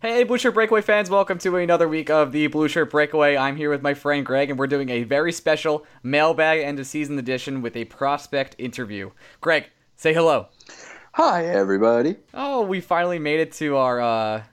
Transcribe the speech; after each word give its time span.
Hey, 0.00 0.22
Blue 0.22 0.38
Shirt 0.38 0.54
Breakaway 0.54 0.80
fans, 0.80 1.10
welcome 1.10 1.38
to 1.38 1.56
another 1.56 1.88
week 1.88 2.08
of 2.08 2.30
the 2.30 2.46
Blue 2.46 2.68
Shirt 2.68 2.88
Breakaway. 2.88 3.36
I'm 3.36 3.56
here 3.56 3.68
with 3.68 3.82
my 3.82 3.94
friend 3.94 4.24
Greg, 4.24 4.48
and 4.48 4.56
we're 4.56 4.68
doing 4.68 4.90
a 4.90 5.02
very 5.02 5.32
special 5.32 5.84
mailbag 6.04 6.60
end 6.60 6.78
of 6.78 6.86
season 6.86 7.18
edition 7.18 7.62
with 7.62 7.74
a 7.74 7.84
prospect 7.86 8.54
interview. 8.58 9.10
Greg, 9.40 9.70
say 9.96 10.14
hello. 10.14 10.46
Hi, 11.14 11.46
everybody. 11.46 12.14
Oh, 12.32 12.62
we 12.62 12.80
finally 12.80 13.18
made 13.18 13.40
it 13.40 13.50
to 13.54 13.76
our 13.76 14.00
uh, 14.00 14.44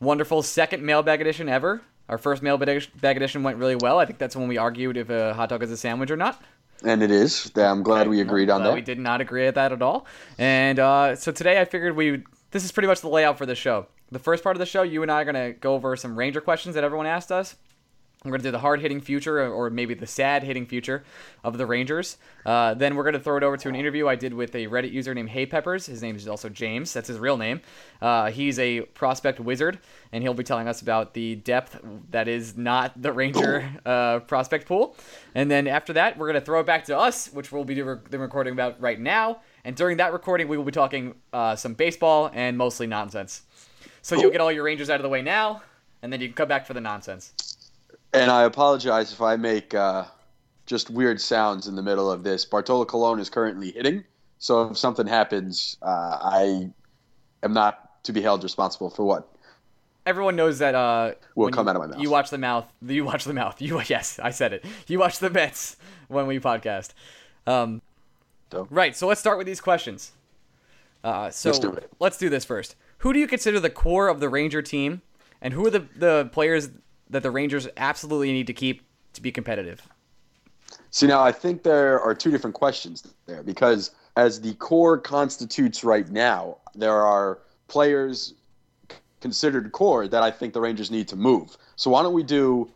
wonderful 0.00 0.42
second 0.42 0.82
mailbag 0.82 1.22
edition 1.22 1.48
ever. 1.48 1.80
Our 2.10 2.18
first 2.18 2.42
mailbag 2.42 2.86
edition 3.02 3.42
went 3.42 3.56
really 3.56 3.76
well. 3.76 3.98
I 3.98 4.04
think 4.04 4.18
that's 4.18 4.36
when 4.36 4.48
we 4.48 4.58
argued 4.58 4.98
if 4.98 5.08
a 5.08 5.32
hot 5.32 5.48
dog 5.48 5.62
is 5.62 5.70
a 5.70 5.78
sandwich 5.78 6.10
or 6.10 6.18
not. 6.18 6.42
And 6.82 7.02
it 7.02 7.10
is. 7.10 7.50
I'm 7.56 7.82
glad 7.82 8.06
we 8.06 8.20
agreed 8.20 8.50
on 8.50 8.62
that. 8.62 8.74
We 8.74 8.82
did 8.82 8.98
not 8.98 9.22
agree 9.22 9.46
at 9.46 9.54
that 9.54 9.72
at 9.72 9.80
all. 9.80 10.04
And 10.36 10.78
uh, 10.78 11.16
so 11.16 11.32
today 11.32 11.58
I 11.58 11.64
figured 11.64 11.96
we. 11.96 12.22
This 12.50 12.66
is 12.66 12.70
pretty 12.70 12.86
much 12.86 13.00
the 13.00 13.08
layout 13.08 13.38
for 13.38 13.46
the 13.46 13.54
show. 13.54 13.86
The 14.10 14.18
first 14.18 14.44
part 14.44 14.54
of 14.56 14.60
the 14.60 14.66
show, 14.66 14.82
you 14.82 15.02
and 15.02 15.10
I 15.10 15.22
are 15.22 15.24
going 15.24 15.52
to 15.52 15.58
go 15.58 15.74
over 15.74 15.96
some 15.96 16.16
Ranger 16.16 16.40
questions 16.40 16.74
that 16.74 16.84
everyone 16.84 17.06
asked 17.06 17.32
us. 17.32 17.56
We're 18.24 18.30
going 18.30 18.40
to 18.40 18.48
do 18.48 18.52
the 18.52 18.60
hard 18.60 18.80
hitting 18.80 19.02
future, 19.02 19.46
or 19.46 19.68
maybe 19.68 19.92
the 19.92 20.06
sad 20.06 20.44
hitting 20.44 20.64
future 20.64 21.04
of 21.42 21.58
the 21.58 21.66
Rangers. 21.66 22.16
Uh, 22.46 22.72
then 22.72 22.96
we're 22.96 23.02
going 23.02 23.12
to 23.12 23.20
throw 23.20 23.36
it 23.36 23.42
over 23.42 23.58
to 23.58 23.68
an 23.68 23.76
interview 23.76 24.08
I 24.08 24.16
did 24.16 24.32
with 24.32 24.54
a 24.54 24.66
Reddit 24.66 24.92
user 24.92 25.12
named 25.12 25.28
Hey 25.28 25.44
Peppers. 25.44 25.84
His 25.84 26.00
name 26.00 26.16
is 26.16 26.26
also 26.26 26.48
James. 26.48 26.90
That's 26.94 27.08
his 27.08 27.18
real 27.18 27.36
name. 27.36 27.60
Uh, 28.00 28.30
he's 28.30 28.58
a 28.58 28.80
prospect 28.80 29.40
wizard, 29.40 29.78
and 30.10 30.22
he'll 30.22 30.32
be 30.32 30.42
telling 30.42 30.68
us 30.68 30.80
about 30.80 31.12
the 31.12 31.34
depth 31.34 31.78
that 32.12 32.26
is 32.26 32.56
not 32.56 32.92
the 33.00 33.12
Ranger 33.12 33.70
uh, 33.84 34.20
prospect 34.20 34.66
pool. 34.66 34.96
And 35.34 35.50
then 35.50 35.66
after 35.66 35.92
that, 35.92 36.16
we're 36.16 36.28
going 36.28 36.40
to 36.40 36.46
throw 36.46 36.60
it 36.60 36.66
back 36.66 36.86
to 36.86 36.96
us, 36.98 37.30
which 37.30 37.52
we'll 37.52 37.64
be 37.64 37.74
doing 37.74 38.00
the 38.08 38.18
recording 38.18 38.54
about 38.54 38.80
right 38.80 38.98
now. 38.98 39.40
And 39.64 39.76
during 39.76 39.98
that 39.98 40.14
recording, 40.14 40.48
we 40.48 40.56
will 40.56 40.64
be 40.64 40.72
talking 40.72 41.14
uh, 41.34 41.56
some 41.56 41.74
baseball 41.74 42.30
and 42.32 42.56
mostly 42.56 42.86
nonsense. 42.86 43.42
So 44.04 44.16
you'll 44.16 44.30
get 44.30 44.42
all 44.42 44.52
your 44.52 44.64
Rangers 44.64 44.90
out 44.90 44.96
of 44.96 45.02
the 45.02 45.08
way 45.08 45.22
now, 45.22 45.62
and 46.02 46.12
then 46.12 46.20
you 46.20 46.28
can 46.28 46.34
come 46.34 46.46
back 46.46 46.66
for 46.66 46.74
the 46.74 46.80
nonsense. 46.80 47.32
And 48.12 48.30
I 48.30 48.42
apologize 48.42 49.14
if 49.14 49.22
I 49.22 49.36
make 49.36 49.72
uh, 49.72 50.04
just 50.66 50.90
weird 50.90 51.18
sounds 51.18 51.68
in 51.68 51.74
the 51.74 51.82
middle 51.82 52.10
of 52.10 52.22
this. 52.22 52.44
Bartolo 52.44 52.84
Colon 52.84 53.18
is 53.18 53.30
currently 53.30 53.70
hitting, 53.70 54.04
so 54.38 54.68
if 54.68 54.76
something 54.76 55.06
happens, 55.06 55.78
uh, 55.80 56.18
I 56.20 56.70
am 57.42 57.54
not 57.54 58.04
to 58.04 58.12
be 58.12 58.20
held 58.20 58.42
responsible 58.42 58.90
for 58.90 59.04
what 59.04 59.26
everyone 60.04 60.36
knows 60.36 60.58
that 60.58 60.74
uh, 60.74 61.12
will 61.34 61.48
come 61.48 61.64
you, 61.64 61.70
out 61.70 61.76
of 61.76 61.80
my 61.80 61.88
mouth. 61.88 61.98
You 61.98 62.10
watch 62.10 62.28
the 62.28 62.36
mouth. 62.36 62.66
You 62.86 63.04
watch 63.06 63.24
the 63.24 63.32
mouth. 63.32 63.58
You 63.62 63.80
yes, 63.86 64.18
I 64.22 64.32
said 64.32 64.52
it. 64.52 64.66
You 64.86 64.98
watch 64.98 65.18
the 65.18 65.30
Mets 65.30 65.76
when 66.08 66.26
we 66.26 66.38
podcast. 66.40 66.90
Um, 67.46 67.80
right. 68.52 68.94
So 68.94 69.06
let's 69.06 69.20
start 69.20 69.38
with 69.38 69.46
these 69.46 69.62
questions. 69.62 70.12
Uh, 71.02 71.30
so 71.30 71.48
let's 71.48 71.58
do, 71.58 71.78
let's 72.00 72.18
do 72.18 72.28
this 72.28 72.44
first 72.44 72.76
who 73.04 73.12
do 73.12 73.18
you 73.18 73.26
consider 73.26 73.60
the 73.60 73.68
core 73.68 74.08
of 74.08 74.18
the 74.18 74.30
Ranger 74.30 74.62
team, 74.62 75.02
and 75.42 75.52
who 75.52 75.66
are 75.66 75.70
the, 75.70 75.86
the 75.94 76.30
players 76.32 76.70
that 77.10 77.22
the 77.22 77.30
Rangers 77.30 77.68
absolutely 77.76 78.32
need 78.32 78.46
to 78.46 78.54
keep 78.54 78.80
to 79.12 79.20
be 79.20 79.30
competitive? 79.30 79.86
See, 80.90 81.06
now 81.06 81.22
I 81.22 81.30
think 81.30 81.64
there 81.64 82.00
are 82.00 82.14
two 82.14 82.30
different 82.30 82.54
questions 82.54 83.06
there 83.26 83.42
because 83.42 83.90
as 84.16 84.40
the 84.40 84.54
core 84.54 84.96
constitutes 84.96 85.84
right 85.84 86.08
now, 86.08 86.56
there 86.74 86.94
are 86.94 87.40
players 87.68 88.32
considered 89.20 89.70
core 89.72 90.08
that 90.08 90.22
I 90.22 90.30
think 90.30 90.54
the 90.54 90.62
Rangers 90.62 90.90
need 90.90 91.08
to 91.08 91.16
move. 91.16 91.58
So 91.76 91.90
why 91.90 92.02
don't 92.02 92.14
we 92.14 92.22
do 92.22 92.70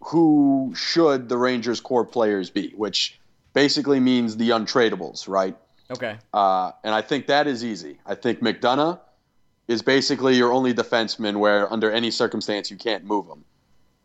who 0.00 0.72
should 0.74 1.28
the 1.28 1.36
Rangers 1.36 1.78
core 1.80 2.04
players 2.04 2.50
be, 2.50 2.70
which 2.70 3.20
basically 3.52 4.00
means 4.00 4.36
the 4.36 4.50
untradables, 4.50 5.28
right? 5.28 5.56
Okay. 5.88 6.18
Uh, 6.34 6.72
and 6.82 6.92
I 6.92 7.00
think 7.00 7.28
that 7.28 7.46
is 7.46 7.64
easy. 7.64 8.00
I 8.04 8.16
think 8.16 8.40
McDonagh 8.40 8.98
is 9.68 9.82
basically 9.82 10.34
your 10.34 10.52
only 10.52 10.74
defenseman 10.74 11.36
where 11.36 11.70
under 11.72 11.92
any 11.92 12.10
circumstance 12.10 12.70
you 12.70 12.76
can't 12.76 13.04
move 13.04 13.26
him. 13.26 13.44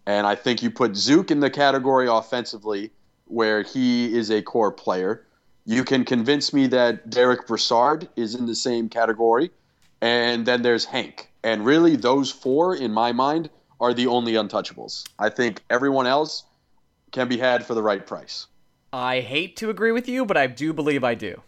And 0.06 0.28
I 0.28 0.36
think 0.36 0.62
you 0.62 0.70
put 0.70 0.96
Zook 0.96 1.32
in 1.32 1.40
the 1.40 1.50
category 1.50 2.08
offensively 2.08 2.92
where 3.26 3.64
he 3.64 4.14
is 4.14 4.30
a 4.30 4.42
core 4.42 4.72
player. 4.72 5.26
You 5.66 5.86
can 5.86 6.04
convince 6.04 6.54
me 6.54 6.68
that 6.68 7.10
Derek 7.10 7.48
Brassard 7.48 8.10
is 8.18 8.36
in 8.36 8.46
the 8.46 8.56
same 8.56 8.90
category. 8.90 9.50
And 10.02 10.46
then 10.46 10.62
there's 10.62 10.84
Hank. 10.84 11.32
And 11.46 11.66
really, 11.66 11.96
those 11.96 12.30
four, 12.30 12.76
in 12.76 12.92
my 12.92 13.14
mind, 13.14 13.50
are 13.80 13.94
the 13.94 14.08
only 14.08 14.34
untouchables. 14.34 15.06
I 15.18 15.30
think 15.30 15.64
everyone 15.70 16.08
else 16.08 16.44
can 17.12 17.30
be 17.30 17.38
had 17.38 17.66
for 17.66 17.74
the 17.74 17.82
right 17.82 18.06
price. 18.06 18.48
I 18.92 19.22
hate 19.22 19.56
to 19.58 19.70
agree 19.70 19.94
with 19.94 20.10
you, 20.10 20.26
but 20.26 20.36
I 20.36 20.48
do 20.48 20.74
believe 20.74 21.04
I 21.06 21.16
do. 21.16 21.42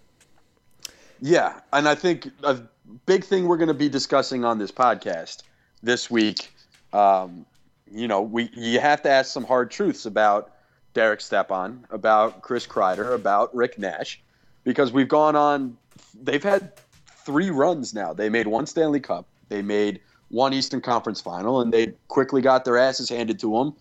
Yeah, 1.22 1.59
and 1.74 1.88
I 1.88 1.96
think 1.96 2.30
a 2.44 2.59
big 3.06 3.23
thing 3.23 3.47
we're 3.47 3.57
going 3.57 3.68
to 3.68 3.73
be 3.73 3.90
discussing 3.90 4.46
on 4.46 4.57
this 4.57 4.72
podcast 4.72 5.44
this 5.84 6.09
week. 6.09 6.51
Um, 6.94 7.46
you 7.91 8.07
know, 8.07 8.22
we 8.22 8.50
you 8.53 8.79
have 8.79 9.01
to 9.03 9.09
ask 9.09 9.31
some 9.31 9.44
hard 9.44 9.72
truths 9.72 10.06
about 10.06 10.51
Derek 10.94 11.22
Stepan, 11.22 11.85
about 11.90 12.41
Chris 12.41 12.66
Kreider, 12.66 13.13
about 13.13 13.53
Rick 13.56 13.78
Nash, 13.78 14.22
because 14.63 14.91
we've 14.91 15.07
gone 15.07 15.35
on. 15.35 15.78
They've 16.22 16.44
had 16.44 16.72
three 17.07 17.50
runs 17.50 17.94
now. 17.94 18.13
They 18.13 18.29
made 18.29 18.47
one 18.47 18.66
Stanley 18.66 19.00
Cup. 19.00 19.25
They 19.50 19.62
made 19.62 20.00
one 20.29 20.53
Eastern 20.53 20.81
Conference 20.81 21.22
Final, 21.22 21.62
and 21.62 21.72
they 21.72 21.94
quickly 22.07 22.41
got 22.41 22.66
their 22.66 22.78
asses 22.78 23.09
handed 23.09 23.40
to 23.40 23.52
them 23.52 23.75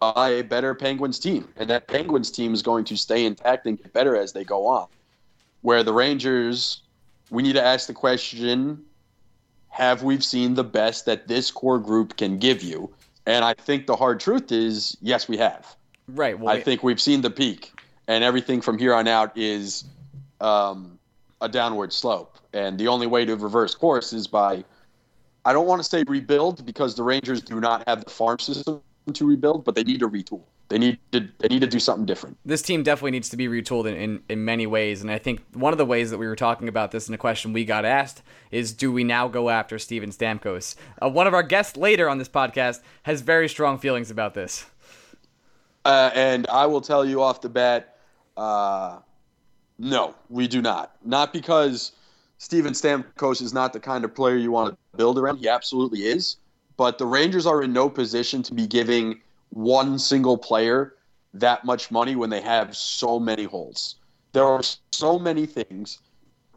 by 0.00 0.30
a 0.30 0.42
better 0.42 0.74
Penguins 0.74 1.18
team. 1.18 1.48
And 1.56 1.70
that 1.70 1.86
Penguins 1.86 2.30
team 2.30 2.52
is 2.52 2.62
going 2.62 2.84
to 2.86 2.96
stay 2.96 3.24
intact 3.24 3.66
and 3.66 3.78
get 3.78 3.92
better 3.92 4.16
as 4.16 4.32
they 4.32 4.44
go 4.44 4.66
on 4.66 4.88
where 5.62 5.82
the 5.82 5.92
Rangers, 5.92 6.82
we 7.30 7.42
need 7.42 7.54
to 7.54 7.64
ask 7.64 7.86
the 7.86 7.94
question 7.94 8.84
have 9.68 10.02
we 10.02 10.18
seen 10.20 10.54
the 10.54 10.64
best 10.64 11.06
that 11.06 11.28
this 11.28 11.50
core 11.50 11.78
group 11.78 12.16
can 12.16 12.38
give 12.38 12.62
you? 12.62 12.92
And 13.26 13.44
I 13.44 13.54
think 13.54 13.86
the 13.86 13.94
hard 13.94 14.18
truth 14.18 14.50
is 14.50 14.96
yes, 15.00 15.28
we 15.28 15.36
have. 15.36 15.76
Right. 16.08 16.38
Well, 16.38 16.54
I 16.54 16.60
think 16.60 16.82
we've 16.82 17.00
seen 17.00 17.20
the 17.20 17.30
peak, 17.30 17.72
and 18.06 18.24
everything 18.24 18.60
from 18.60 18.78
here 18.78 18.94
on 18.94 19.06
out 19.06 19.36
is 19.36 19.84
um, 20.40 20.98
a 21.40 21.48
downward 21.48 21.92
slope. 21.92 22.38
And 22.52 22.78
the 22.78 22.88
only 22.88 23.06
way 23.06 23.24
to 23.26 23.36
reverse 23.36 23.74
course 23.74 24.12
is 24.12 24.26
by, 24.26 24.64
I 25.44 25.52
don't 25.52 25.66
want 25.66 25.82
to 25.82 25.88
say 25.88 26.02
rebuild 26.08 26.64
because 26.64 26.94
the 26.94 27.02
Rangers 27.02 27.42
do 27.42 27.60
not 27.60 27.86
have 27.86 28.04
the 28.04 28.10
farm 28.10 28.38
system 28.38 28.80
to 29.12 29.26
rebuild, 29.26 29.64
but 29.64 29.74
they 29.74 29.84
need 29.84 30.00
to 30.00 30.08
retool. 30.08 30.42
They 30.68 30.78
need 30.78 30.98
to 31.12 31.26
they 31.38 31.48
need 31.48 31.60
to 31.62 31.66
do 31.66 31.80
something 31.80 32.04
different. 32.04 32.36
This 32.44 32.60
team 32.60 32.82
definitely 32.82 33.12
needs 33.12 33.30
to 33.30 33.38
be 33.38 33.48
retooled 33.48 33.86
in, 33.86 33.94
in, 33.94 34.22
in 34.28 34.44
many 34.44 34.66
ways, 34.66 35.00
and 35.00 35.10
I 35.10 35.18
think 35.18 35.40
one 35.54 35.72
of 35.72 35.78
the 35.78 35.86
ways 35.86 36.10
that 36.10 36.18
we 36.18 36.26
were 36.26 36.36
talking 36.36 36.68
about 36.68 36.90
this 36.90 37.08
in 37.08 37.14
a 37.14 37.18
question 37.18 37.54
we 37.54 37.64
got 37.64 37.86
asked 37.86 38.22
is, 38.50 38.72
do 38.72 38.92
we 38.92 39.02
now 39.02 39.28
go 39.28 39.48
after 39.48 39.78
Steven 39.78 40.10
Stamkos? 40.10 40.74
Uh, 41.02 41.08
one 41.08 41.26
of 41.26 41.32
our 41.32 41.42
guests 41.42 41.76
later 41.76 42.08
on 42.08 42.18
this 42.18 42.28
podcast 42.28 42.80
has 43.04 43.22
very 43.22 43.48
strong 43.48 43.78
feelings 43.78 44.10
about 44.10 44.34
this. 44.34 44.66
Uh, 45.86 46.10
and 46.14 46.46
I 46.48 46.66
will 46.66 46.82
tell 46.82 47.02
you 47.02 47.22
off 47.22 47.40
the 47.40 47.48
bat, 47.48 47.96
uh, 48.36 48.98
no, 49.78 50.14
we 50.28 50.46
do 50.48 50.60
not. 50.60 50.96
Not 51.02 51.32
because 51.32 51.92
Steven 52.36 52.74
Stamkos 52.74 53.40
is 53.40 53.54
not 53.54 53.72
the 53.72 53.80
kind 53.80 54.04
of 54.04 54.14
player 54.14 54.36
you 54.36 54.50
want 54.50 54.74
to 54.74 54.96
build 54.98 55.18
around. 55.18 55.38
He 55.38 55.48
absolutely 55.48 56.00
is. 56.00 56.36
But 56.76 56.98
the 56.98 57.06
Rangers 57.06 57.46
are 57.46 57.62
in 57.62 57.72
no 57.72 57.88
position 57.88 58.42
to 58.42 58.54
be 58.54 58.66
giving 58.66 59.20
one 59.50 59.98
single 59.98 60.38
player 60.38 60.94
that 61.34 61.64
much 61.64 61.90
money 61.90 62.16
when 62.16 62.30
they 62.30 62.40
have 62.40 62.76
so 62.76 63.18
many 63.18 63.44
holes. 63.44 63.96
There 64.32 64.44
are 64.44 64.62
so 64.92 65.18
many 65.18 65.46
things 65.46 65.98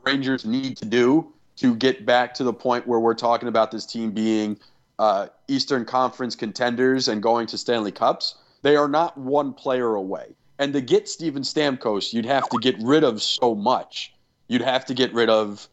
Rangers 0.04 0.46
need 0.46 0.78
to 0.78 0.86
do 0.86 1.32
to 1.58 1.76
get 1.76 2.06
back 2.06 2.34
to 2.36 2.44
the 2.44 2.54
point 2.54 2.88
where 2.88 3.00
we're 3.00 3.14
talking 3.14 3.48
about 3.48 3.72
this 3.72 3.86
team 3.86 4.12
being 4.12 4.58
uh, 5.00 5.28
Eastern 5.48 5.86
Conference 5.86 6.36
contenders 6.36 7.08
and 7.08 7.22
going 7.22 7.48
to 7.48 7.58
Stanley 7.58 7.92
Cups. 7.92 8.36
They 8.64 8.76
are 8.76 8.88
not 8.88 9.18
one 9.18 9.54
player 9.54 9.96
away. 9.96 10.36
And 10.60 10.74
to 10.74 10.82
get 10.82 11.08
Steven 11.08 11.44
Stamkos, 11.44 12.14
you'd 12.14 12.26
have 12.26 12.48
to 12.50 12.58
get 12.60 12.76
rid 12.82 13.04
of 13.04 13.22
so 13.22 13.56
much. 13.56 14.14
You'd 14.48 14.62
have 14.62 14.86
to 14.86 14.94
get 14.94 15.14
rid 15.14 15.30
of 15.30 15.68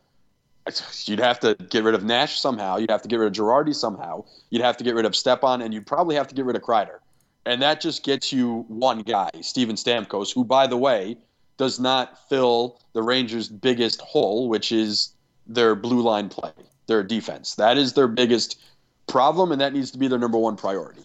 you'd 1.06 1.18
have 1.18 1.40
to 1.40 1.54
get 1.54 1.84
rid 1.84 1.94
of 1.94 2.04
Nash 2.04 2.38
somehow. 2.38 2.76
You'd 2.76 2.90
have 2.90 3.02
to 3.02 3.08
get 3.08 3.18
rid 3.18 3.28
of 3.28 3.32
Girardi 3.32 3.74
somehow. 3.74 4.24
You'd 4.50 4.62
have 4.62 4.76
to 4.76 4.84
get 4.84 4.94
rid 4.94 5.06
of 5.06 5.16
Stepan, 5.16 5.62
and 5.62 5.72
you'd 5.72 5.86
probably 5.86 6.14
have 6.14 6.28
to 6.28 6.34
get 6.34 6.44
rid 6.44 6.56
of 6.56 6.62
Kreider 6.62 6.98
and 7.46 7.62
that 7.62 7.80
just 7.80 8.04
gets 8.04 8.32
you 8.32 8.64
one 8.68 9.02
guy, 9.02 9.30
Steven 9.40 9.76
Stamkos, 9.76 10.32
who, 10.32 10.44
by 10.44 10.66
the 10.66 10.76
way, 10.76 11.16
does 11.56 11.80
not 11.80 12.28
fill 12.28 12.80
the 12.92 13.02
Rangers' 13.02 13.48
biggest 13.48 14.00
hole, 14.00 14.48
which 14.48 14.72
is 14.72 15.14
their 15.46 15.74
blue 15.74 16.02
line 16.02 16.28
play, 16.28 16.52
their 16.86 17.02
defense. 17.02 17.54
That 17.56 17.78
is 17.78 17.94
their 17.94 18.08
biggest 18.08 18.60
problem, 19.06 19.52
and 19.52 19.60
that 19.60 19.72
needs 19.72 19.90
to 19.92 19.98
be 19.98 20.08
their 20.08 20.18
number 20.18 20.38
one 20.38 20.56
priority. 20.56 21.02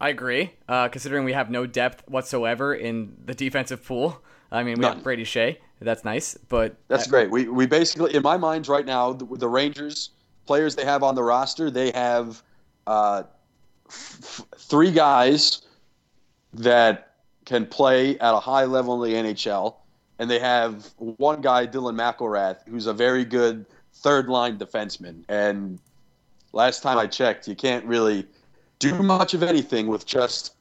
I 0.00 0.08
agree. 0.08 0.52
Uh, 0.68 0.88
considering 0.88 1.24
we 1.24 1.34
have 1.34 1.50
no 1.50 1.66
depth 1.66 2.08
whatsoever 2.08 2.74
in 2.74 3.16
the 3.26 3.34
defensive 3.34 3.84
pool. 3.84 4.22
I 4.50 4.62
mean, 4.62 4.76
we 4.76 4.82
None. 4.82 4.94
have 4.94 5.04
Brady 5.04 5.24
Skjei. 5.24 5.58
That's 5.80 6.04
nice, 6.04 6.36
but 6.48 6.76
that's 6.88 7.06
I, 7.06 7.10
great. 7.10 7.30
We 7.30 7.48
we 7.48 7.66
basically, 7.66 8.14
in 8.14 8.22
my 8.22 8.36
mind, 8.36 8.68
right 8.68 8.84
now, 8.84 9.12
the, 9.12 9.24
the 9.24 9.48
Rangers 9.48 10.10
players 10.46 10.74
they 10.74 10.84
have 10.84 11.02
on 11.02 11.14
the 11.14 11.22
roster, 11.22 11.70
they 11.70 11.90
have 11.92 12.42
uh, 12.86 13.22
three 13.90 14.90
guys 14.90 15.62
that 16.54 17.14
can 17.44 17.66
play 17.66 18.18
at 18.18 18.34
a 18.34 18.40
high 18.40 18.64
level 18.64 19.02
in 19.02 19.10
the 19.10 19.32
NHL, 19.32 19.76
and 20.18 20.30
they 20.30 20.38
have 20.38 20.90
one 20.96 21.40
guy, 21.40 21.66
Dylan 21.66 21.96
McIlrath, 21.96 22.68
who's 22.68 22.86
a 22.86 22.92
very 22.92 23.24
good 23.24 23.66
third 23.94 24.28
line 24.28 24.58
defenseman. 24.58 25.24
And 25.28 25.78
last 26.52 26.82
time 26.82 26.98
I 26.98 27.06
checked, 27.06 27.48
you 27.48 27.56
can't 27.56 27.84
really 27.84 28.26
do 28.78 28.94
much 29.02 29.34
of 29.34 29.42
anything 29.42 29.86
with 29.86 30.06
just 30.06 30.54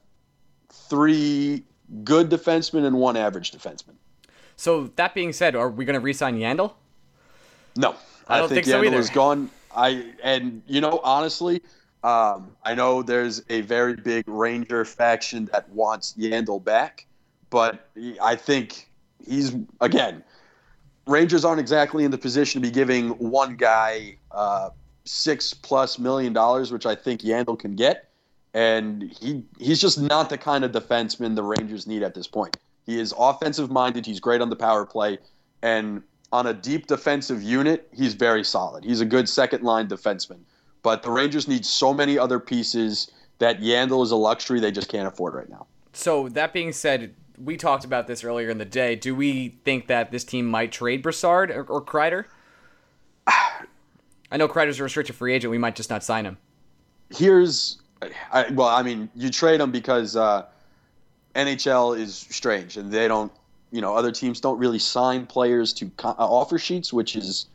three 0.72 1.64
good 2.04 2.30
defensemen 2.30 2.86
and 2.86 2.98
one 2.98 3.18
average 3.18 3.52
defenseman. 3.52 3.96
So 4.56 4.88
that 4.96 5.14
being 5.14 5.34
said, 5.34 5.56
are 5.56 5.70
we 5.70 5.86
going 5.86 5.94
to 5.94 6.00
re-sign 6.00 6.38
Yandle? 6.38 6.74
No, 7.76 7.96
I 8.28 8.40
don't 8.40 8.50
think, 8.50 8.66
think 8.66 8.74
so 8.74 8.84
either. 8.84 8.98
is 8.98 9.10
gone. 9.10 9.50
I 9.76 10.12
and 10.24 10.62
you 10.68 10.82
know 10.82 11.00
honestly, 11.04 11.62
um, 12.04 12.56
I 12.64 12.76
know 12.76 13.04
there's 13.04 13.44
a 13.50 13.62
very 13.62 13.96
big 13.96 14.24
Ranger 14.28 14.86
faction 14.86 15.50
that 15.52 15.70
wants 15.70 16.14
Yandle 16.18 16.64
back, 16.64 17.06
but 17.50 17.90
I 18.22 18.36
think 18.36 18.90
he's 19.26 19.56
again. 19.82 20.24
Rangers 21.08 21.44
aren't 21.44 21.60
exactly 21.60 22.04
in 22.04 22.12
the 22.12 22.20
position 22.20 22.62
to 22.62 22.68
be 22.68 22.72
giving 22.72 23.10
one 23.18 23.56
guy 23.56 24.18
uh, 24.32 24.70
six 25.06 25.54
plus 25.54 25.98
million 25.98 26.34
dollars, 26.34 26.72
which 26.72 26.86
I 26.86 26.94
think 26.96 27.22
Yandle 27.22 27.58
can 27.58 27.76
get, 27.76 28.10
and 28.54 29.04
he 29.20 29.44
he's 29.58 29.82
just 29.82 30.00
not 30.00 30.30
the 30.30 30.38
kind 30.38 30.64
of 30.64 30.72
defenseman 30.72 31.36
the 31.36 31.44
Rangers 31.44 31.88
need 31.88 32.04
at 32.04 32.14
this 32.14 32.28
point. 32.28 32.58
He 32.86 33.00
is 33.00 33.14
offensive 33.18 33.70
minded. 33.70 34.06
He's 34.06 34.20
great 34.20 34.40
on 34.40 34.50
the 34.50 34.56
power 34.56 34.86
play, 34.86 35.18
and 35.62 36.02
on 36.32 36.48
a 36.48 36.54
deep 36.54 36.88
defensive 36.88 37.42
unit, 37.42 37.90
he's 37.92 38.14
very 38.14 38.44
solid. 38.44 38.84
He's 38.84 39.02
a 39.02 39.06
good 39.06 39.28
second 39.28 39.64
line 39.64 39.88
defenseman. 39.88 40.40
But 40.82 41.04
the 41.04 41.12
Rangers 41.12 41.48
need 41.48 41.66
so 41.66 41.94
many 41.94 42.18
other 42.18 42.40
pieces 42.40 43.12
that 43.40 43.60
Yandle 43.60 44.04
is 44.04 44.12
a 44.12 44.16
luxury 44.16 44.60
they 44.60 44.72
just 44.72 44.90
can't 44.90 45.08
afford 45.08 45.34
right 45.34 45.50
now. 45.50 45.66
So 45.94 46.30
that 46.30 46.54
being 46.54 46.72
said, 46.72 47.16
we 47.38 47.58
talked 47.58 47.86
about 47.86 48.08
this 48.08 48.24
earlier 48.24 48.50
in 48.50 48.58
the 48.58 48.66
day. 48.66 48.96
Do 48.96 49.16
we 49.16 49.56
think 49.64 49.88
that 49.88 50.12
this 50.12 50.24
team 50.24 50.46
might 50.46 50.72
trade 50.72 51.02
Brassard 51.02 51.52
or, 51.52 51.64
or 51.64 51.82
Kreider? 51.82 52.26
I 53.28 54.38
know 54.38 54.48
Kreider's 54.48 54.80
a 54.80 54.84
restricted 54.84 55.16
free 55.16 55.34
agent. 55.34 55.52
We 55.52 55.58
might 55.58 55.76
just 55.76 55.90
not 55.90 56.04
sign 56.04 56.26
him. 56.26 56.38
Here's, 57.10 57.80
I, 58.32 58.50
well, 58.52 58.68
I 58.68 58.84
mean, 58.84 59.10
you 59.16 59.30
trade 59.30 59.60
him 59.60 59.72
because 59.72 60.16
uh, 60.16 60.46
NHL 61.36 61.98
is 61.98 62.16
strange 62.16 62.78
and 62.78 62.92
they 62.92 63.08
don't, 63.08 63.32
you 63.72 63.82
know, 63.82 63.96
other 63.96 64.12
teams 64.12 64.40
don't 64.40 64.60
really 64.60 64.80
sign 64.80 65.26
players 65.26 65.74
to 65.74 65.90
uh, 66.04 66.14
offer 66.18 66.60
sheets, 66.60 66.94
which 66.94 67.16
is 67.16 67.48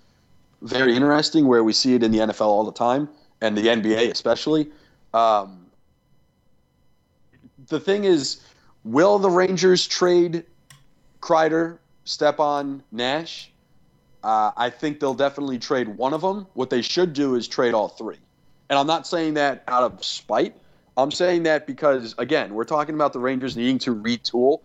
very 0.64 0.96
interesting. 0.96 1.46
Where 1.46 1.62
we 1.62 1.72
see 1.72 1.94
it 1.94 2.02
in 2.02 2.10
the 2.10 2.18
NFL 2.18 2.46
all 2.46 2.64
the 2.64 2.72
time 2.72 3.08
and 3.40 3.56
the 3.56 3.66
NBA 3.66 4.10
especially. 4.10 4.70
Um, 5.12 5.66
the 7.68 7.78
thing 7.78 8.04
is, 8.04 8.40
will 8.82 9.18
the 9.18 9.30
Rangers 9.30 9.86
trade 9.86 10.44
Kreider, 11.20 11.78
Stepan, 12.04 12.82
Nash? 12.90 13.50
Uh, 14.22 14.52
I 14.56 14.70
think 14.70 15.00
they'll 15.00 15.14
definitely 15.14 15.58
trade 15.58 15.88
one 15.88 16.14
of 16.14 16.22
them. 16.22 16.46
What 16.54 16.70
they 16.70 16.82
should 16.82 17.12
do 17.12 17.34
is 17.34 17.46
trade 17.46 17.74
all 17.74 17.88
three. 17.88 18.16
And 18.70 18.78
I'm 18.78 18.86
not 18.86 19.06
saying 19.06 19.34
that 19.34 19.62
out 19.68 19.82
of 19.82 20.02
spite. 20.02 20.56
I'm 20.96 21.10
saying 21.10 21.42
that 21.42 21.66
because, 21.66 22.14
again, 22.18 22.54
we're 22.54 22.64
talking 22.64 22.94
about 22.94 23.12
the 23.12 23.18
Rangers 23.18 23.56
needing 23.56 23.78
to 23.80 23.94
retool. 23.94 24.60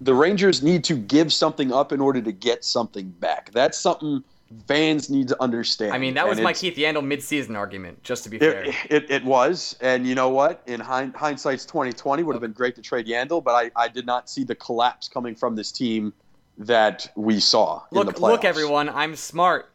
The 0.00 0.14
Rangers 0.14 0.62
need 0.62 0.84
to 0.84 0.96
give 0.96 1.32
something 1.32 1.72
up 1.72 1.92
in 1.92 2.00
order 2.00 2.22
to 2.22 2.32
get 2.32 2.64
something 2.64 3.10
back. 3.10 3.50
That's 3.52 3.76
something 3.76 4.22
fans 4.66 5.10
need 5.10 5.28
to 5.28 5.42
understand. 5.42 5.92
I 5.92 5.98
mean, 5.98 6.14
that 6.14 6.28
was 6.28 6.38
And 6.38 6.44
my 6.44 6.52
Keith 6.52 6.76
Yandle 6.76 7.04
midseason 7.04 7.56
argument, 7.56 8.02
just 8.02 8.24
to 8.24 8.30
be 8.30 8.38
fair. 8.38 8.64
it, 8.64 8.74
it, 8.90 9.10
it 9.10 9.24
was, 9.24 9.76
and 9.80 10.06
you 10.06 10.14
know 10.14 10.28
what? 10.28 10.62
In 10.66 10.80
hind, 10.80 11.14
hindsight's 11.14 11.66
twenty 11.66 11.92
twenty, 11.92 12.22
would 12.22 12.34
have 12.34 12.42
been 12.42 12.52
great 12.52 12.74
to 12.76 12.82
trade 12.82 13.06
Yandle, 13.06 13.42
but 13.42 13.52
I, 13.52 13.70
I 13.76 13.88
did 13.88 14.06
not 14.06 14.30
see 14.30 14.44
the 14.44 14.54
collapse 14.54 15.08
coming 15.08 15.34
from 15.34 15.56
this 15.56 15.72
team 15.72 16.12
that 16.58 17.10
we 17.14 17.40
saw 17.40 17.82
in 17.92 17.98
the 17.98 18.04
look, 18.04 18.16
playoffs. 18.16 18.20
look, 18.20 18.44
everyone, 18.44 18.88
I'm 18.88 19.16
smart. 19.16 19.70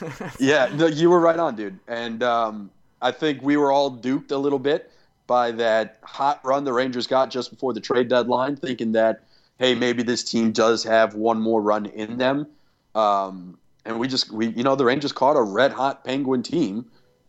Yeah, 0.38 0.70
no, 0.74 0.86
you 0.86 1.10
were 1.10 1.18
right 1.18 1.38
on, 1.38 1.56
dude. 1.56 1.78
And 1.88 2.22
um, 2.22 2.70
I 3.00 3.10
think 3.10 3.42
we 3.42 3.56
were 3.56 3.72
all 3.72 3.90
duped 3.90 4.30
a 4.30 4.38
little 4.38 4.58
bit 4.60 4.92
by 5.26 5.50
that 5.52 5.98
hot 6.02 6.40
run 6.44 6.64
the 6.64 6.72
Rangers 6.72 7.06
got 7.06 7.30
just 7.30 7.50
before 7.50 7.72
the 7.72 7.80
trade 7.80 8.08
deadline, 8.08 8.56
thinking 8.56 8.92
that 8.92 9.24
hey, 9.58 9.74
maybe 9.74 10.02
this 10.02 10.24
team 10.24 10.50
does 10.50 10.82
have 10.84 11.14
one 11.14 11.40
more 11.40 11.60
run 11.60 11.86
in 11.86 12.18
them. 12.18 12.46
Um, 12.94 13.58
and 13.84 13.98
we 13.98 14.08
just 14.08 14.30
we 14.30 14.48
you 14.48 14.62
know 14.62 14.74
the 14.74 14.84
Rangers 14.84 15.12
caught 15.12 15.36
a 15.36 15.42
red 15.42 15.72
hot 15.72 16.04
Penguin 16.04 16.42
team 16.42 16.86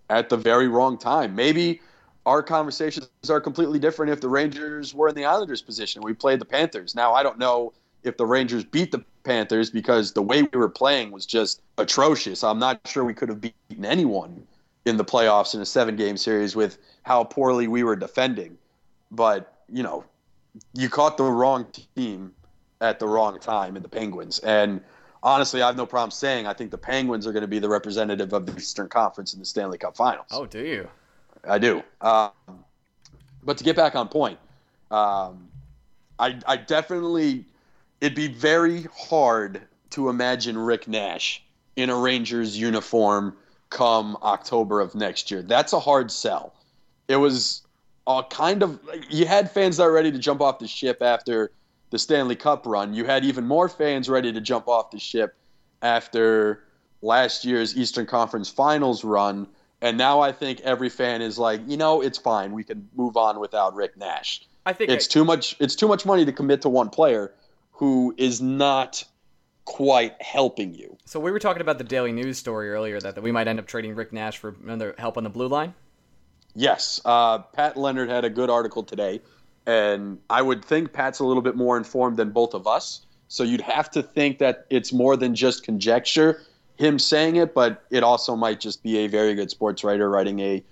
at 0.09 0.29
the 0.29 0.37
very 0.37 0.67
wrong 0.67 0.97
time. 0.97 1.35
Maybe 1.35 1.81
our 2.25 2.41
conversations 2.41 3.09
are 3.29 3.41
completely 3.41 3.79
different 3.79 4.11
if 4.11 4.21
the 4.21 4.29
Rangers 4.29 4.93
were 4.93 5.09
in 5.09 5.15
the 5.15 5.25
Islanders' 5.25 5.61
position. 5.61 6.01
We 6.01 6.13
played 6.13 6.39
the 6.39 6.45
Panthers. 6.45 6.95
Now 6.95 7.13
I 7.13 7.23
don't 7.23 7.37
know 7.37 7.73
if 8.03 8.17
the 8.17 8.25
Rangers 8.25 8.63
beat 8.63 8.91
the 8.91 9.03
Panthers 9.23 9.69
because 9.69 10.13
the 10.13 10.21
way 10.21 10.43
we 10.43 10.59
were 10.59 10.69
playing 10.69 11.11
was 11.11 11.25
just 11.25 11.61
atrocious. 11.77 12.43
I'm 12.43 12.59
not 12.59 12.81
sure 12.85 13.03
we 13.03 13.13
could 13.13 13.29
have 13.29 13.41
beaten 13.41 13.85
anyone 13.85 14.45
in 14.85 14.97
the 14.97 15.05
playoffs 15.05 15.55
in 15.55 15.61
a 15.61 15.65
seven 15.65 15.95
game 15.95 16.17
series 16.17 16.55
with 16.55 16.77
how 17.03 17.23
poorly 17.23 17.67
we 17.67 17.83
were 17.83 17.95
defending. 17.95 18.57
But, 19.11 19.63
you 19.71 19.83
know, 19.83 20.03
you 20.73 20.89
caught 20.89 21.17
the 21.17 21.23
wrong 21.23 21.65
team 21.95 22.33
at 22.81 22.99
the 22.99 23.07
wrong 23.07 23.39
time 23.39 23.77
in 23.77 23.83
the 23.83 23.89
Penguins. 23.89 24.39
And 24.39 24.81
honestly, 25.23 25.61
I 25.61 25.67
have 25.67 25.77
no 25.77 25.85
problem 25.85 26.11
saying 26.11 26.45
I 26.45 26.53
think 26.53 26.69
the 26.69 26.77
Penguins 26.77 27.25
are 27.25 27.31
going 27.31 27.41
to 27.41 27.47
be 27.47 27.59
the 27.59 27.69
representative 27.69 28.33
of 28.33 28.45
the 28.45 28.55
Eastern 28.57 28.89
Conference 28.89 29.33
in 29.33 29.39
the 29.39 29.45
Stanley 29.45 29.77
Cup 29.77 29.95
Finals. 29.95 30.27
Oh, 30.31 30.45
do 30.45 30.59
you? 30.59 30.87
I 31.45 31.57
do. 31.57 31.81
Um, 32.01 32.31
but 33.43 33.57
to 33.57 33.63
get 33.63 33.75
back 33.75 33.95
on 33.95 34.09
point, 34.09 34.37
um, 34.91 35.47
I, 36.19 36.39
I 36.45 36.57
definitely, 36.57 37.45
it'd 38.01 38.15
be 38.15 38.27
very 38.27 38.87
hard 38.95 39.61
to 39.91 40.09
imagine 40.09 40.57
Rick 40.57 40.87
Nash 40.87 41.43
in 41.75 41.89
a 41.89 41.95
Rangers 41.95 42.57
uniform 42.57 43.35
come 43.69 44.17
October 44.21 44.81
of 44.81 44.93
next 44.93 45.31
year. 45.31 45.41
That's 45.41 45.73
a 45.73 45.79
hard 45.79 46.11
sell. 46.11 46.53
It 47.07 47.15
was 47.15 47.63
a 48.05 48.23
kind 48.29 48.61
of, 48.61 48.79
you 49.09 49.25
had 49.25 49.49
fans 49.49 49.77
that 49.77 49.85
were 49.85 49.91
ready 49.91 50.11
to 50.11 50.19
jump 50.19 50.41
off 50.41 50.59
the 50.59 50.67
ship 50.67 51.01
after 51.01 51.51
the 51.93 51.99
Stanley 51.99 52.35
Cup 52.35 52.65
run. 52.65 52.95
You 52.95 53.05
had 53.05 53.23
even 53.23 53.45
more 53.45 53.69
fans 53.69 54.09
ready 54.09 54.33
to 54.33 54.41
jump 54.41 54.67
off 54.67 54.89
the 54.89 54.97
ship 54.97 55.35
after 55.83 56.63
last 57.03 57.45
year's 57.45 57.77
Eastern 57.77 58.07
Conference 58.07 58.49
Finals 58.49 59.03
run. 59.03 59.47
And 59.79 59.95
now 59.95 60.19
I 60.19 60.31
think 60.31 60.59
every 60.61 60.89
fan 60.89 61.21
is 61.21 61.37
like, 61.37 61.61
you 61.67 61.77
know, 61.77 62.01
it's 62.01 62.17
fine. 62.17 62.51
We 62.51 62.63
can 62.63 62.89
move 62.95 63.15
on 63.15 63.39
without 63.39 63.75
Rick 63.75 63.95
Nash. 63.95 64.41
I 64.65 64.73
think 64.73 64.89
It's 64.89 65.05
too 65.05 65.23
much. 65.23 65.55
It's 65.59 65.75
too 65.75 65.87
much 65.87 66.03
money 66.03 66.25
to 66.25 66.31
commit 66.31 66.63
to 66.63 66.69
one 66.69 66.89
player 66.89 67.31
who 67.73 68.15
is 68.17 68.41
not 68.41 69.03
quite 69.65 70.19
helping 70.19 70.73
you. 70.73 70.97
so. 71.05 71.19
We 71.19 71.29
were 71.29 71.37
talking 71.37 71.61
about 71.61 71.77
the 71.77 71.83
Daily 71.83 72.11
News 72.11 72.39
story 72.39 72.71
earlier 72.71 72.99
that, 73.01 73.13
that 73.13 73.21
we 73.21 73.31
might 73.31 73.47
end 73.47 73.59
up 73.59 73.67
trading 73.67 73.93
Rick 73.93 74.11
Nash 74.11 74.39
for 74.39 74.55
another 74.63 74.95
help 74.97 75.15
on 75.15 75.25
the 75.25 75.29
blue 75.29 75.47
line. 75.47 75.75
Yes, 76.55 77.01
uh, 77.05 77.39
Pat 77.39 77.77
Leonard 77.77 78.09
had 78.09 78.25
a 78.25 78.31
good 78.31 78.49
article 78.49 78.81
today, 78.81 79.21
and 79.65 80.19
I 80.29 80.41
would 80.41 80.63
think 80.63 80.93
Pat's 80.93 81.19
a 81.19 81.25
little 81.25 81.41
bit 81.41 81.55
more 81.55 81.77
informed 81.77 82.17
than 82.17 82.31
both 82.31 82.53
of 82.53 82.67
us. 82.67 83.05
So 83.27 83.43
you'd 83.43 83.61
have 83.61 83.89
to 83.91 84.03
think 84.03 84.37
that 84.39 84.65
it's 84.69 84.93
more 84.93 85.17
than 85.17 85.33
just 85.33 85.63
conjecture, 85.63 86.41
him 86.77 86.99
saying 86.99 87.37
it, 87.37 87.53
but 87.53 87.83
it 87.89 88.03
also 88.03 88.35
might 88.35 88.59
just 88.59 88.83
be 88.83 88.97
a 88.99 89.07
very 89.07 89.33
good 89.33 89.49
sports 89.49 89.83
writer 89.83 90.09
writing 90.09 90.39
a 90.39 90.63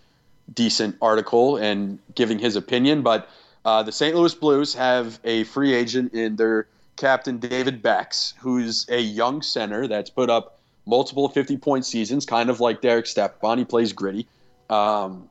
decent 0.54 0.96
article 1.02 1.58
and 1.58 2.00
giving 2.16 2.38
his 2.38 2.56
opinion. 2.56 3.02
But 3.02 3.30
uh, 3.66 3.84
the 3.84 3.92
St. 3.92 4.16
Louis 4.16 4.34
Blues 4.36 4.74
have 4.76 5.20
a 5.24 5.44
free 5.46 5.74
agent 5.74 6.14
in 6.14 6.36
their 6.36 6.68
captain 6.98 7.38
David 7.38 7.82
Backes, 7.82 8.34
who's 8.40 8.88
a 8.90 9.00
young 9.00 9.42
center 9.42 9.88
that's 9.88 10.10
put 10.10 10.30
up 10.30 10.60
multiple 10.86 11.30
50 11.30 11.58
point 11.58 11.86
seasons, 11.86 12.26
kind 12.26 12.50
of 12.50 12.60
like 12.60 12.82
Derek 12.82 13.08
Stepan. 13.08 13.58
He 13.58 13.66
plays 13.66 13.94
gritty. 13.94 14.28
Um, 14.70 15.30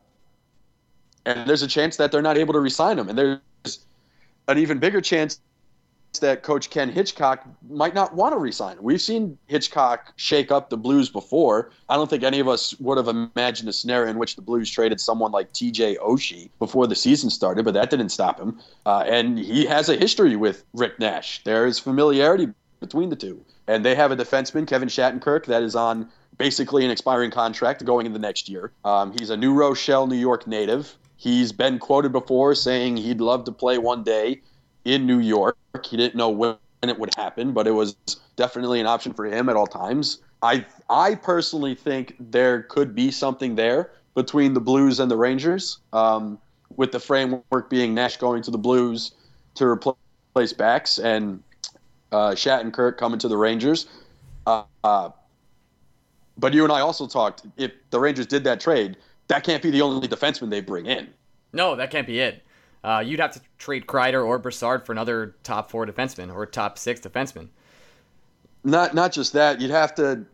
and 1.26 1.48
there's 1.48 1.62
a 1.62 1.68
chance 1.68 1.96
that 1.98 2.12
they're 2.12 2.22
not 2.22 2.38
able 2.38 2.54
to 2.54 2.60
resign 2.60 2.98
him. 2.98 3.08
And 3.08 3.18
there's 3.18 3.38
an 4.50 4.58
even 4.58 4.78
bigger 4.78 5.00
chance 5.00 5.40
that 6.20 6.42
Coach 6.42 6.70
Ken 6.70 6.90
Hitchcock 6.90 7.46
might 7.68 7.94
not 7.94 8.14
want 8.14 8.32
to 8.32 8.38
resign. 8.38 8.76
We've 8.80 9.00
seen 9.00 9.38
Hitchcock 9.46 10.12
shake 10.16 10.50
up 10.50 10.68
the 10.68 10.76
Blues 10.76 11.08
before. 11.08 11.70
I 11.88 11.94
don't 11.94 12.10
think 12.10 12.24
any 12.24 12.40
of 12.40 12.48
us 12.48 12.74
would 12.80 12.98
have 12.98 13.06
imagined 13.06 13.68
a 13.68 13.72
scenario 13.72 14.10
in 14.10 14.18
which 14.18 14.34
the 14.34 14.42
Blues 14.42 14.68
traded 14.68 15.00
someone 15.00 15.30
like 15.30 15.52
TJ 15.52 15.98
Oshie 15.98 16.50
before 16.58 16.88
the 16.88 16.96
season 16.96 17.30
started, 17.30 17.64
but 17.64 17.74
that 17.74 17.90
didn't 17.90 18.08
stop 18.08 18.40
him. 18.40 18.58
Uh, 18.84 19.04
and 19.06 19.38
he 19.38 19.64
has 19.66 19.88
a 19.88 19.96
history 19.96 20.34
with 20.34 20.64
Rick 20.74 20.98
Nash. 20.98 21.44
There 21.44 21.64
is 21.64 21.78
familiarity 21.78 22.48
between 22.80 23.08
the 23.08 23.16
two. 23.16 23.44
And 23.68 23.84
they 23.84 23.94
have 23.94 24.10
a 24.10 24.16
defenseman, 24.16 24.66
Kevin 24.66 24.88
Shattenkirk, 24.88 25.46
that 25.46 25.62
is 25.62 25.76
on 25.76 26.08
basically 26.38 26.84
an 26.84 26.90
expiring 26.90 27.30
contract 27.30 27.84
going 27.84 28.06
into 28.06 28.18
the 28.18 28.26
next 28.26 28.48
year. 28.48 28.72
Um, 28.84 29.12
he's 29.16 29.30
a 29.30 29.36
New 29.36 29.54
Rochelle, 29.54 30.06
New 30.06 30.16
York 30.16 30.46
native. 30.46 30.96
He's 31.20 31.52
been 31.52 31.78
quoted 31.78 32.12
before 32.12 32.54
saying 32.54 32.96
he'd 32.96 33.20
love 33.20 33.44
to 33.44 33.52
play 33.52 33.76
one 33.76 34.02
day 34.02 34.40
in 34.86 35.04
New 35.04 35.18
York. 35.18 35.58
He 35.84 35.98
didn't 35.98 36.14
know 36.14 36.30
when 36.30 36.56
it 36.82 36.98
would 36.98 37.14
happen, 37.14 37.52
but 37.52 37.66
it 37.66 37.72
was 37.72 37.94
definitely 38.36 38.80
an 38.80 38.86
option 38.86 39.12
for 39.12 39.26
him 39.26 39.50
at 39.50 39.54
all 39.54 39.66
times. 39.66 40.22
I 40.40 40.64
I 40.88 41.16
personally 41.16 41.74
think 41.74 42.16
there 42.18 42.62
could 42.62 42.94
be 42.94 43.10
something 43.10 43.56
there 43.56 43.90
between 44.14 44.54
the 44.54 44.62
Blues 44.62 44.98
and 44.98 45.10
the 45.10 45.16
Rangers, 45.18 45.80
um, 45.92 46.38
with 46.76 46.90
the 46.90 47.00
framework 47.00 47.68
being 47.68 47.92
Nash 47.92 48.16
going 48.16 48.42
to 48.44 48.50
the 48.50 48.56
Blues 48.56 49.12
to 49.56 49.66
replace 49.66 50.54
Backes 50.54 50.98
and 50.98 51.42
uh, 52.12 52.30
Shattenkirk 52.30 52.96
coming 52.96 53.18
to 53.18 53.28
the 53.28 53.36
Rangers. 53.36 53.88
Uh, 54.46 54.62
uh, 54.82 55.10
but 56.38 56.54
you 56.54 56.64
and 56.64 56.72
I 56.72 56.80
also 56.80 57.06
talked 57.06 57.42
if 57.58 57.72
the 57.90 58.00
Rangers 58.00 58.26
did 58.26 58.42
that 58.44 58.58
trade, 58.58 58.96
that 59.30 59.44
can't 59.44 59.62
be 59.62 59.70
the 59.70 59.80
only 59.82 60.06
defenseman 60.06 60.50
they 60.50 60.60
bring 60.60 60.86
in. 60.86 61.08
No, 61.52 61.74
that 61.76 61.90
can't 61.90 62.06
be 62.06 62.20
it. 62.20 62.42
Uh, 62.82 63.02
you'd 63.04 63.20
have 63.20 63.32
to 63.32 63.40
trade 63.58 63.86
Kreider 63.86 64.24
or 64.26 64.38
Brassard 64.38 64.86
for 64.86 64.92
another 64.92 65.34
top 65.42 65.70
four 65.70 65.86
defenseman 65.86 66.34
or 66.34 66.46
top 66.46 66.78
six 66.78 67.00
defenseman. 67.00 67.48
Not 68.64 68.94
not 68.94 69.12
just 69.12 69.32
that, 69.32 69.60
you'd 69.60 69.70
have 69.70 69.94
to. 69.96 70.24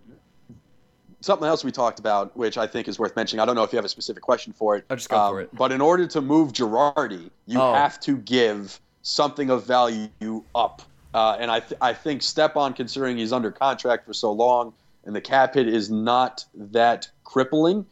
Something 1.21 1.49
else 1.49 1.65
we 1.65 1.73
talked 1.73 1.99
about, 1.99 2.37
which 2.37 2.59
I 2.59 2.67
think 2.67 2.89
is 2.89 2.99
worth 2.99 3.17
mentioning. 3.17 3.41
I 3.41 3.47
don't 3.47 3.57
know 3.57 3.65
if 3.65 3.73
you 3.73 3.77
have 3.77 3.85
a 3.85 3.89
specific 3.89 4.23
question 4.23 4.53
for 4.53 4.77
it. 4.77 4.85
I'll 4.91 4.97
just 4.97 5.09
go 5.09 5.17
um, 5.17 5.33
for 5.33 5.41
it. 5.41 5.55
But 5.55 5.73
in 5.73 5.81
order 5.81 6.07
to 6.07 6.21
move 6.21 6.53
Girardi, 6.53 7.31
you 7.47 7.61
oh. 7.61 7.73
have 7.73 7.99
to 8.01 8.19
give 8.19 8.79
something 9.03 9.51
of 9.51 9.67
value 9.67 10.09
up. 10.55 10.83
Uh, 11.15 11.37
and 11.41 11.51
I, 11.51 11.61
th- 11.61 11.81
I 11.81 11.95
think 11.95 12.23
Stepan, 12.23 12.75
considering 12.75 13.17
he's 13.17 13.33
under 13.33 13.51
contract 13.51 14.05
for 14.05 14.13
so 14.13 14.31
long 14.31 14.75
and 15.07 15.15
the 15.15 15.21
cap 15.21 15.55
hit 15.55 15.69
is 15.69 15.89
not 15.89 16.45
that 16.55 17.09
crippling, 17.25 17.87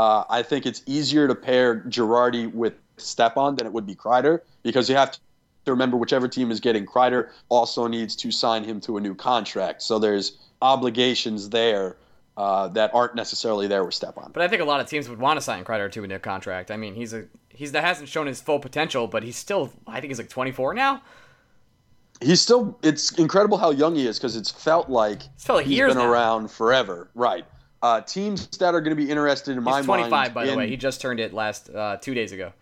uh, 0.00 0.24
I 0.30 0.42
think 0.42 0.64
it's 0.64 0.82
easier 0.86 1.28
to 1.28 1.34
pair 1.34 1.80
Girardi 1.80 2.50
with 2.50 2.72
Stepan 2.96 3.56
than 3.56 3.66
it 3.66 3.72
would 3.74 3.86
be 3.86 3.94
Kreider 3.94 4.40
because 4.62 4.88
you 4.88 4.96
have 4.96 5.10
to 5.12 5.18
remember 5.66 5.98
whichever 5.98 6.26
team 6.26 6.50
is 6.50 6.58
getting 6.58 6.86
Kreider 6.86 7.28
also 7.50 7.86
needs 7.86 8.16
to 8.16 8.30
sign 8.30 8.64
him 8.64 8.80
to 8.80 8.96
a 8.96 9.00
new 9.00 9.14
contract. 9.14 9.82
So 9.82 9.98
there's 9.98 10.38
obligations 10.62 11.50
there 11.50 11.98
uh, 12.38 12.68
that 12.68 12.94
aren't 12.94 13.14
necessarily 13.14 13.66
there 13.66 13.84
with 13.84 13.92
Stepan. 13.92 14.30
But 14.32 14.42
I 14.42 14.48
think 14.48 14.62
a 14.62 14.64
lot 14.64 14.80
of 14.80 14.86
teams 14.86 15.06
would 15.06 15.18
want 15.18 15.36
to 15.36 15.42
sign 15.42 15.64
Kreider 15.64 15.92
to 15.92 16.02
a 16.02 16.06
new 16.06 16.18
contract. 16.18 16.70
I 16.70 16.78
mean, 16.78 16.94
he's 16.94 17.12
a 17.12 17.26
he's 17.50 17.72
that 17.72 17.84
hasn't 17.84 18.08
shown 18.08 18.26
his 18.26 18.40
full 18.40 18.58
potential, 18.58 19.06
but 19.06 19.22
he's 19.22 19.36
still 19.36 19.70
I 19.86 20.00
think 20.00 20.12
he's 20.12 20.18
like 20.18 20.30
24 20.30 20.72
now. 20.72 21.02
He's 22.22 22.40
still. 22.40 22.78
It's 22.82 23.12
incredible 23.18 23.58
how 23.58 23.70
young 23.70 23.96
he 23.96 24.06
is 24.06 24.18
because 24.18 24.34
it's 24.34 24.50
felt 24.50 24.88
like, 24.88 25.24
it's 25.34 25.44
felt 25.44 25.58
like 25.58 25.66
he's 25.66 25.78
been 25.78 25.98
now. 25.98 26.10
around 26.10 26.50
forever. 26.50 27.10
Right. 27.14 27.44
Uh, 27.82 28.00
teams 28.02 28.46
that 28.58 28.74
are 28.74 28.80
going 28.80 28.96
to 28.96 29.02
be 29.02 29.10
interested 29.10 29.52
in 29.52 29.58
he's 29.58 29.64
my 29.64 29.82
25, 29.82 29.88
mind. 29.88 30.10
25, 30.10 30.34
by 30.34 30.46
the 30.46 30.56
way. 30.56 30.68
He 30.68 30.76
just 30.76 31.00
turned 31.00 31.18
it 31.18 31.32
last 31.32 31.70
uh, 31.70 31.96
two 31.96 32.14
days 32.14 32.32
ago 32.32 32.52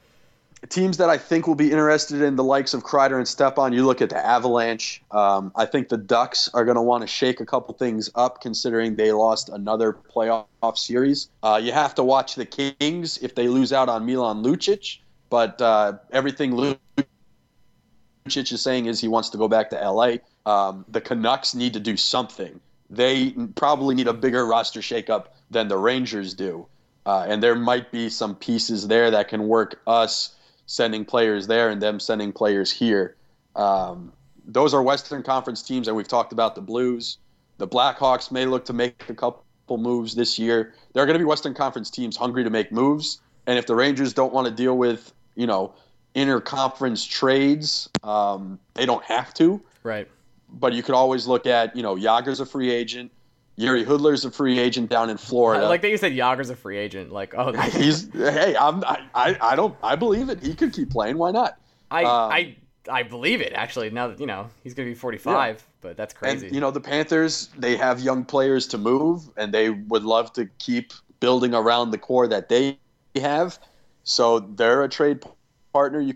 teams 0.68 0.96
that 0.96 1.08
I 1.08 1.18
think 1.18 1.46
will 1.46 1.54
be 1.54 1.70
interested 1.70 2.20
in 2.20 2.36
the 2.36 2.44
likes 2.44 2.74
of 2.74 2.82
Kreider 2.82 3.16
and 3.16 3.28
Stepan, 3.28 3.72
you 3.72 3.86
look 3.86 4.02
at 4.02 4.10
the 4.10 4.24
Avalanche. 4.24 5.02
Um, 5.10 5.52
I 5.54 5.66
think 5.66 5.88
the 5.88 5.96
Ducks 5.96 6.48
are 6.52 6.64
going 6.64 6.76
to 6.76 6.82
want 6.82 7.02
to 7.02 7.06
shake 7.06 7.40
a 7.40 7.46
couple 7.46 7.74
things 7.74 8.10
up 8.14 8.40
considering 8.40 8.96
they 8.96 9.12
lost 9.12 9.48
another 9.48 9.92
playoff 9.92 10.76
series. 10.76 11.28
Uh, 11.42 11.60
you 11.62 11.72
have 11.72 11.94
to 11.94 12.02
watch 12.02 12.34
the 12.34 12.44
Kings 12.44 13.18
if 13.18 13.34
they 13.34 13.48
lose 13.48 13.72
out 13.72 13.88
on 13.88 14.04
Milan 14.04 14.42
Lucic, 14.42 14.98
but 15.30 15.60
uh, 15.62 15.94
everything 16.10 16.52
Lucic 16.52 16.76
is 18.26 18.60
saying 18.60 18.86
is 18.86 19.00
he 19.00 19.08
wants 19.08 19.30
to 19.30 19.38
go 19.38 19.46
back 19.48 19.70
to 19.70 19.76
LA. 19.76 20.16
Um, 20.44 20.84
the 20.88 21.00
Canucks 21.00 21.54
need 21.54 21.74
to 21.74 21.80
do 21.80 21.96
something. 21.96 22.60
They 22.90 23.30
probably 23.54 23.94
need 23.94 24.08
a 24.08 24.14
bigger 24.14 24.46
roster 24.46 24.80
shakeup 24.80 25.26
than 25.50 25.68
the 25.68 25.76
Rangers 25.76 26.34
do. 26.34 26.66
Uh, 27.04 27.24
and 27.28 27.42
there 27.42 27.54
might 27.54 27.90
be 27.90 28.10
some 28.10 28.34
pieces 28.34 28.88
there 28.88 29.10
that 29.10 29.28
can 29.28 29.48
work 29.48 29.80
us 29.86 30.34
sending 30.66 31.04
players 31.04 31.46
there 31.46 31.70
and 31.70 31.80
them 31.80 31.98
sending 32.00 32.32
players 32.32 32.70
here. 32.70 33.16
Um, 33.56 34.12
those 34.44 34.74
are 34.74 34.82
Western 34.82 35.22
Conference 35.22 35.62
teams, 35.62 35.88
and 35.88 35.96
we've 35.96 36.08
talked 36.08 36.32
about 36.32 36.54
the 36.54 36.60
Blues. 36.60 37.18
The 37.58 37.66
Blackhawks 37.66 38.30
may 38.30 38.46
look 38.46 38.66
to 38.66 38.72
make 38.72 39.08
a 39.08 39.14
couple 39.14 39.42
moves 39.70 40.14
this 40.14 40.38
year. 40.38 40.74
There 40.92 41.02
are 41.02 41.06
going 41.06 41.14
to 41.14 41.18
be 41.18 41.24
Western 41.24 41.54
Conference 41.54 41.90
teams 41.90 42.16
hungry 42.16 42.44
to 42.44 42.50
make 42.50 42.72
moves, 42.72 43.20
and 43.46 43.58
if 43.58 43.66
the 43.66 43.74
Rangers 43.74 44.12
don't 44.12 44.32
want 44.32 44.46
to 44.46 44.52
deal 44.52 44.76
with, 44.76 45.12
you 45.34 45.46
know, 45.46 45.74
interconference 46.14 47.08
trades, 47.08 47.88
um, 48.02 48.58
they 48.74 48.86
don't 48.86 49.04
have 49.04 49.32
to. 49.34 49.62
Right. 49.82 50.08
But 50.50 50.72
you 50.72 50.82
could 50.82 50.94
always 50.94 51.26
look 51.26 51.46
at, 51.46 51.76
you 51.76 51.82
know, 51.82 51.96
Jagr's 51.96 52.40
a 52.40 52.46
free 52.46 52.70
agent. 52.70 53.12
Jiri 53.58 53.84
Hudler's 53.84 54.24
a 54.24 54.30
free 54.30 54.58
agent 54.58 54.88
down 54.88 55.10
in 55.10 55.16
Florida. 55.16 55.64
I 55.64 55.68
like 55.68 55.82
that 55.82 55.90
you 55.90 55.96
said 55.96 56.12
Jagr's 56.12 56.48
a 56.48 56.56
free 56.56 56.78
agent. 56.78 57.10
Like, 57.12 57.34
oh, 57.36 57.52
he's 57.70 58.12
hey, 58.12 58.56
I'm 58.58 58.84
I, 58.84 59.36
I 59.40 59.56
don't 59.56 59.76
I 59.82 59.96
believe 59.96 60.28
it. 60.28 60.42
He 60.42 60.54
could 60.54 60.72
keep 60.72 60.90
playing. 60.90 61.18
Why 61.18 61.32
not? 61.32 61.58
I 61.90 62.04
um, 62.04 62.30
I 62.30 62.56
I 62.88 63.02
believe 63.02 63.40
it 63.40 63.52
actually. 63.54 63.90
Now 63.90 64.08
that 64.08 64.20
you 64.20 64.26
know 64.26 64.48
he's 64.62 64.74
going 64.74 64.88
to 64.88 64.94
be 64.94 64.98
45, 64.98 65.56
yeah. 65.56 65.62
but 65.80 65.96
that's 65.96 66.14
crazy. 66.14 66.46
And 66.46 66.54
you 66.54 66.60
know 66.60 66.70
the 66.70 66.80
Panthers, 66.80 67.48
they 67.58 67.76
have 67.76 68.00
young 68.00 68.24
players 68.24 68.66
to 68.68 68.78
move, 68.78 69.28
and 69.36 69.52
they 69.52 69.70
would 69.70 70.04
love 70.04 70.32
to 70.34 70.46
keep 70.58 70.92
building 71.18 71.52
around 71.52 71.90
the 71.90 71.98
core 71.98 72.28
that 72.28 72.48
they 72.48 72.78
have. 73.16 73.58
So 74.04 74.40
they're 74.40 74.84
a 74.84 74.88
trade 74.88 75.24
partner 75.72 76.00
you 76.00 76.14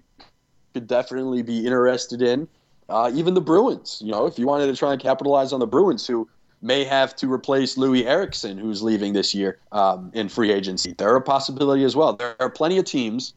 could 0.74 0.86
definitely 0.86 1.42
be 1.42 1.66
interested 1.66 2.22
in. 2.22 2.48
Uh, 2.88 3.10
even 3.14 3.34
the 3.34 3.40
Bruins, 3.40 4.00
you 4.04 4.10
know, 4.10 4.26
if 4.26 4.38
you 4.38 4.46
wanted 4.46 4.66
to 4.66 4.76
try 4.76 4.92
and 4.92 5.00
capitalize 5.00 5.52
on 5.52 5.60
the 5.60 5.66
Bruins, 5.66 6.06
who 6.06 6.28
may 6.62 6.84
have 6.84 7.14
to 7.16 7.30
replace 7.30 7.76
Loui 7.76 8.04
Eriksson, 8.04 8.56
who's 8.56 8.82
leaving 8.82 9.12
this 9.12 9.34
year 9.34 9.58
um, 9.72 10.10
in 10.14 10.28
free 10.28 10.52
agency. 10.52 10.94
They're 10.96 11.16
a 11.16 11.20
possibility 11.20 11.84
as 11.84 11.96
well. 11.96 12.12
There 12.14 12.36
are 12.40 12.50
plenty 12.50 12.78
of 12.78 12.84
teams 12.84 13.34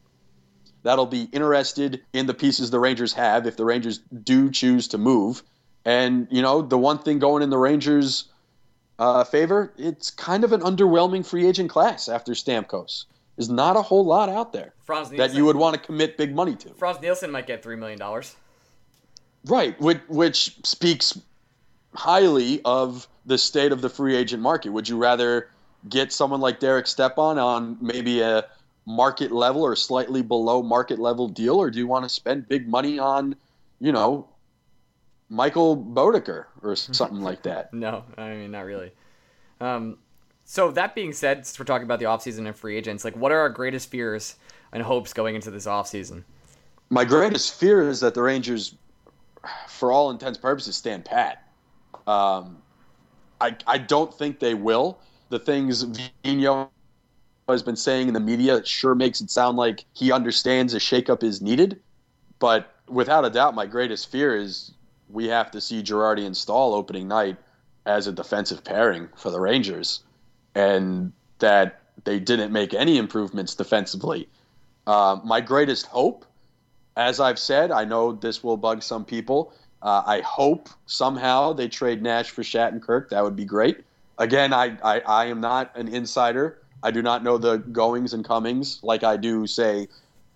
that'll 0.84 1.06
be 1.06 1.28
interested 1.32 2.00
in 2.12 2.26
the 2.26 2.34
pieces 2.34 2.70
the 2.70 2.78
Rangers 2.78 3.12
have 3.14 3.46
if 3.46 3.56
the 3.56 3.64
Rangers 3.64 3.98
do 4.22 4.50
choose 4.50 4.86
to 4.88 4.98
move. 4.98 5.42
And, 5.84 6.28
you 6.30 6.40
know, 6.40 6.62
the 6.62 6.78
one 6.78 6.98
thing 6.98 7.18
going 7.18 7.42
in 7.42 7.50
the 7.50 7.58
Rangers' 7.58 8.26
uh, 9.00 9.24
favor, 9.24 9.72
it's 9.76 10.10
kind 10.10 10.44
of 10.44 10.52
an 10.52 10.60
underwhelming 10.60 11.26
free 11.26 11.46
agent 11.46 11.70
class 11.70 12.08
after 12.08 12.32
Stamkos. 12.32 13.06
There's 13.36 13.50
not 13.50 13.76
a 13.76 13.82
whole 13.82 14.04
lot 14.04 14.28
out 14.28 14.52
there 14.52 14.72
that 15.16 15.34
you 15.34 15.44
would 15.44 15.56
want 15.56 15.74
to 15.74 15.80
commit 15.80 16.16
big 16.16 16.34
money 16.34 16.54
to. 16.56 16.70
Frans 16.74 17.00
Nielsen 17.00 17.30
might 17.30 17.46
get 17.46 17.62
$3 17.62 17.76
million. 17.78 18.00
Right, 19.46 19.80
which, 19.80 20.00
which 20.08 20.56
speaks 20.64 21.18
highly 21.94 22.60
of 22.64 23.08
the 23.24 23.38
state 23.38 23.72
of 23.72 23.80
the 23.80 23.88
free 23.88 24.16
agent 24.16 24.42
market? 24.42 24.70
Would 24.70 24.88
you 24.88 24.96
rather 24.98 25.50
get 25.88 26.12
someone 26.12 26.40
like 26.40 26.60
Derek 26.60 26.86
Stepan 26.86 27.38
on 27.38 27.78
maybe 27.80 28.20
a 28.20 28.44
market 28.86 29.32
level 29.32 29.62
or 29.62 29.76
slightly 29.76 30.22
below 30.22 30.62
market 30.62 30.98
level 30.98 31.28
deal, 31.28 31.56
or 31.56 31.70
do 31.70 31.78
you 31.78 31.86
want 31.86 32.04
to 32.04 32.08
spend 32.08 32.48
big 32.48 32.68
money 32.68 32.98
on, 32.98 33.36
you 33.80 33.92
know, 33.92 34.28
Mikkel 35.30 35.92
Boedker 35.92 36.46
or 36.62 36.76
something 36.76 37.20
like 37.20 37.42
that? 37.42 37.74
No, 37.74 38.04
I 38.16 38.30
mean 38.30 38.52
not 38.52 38.64
really. 38.64 38.92
Um, 39.60 39.98
so 40.44 40.70
that 40.70 40.94
being 40.94 41.12
said, 41.12 41.44
since 41.44 41.58
we're 41.58 41.64
talking 41.64 41.84
about 41.84 41.98
the 41.98 42.04
offseason 42.04 42.46
and 42.46 42.54
free 42.54 42.76
agents, 42.76 43.04
like 43.04 43.16
what 43.16 43.32
are 43.32 43.38
our 43.40 43.48
greatest 43.48 43.90
fears 43.90 44.36
and 44.72 44.82
hopes 44.82 45.12
going 45.12 45.34
into 45.34 45.50
this 45.50 45.66
offseason? 45.66 46.22
My 46.88 47.04
greatest 47.04 47.58
fear 47.58 47.88
is 47.88 47.98
that 48.00 48.14
the 48.14 48.22
Rangers, 48.22 48.76
for 49.68 49.92
all 49.92 50.10
intents 50.10 50.38
purposes, 50.38 50.76
stand 50.76 51.04
pat. 51.04 51.42
Um, 52.06 52.58
I, 53.40 53.56
I 53.66 53.78
don't 53.78 54.12
think 54.12 54.38
they 54.38 54.54
will. 54.54 54.98
The 55.28 55.38
things 55.38 55.84
Vigneault 55.84 56.68
has 57.48 57.62
been 57.62 57.76
saying 57.76 58.08
in 58.08 58.14
the 58.14 58.20
media 58.20 58.64
sure 58.64 58.94
makes 58.94 59.20
it 59.20 59.30
sound 59.30 59.56
like 59.56 59.84
he 59.92 60.12
understands 60.12 60.74
a 60.74 60.78
shakeup 60.78 61.22
is 61.22 61.40
needed. 61.40 61.80
But 62.38 62.74
without 62.88 63.24
a 63.24 63.30
doubt, 63.30 63.54
my 63.54 63.66
greatest 63.66 64.10
fear 64.10 64.36
is 64.36 64.72
we 65.08 65.26
have 65.28 65.50
to 65.52 65.60
see 65.60 65.82
Girardi 65.82 66.26
and 66.26 66.36
Staal 66.36 66.74
opening 66.74 67.08
night 67.08 67.36
as 67.86 68.06
a 68.06 68.12
defensive 68.12 68.64
pairing 68.64 69.08
for 69.16 69.30
the 69.30 69.40
Rangers, 69.40 70.02
and 70.54 71.12
that 71.38 71.80
they 72.04 72.18
didn't 72.18 72.52
make 72.52 72.74
any 72.74 72.98
improvements 72.98 73.54
defensively. 73.54 74.28
Uh, 74.86 75.20
my 75.24 75.40
greatest 75.40 75.86
hope, 75.86 76.24
as 76.96 77.20
I've 77.20 77.38
said, 77.38 77.70
I 77.70 77.84
know 77.84 78.12
this 78.12 78.42
will 78.42 78.56
bug 78.56 78.82
some 78.82 79.04
people, 79.04 79.52
uh, 79.82 80.02
I 80.06 80.20
hope 80.22 80.68
somehow 80.86 81.52
they 81.52 81.68
trade 81.68 82.02
Nash 82.02 82.30
for 82.30 82.42
Shattenkirk. 82.42 83.10
That 83.10 83.22
would 83.22 83.36
be 83.36 83.44
great. 83.44 83.84
Again, 84.18 84.52
I, 84.52 84.76
I, 84.82 85.00
I 85.00 85.24
am 85.26 85.40
not 85.40 85.76
an 85.76 85.88
insider. 85.88 86.58
I 86.82 86.90
do 86.90 87.02
not 87.02 87.22
know 87.22 87.36
the 87.38 87.58
goings 87.58 88.14
and 88.14 88.24
comings 88.24 88.80
like 88.82 89.04
I 89.04 89.16
do, 89.16 89.46
say, 89.46 89.88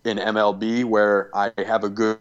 in 0.04 0.18
MLB, 0.18 0.84
where 0.84 1.30
I 1.34 1.52
have 1.58 1.84
a 1.84 1.88
good, 1.88 2.18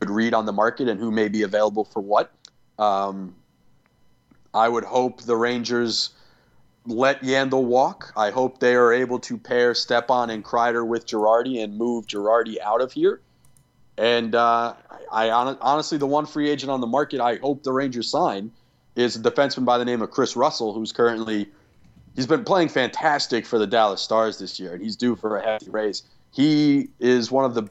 good 0.00 0.10
read 0.10 0.34
on 0.34 0.46
the 0.46 0.52
market 0.52 0.88
and 0.88 0.98
who 0.98 1.10
may 1.10 1.28
be 1.28 1.42
available 1.42 1.84
for 1.84 2.00
what. 2.00 2.32
Um, 2.78 3.34
I 4.54 4.68
would 4.68 4.84
hope 4.84 5.22
the 5.22 5.36
Rangers 5.36 6.10
let 6.86 7.22
Yandle 7.22 7.64
walk. 7.64 8.12
I 8.16 8.30
hope 8.30 8.58
they 8.58 8.74
are 8.74 8.92
able 8.92 9.18
to 9.20 9.38
pair 9.38 9.74
Stepan 9.74 10.30
and 10.30 10.44
Kreider 10.44 10.86
with 10.86 11.06
Girardi 11.06 11.62
and 11.62 11.76
move 11.76 12.06
Girardi 12.06 12.58
out 12.60 12.80
of 12.80 12.92
here. 12.92 13.20
And 13.98 14.34
uh, 14.34 14.74
I, 15.10 15.28
I 15.28 15.56
honestly, 15.60 15.98
the 15.98 16.06
one 16.06 16.26
free 16.26 16.48
agent 16.48 16.70
on 16.70 16.80
the 16.80 16.86
market 16.86 17.20
I 17.20 17.36
hope 17.36 17.62
the 17.62 17.72
Rangers 17.72 18.10
sign 18.10 18.50
is 18.96 19.16
a 19.16 19.20
defenseman 19.20 19.64
by 19.64 19.78
the 19.78 19.84
name 19.84 20.02
of 20.02 20.10
Kris 20.10 20.36
Russell, 20.36 20.72
who's 20.72 20.92
currently 20.92 21.48
he's 22.14 22.26
been 22.26 22.44
playing 22.44 22.68
fantastic 22.68 23.46
for 23.46 23.58
the 23.58 23.66
Dallas 23.66 24.00
Stars 24.00 24.38
this 24.38 24.58
year, 24.58 24.74
and 24.74 24.82
he's 24.82 24.96
due 24.96 25.16
for 25.16 25.36
a 25.36 25.42
hefty 25.42 25.70
raise. 25.70 26.02
He 26.32 26.88
is 26.98 27.30
one 27.30 27.44
of 27.44 27.54
the 27.54 27.68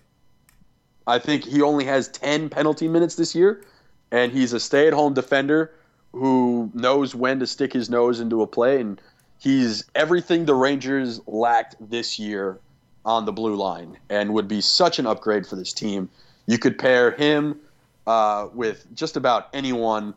I 1.07 1.17
think 1.19 1.43
he 1.43 1.61
only 1.61 1.85
has 1.85 2.07
10 2.09 2.49
penalty 2.49 2.87
minutes 2.87 3.15
this 3.15 3.33
year, 3.33 3.63
and 4.11 4.31
he's 4.31 4.53
a 4.53 4.59
stay-at-home 4.59 5.13
defender 5.13 5.73
who 6.11 6.69
knows 6.73 7.15
when 7.15 7.39
to 7.39 7.47
stick 7.47 7.73
his 7.73 7.89
nose 7.89 8.19
into 8.19 8.41
a 8.41 8.47
play, 8.47 8.79
and 8.79 9.01
he's 9.39 9.83
everything 9.95 10.45
the 10.45 10.53
Rangers 10.53 11.19
lacked 11.25 11.75
this 11.79 12.19
year 12.19 12.59
on 13.05 13.25
the 13.25 13.31
blue 13.31 13.55
line 13.55 13.97
and 14.09 14.33
would 14.33 14.47
be 14.47 14.61
such 14.61 14.99
an 14.99 15.07
upgrade 15.07 15.45
for 15.45 15.55
this 15.55 15.73
team. 15.73 16.09
You 16.45 16.57
could 16.57 16.77
pair 16.77 17.11
him 17.11 17.59
uh, 18.07 18.47
with 18.53 18.85
just 18.93 19.17
about 19.17 19.49
anyone 19.53 20.13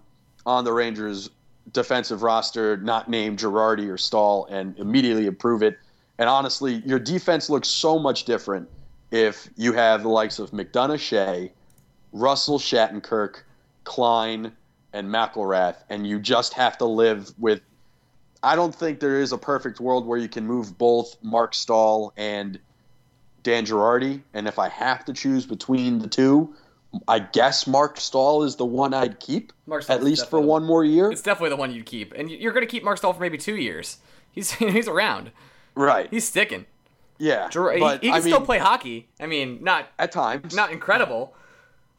on 0.46 0.64
the 0.64 0.72
Rangers 0.72 1.30
defensive 1.72 2.22
roster 2.22 2.76
not 2.76 3.08
named 3.08 3.38
Girardi 3.38 3.88
or 3.88 3.96
Staal 3.96 4.46
and 4.50 4.78
immediately 4.78 5.26
improve 5.26 5.62
it. 5.62 5.78
And 6.18 6.28
honestly, 6.28 6.82
your 6.86 6.98
defense 6.98 7.48
looks 7.48 7.68
so 7.68 7.98
much 7.98 8.24
different 8.24 8.68
if 9.10 9.48
you 9.56 9.72
have 9.72 10.02
the 10.02 10.08
likes 10.08 10.38
of 10.38 10.50
McDonagh, 10.50 10.98
Skjei, 10.98 11.50
Russell, 12.12 12.58
Shattenkirk, 12.58 13.42
Klein, 13.84 14.52
and 14.92 15.08
McIlrath, 15.08 15.76
and 15.88 16.06
you 16.06 16.20
just 16.20 16.52
have 16.54 16.78
to 16.78 16.84
live 16.84 17.32
with. 17.38 17.60
I 18.42 18.56
don't 18.56 18.74
think 18.74 19.00
there 19.00 19.20
is 19.20 19.32
a 19.32 19.38
perfect 19.38 19.80
world 19.80 20.06
where 20.06 20.18
you 20.18 20.28
can 20.28 20.46
move 20.46 20.76
both 20.76 21.16
Marc 21.22 21.54
Staal 21.54 22.12
and 22.16 22.58
Dan 23.44 23.64
Girardi. 23.64 24.20
And 24.32 24.48
if 24.48 24.58
I 24.58 24.68
have 24.68 25.04
to 25.04 25.12
choose 25.12 25.46
between 25.46 26.00
the 26.00 26.08
two, 26.08 26.54
I 27.06 27.20
guess 27.20 27.66
Marc 27.66 28.00
Staal 28.00 28.42
is 28.42 28.56
the 28.56 28.64
one 28.64 28.92
I'd 28.94 29.20
keep 29.20 29.52
Marc 29.66 29.88
at 29.88 30.02
least 30.02 30.28
for 30.28 30.40
one 30.40 30.64
more 30.64 30.84
year. 30.84 31.10
It's 31.10 31.22
definitely 31.22 31.50
the 31.50 31.56
one 31.56 31.72
you'd 31.72 31.86
keep, 31.86 32.12
and 32.14 32.30
you're 32.30 32.52
going 32.52 32.66
to 32.66 32.70
keep 32.70 32.82
Marc 32.82 32.98
Staal 32.98 33.12
for 33.12 33.20
maybe 33.20 33.38
two 33.38 33.56
years. 33.56 33.98
He's 34.32 34.50
he's 34.52 34.88
around. 34.88 35.30
Right. 35.76 36.08
He's 36.10 36.26
sticking. 36.26 36.66
yeah. 37.18 37.48
Gerard- 37.48 37.80
but 37.80 38.00
he, 38.02 38.08
he 38.08 38.12
can 38.12 38.20
I 38.20 38.24
mean, 38.24 38.32
still 38.32 38.44
play 38.44 38.58
hockey. 38.58 39.08
I 39.20 39.26
mean, 39.26 39.62
not 39.62 39.86
at 39.98 40.12
times. 40.12 40.54
not 40.54 40.72
incredible. 40.72 41.34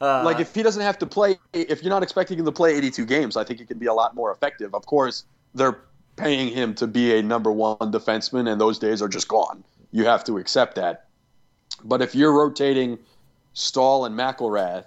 Uh, 0.01 0.23
like 0.23 0.39
if 0.39 0.53
he 0.53 0.61
doesn't 0.61 0.81
have 0.81 0.97
to 0.99 1.05
play, 1.05 1.37
if 1.53 1.81
you're 1.81 1.89
not 1.89 2.03
expecting 2.03 2.37
him 2.37 2.45
to 2.45 2.51
play 2.51 2.75
82 2.75 3.05
games, 3.05 3.37
I 3.37 3.43
think 3.43 3.59
he 3.59 3.65
could 3.65 3.79
be 3.79 3.85
a 3.85 3.93
lot 3.93 4.13
more 4.13 4.31
effective. 4.31 4.75
Of 4.75 4.85
course, 4.85 5.23
they're 5.53 5.79
paying 6.17 6.53
him 6.53 6.75
to 6.75 6.87
be 6.87 7.17
a 7.17 7.23
number 7.23 7.51
one 7.51 7.77
defenseman, 7.77 8.51
and 8.51 8.59
those 8.59 8.77
days 8.77 9.01
are 9.01 9.07
just 9.07 9.27
gone. 9.27 9.63
You 9.91 10.05
have 10.05 10.23
to 10.25 10.37
accept 10.37 10.75
that. 10.75 11.04
But 11.85 12.01
if 12.01 12.15
you're 12.15 12.33
rotating 12.33 12.97
Staal 13.53 14.05
and 14.05 14.17
McIlrath 14.17 14.85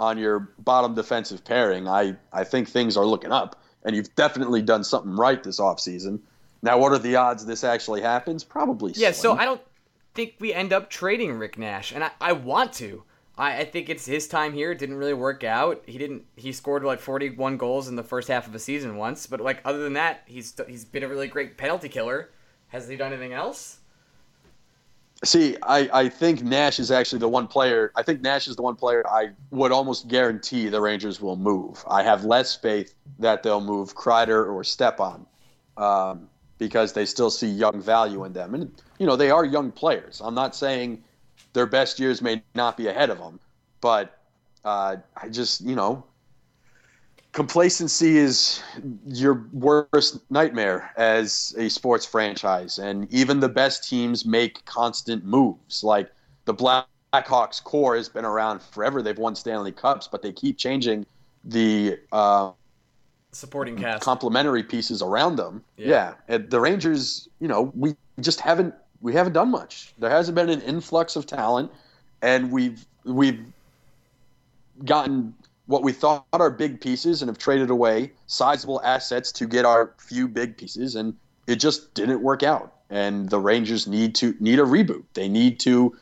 on 0.00 0.16
your 0.16 0.50
bottom 0.60 0.94
defensive 0.94 1.44
pairing, 1.44 1.88
I, 1.88 2.16
I 2.32 2.44
think 2.44 2.68
things 2.68 2.96
are 2.96 3.04
looking 3.04 3.32
up, 3.32 3.60
and 3.84 3.94
you've 3.94 4.14
definitely 4.14 4.62
done 4.62 4.84
something 4.84 5.16
right 5.16 5.42
this 5.42 5.60
offseason. 5.60 6.20
Now, 6.62 6.78
what 6.78 6.92
are 6.92 6.98
the 6.98 7.16
odds 7.16 7.44
this 7.44 7.64
actually 7.64 8.00
happens? 8.00 8.44
Probably. 8.44 8.92
Yeah, 8.96 9.12
so. 9.12 9.36
I 9.36 9.44
don't 9.44 9.60
think 10.14 10.34
we 10.40 10.52
end 10.52 10.72
up 10.72 10.90
trading 10.90 11.32
Rick 11.34 11.58
Nash, 11.58 11.92
and 11.92 12.02
I, 12.02 12.10
I 12.20 12.32
want 12.32 12.72
to. 12.74 13.02
I, 13.36 13.58
I 13.58 13.64
think 13.64 13.88
it's 13.88 14.06
his 14.06 14.26
time 14.26 14.52
here. 14.52 14.72
It 14.72 14.78
didn't 14.78 14.96
really 14.96 15.14
work 15.14 15.44
out. 15.44 15.82
He 15.86 15.98
didn't. 15.98 16.24
He 16.36 16.52
scored 16.52 16.84
like 16.84 17.00
41 17.00 17.56
goals 17.56 17.88
in 17.88 17.96
the 17.96 18.02
first 18.02 18.28
half 18.28 18.46
of 18.46 18.54
a 18.54 18.58
season 18.58 18.96
once, 18.96 19.26
but 19.26 19.40
like 19.40 19.60
other 19.64 19.78
than 19.78 19.92
that, 19.94 20.22
he's 20.26 20.54
he's 20.66 20.84
been 20.84 21.04
a 21.04 21.08
really 21.08 21.28
great 21.28 21.56
penalty 21.56 21.88
killer. 21.88 22.30
Has 22.68 22.88
he 22.88 22.96
done 22.96 23.12
anything 23.12 23.32
else? 23.32 23.77
See, 25.24 25.56
I, 25.62 25.90
I 25.92 26.08
think 26.08 26.44
Nash 26.44 26.78
is 26.78 26.92
actually 26.92 27.18
the 27.18 27.28
one 27.28 27.48
player. 27.48 27.90
I 27.96 28.02
think 28.04 28.20
Nash 28.20 28.46
is 28.46 28.54
the 28.54 28.62
one 28.62 28.76
player 28.76 29.04
I 29.08 29.30
would 29.50 29.72
almost 29.72 30.06
guarantee 30.06 30.68
the 30.68 30.80
Rangers 30.80 31.20
will 31.20 31.36
move. 31.36 31.84
I 31.88 32.04
have 32.04 32.24
less 32.24 32.54
faith 32.54 32.94
that 33.18 33.42
they'll 33.42 33.60
move 33.60 33.96
Kreider 33.96 34.46
or 34.48 34.62
Stepan 34.62 35.26
um, 35.76 36.28
because 36.58 36.92
they 36.92 37.04
still 37.04 37.30
see 37.30 37.48
young 37.48 37.82
value 37.82 38.24
in 38.24 38.32
them. 38.32 38.54
And, 38.54 38.70
you 39.00 39.06
know, 39.06 39.16
they 39.16 39.30
are 39.30 39.44
young 39.44 39.72
players. 39.72 40.20
I'm 40.24 40.34
not 40.34 40.54
saying 40.54 41.02
their 41.52 41.66
best 41.66 41.98
years 41.98 42.22
may 42.22 42.42
not 42.54 42.76
be 42.76 42.86
ahead 42.86 43.10
of 43.10 43.18
them, 43.18 43.40
but 43.80 44.20
uh, 44.64 44.96
I 45.16 45.28
just, 45.30 45.62
you 45.62 45.74
know, 45.74 46.04
complacency 47.38 48.18
is 48.18 48.60
your 49.06 49.46
worst 49.52 50.18
nightmare 50.28 50.90
as 50.96 51.54
a 51.56 51.68
sports 51.68 52.04
franchise 52.04 52.78
and 52.80 53.06
even 53.14 53.38
the 53.38 53.48
best 53.48 53.88
teams 53.88 54.26
make 54.26 54.64
constant 54.64 55.24
moves. 55.24 55.84
Like 55.84 56.10
the 56.46 56.54
blackhawks 56.54 57.62
core 57.62 57.94
has 57.94 58.08
been 58.08 58.24
around 58.24 58.60
forever. 58.60 59.02
They've 59.02 59.16
won 59.16 59.36
stanley 59.36 59.70
cups 59.70 60.08
but 60.08 60.20
they 60.20 60.32
keep 60.32 60.58
changing 60.58 61.06
the 61.44 62.00
uh, 62.10 62.50
Supporting 63.30 63.76
cast. 63.76 64.02
complementary 64.02 64.64
pieces 64.64 65.00
around 65.00 65.36
them. 65.36 65.62
Yeah. 65.76 66.14
yeah, 66.28 66.38
the 66.38 66.58
rangers 66.58 67.28
you 67.38 67.46
know 67.46 67.70
we 67.76 67.94
just 68.18 68.40
haven't 68.40 68.74
we 69.00 69.12
haven't 69.14 69.34
done 69.34 69.52
much. 69.52 69.92
There 70.00 70.10
hasn't 70.10 70.34
been 70.34 70.48
an 70.48 70.62
influx 70.62 71.14
of 71.14 71.24
talent 71.24 71.70
and 72.20 72.50
we've 72.50 72.84
we've 73.04 73.44
gotten 74.84 75.34
what 75.68 75.82
we 75.82 75.92
thought 75.92 76.24
are 76.32 76.50
big 76.50 76.80
pieces 76.80 77.20
and 77.20 77.28
have 77.28 77.36
traded 77.36 77.68
away 77.68 78.10
sizable 78.26 78.80
assets 78.82 79.30
to 79.30 79.46
get 79.46 79.66
our 79.66 79.94
few 79.98 80.26
big 80.26 80.56
pieces 80.56 80.96
and 80.96 81.14
it 81.46 81.56
just 81.56 81.92
didn't 81.92 82.22
work 82.22 82.42
out. 82.42 82.72
And 82.88 83.28
the 83.28 83.38
rangers 83.38 83.86
need 83.86 84.14
to 84.16 84.34
need 84.40 84.58
a 84.58 84.62
reboot. 84.62 85.04
They 85.12 85.28
need 85.28 85.60
to 85.60 85.94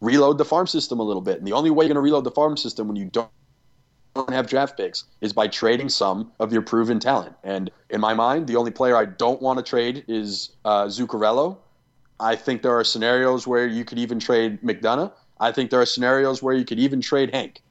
reload 0.00 0.38
the 0.38 0.44
farm 0.44 0.66
system 0.66 0.98
a 0.98 1.04
little 1.04 1.22
bit. 1.22 1.38
And 1.38 1.46
the 1.46 1.52
only 1.52 1.70
way 1.70 1.84
you're 1.84 1.94
going 1.94 2.02
to 2.04 2.08
reload 2.08 2.24
the 2.24 2.32
farm 2.32 2.56
system 2.56 2.88
when 2.88 2.96
you 2.96 3.04
don't 3.04 3.30
have 4.28 4.48
draft 4.48 4.76
picks 4.76 5.04
is 5.20 5.32
by 5.32 5.46
trading 5.46 5.88
some 5.88 6.32
of 6.40 6.52
your 6.52 6.62
proven 6.62 6.98
talent. 6.98 7.36
And 7.44 7.70
in 7.90 8.00
my 8.00 8.12
mind 8.12 8.48
the 8.48 8.56
only 8.56 8.72
player 8.72 8.96
i 8.96 9.04
don't 9.04 9.40
want 9.40 9.60
to 9.60 9.62
trade 9.62 10.04
is 10.08 10.50
uh, 10.64 10.86
zuccarello. 10.86 11.58
I 12.18 12.34
think 12.34 12.62
there 12.62 12.76
are 12.76 12.82
scenarios 12.82 13.46
where 13.46 13.68
you 13.68 13.84
could 13.84 14.00
even 14.00 14.18
trade 14.18 14.60
mcdonagh. 14.62 15.12
I 15.38 15.52
think 15.52 15.70
there 15.70 15.80
are 15.80 15.86
scenarios 15.86 16.42
where 16.42 16.54
you 16.54 16.64
could 16.64 16.80
even 16.80 17.00
trade 17.00 17.32
hank 17.32 17.62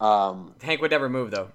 um, 0.00 0.54
Hank 0.62 0.80
would 0.80 0.90
never 0.90 1.08
move 1.08 1.30
though. 1.30 1.48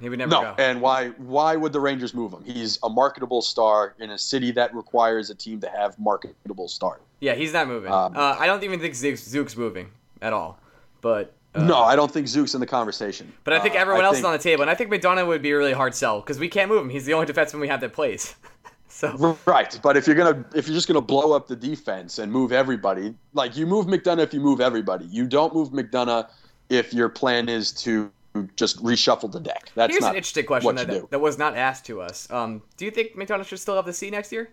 He 0.00 0.08
would 0.08 0.18
never 0.18 0.30
no, 0.30 0.40
go. 0.42 0.54
and 0.58 0.80
why? 0.80 1.10
Why 1.10 1.54
would 1.56 1.72
the 1.72 1.80
Rangers 1.80 2.14
move 2.14 2.32
him? 2.32 2.42
He's 2.44 2.78
a 2.82 2.88
marketable 2.88 3.42
star 3.42 3.94
in 4.00 4.10
a 4.10 4.18
city 4.18 4.50
that 4.52 4.74
requires 4.74 5.30
a 5.30 5.34
team 5.34 5.60
to 5.60 5.68
have 5.70 5.98
marketable 5.98 6.68
star. 6.68 7.00
yeah, 7.20 7.34
he's 7.34 7.52
not 7.52 7.68
moving. 7.68 7.92
Um, 7.92 8.16
uh, 8.16 8.36
I 8.38 8.46
don't 8.46 8.62
even 8.64 8.80
think 8.80 8.94
Zook's, 8.94 9.22
Zook's 9.26 9.56
moving 9.56 9.90
at 10.20 10.32
all. 10.32 10.58
But 11.00 11.32
uh, 11.54 11.62
no, 11.64 11.78
I 11.78 11.94
don't 11.94 12.10
think 12.10 12.26
Zook's 12.26 12.54
in 12.54 12.60
the 12.60 12.66
conversation. 12.66 13.32
But 13.44 13.54
I 13.54 13.60
think 13.60 13.76
Uh, 13.76 13.78
everyone 13.78 14.04
else 14.04 14.16
think- 14.16 14.22
is 14.22 14.26
on 14.26 14.32
the 14.32 14.38
table, 14.38 14.62
and 14.62 14.70
I 14.70 14.74
think 14.74 14.90
McDonagh 14.90 15.26
would 15.28 15.42
be 15.42 15.52
a 15.52 15.56
really 15.56 15.72
hard 15.72 15.94
sell 15.94 16.20
because 16.20 16.38
we 16.40 16.48
can't 16.48 16.68
move 16.68 16.82
him. 16.82 16.90
He's 16.90 17.04
the 17.06 17.14
only 17.14 17.26
defenseman 17.32 17.60
we 17.60 17.68
have 17.68 17.80
that 17.80 17.92
plays. 17.92 18.34
so 18.88 19.38
Right, 19.46 19.78
but 19.82 19.96
if 19.96 20.06
you're 20.08 20.16
gonna 20.16 20.44
if 20.56 20.66
you're 20.66 20.74
just 20.74 20.88
gonna 20.88 21.00
blow 21.00 21.32
up 21.32 21.46
the 21.46 21.56
defense 21.56 22.18
and 22.18 22.32
move 22.32 22.50
everybody, 22.52 23.14
like 23.32 23.56
you 23.56 23.64
move 23.66 23.86
McDonagh 23.86 24.24
if 24.24 24.34
you 24.34 24.40
move 24.40 24.60
everybody. 24.60 25.04
You 25.06 25.26
don't 25.28 25.54
move 25.54 25.70
McDonagh 25.70 26.28
if 26.70 26.92
your 26.94 27.08
plan 27.08 27.48
is 27.48 27.72
to 27.72 28.10
just 28.56 28.82
reshuffle 28.82 29.30
the 29.30 29.40
deck. 29.40 29.70
That's 29.74 29.92
here's 29.92 30.04
an 30.04 30.16
interesting 30.16 30.44
question 30.44 30.74
that, 30.74 31.10
that 31.10 31.20
was 31.20 31.38
not 31.38 31.56
asked 31.56 31.86
to 31.86 32.00
us. 32.00 32.28
Um, 32.30 32.62
do 32.76 32.84
you 32.84 32.90
think 32.90 33.16
McDonagh 33.16 33.46
should 33.46 33.60
still 33.60 33.76
have 33.76 33.86
the 33.86 33.92
C 33.92 34.10
next 34.10 34.32
year? 34.32 34.50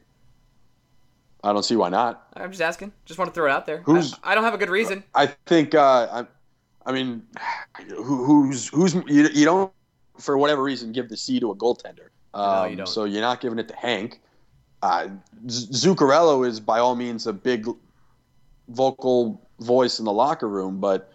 I 1.43 1.51
don't 1.51 1.63
see 1.63 1.75
why 1.75 1.89
not. 1.89 2.27
I'm 2.35 2.51
just 2.51 2.61
asking. 2.61 2.91
Just 3.05 3.17
want 3.17 3.31
to 3.31 3.33
throw 3.33 3.47
it 3.47 3.51
out 3.51 3.65
there. 3.65 3.81
Who's- 3.85 4.13
I, 4.23 4.31
I 4.31 4.35
don't 4.35 4.43
have 4.43 4.53
a 4.53 4.59
good 4.59 4.69
reason. 4.69 5.03
I 5.15 5.25
think 5.47 5.73
uh, 5.73 6.07
I, 6.11 6.89
I 6.89 6.91
mean, 6.91 7.23
who, 7.87 8.23
who's 8.23 8.67
who's 8.67 8.93
you, 8.93 9.27
you 9.33 9.45
don't 9.45 9.71
for 10.19 10.37
whatever 10.37 10.61
reason 10.61 10.91
give 10.91 11.09
the 11.09 11.17
C 11.17 11.39
to 11.39 11.49
a 11.51 11.55
goaltender. 11.55 12.09
Um, 12.35 12.69
you 12.69 12.75
don't. 12.75 12.87
So 12.87 13.05
you're 13.05 13.21
not 13.21 13.41
giving 13.41 13.57
it 13.57 13.67
to 13.69 13.75
Hank. 13.75 14.21
Uh, 14.83 15.09
Zuccarello 15.47 16.47
is 16.47 16.59
by 16.59 16.77
all 16.79 16.95
means 16.95 17.25
a 17.25 17.33
big 17.33 17.67
vocal 18.69 19.41
voice 19.59 19.99
in 19.99 20.05
the 20.05 20.13
locker 20.13 20.47
room, 20.47 20.79
but 20.79 21.11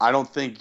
I 0.00 0.12
don't 0.12 0.28
think 0.28 0.58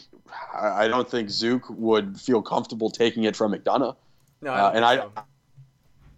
I 0.54 0.86
I 0.86 0.88
don't 0.88 1.10
think 1.10 1.30
Zook 1.30 1.64
would 1.70 2.20
feel 2.20 2.42
comfortable 2.42 2.90
taking 2.90 3.24
it 3.24 3.36
from 3.36 3.54
McDonagh. 3.54 3.96
No, 4.42 4.54
Uh, 4.54 4.72
and 4.74 4.86
I, 4.86 4.98
so. 4.98 5.12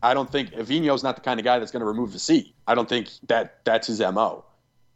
I 0.01 0.13
don't 0.13 0.31
think 0.31 0.51
Avino's 0.51 1.03
not 1.03 1.15
the 1.15 1.21
kind 1.21 1.39
of 1.39 1.43
guy 1.43 1.59
that's 1.59 1.71
going 1.71 1.81
to 1.81 1.85
remove 1.85 2.13
the 2.13 2.19
C. 2.19 2.53
I 2.67 2.75
don't 2.75 2.87
think 2.87 3.09
that 3.27 3.63
that's 3.65 3.87
his 3.87 3.99
mo. 3.99 4.45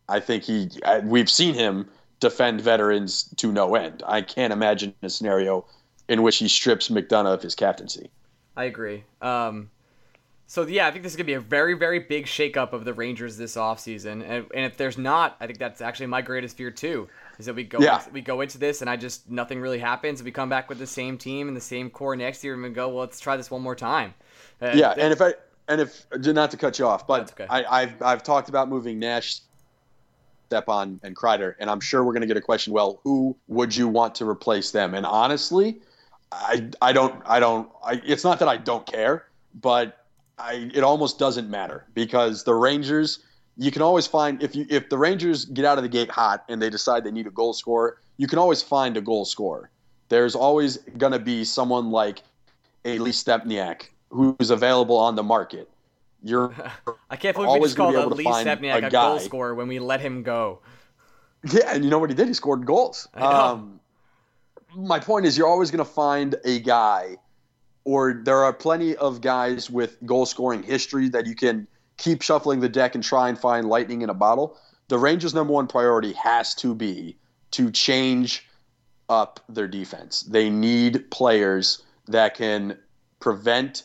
I 0.08 0.20
think 0.20 0.44
he. 0.44 0.70
I, 0.86 1.00
we've 1.00 1.30
seen 1.30 1.54
him 1.54 1.90
defend 2.20 2.62
veterans 2.62 3.24
to 3.38 3.52
no 3.52 3.76
end. 3.76 4.04
I 4.06 4.22
can't 4.22 4.54
imagine 4.54 4.94
a 5.02 5.10
scenario 5.10 5.66
in 6.08 6.24
which 6.24 6.38
he 6.38 6.48
strips 6.48 6.90
McDonagh 6.90 7.34
of 7.34 7.42
his 7.42 7.56
captaincy. 7.56 8.10
I 8.56 8.66
agree. 8.66 9.04
Um, 9.22 9.70
so 10.48 10.68
yeah, 10.68 10.88
I 10.88 10.92
think 10.92 11.04
this 11.04 11.14
is 11.14 11.16
gonna 11.16 11.26
be 11.26 11.34
a 11.34 11.40
very, 11.40 11.74
very 11.74 12.00
big 12.00 12.26
shakeup 12.26 12.74
of 12.74 12.86
the 12.86 12.94
Rangers 12.94 13.38
this 13.38 13.56
offseason. 13.56 14.24
and 14.24 14.46
and 14.54 14.66
if 14.66 14.78
there's 14.78 14.98
not, 14.98 15.36
I 15.40 15.48
think 15.48 15.60
that's 15.60 15.82
actually 15.82 16.08
my 16.08 16.22
greatest 16.22 16.56
fear 16.56 16.72
too. 16.72 17.10
Is 17.40 17.48
that 17.48 17.56
we 17.56 17.64
go 17.64 17.80
Yeah. 17.80 17.98
into, 18.00 18.10
we 18.12 18.22
go 18.22 18.42
into 18.42 18.58
this 18.58 18.82
and 18.82 18.90
I 18.90 18.96
just 18.96 19.30
nothing 19.30 19.60
really 19.60 19.80
happens. 19.80 20.22
We 20.22 20.32
come 20.32 20.50
back 20.50 20.70
with 20.70 20.78
the 20.78 20.88
same 20.88 21.18
team 21.18 21.48
and 21.48 21.58
the 21.58 21.62
same 21.62 21.90
core 21.90 22.16
next 22.16 22.44
year 22.44 22.54
and 22.54 22.62
we 22.64 22.70
go, 22.70 22.90
well, 22.90 23.00
let's 23.00 23.20
try 23.20 23.38
this 23.38 23.50
one 23.50 23.62
more 23.62 23.76
time. 23.76 24.14
Uh, 24.62 24.72
Yeah, 24.76 24.94
and 24.98 25.12
if 25.12 25.22
I 25.22 25.34
and 25.68 25.82
if 25.82 26.06
not 26.12 26.52
to 26.52 26.58
cut 26.58 26.78
you 26.80 26.86
off, 26.86 27.08
but 27.08 27.32
okay. 27.32 27.48
I, 27.50 27.82
I've 27.82 28.02
I've 28.02 28.24
talked 28.24 28.50
about 28.50 28.70
moving 28.70 29.00
Nash, 29.00 29.40
Stepan, 30.50 31.00
and 31.04 31.16
Kreider, 31.16 31.56
and 31.60 31.70
I'm 31.70 31.80
sure 31.80 32.04
we're 32.04 32.14
going 32.14 32.22
to 32.22 32.28
get 32.28 32.38
a 32.38 32.42
question. 32.42 32.74
Well, 32.74 33.00
who 33.04 33.36
would 33.48 33.76
you 33.76 33.88
want 33.88 34.16
to 34.16 34.30
replace 34.30 34.72
them? 34.72 34.94
And 34.94 35.06
honestly, 35.06 35.82
I 36.32 36.70
I 36.82 36.94
don't 36.94 37.22
I 37.26 37.40
don't. 37.40 37.70
I, 37.84 38.02
it's 38.06 38.24
not 38.24 38.40
that 38.40 38.48
I 38.48 38.58
don't 38.58 38.86
care, 38.86 39.26
but 39.56 40.06
I 40.38 40.70
it 40.74 40.84
almost 40.84 41.18
doesn't 41.18 41.50
matter 41.50 41.86
because 41.94 42.44
the 42.44 42.54
Rangers. 42.54 43.20
You 43.58 43.72
can 43.72 43.82
always 43.82 44.08
find 44.08 44.42
if 44.42 44.56
you 44.56 44.66
if 44.70 44.90
the 44.90 44.98
Rangers 44.98 45.46
get 45.46 45.66
out 45.66 45.78
of 45.78 45.84
the 45.84 45.90
gate 45.90 46.10
hot 46.10 46.44
and 46.50 46.62
they 46.62 46.70
decide 46.70 47.04
they 47.04 47.12
need 47.12 47.28
a 47.28 47.32
goal 47.32 47.54
scorer, 47.54 48.00
you 48.18 48.28
can 48.28 48.40
always 48.40 48.62
find 48.62 48.98
a 48.98 49.02
goal 49.02 49.26
scorer. 49.26 49.70
There's 50.10 50.36
always 50.36 50.78
going 50.98 51.14
to 51.14 51.20
be 51.20 51.44
someone 51.44 51.92
like 51.92 52.24
a 52.86 53.00
Lee 53.00 53.12
Stempniak 53.12 53.90
who's 54.10 54.50
available 54.50 54.98
on 54.98 55.16
the 55.16 55.24
market. 55.24 55.70
You're 56.24 56.54
I 57.10 57.16
can't 57.16 57.36
believe 57.36 57.62
we 57.62 57.68
just 57.68 57.78
gonna 57.78 57.94
called 57.94 58.14
able 58.14 58.18
Lee 58.18 58.26
Stempniak 58.26 58.84
a 58.84 58.88
a, 58.88 58.90
goal 58.90 59.20
scorer 59.20 59.54
when 59.54 59.68
we 59.68 59.80
let 59.80 60.02
him 60.02 60.24
go. 60.24 60.60
yeah, 61.52 61.76
and 61.76 61.84
you 61.84 61.90
know 61.90 62.00
what 62.00 62.10
he 62.10 62.16
did? 62.16 62.28
He 62.28 62.34
scored 62.34 62.66
goals. 62.66 63.08
Um, 63.14 63.80
my 64.76 65.00
point 65.00 65.26
is, 65.26 65.38
you're 65.38 65.48
always 65.48 65.70
going 65.70 65.86
to 65.86 65.92
find 65.92 66.36
a 66.46 66.60
guy 66.60 67.18
or 67.86 68.22
there 68.24 68.44
are 68.44 68.54
plenty 68.54 68.96
of 68.96 69.22
guys 69.22 69.70
with 69.70 69.98
goal 70.06 70.26
scoring 70.26 70.64
history 70.64 71.10
that 71.10 71.26
you 71.26 71.36
can 71.36 71.68
keep 71.98 72.22
shuffling 72.22 72.60
the 72.60 72.70
deck 72.70 72.96
and 72.96 73.04
try 73.04 73.30
and 73.30 73.38
find 73.38 73.68
lightning 73.68 74.02
in 74.02 74.10
a 74.10 74.14
bottle. 74.14 74.58
The 74.88 74.98
Rangers' 74.98 75.34
number 75.34 75.54
one 75.54 75.68
priority 75.68 76.14
has 76.14 76.54
to 76.56 76.76
be 76.76 77.18
to 77.52 77.72
change 77.72 78.48
up 79.10 79.40
their 79.48 79.68
defense. 79.68 80.22
They 80.24 80.50
need 80.50 81.10
players 81.12 81.84
that 82.08 82.36
can 82.36 82.78
prevent 83.20 83.84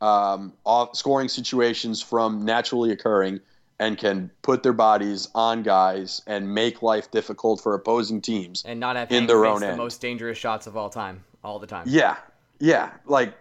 um, 0.00 0.52
off 0.64 0.96
scoring 0.96 1.28
situations 1.28 2.00
from 2.02 2.44
naturally 2.44 2.90
occurring 2.92 3.40
and 3.78 3.96
can 3.96 4.30
put 4.42 4.62
their 4.62 4.72
bodies 4.74 5.28
on 5.34 5.62
guys 5.62 6.22
and 6.26 6.54
make 6.54 6.82
life 6.82 7.10
difficult 7.10 7.60
for 7.62 7.74
opposing 7.74 8.20
teams 8.20 8.62
and 8.66 8.78
not 8.78 8.96
have 8.96 9.10
in 9.10 9.26
their 9.26 9.46
own 9.46 9.60
the 9.60 9.68
end. 9.68 9.78
most 9.78 10.00
dangerous 10.00 10.38
shots 10.38 10.66
of 10.66 10.76
all 10.76 10.90
time, 10.90 11.24
all 11.42 11.58
the 11.58 11.66
time. 11.66 11.84
Yeah, 11.88 12.16
yeah. 12.58 12.92
Like, 13.06 13.34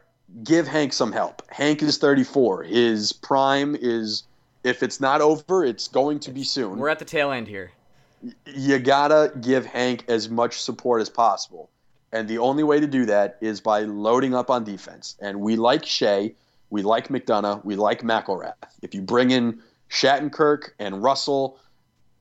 give 0.44 0.68
Hank 0.68 0.94
some 0.94 1.12
help. 1.12 1.42
Hank 1.50 1.82
is 1.82 1.98
34. 1.98 2.64
His 2.64 3.12
prime 3.12 3.76
is, 3.80 4.24
if 4.64 4.84
it's 4.84 5.00
not 5.00 5.22
over, 5.22 5.64
it's 5.64 5.88
going 5.88 6.20
to 6.22 6.32
be 6.32 6.44
soon. 6.44 6.78
We're 6.78 6.90
at 6.90 7.00
the 7.00 7.06
tail 7.06 7.32
end 7.32 7.48
here. 7.48 7.72
you 8.46 8.80
gotta 8.80 9.32
give 9.40 9.66
Hank 9.66 10.04
as 10.08 10.30
much 10.30 10.62
support 10.62 11.02
as 11.02 11.10
possible. 11.10 11.70
And 12.12 12.28
the 12.28 12.40
only 12.40 12.64
way 12.64 12.80
to 12.80 12.88
do 12.88 13.06
that 13.06 13.38
is 13.40 13.62
by 13.62 13.82
loading 13.82 14.34
up 14.34 14.50
on 14.50 14.64
defense. 14.64 15.16
And 15.22 15.40
we 15.42 15.56
like 15.56 15.84
Skjei, 15.84 16.34
we 16.70 16.82
like 16.82 17.10
McDonagh, 17.10 17.64
we 17.64 17.76
like 17.76 18.02
McIlrath. 18.02 18.54
If 18.82 18.96
you 18.96 19.02
bring 19.02 19.32
in 19.32 19.62
Shattenkirk 19.90 20.70
and 20.80 21.04
Russell, 21.04 21.60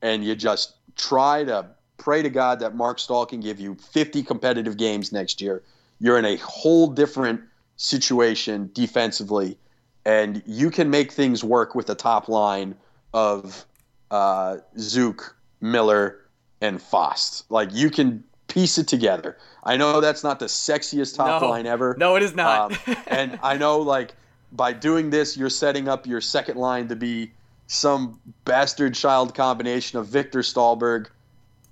and 0.01 0.23
you 0.23 0.35
just 0.35 0.75
try 0.95 1.43
to 1.43 1.67
pray 1.97 2.21
to 2.21 2.29
God 2.29 2.59
that 2.59 2.75
Marc 2.75 2.99
Staal 2.99 3.25
can 3.25 3.41
give 3.41 3.59
you 3.59 3.75
50 3.75 4.23
competitive 4.23 4.77
games 4.77 5.11
next 5.11 5.41
year, 5.41 5.63
you're 5.99 6.17
in 6.17 6.25
a 6.25 6.37
whole 6.37 6.87
different 6.87 7.41
situation 7.79 8.69
defensively, 8.73 9.57
and 10.05 10.43
you 10.45 10.69
can 10.69 10.89
make 10.89 11.11
things 11.13 11.43
work 11.43 11.73
with 11.75 11.87
the 11.87 11.95
top 11.95 12.27
line 12.27 12.75
of 13.13 13.65
uh, 14.11 14.57
Zook, 14.77 15.35
Miller, 15.61 16.19
and 16.61 16.81
Fast. 16.81 17.49
Like 17.49 17.69
you 17.73 17.89
can 17.89 18.23
piece 18.47 18.77
it 18.77 18.87
together. 18.87 19.37
I 19.63 19.77
know 19.77 20.01
that's 20.01 20.23
not 20.23 20.39
the 20.39 20.47
sexiest 20.47 21.15
top 21.15 21.41
No. 21.41 21.49
line 21.49 21.65
ever. 21.65 21.95
No, 21.97 22.15
it 22.17 22.23
is 22.23 22.35
not. 22.35 22.73
Um, 22.87 22.95
and 23.07 23.39
I 23.41 23.55
know 23.57 23.79
like 23.79 24.13
by 24.51 24.73
doing 24.73 25.09
this, 25.09 25.37
you're 25.37 25.49
setting 25.49 25.87
up 25.87 26.05
your 26.05 26.19
second 26.21 26.57
line 26.57 26.87
to 26.89 26.95
be 26.97 27.31
some 27.67 28.19
bastard 28.43 28.93
child 28.95 29.33
combination 29.33 29.99
of 29.99 30.07
Viktor 30.07 30.39
Stalberg. 30.39 31.07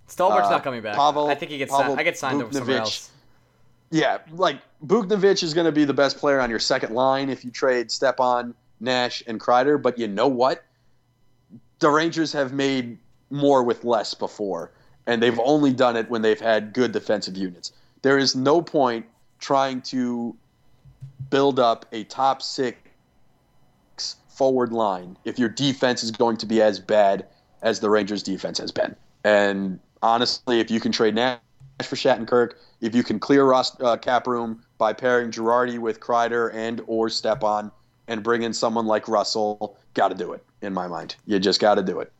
Stalberg's 0.08 0.48
uh, 0.48 0.52
not 0.52 0.64
coming 0.64 0.82
back. 0.82 0.96
Pavel- 0.96 1.28
I 1.28 1.36
think 1.36 1.52
he 1.52 1.58
gets 1.58 1.72
Pavel 1.72 1.88
signed. 1.88 2.00
I 2.00 2.04
get 2.04 2.18
signed 2.18 2.42
over 2.42 2.54
somewhere 2.54 2.78
else. 2.78 3.12
Yeah, 3.90 4.18
like 4.32 4.62
Buchnevich 4.86 5.44
is 5.44 5.54
going 5.54 5.66
to 5.66 5.72
be 5.72 5.86
the 5.86 5.94
best 5.94 6.18
player 6.18 6.40
on 6.40 6.50
your 6.50 6.60
second 6.60 6.94
line 6.94 7.30
if 7.30 7.46
you 7.46 7.52
trade 7.52 7.90
Stepan, 7.92 8.54
Nash, 8.80 9.24
and 9.28 9.40
Kreider. 9.40 9.82
But 9.82 9.98
you 9.98 10.08
know 10.08 10.28
what? 10.28 10.64
The 11.80 11.90
Rangers 11.90 12.34
have 12.34 12.54
made 12.54 12.98
more 13.30 13.64
with 13.64 13.84
less 13.84 14.14
before, 14.14 14.72
and 15.06 15.22
they've 15.22 15.40
only 15.40 15.74
done 15.74 15.96
it 15.96 16.10
when 16.10 16.22
they've 16.22 16.40
had 16.40 16.74
good 16.74 16.92
defensive 16.92 17.38
units. 17.38 17.72
There 18.02 18.18
is 18.18 18.36
no 18.36 18.62
point 18.62 19.06
trying 19.40 19.82
to 19.84 20.36
build 21.30 21.60
up 21.60 21.86
a 21.92 22.04
top 22.06 22.42
six 22.42 22.78
forward 24.30 24.72
line 24.72 25.18
if 25.26 25.40
your 25.40 25.50
defense 25.50 26.04
is 26.04 26.12
going 26.12 26.38
to 26.38 26.46
be 26.46 26.62
as 26.62 26.80
bad 26.80 27.26
as 27.62 27.80
the 27.80 27.90
Rangers' 27.90 28.22
defense 28.24 28.60
has 28.60 28.72
been. 28.72 28.96
And 29.24 29.80
honestly, 30.02 30.60
if 30.60 30.70
you 30.70 30.80
can 30.80 30.92
trade 30.92 31.16
Nash 31.16 31.40
for 31.86 31.96
Shattenkirk, 31.96 32.54
if 32.82 32.96
you 32.96 33.04
can 33.04 33.20
clear 33.20 33.46
rost, 33.46 33.82
uh, 33.82 33.98
cap 33.98 34.28
room 34.28 34.64
by 34.78 34.94
pairing 34.94 35.32
Girardi 35.32 35.78
with 35.78 36.00
Kreider 36.00 36.54
and 36.54 36.82
or 36.88 37.10
Stepan 37.10 37.72
and 38.08 38.24
bring 38.24 38.44
in 38.44 38.54
someone 38.54 38.86
like 38.86 39.08
Russell, 39.08 39.78
got 39.94 40.10
to 40.10 40.16
do 40.16 40.34
it. 40.34 40.44
In 40.62 40.74
my 40.74 40.88
mind, 40.88 41.16
you 41.26 41.38
just 41.40 41.60
got 41.60 41.76
to 41.76 41.84
do 41.84 42.00
it. 42.00 42.12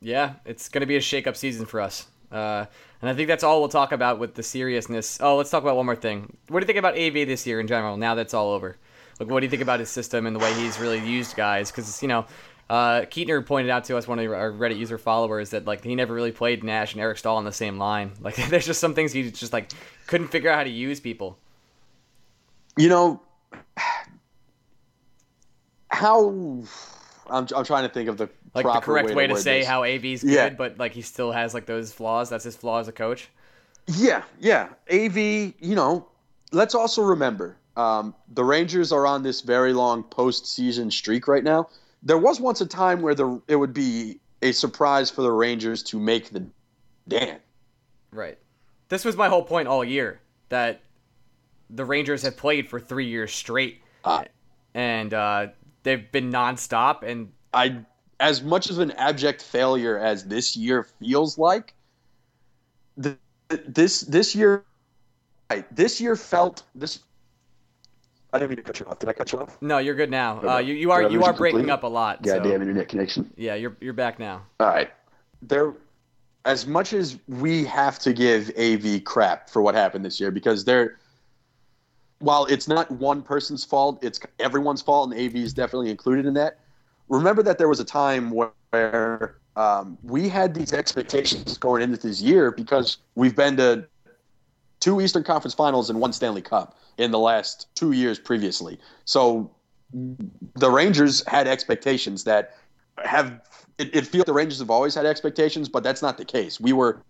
Yeah, 0.00 0.34
it's 0.46 0.68
going 0.68 0.80
to 0.80 0.86
be 0.86 0.96
a 0.96 1.00
shake-up 1.00 1.36
season 1.36 1.66
for 1.66 1.80
us. 1.80 2.06
Uh, 2.32 2.64
and 3.00 3.10
I 3.10 3.14
think 3.14 3.28
that's 3.28 3.44
all 3.44 3.60
we'll 3.60 3.68
talk 3.68 3.92
about 3.92 4.18
with 4.18 4.34
the 4.34 4.42
seriousness. 4.42 5.18
Oh, 5.20 5.36
let's 5.36 5.50
talk 5.50 5.62
about 5.62 5.76
one 5.76 5.86
more 5.86 5.96
thing. 5.96 6.36
What 6.48 6.60
do 6.60 6.64
you 6.64 6.66
think 6.66 6.78
about 6.78 6.98
AV 6.98 7.28
this 7.28 7.46
year 7.46 7.60
in 7.60 7.66
general? 7.66 7.96
Now 7.96 8.14
that's 8.14 8.32
all 8.32 8.50
over. 8.50 8.76
Like, 9.20 9.28
what 9.28 9.40
do 9.40 9.46
you 9.46 9.50
think 9.50 9.62
about 9.62 9.80
his 9.80 9.90
system 9.90 10.26
and 10.26 10.34
the 10.34 10.40
way 10.40 10.52
he's 10.54 10.78
really 10.80 10.98
used 10.98 11.36
guys? 11.36 11.70
Because 11.70 12.02
you 12.02 12.08
know, 12.08 12.26
uh, 12.70 13.02
Keatner 13.02 13.44
pointed 13.44 13.70
out 13.70 13.84
to 13.84 13.96
us, 13.96 14.08
one 14.08 14.18
of 14.18 14.30
our 14.32 14.50
Reddit 14.50 14.78
user 14.78 14.98
followers, 14.98 15.50
that 15.50 15.64
like 15.66 15.84
he 15.84 15.94
never 15.94 16.14
really 16.14 16.32
played 16.32 16.64
Nash 16.64 16.92
and 16.92 17.00
Eric 17.02 17.18
Staal 17.18 17.36
on 17.36 17.44
the 17.44 17.52
same 17.52 17.78
line. 17.78 18.12
Like, 18.20 18.36
there's 18.48 18.66
just 18.66 18.80
some 18.80 18.94
things 18.94 19.12
he 19.12 19.30
just 19.30 19.52
like 19.52 19.70
couldn't 20.06 20.28
figure 20.28 20.50
out 20.50 20.56
how 20.58 20.64
to 20.64 20.70
use 20.70 21.00
people. 21.00 21.38
You 22.76 22.88
know 22.88 23.20
how 25.90 26.28
I'm, 27.30 27.46
I'm 27.54 27.64
trying 27.64 27.86
to 27.86 27.92
think 27.92 28.08
of 28.08 28.16
the 28.16 28.28
Like 28.54 28.64
the 28.66 28.80
correct 28.80 29.14
way 29.14 29.26
to, 29.26 29.34
word 29.34 29.40
say 29.40 29.60
this. 29.60 29.68
how 29.68 29.84
AV's 29.84 30.22
good, 30.22 30.30
Yeah. 30.32 30.50
but 30.50 30.78
like 30.78 30.92
he 30.92 31.02
still 31.02 31.32
has 31.32 31.54
like 31.54 31.66
those 31.66 31.92
flaws. 31.92 32.30
That's 32.30 32.44
his 32.44 32.56
flaw 32.56 32.80
as 32.80 32.88
a 32.88 32.92
coach. 32.92 33.28
Yeah, 33.86 34.22
yeah. 34.40 34.70
AV, 34.90 35.16
you 35.16 35.54
know, 35.74 36.08
let's 36.52 36.74
also 36.74 37.02
remember 37.02 37.56
um, 37.76 38.14
the 38.32 38.44
Rangers 38.44 38.92
are 38.92 39.06
on 39.06 39.22
this 39.22 39.40
very 39.42 39.72
long 39.72 40.02
postseason 40.04 40.92
streak 40.92 41.28
right 41.28 41.44
now. 41.44 41.68
There 42.04 42.18
was 42.18 42.38
once 42.40 42.60
a 42.60 42.66
time 42.66 43.00
where 43.00 43.14
the 43.14 43.40
it 43.48 43.56
would 43.56 43.72
be 43.72 44.20
a 44.42 44.52
surprise 44.52 45.10
for 45.10 45.22
the 45.22 45.32
Rangers 45.32 45.82
to 45.84 45.98
make 45.98 46.30
the 46.30 46.46
Dan. 47.08 47.38
Right. 48.12 48.38
This 48.88 49.04
was 49.04 49.16
my 49.16 49.28
whole 49.28 49.42
point 49.42 49.66
all 49.66 49.82
year 49.82 50.20
that 50.50 50.82
the 51.70 51.84
Rangers 51.84 52.22
have 52.22 52.36
played 52.36 52.68
for 52.68 52.78
three 52.78 53.06
years 53.06 53.32
straight, 53.32 53.80
Ah. 54.04 54.24
and 54.74 55.12
uh, 55.14 55.48
they've 55.82 56.12
been 56.12 56.30
nonstop. 56.30 57.02
And 57.02 57.32
I, 57.54 57.78
as 58.20 58.42
much 58.42 58.68
of 58.70 58.78
an 58.78 58.90
abject 58.92 59.42
failure 59.42 59.98
as 59.98 60.24
this 60.24 60.56
year 60.56 60.86
feels 61.00 61.38
like, 61.38 61.74
th- 63.02 63.16
this 63.48 64.02
this 64.02 64.34
year, 64.34 64.64
right, 65.50 65.64
this 65.74 66.00
year 66.00 66.16
felt 66.16 66.62
this. 66.74 67.00
I 68.34 68.38
didn't 68.38 68.50
mean 68.50 68.56
to 68.56 68.62
cut 68.64 68.80
you 68.80 68.86
off. 68.86 68.98
Did 68.98 69.08
I 69.08 69.12
cut 69.12 69.32
you 69.32 69.38
off? 69.38 69.62
no, 69.62 69.78
you're 69.78 69.94
good 69.94 70.10
now. 70.10 70.42
Uh, 70.42 70.58
you 70.58 70.74
you 70.74 70.90
are 70.90 71.08
you 71.08 71.22
are 71.22 71.32
breaking 71.32 71.60
completely? 71.60 71.70
up 71.70 71.84
a 71.84 71.86
lot. 71.86 72.26
so- 72.26 72.34
Goddamn 72.34 72.62
internet 72.62 72.88
connection. 72.88 73.32
Yeah, 73.36 73.54
you're 73.54 73.76
you're 73.80 73.92
back 73.92 74.18
now. 74.18 74.42
All 74.58 74.66
right. 74.66 74.90
There 75.40 75.74
as 76.44 76.66
much 76.66 76.92
as 76.92 77.18
we 77.28 77.64
have 77.64 77.98
to 78.00 78.12
give 78.12 78.50
AV 78.58 79.04
crap 79.04 79.48
for 79.48 79.62
what 79.62 79.74
happened 79.76 80.04
this 80.04 80.20
year 80.20 80.32
because 80.32 80.64
they're 80.64 80.98
while 82.18 82.44
it's 82.46 82.66
not 82.66 82.90
one 82.90 83.22
person's 83.22 83.64
fault, 83.64 84.02
it's 84.02 84.18
everyone's 84.40 84.82
fault 84.82 85.12
and 85.12 85.20
AV 85.20 85.36
is 85.36 85.54
definitely 85.54 85.90
included 85.90 86.26
in 86.26 86.34
that. 86.34 86.58
Remember 87.08 87.42
that 87.42 87.58
there 87.58 87.68
was 87.68 87.80
a 87.80 87.84
time 87.84 88.30
where 88.30 89.36
um, 89.56 89.96
we 90.02 90.28
had 90.28 90.54
these 90.54 90.72
expectations 90.72 91.56
going 91.58 91.82
into 91.82 91.98
this 91.98 92.20
year 92.20 92.50
because 92.50 92.98
we've 93.14 93.36
been 93.36 93.56
to 93.58 93.86
two 94.80 95.00
Eastern 95.00 95.22
Conference 95.22 95.54
Finals 95.54 95.88
and 95.88 96.00
one 96.00 96.12
Stanley 96.12 96.42
Cup 96.42 96.76
in 96.98 97.10
the 97.10 97.18
last 97.18 97.68
two 97.74 97.92
years 97.92 98.18
previously. 98.18 98.78
So 99.04 99.50
the 99.92 100.70
Rangers 100.70 101.22
had 101.26 101.46
expectations 101.46 102.24
that 102.24 102.56
have 103.04 103.40
it, 103.78 103.94
it 103.94 104.06
feels 104.06 104.24
the 104.24 104.32
Rangers 104.32 104.58
have 104.60 104.70
always 104.70 104.94
had 104.94 105.06
expectations, 105.06 105.68
but 105.68 105.82
that's 105.82 106.02
not 106.02 106.18
the 106.18 106.24
case. 106.24 106.60
We 106.60 106.72
were 106.72 107.02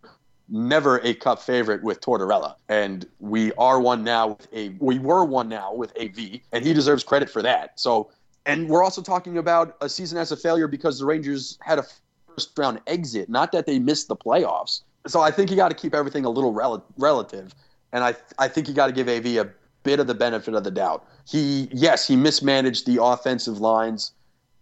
never 0.48 0.98
a 0.98 1.14
cup 1.14 1.40
favorite 1.40 1.82
with 1.82 2.00
Tortorella, 2.00 2.54
and 2.68 3.06
we 3.20 3.52
are 3.54 3.80
one 3.80 4.04
now 4.04 4.28
with 4.28 4.48
a 4.52 4.74
we 4.78 4.98
were 4.98 5.24
one 5.24 5.48
now 5.48 5.74
with 5.74 5.92
AV, 6.00 6.40
and 6.52 6.64
he 6.64 6.72
deserves 6.72 7.04
credit 7.04 7.30
for 7.30 7.42
that. 7.42 7.78
So, 7.78 8.10
and 8.46 8.68
we're 8.68 8.82
also 8.82 9.02
talking 9.02 9.38
about 9.38 9.76
a 9.80 9.88
season 9.88 10.18
as 10.18 10.32
a 10.32 10.36
failure 10.36 10.68
because 10.68 10.98
the 10.98 11.06
Rangers 11.06 11.58
had 11.62 11.78
a 11.78 11.84
first 12.28 12.56
round 12.58 12.80
exit, 12.86 13.28
not 13.28 13.52
that 13.52 13.66
they 13.66 13.78
missed 13.78 14.08
the 14.08 14.16
playoffs. 14.16 14.82
So 15.06 15.20
I 15.20 15.30
think 15.30 15.50
you 15.50 15.56
got 15.56 15.68
to 15.68 15.74
keep 15.74 15.94
everything 15.94 16.24
a 16.24 16.30
little 16.30 16.52
rel- 16.52 16.84
relative, 16.96 17.54
and 17.92 18.04
I 18.04 18.14
I 18.38 18.48
think 18.48 18.68
you 18.68 18.74
got 18.74 18.86
to 18.86 18.92
give 18.92 19.08
AV 19.08 19.26
a 19.36 19.50
bit 19.84 20.00
of 20.00 20.08
the 20.08 20.14
benefit 20.14 20.54
of 20.54 20.64
the 20.64 20.70
doubt. 20.70 21.06
He 21.26 21.68
yes 21.72 22.08
he 22.08 22.16
mismanaged 22.16 22.86
the 22.86 23.02
offensive 23.02 23.60
lines 23.60 24.12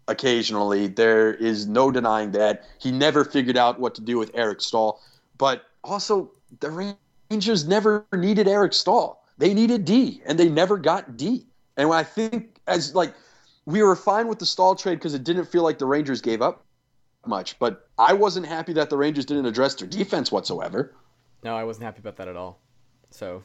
occasionally. 0.08 0.88
There 0.88 1.34
is 1.34 1.66
no 1.66 1.90
denying 1.90 2.32
that. 2.32 2.64
He 2.78 2.92
never 2.92 3.24
figured 3.24 3.56
out 3.56 3.80
what 3.80 3.94
to 3.94 4.00
do 4.00 4.18
with 4.18 4.30
Eric 4.34 4.60
Staal. 4.60 5.00
But 5.38 5.64
also, 5.82 6.30
the 6.60 6.96
Rangers 7.30 7.66
never 7.66 8.06
needed 8.12 8.46
Eric 8.46 8.72
Staal. 8.72 9.24
They 9.38 9.54
needed 9.54 9.84
D, 9.84 10.22
and 10.26 10.38
they 10.38 10.48
never 10.48 10.76
got 10.76 11.16
D. 11.16 11.46
And 11.76 11.88
when 11.88 11.98
I 11.98 12.04
think, 12.04 12.60
as 12.66 12.94
like, 12.94 13.14
we 13.64 13.82
were 13.82 13.96
fine 13.96 14.28
with 14.28 14.38
the 14.38 14.46
Staal 14.46 14.74
trade 14.74 14.96
because 14.96 15.14
it 15.14 15.24
didn't 15.24 15.46
feel 15.46 15.62
like 15.62 15.78
the 15.78 15.86
Rangers 15.86 16.20
gave 16.20 16.42
up 16.42 16.64
much. 17.26 17.58
But 17.58 17.88
I 17.98 18.12
wasn't 18.12 18.46
happy 18.46 18.72
that 18.74 18.90
the 18.90 18.96
Rangers 18.96 19.24
didn't 19.24 19.46
address 19.46 19.74
their 19.74 19.88
defense 19.88 20.30
whatsoever. 20.30 20.94
No, 21.42 21.56
I 21.56 21.64
wasn't 21.64 21.84
happy 21.84 22.00
about 22.00 22.16
that 22.16 22.28
at 22.28 22.36
all. 22.36 22.60
So 23.10 23.42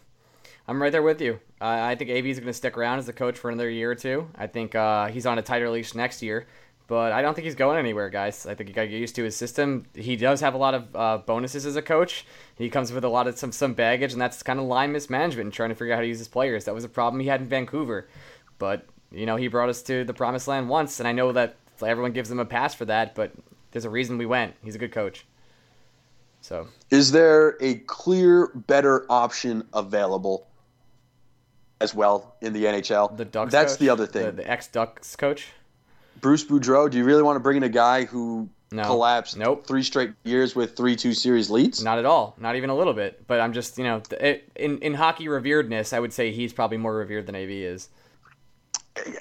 I'm 0.67 0.81
right 0.81 0.91
there 0.91 1.03
with 1.03 1.21
you. 1.21 1.39
I 1.61 1.91
I 1.91 1.95
think 1.95 2.09
AV 2.11 2.25
is 2.25 2.39
going 2.39 2.47
to 2.47 2.53
stick 2.53 2.77
around 2.77 2.99
as 2.99 3.07
a 3.07 3.13
coach 3.13 3.37
for 3.37 3.49
another 3.49 3.69
year 3.69 3.91
or 3.91 3.95
two. 3.95 4.29
I 4.35 4.47
think 4.47 4.75
uh, 4.75 5.07
he's 5.07 5.25
on 5.25 5.37
a 5.37 5.41
tighter 5.41 5.69
leash 5.69 5.95
next 5.95 6.21
year. 6.21 6.47
but 6.87 7.11
I 7.11 7.21
don't 7.21 7.33
think 7.33 7.45
he's 7.45 7.55
going 7.55 7.77
anywhere, 7.77 8.09
guys. 8.09 8.45
I 8.45 8.55
think 8.55 8.69
you 8.69 8.75
got 8.75 8.83
to 8.83 8.87
get 8.87 8.99
used 8.99 9.15
to 9.15 9.23
his 9.23 9.35
system. 9.35 9.85
He 9.93 10.15
does 10.15 10.39
have 10.41 10.53
a 10.53 10.57
lot 10.57 10.73
of 10.73 10.95
uh, 10.95 11.17
bonuses 11.19 11.65
as 11.65 11.75
a 11.75 11.81
coach. 11.81 12.25
He 12.57 12.69
comes 12.69 12.91
with 12.91 13.03
a 13.03 13.09
lot 13.09 13.27
of 13.27 13.37
some 13.37 13.51
some 13.51 13.73
baggage, 13.73 14.13
and 14.13 14.21
that's 14.21 14.43
kind 14.43 14.59
of 14.59 14.65
line 14.65 14.91
mismanagement 14.91 15.45
and 15.45 15.53
trying 15.53 15.69
to 15.69 15.75
figure 15.75 15.93
out 15.93 15.97
how 15.97 16.01
to 16.01 16.07
use 16.07 16.19
his 16.19 16.27
players. 16.27 16.65
That 16.65 16.75
was 16.75 16.83
a 16.83 16.89
problem 16.89 17.19
he 17.21 17.27
had 17.27 17.41
in 17.41 17.47
Vancouver, 17.47 18.07
but 18.59 18.85
you 19.11 19.25
know 19.25 19.35
he 19.37 19.47
brought 19.47 19.69
us 19.69 19.81
to 19.83 20.03
the 20.03 20.13
promised 20.13 20.47
land 20.47 20.69
once, 20.69 20.99
and 20.99 21.07
I 21.07 21.13
know 21.13 21.31
that 21.31 21.55
everyone 21.81 22.11
gives 22.11 22.29
him 22.29 22.39
a 22.39 22.45
pass 22.45 22.73
for 22.73 22.85
that, 22.85 23.15
but 23.15 23.31
there's 23.71 23.85
a 23.85 23.89
reason 23.89 24.17
we 24.17 24.25
went. 24.25 24.55
He's 24.63 24.75
a 24.75 24.79
good 24.79 24.91
coach. 24.91 25.25
So, 26.41 26.67
is 26.89 27.11
there 27.11 27.57
a 27.61 27.75
clear 27.75 28.47
better 28.67 29.05
option 29.09 29.67
available 29.73 30.47
as 31.81 31.93
well 31.95 32.35
in 32.41 32.53
the 32.53 32.65
NHL? 32.65 33.15
The 33.17 33.25
Ducks. 33.25 33.51
That's 33.51 33.73
coach? 33.73 33.79
the 33.79 33.89
other 33.89 34.05
thing. 34.05 34.25
The, 34.25 34.31
the 34.33 34.49
ex 34.49 34.67
Ducks 34.67 35.15
coach. 35.15 35.47
Bruce 36.21 36.43
Boudreau. 36.43 36.89
Do 36.89 36.97
you 36.97 37.03
really 37.03 37.23
want 37.23 37.35
to 37.35 37.39
bring 37.39 37.57
in 37.57 37.63
a 37.63 37.69
guy 37.69 38.05
who 38.05 38.49
No. 38.71 38.83
collapsed 38.83 39.37
Nope. 39.37 39.67
three 39.67 39.83
straight 39.83 40.13
years 40.23 40.55
with 40.55 40.75
three 40.75 40.95
two 40.95 41.13
series 41.13 41.49
leads? 41.49 41.83
Not 41.83 41.99
at 41.99 42.05
all. 42.05 42.35
Not 42.39 42.55
even 42.55 42.69
a 42.71 42.75
little 42.75 42.93
bit. 42.93 43.27
But 43.27 43.39
I'm 43.39 43.53
just, 43.53 43.77
you 43.77 43.83
know, 43.83 44.01
it, 44.19 44.49
in 44.55 44.79
in 44.79 44.93
hockey 44.95 45.25
reveredness, 45.27 45.93
I 45.93 45.99
would 45.99 46.13
say 46.13 46.31
he's 46.31 46.53
probably 46.53 46.77
more 46.77 46.95
revered 46.95 47.25
than 47.27 47.35
AV 47.35 47.49
is. 47.51 47.89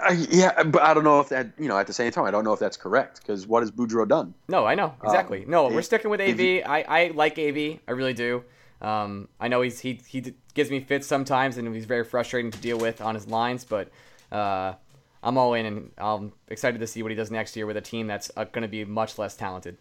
I, 0.01 0.13
yeah, 0.31 0.63
but 0.63 0.81
I 0.81 0.95
don't 0.95 1.05
know 1.05 1.21
if 1.21 1.29
that. 1.29 1.49
You 1.59 1.69
know, 1.69 1.77
at 1.79 1.87
the 1.87 1.93
same 1.93 2.11
time, 2.11 2.25
I 2.25 2.31
don't 2.31 2.45
know 2.45 2.55
if 2.55 2.59
that's 2.59 2.79
correct 2.79 3.21
because 3.21 3.47
what 3.47 3.63
has 3.63 3.71
Boudreau 3.71 4.09
done? 4.09 4.33
No, 4.49 4.65
I 4.65 4.75
know 4.75 4.95
exactly. 5.05 5.45
Um, 5.45 5.51
no, 5.51 5.69
we're 5.69 5.83
sticking 5.83 6.11
with 6.11 6.21
AV. 6.23 6.63
I, 6.67 6.85
I 6.89 7.13
like 7.15 7.39
AV. 7.39 7.81
I 7.87 7.91
really 7.93 8.15
do. 8.15 8.43
Um, 8.81 9.29
I 9.41 9.49
know 9.49 9.63
he's 9.63 9.81
he 9.81 10.01
he 10.07 10.35
gives 10.55 10.71
me 10.71 10.81
fits 10.81 11.07
sometimes, 11.07 11.57
and 11.57 11.75
he's 11.75 11.87
very 11.87 12.05
frustrating 12.05 12.51
to 12.51 12.59
deal 12.59 12.79
with 12.79 13.01
on 13.01 13.15
his 13.15 13.27
lines. 13.27 13.65
But 13.65 13.89
uh, 14.31 14.75
I'm 15.23 15.39
all 15.39 15.55
in, 15.55 15.67
and 15.67 15.91
I'm 15.99 16.33
excited 16.49 16.81
to 16.81 16.87
see 16.87 17.03
what 17.03 17.11
he 17.11 17.17
does 17.17 17.31
next 17.31 17.57
year 17.57 17.67
with 17.67 17.77
a 17.77 17.81
team 17.81 18.07
that's 18.07 18.31
uh, 18.37 18.45
going 18.45 18.63
to 18.63 18.69
be 18.69 18.85
much 18.85 19.19
less 19.19 19.37
talented. 19.37 19.79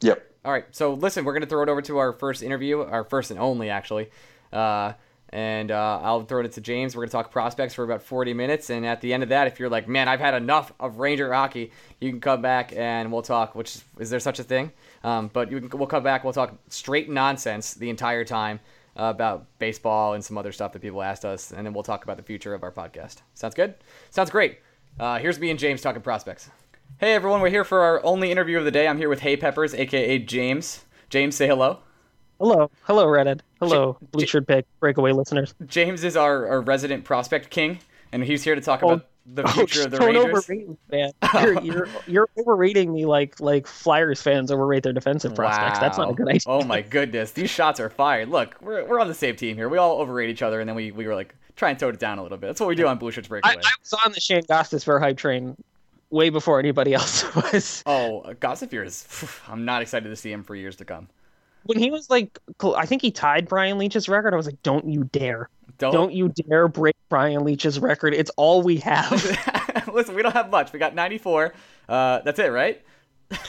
Yep. 0.00 0.30
All 0.44 0.52
right, 0.52 0.66
so 0.72 0.92
listen, 0.92 1.24
we're 1.24 1.32
gonna 1.32 1.46
throw 1.46 1.62
it 1.62 1.70
over 1.70 1.80
to 1.82 1.96
our 1.96 2.12
first 2.12 2.42
interview, 2.42 2.82
our 2.82 3.04
first 3.04 3.30
and 3.30 3.40
only 3.40 3.70
actually, 3.70 4.10
uh, 4.52 4.92
and 5.30 5.70
uh, 5.70 6.00
I'll 6.02 6.20
throw 6.20 6.42
it 6.42 6.52
to 6.52 6.60
James. 6.60 6.94
We're 6.94 7.04
gonna 7.04 7.12
talk 7.12 7.30
prospects 7.30 7.72
for 7.72 7.82
about 7.82 8.02
40 8.02 8.34
minutes, 8.34 8.68
and 8.68 8.84
at 8.84 9.00
the 9.00 9.14
end 9.14 9.22
of 9.22 9.30
that, 9.30 9.46
if 9.46 9.58
you're 9.58 9.70
like, 9.70 9.88
man, 9.88 10.06
I've 10.06 10.20
had 10.20 10.34
enough 10.34 10.70
of 10.78 10.98
Ranger 10.98 11.32
hockey, 11.32 11.70
you 11.98 12.10
can 12.10 12.20
come 12.20 12.42
back 12.42 12.74
and 12.76 13.10
we'll 13.10 13.22
talk. 13.22 13.54
Which 13.54 13.78
is 13.98 14.10
there 14.10 14.20
such 14.20 14.38
a 14.38 14.44
thing? 14.44 14.70
Um, 15.04 15.30
but 15.32 15.50
can, 15.50 15.68
we'll 15.72 15.86
come 15.86 16.02
back. 16.02 16.24
We'll 16.24 16.32
talk 16.32 16.54
straight 16.70 17.08
nonsense 17.08 17.74
the 17.74 17.90
entire 17.90 18.24
time 18.24 18.58
uh, 18.98 19.04
about 19.04 19.46
baseball 19.58 20.14
and 20.14 20.24
some 20.24 20.36
other 20.38 20.50
stuff 20.50 20.72
that 20.72 20.80
people 20.82 21.02
asked 21.02 21.24
us, 21.24 21.52
and 21.52 21.64
then 21.66 21.74
we'll 21.74 21.82
talk 21.84 22.02
about 22.04 22.16
the 22.16 22.22
future 22.22 22.54
of 22.54 22.62
our 22.62 22.72
podcast. 22.72 23.18
Sounds 23.34 23.54
good? 23.54 23.74
Sounds 24.10 24.30
great. 24.30 24.58
Uh, 24.98 25.18
here's 25.18 25.38
me 25.38 25.50
and 25.50 25.58
James 25.58 25.80
talking 25.82 26.02
prospects. 26.02 26.50
Hey 26.98 27.12
everyone, 27.14 27.40
we're 27.40 27.50
here 27.50 27.64
for 27.64 27.80
our 27.82 28.04
only 28.04 28.30
interview 28.30 28.56
of 28.58 28.64
the 28.64 28.70
day. 28.70 28.86
I'm 28.88 28.98
here 28.98 29.08
with 29.08 29.20
Hey 29.20 29.36
Peppers, 29.36 29.74
aka 29.74 30.18
James. 30.18 30.84
James, 31.10 31.34
say 31.36 31.46
hello. 31.46 31.78
Hello, 32.38 32.70
hello, 32.84 33.06
Reddit. 33.06 33.40
Hello, 33.60 33.96
J- 34.00 34.06
Blue 34.12 34.26
Shirt 34.26 34.46
Pick 34.46 34.64
breakaway 34.80 35.12
listeners. 35.12 35.54
James 35.66 36.02
is 36.04 36.16
our, 36.16 36.46
our 36.48 36.60
resident 36.60 37.04
prospect 37.04 37.50
king, 37.50 37.78
and 38.12 38.22
he's 38.24 38.42
here 38.44 38.54
to 38.54 38.60
talk 38.60 38.82
Oh, 38.82 38.88
about 38.90 39.06
the 39.26 39.42
oh, 39.44 39.48
future 39.48 39.84
of 39.84 39.90
the 39.90 39.98
don't 39.98 40.14
Rangers. 40.14 40.24
overrate 40.26 40.68
me, 40.68 40.76
man. 40.90 41.12
You're, 41.34 41.62
you're 41.62 41.88
you're 42.06 42.28
overrating 42.38 42.92
me 42.92 43.06
like 43.06 43.40
like 43.40 43.66
Flyers 43.66 44.20
fans 44.20 44.50
overrate 44.50 44.82
their 44.82 44.92
defensive 44.92 45.34
prospects. 45.34 45.78
That's 45.78 45.96
not 45.96 46.10
a 46.10 46.14
good 46.14 46.28
idea. 46.28 46.40
Oh 46.46 46.62
my 46.62 46.82
goodness, 46.82 47.32
these 47.32 47.50
shots 47.50 47.80
are 47.80 47.88
fired. 47.88 48.28
Look, 48.28 48.56
we're, 48.60 48.84
we're 48.84 49.00
on 49.00 49.08
the 49.08 49.14
same 49.14 49.36
team 49.36 49.56
here. 49.56 49.68
We 49.68 49.78
all 49.78 49.98
overrate 49.98 50.30
each 50.30 50.42
other, 50.42 50.60
and 50.60 50.68
then 50.68 50.76
we, 50.76 50.92
we 50.92 51.06
were 51.06 51.14
like 51.14 51.34
try 51.56 51.70
and 51.70 51.78
tone 51.78 51.94
it 51.94 52.00
down 52.00 52.18
a 52.18 52.22
little 52.22 52.38
bit. 52.38 52.48
That's 52.48 52.60
what 52.60 52.68
we 52.68 52.74
do 52.74 52.86
on 52.86 52.98
Blue 52.98 53.10
Shirts 53.10 53.28
I, 53.28 53.30
Breakaway. 53.30 53.54
I 53.56 53.70
was 53.80 53.92
on 54.04 54.12
the 54.12 54.20
Shane 54.20 54.42
Gostisbehere 54.42 55.00
hype 55.00 55.16
train 55.16 55.56
way 56.10 56.28
before 56.30 56.58
anybody 56.58 56.94
else 56.94 57.24
was. 57.34 57.82
Oh, 57.86 58.24
Gostisbehere 58.40 58.84
is. 58.84 59.06
I'm 59.48 59.64
not 59.64 59.82
excited 59.82 60.08
to 60.08 60.16
see 60.16 60.32
him 60.32 60.42
for 60.42 60.54
years 60.54 60.76
to 60.76 60.84
come. 60.84 61.08
When 61.64 61.78
he 61.78 61.90
was 61.90 62.10
like, 62.10 62.38
I 62.76 62.86
think 62.86 63.02
he 63.02 63.10
tied 63.10 63.48
Brian 63.48 63.78
Leetch's 63.78 64.08
record. 64.08 64.32
I 64.34 64.36
was 64.36 64.46
like, 64.46 64.62
don't 64.62 64.86
you 64.88 65.04
dare, 65.04 65.48
Don't. 65.78 65.92
don't 65.92 66.12
you 66.12 66.28
dare 66.28 66.68
break 66.68 66.96
Brian 67.08 67.42
Leetch's 67.44 67.78
record. 67.80 68.14
It's 68.14 68.30
all 68.36 68.62
we 68.62 68.76
have. 68.78 69.12
Listen, 69.92 70.14
we 70.14 70.22
don't 70.22 70.32
have 70.34 70.50
much. 70.50 70.72
We 70.72 70.78
got 70.78 70.94
94. 70.94 71.54
Uh, 71.88 72.20
that's 72.20 72.38
it, 72.38 72.48
right? 72.52 72.82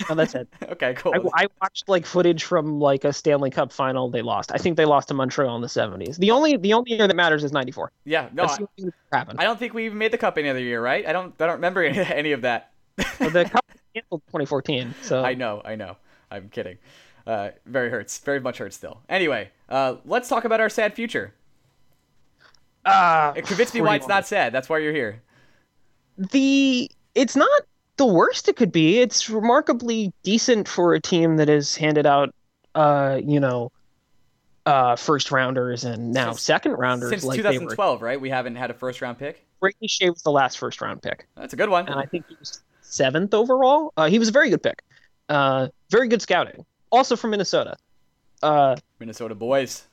no, 0.10 0.16
that's 0.16 0.34
it. 0.36 0.48
Okay, 0.70 0.94
cool. 0.96 1.14
I, 1.14 1.44
I 1.44 1.48
watched 1.62 1.88
like 1.88 2.06
footage 2.06 2.44
from 2.44 2.80
like 2.80 3.04
a 3.04 3.14
Stanley 3.14 3.50
Cup 3.52 3.72
final 3.72 4.10
they 4.10 4.22
lost. 4.22 4.52
I 4.54 4.58
think 4.58 4.78
they 4.78 4.86
lost 4.86 5.10
to 5.10 5.14
Montreal 5.14 5.56
in 5.56 5.62
the 5.62 5.68
70s. 5.68 6.18
The 6.18 6.32
only 6.32 6.58
the 6.58 6.74
only 6.74 6.94
year 6.94 7.08
that 7.08 7.16
matters 7.16 7.44
is 7.44 7.52
94. 7.52 7.92
yeah, 8.06 8.30
no, 8.34 8.44
I, 8.44 8.48
the 8.48 8.54
only 8.54 8.68
thing 8.78 8.86
that 8.86 9.18
happened. 9.18 9.40
I 9.40 9.44
don't 9.44 9.60
think 9.60 9.74
we 9.74 9.86
even 9.86 9.98
made 9.98 10.12
the 10.12 10.18
cup 10.18 10.38
any 10.38 10.50
other 10.50 10.60
year, 10.60 10.82
right? 10.82 11.06
I 11.06 11.14
don't. 11.14 11.34
I 11.40 11.46
don't 11.46 11.56
remember 11.56 11.84
any 11.84 12.32
of 12.32 12.42
that. 12.42 12.72
the 12.98 13.48
Cup 13.52 13.66
canceled 13.94 14.22
2014. 14.28 14.96
So 15.02 15.24
I 15.24 15.34
know, 15.34 15.62
I 15.64 15.76
know. 15.76 15.98
I'm 16.32 16.50
kidding. 16.50 16.78
Uh, 17.26 17.50
very 17.66 17.90
hurts. 17.90 18.18
Very 18.20 18.40
much 18.40 18.58
hurts 18.60 18.76
still. 18.76 19.02
Anyway, 19.10 19.50
uh, 19.70 19.96
let's 20.06 20.30
talk 20.30 20.46
about 20.46 20.60
our 20.62 20.70
sad 20.70 20.94
future. 20.94 21.34
uh, 22.86 23.34
It 23.36 23.46
convinced 23.46 23.74
me 23.74 23.82
why 23.82 23.96
it's 23.96 24.08
not 24.08 24.28
sad. 24.28 24.54
That's 24.54 24.70
why 24.70 24.78
you're 24.80 24.94
here. 24.94 25.22
the 26.18 26.90
it's 27.16 27.36
not 27.36 27.62
the 27.98 28.06
worst 28.06 28.48
it 28.50 28.56
could 28.58 28.72
be. 28.72 29.00
It's 29.00 29.30
remarkably 29.30 30.14
decent 30.24 30.68
for 30.68 30.94
a 30.94 31.00
team 31.02 31.38
that 31.38 31.48
has 31.48 31.76
handed 31.76 32.06
out, 32.06 32.34
uh, 32.76 33.20
you 33.24 33.40
know, 33.40 33.72
uh, 34.66 34.96
first 34.96 35.32
rounders 35.32 35.84
and 35.86 36.12
now 36.12 36.32
Since- 36.32 36.42
second 36.44 36.74
rounders. 36.74 37.10
Since 37.10 37.24
like 37.24 37.38
they 37.42 37.44
were. 37.44 37.54
2012, 37.72 38.02
right? 38.02 38.20
We 38.20 38.30
haven't 38.30 38.56
had 38.56 38.70
a 38.70 38.74
first 38.74 39.02
round 39.02 39.18
pick. 39.18 39.46
Brady 39.62 39.88
Skjei 39.88 40.10
was 40.10 40.22
the 40.24 40.32
last 40.32 40.58
first 40.58 40.82
round 40.82 41.02
pick, 41.02 41.28
That's 41.36 41.54
a 41.54 41.56
good 41.56 41.70
one. 41.70 41.88
and 41.88 41.96
I 42.00 42.06
think 42.06 42.26
he 42.28 42.36
was 42.40 42.62
seventh 42.82 43.34
overall. 43.34 43.94
Uh, 43.98 44.10
he 44.10 44.20
was 44.20 44.28
a 44.28 44.32
very 44.32 44.50
good 44.50 44.62
pick. 44.62 44.84
Uh, 45.30 45.70
very 45.90 46.08
good 46.08 46.22
scouting. 46.22 46.66
Also 46.96 47.16
from 47.16 47.32
Minnesota. 47.32 47.76
Uh, 48.42 48.76
Minnesota 49.00 49.36
boys. 49.36 49.86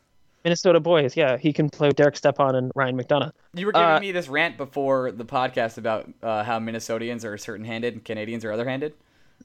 Minnesota 0.44 0.80
boys. 0.80 1.16
Yeah, 1.16 1.36
he 1.36 1.52
can 1.52 1.70
play 1.70 1.88
with 1.88 1.96
Derek 1.96 2.16
Stepan 2.16 2.54
and 2.56 2.72
Ryan 2.74 2.96
McDonagh. 2.98 3.32
You 3.54 3.66
were 3.66 3.72
giving 3.72 3.86
Uh, 3.88 4.00
me 4.00 4.10
this 4.12 4.28
rant 4.28 4.56
before 4.56 5.12
the 5.12 5.24
podcast 5.24 5.78
about 5.78 6.08
uh, 6.22 6.42
how 6.42 6.58
Minnesotians 6.58 7.24
are 7.24 7.38
certain-handed 7.38 7.94
and 7.94 8.04
Canadians 8.04 8.44
are 8.44 8.52
other-handed. 8.52 8.92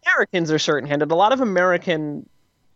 Americans 0.06 0.52
are 0.52 0.60
certain-handed. 0.60 1.12
A 1.12 1.16
lot 1.16 1.34
of 1.34 1.42
American 1.42 2.28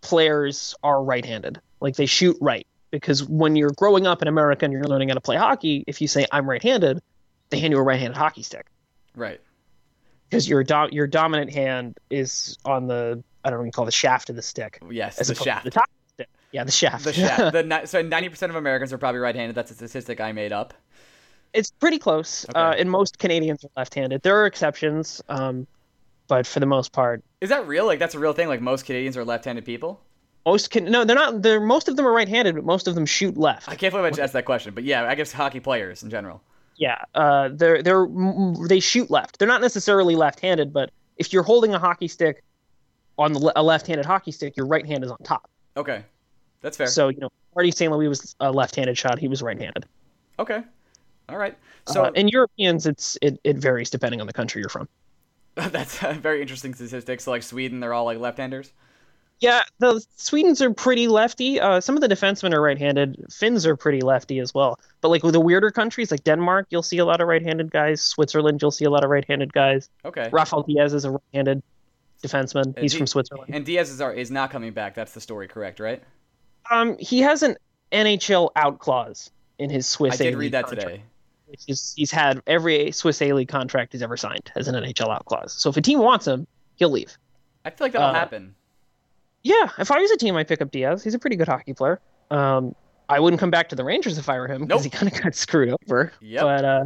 players 0.02 0.76
are 0.84 1.04
right-handed. 1.04 1.60
Like 1.80 1.96
they 1.96 2.06
shoot 2.06 2.38
right 2.42 2.66
because 2.92 3.24
when 3.28 3.56
you're 3.56 3.72
growing 3.78 4.06
up 4.06 4.22
in 4.22 4.28
America 4.28 4.66
and 4.66 4.72
you're 4.74 4.84
learning 4.84 5.10
how 5.10 5.16
to 5.16 5.22
play 5.22 5.36
hockey, 5.38 5.84
if 5.88 6.02
you 6.02 6.08
say 6.08 6.26
I'm 6.32 6.48
right-handed, 6.50 7.02
they 7.50 7.60
hand 7.60 7.74
you 7.74 7.80
a 7.80 7.84
right-handed 7.84 8.18
hockey 8.18 8.44
stick 8.44 8.68
Right. 9.16 9.42
because 10.30 10.48
your 10.48 10.64
do- 10.64 10.90
your 10.92 11.08
dominant 11.08 11.52
hand 11.52 11.98
is 12.12 12.58
on 12.66 12.88
the 12.88 13.24
I 13.44 13.50
don't 13.50 13.58
know 13.58 13.62
what 13.62 13.66
you 13.66 13.72
call 13.72 13.86
the 13.86 13.92
shaft 13.92 14.30
of 14.30 14.36
the 14.36 14.42
stick 14.42 14.80
Yes, 14.90 15.20
as 15.20 15.28
the 15.28 15.36
shaft. 15.36 15.66
to 15.66 15.70
the 15.70 15.74
top 15.74 15.86
of 15.86 15.90
the 16.18 16.24
stick. 16.24 16.30
Yeah, 16.52 16.64
the 16.64 16.72
shaft. 16.72 17.04
The 17.06 17.14
shaft. 17.14 17.54
the, 17.54 17.82
so 17.86 18.04
90% 18.04 18.50
of 18.50 18.56
Americans 18.56 18.92
are 18.94 18.98
probably 18.98 19.20
right-handed. 19.20 19.56
That's 19.56 19.72
a 19.72 19.74
statistic 19.76 20.20
I 20.22 20.32
made 20.32 20.52
up. 20.52 20.74
it's 21.54 21.72
pretty 21.72 21.98
close. 22.00 22.46
Okay. 22.50 22.60
Uh, 22.60 22.74
and 22.74 22.90
most 22.92 23.20
Canadians 23.20 23.64
are 23.66 23.70
left-handed. 23.78 24.22
There 24.22 24.38
are 24.42 24.46
exceptions, 24.46 25.22
um, 25.30 25.66
but 26.28 26.46
for 26.48 26.60
the 26.60 26.66
most 26.66 26.92
part, 26.94 27.24
Is 27.42 27.50
that 27.50 27.68
real? 27.68 27.86
Like 27.86 28.00
that's 28.00 28.16
a 28.16 28.20
real 28.20 28.34
thing? 28.34 28.48
Like 28.48 28.62
most 28.62 28.86
Canadians 28.86 29.18
are 29.18 29.26
left-handed 29.26 29.66
people? 29.66 30.00
most 30.44 30.72
can 30.72 30.86
no, 30.86 31.06
they're 31.06 31.16
not. 31.16 31.44
They're 31.44 31.60
most 31.60 31.88
of 31.88 31.98
them 31.98 32.08
are 32.08 32.12
right-handed, 32.14 32.56
but 32.56 32.64
most 32.64 32.88
of 32.88 32.96
them 32.96 33.06
shoot 33.06 33.38
left. 33.38 33.70
I 33.70 33.76
can't 33.76 33.92
believe 33.92 34.06
I 34.06 34.10
just 34.10 34.20
asked 34.22 34.34
that 34.34 34.46
question, 34.46 34.74
but 34.74 34.84
yeah, 34.84 35.04
I 35.06 35.14
guess 35.14 35.32
hockey 35.32 35.60
players 35.60 36.02
in 36.04 36.10
general. 36.10 36.42
Yeah, 36.78 36.98
uh, 37.14 37.50
they're 37.54 37.84
they're 37.84 38.08
they 38.68 38.80
shoot 38.80 39.12
left. 39.12 39.38
They're 39.38 39.48
not 39.48 39.62
necessarily 39.62 40.16
left-handed, 40.16 40.74
but 40.74 40.90
if 41.18 41.32
you're 41.32 41.44
holding 41.44 41.76
a 41.76 41.80
hockey 41.80 42.08
stick 42.08 42.44
on 43.22 43.34
the 43.34 43.54
a 43.56 43.64
left-handed 43.64 44.06
hockey 44.06 44.32
stick, 44.32 44.58
your 44.58 44.66
right 44.66 44.86
hand 44.86 45.04
is 45.04 45.12
on 45.12 45.18
top. 45.24 45.50
Okay, 45.78 46.04
that's 46.62 46.78
fair. 46.78 46.88
So 46.88 47.10
you 47.10 47.20
know, 47.20 47.30
Marty 47.56 47.72
St. 47.72 47.92
Louis 47.92 48.08
was 48.08 48.36
a 48.40 48.52
left-handed 48.52 48.98
shot. 48.98 49.20
He 49.20 49.28
was 49.28 49.42
right-handed. 49.42 49.86
okay, 50.40 50.64
all 51.30 51.38
right. 51.38 51.58
So 51.88 52.06
uh, 52.06 52.12
in 52.12 52.28
Europeans, 52.28 52.86
it's 52.86 53.18
it, 53.22 53.40
it 53.44 53.58
varies 53.58 53.90
depending 53.90 54.22
on 54.22 54.28
the 54.28 54.34
country 54.34 54.62
you're 54.62 54.70
from. 54.70 54.88
that's 55.56 56.02
a 56.04 56.14
very 56.14 56.42
interesting 56.42 56.74
statistic. 56.74 57.22
So 57.22 57.32
like 57.32 57.44
Sweden, 57.44 57.80
they're 57.80 57.94
all 57.94 58.06
like 58.06 58.20
left-handers. 58.20 58.72
Yeah, 59.42 59.64
the 59.80 60.06
Swedes 60.18 60.62
are 60.62 60.72
pretty 60.72 61.08
lefty. 61.08 61.60
Uh, 61.60 61.82
some 61.82 61.96
of 61.96 62.02
the 62.02 62.08
defensemen 62.08 62.54
are 62.54 62.62
right-handed. 62.62 63.26
Finns 63.32 63.66
are 63.66 63.76
pretty 63.76 64.02
lefty 64.02 64.38
as 64.38 64.54
well. 64.54 64.80
But 65.02 65.10
like 65.10 65.24
with 65.24 65.34
the 65.34 65.40
weirder 65.40 65.72
countries 65.72 66.12
like 66.12 66.24
Denmark, 66.24 66.68
you'll 66.70 66.84
see 66.84 67.00
a 67.00 67.06
lot 67.06 67.22
of 67.22 67.28
right-handed 67.28 67.72
guys. 67.72 68.02
Switzerland, 68.04 68.62
you'll 68.62 68.70
see 68.70 68.86
a 68.86 68.92
lot 68.92 69.04
of 69.04 69.10
right-handed 69.10 69.52
guys. 69.52 69.90
Okay. 70.06 70.30
Rafael 70.32 70.62
Diaz 70.62 70.94
is 70.94 71.06
a 71.06 71.12
right-handed 71.12 71.64
defenseman. 72.22 72.78
He's 72.80 72.94
he- 72.94 72.98
from 72.98 73.08
Switzerland. 73.08 73.54
And 73.54 73.66
Diaz 73.66 73.90
is 73.90 74.00
our, 74.02 74.14
is 74.14 74.32
not 74.32 74.52
coming 74.52 74.72
back. 74.74 74.96
That's 74.96 75.14
the 75.14 75.22
story, 75.22 75.48
correct? 75.48 75.80
Right? 75.80 76.02
Um, 76.70 76.98
he 77.00 77.20
has 77.22 77.44
an 77.44 77.58
NHL 77.92 78.52
out 78.56 78.80
clause 78.80 79.32
in 79.60 79.70
his 79.70 79.86
Swiss. 79.88 80.14
I 80.16 80.18
did 80.18 80.24
A-League 80.28 80.38
read 80.38 80.52
that 80.54 80.66
contract, 80.66 80.88
today. 80.90 81.04
Is 81.68 81.94
he's 81.98 82.12
had 82.12 82.42
every 82.48 82.92
Swiss 82.92 83.22
A 83.22 83.34
League 83.34 83.50
contract 83.50 83.92
he's 83.92 84.02
ever 84.02 84.16
signed 84.16 84.52
as 84.56 84.68
an 84.68 84.76
NHL 84.76 85.10
out 85.10 85.26
clause. 85.26 85.54
So 85.54 85.70
if 85.70 85.76
a 85.78 85.82
team 85.82 86.00
wants 86.00 86.26
him, 86.26 86.48
he'll 86.76 86.90
leave. 86.92 87.18
I 87.66 87.70
feel 87.72 87.86
like 87.86 87.92
that'll 87.92 88.08
Uh, 88.08 88.14
happen. 88.14 88.56
Yeah, 89.44 89.70
if 89.80 89.92
I 89.92 90.00
was 90.00 90.12
a 90.12 90.18
team, 90.18 90.36
I'd 90.38 90.48
pick 90.48 90.62
up 90.62 90.72
Diaz. 90.72 91.04
He's 91.04 91.14
a 91.16 91.20
pretty 91.20 91.36
good 91.36 91.48
hockey 91.48 91.74
player. 91.74 92.00
Um, 92.30 92.74
I 93.10 93.20
wouldn't 93.20 93.40
come 93.40 93.50
back 93.52 93.68
to 93.70 93.76
the 93.76 93.84
Rangers 93.84 94.18
if 94.18 94.30
I 94.30 94.38
were 94.40 94.48
him 94.48 94.62
Nope. 94.62 94.68
because 94.70 94.84
he 94.86 94.90
kind 94.90 95.12
of 95.14 95.22
got 95.22 95.36
screwed 95.36 95.76
over. 95.86 96.14
Yep. 96.22 96.42
But 96.44 96.64
uh, 96.66 96.84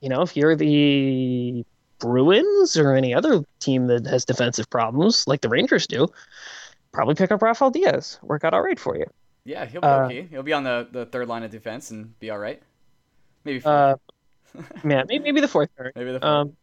you 0.00 0.08
know, 0.10 0.20
if 0.22 0.36
you're 0.36 0.56
the 0.56 1.64
Bruins 2.00 2.76
or 2.76 2.94
any 2.94 3.14
other 3.14 3.44
team 3.60 3.86
that 3.86 4.06
has 4.06 4.24
defensive 4.24 4.68
problems, 4.68 5.26
like 5.28 5.40
the 5.40 5.48
Rangers 5.48 5.86
do, 5.86 6.08
probably 6.92 7.14
pick 7.14 7.30
up 7.30 7.42
Rafael 7.42 7.70
Diaz. 7.70 8.18
Work 8.22 8.44
out 8.44 8.54
all 8.54 8.62
right 8.62 8.78
for 8.78 8.96
you. 8.96 9.06
Yeah, 9.44 9.64
he'll 9.66 9.80
be 9.80 9.86
Uh, 9.86 10.04
okay. 10.04 10.22
He'll 10.30 10.42
be 10.42 10.52
on 10.52 10.64
the, 10.64 10.88
the 10.90 11.06
third 11.06 11.28
line 11.28 11.42
of 11.42 11.50
defense 11.50 11.90
and 11.90 12.18
be 12.18 12.30
all 12.30 12.38
right. 12.38 12.62
Maybe 13.44 13.60
fourth. 13.60 13.74
Uh, 13.74 13.96
man, 14.84 15.06
maybe, 15.08 15.24
maybe 15.24 15.40
the 15.40 15.48
fourth. 15.48 15.70
Maybe 15.78 16.12
the 16.12 16.20
fourth. 16.20 16.24
Um, 16.24 16.56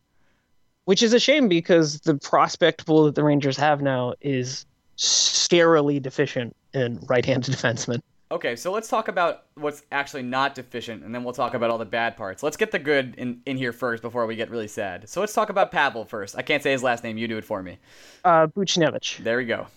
which 0.86 1.04
is 1.04 1.14
a 1.14 1.20
shame 1.20 1.50
because 1.50 2.00
the 2.02 2.16
prospect 2.16 2.86
pool 2.86 3.06
that 3.06 3.16
the 3.16 3.24
Rangers 3.24 3.58
have 3.58 3.82
now 3.82 4.14
is 4.22 4.66
scarily 4.98 6.02
deficient 6.02 6.56
in 6.74 7.00
right-handed 7.08 7.54
defensemen. 7.56 8.02
Okay, 8.30 8.58
so 8.58 8.74
let's 8.74 8.90
talk 8.90 9.08
about 9.08 9.46
what's 9.56 9.84
actually 9.90 10.24
not 10.24 10.54
deficient, 10.54 11.04
and 11.04 11.16
then 11.16 11.24
we'll 11.24 11.34
talk 11.34 11.54
about 11.54 11.70
all 11.70 11.78
the 11.78 11.86
bad 11.86 12.18
parts. 12.18 12.44
Let's 12.44 12.58
get 12.58 12.72
the 12.72 12.80
good 12.80 13.16
in, 13.18 13.42
in 13.46 13.56
here 13.56 13.72
first 13.72 14.02
before 14.02 14.26
we 14.26 14.36
get 14.36 14.50
really 14.50 14.68
sad. 14.68 15.08
So 15.08 15.22
let's 15.22 15.34
talk 15.34 15.50
about 15.50 15.72
Pavel 15.72 16.04
first. 16.04 16.36
I 16.38 16.42
can't 16.42 16.62
say 16.62 16.72
his 16.74 16.84
last 16.84 17.06
name. 17.06 17.18
You 17.18 17.30
do 17.30 17.38
it 17.38 17.46
for 17.46 17.64
me. 17.64 17.78
Uh, 18.26 18.48
Buchnevich, 18.48 19.24
There 19.24 19.38
we 19.38 19.46
go. 19.46 19.68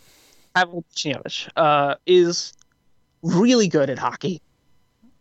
Pavel 0.57 0.85
Buchnevich, 0.93 1.49
uh, 1.57 1.95
is 2.07 2.53
really 3.23 3.69
good 3.69 3.89
at 3.89 4.01
hockey, 4.01 4.43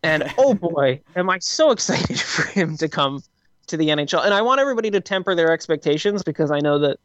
and 0.01 0.33
oh 0.39 0.55
boy, 0.55 0.99
am 1.15 1.29
I 1.29 1.37
so 1.37 1.69
excited 1.69 2.19
for 2.19 2.47
him 2.47 2.77
to 2.77 2.89
come 2.89 3.21
to 3.67 3.77
the 3.77 3.89
NHL. 3.89 4.25
And 4.25 4.33
I 4.33 4.41
want 4.41 4.59
everybody 4.59 4.89
to 4.91 4.99
temper 4.99 5.35
their 5.35 5.51
expectations 5.51 6.23
because 6.23 6.49
I 6.49 6.59
know 6.59 6.79
that 6.79 6.97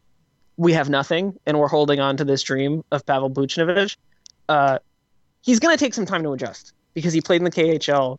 we 0.57 0.73
have 0.73 0.89
nothing, 0.89 1.37
and 1.45 1.59
we're 1.59 1.67
holding 1.67 1.99
on 1.99 2.17
to 2.17 2.25
this 2.25 2.41
dream 2.41 2.83
of 2.91 3.05
Pavel 3.05 3.29
Buchnevich. 3.29 3.95
Uh, 4.49 4.79
he's 5.45 5.59
going 5.59 5.75
to 5.75 5.83
take 5.83 5.93
some 5.93 6.05
time 6.05 6.23
to 6.23 6.33
adjust 6.33 6.73
because 6.93 7.13
he 7.13 7.21
played 7.21 7.37
in 7.37 7.45
the 7.45 7.51
KHL. 7.51 8.17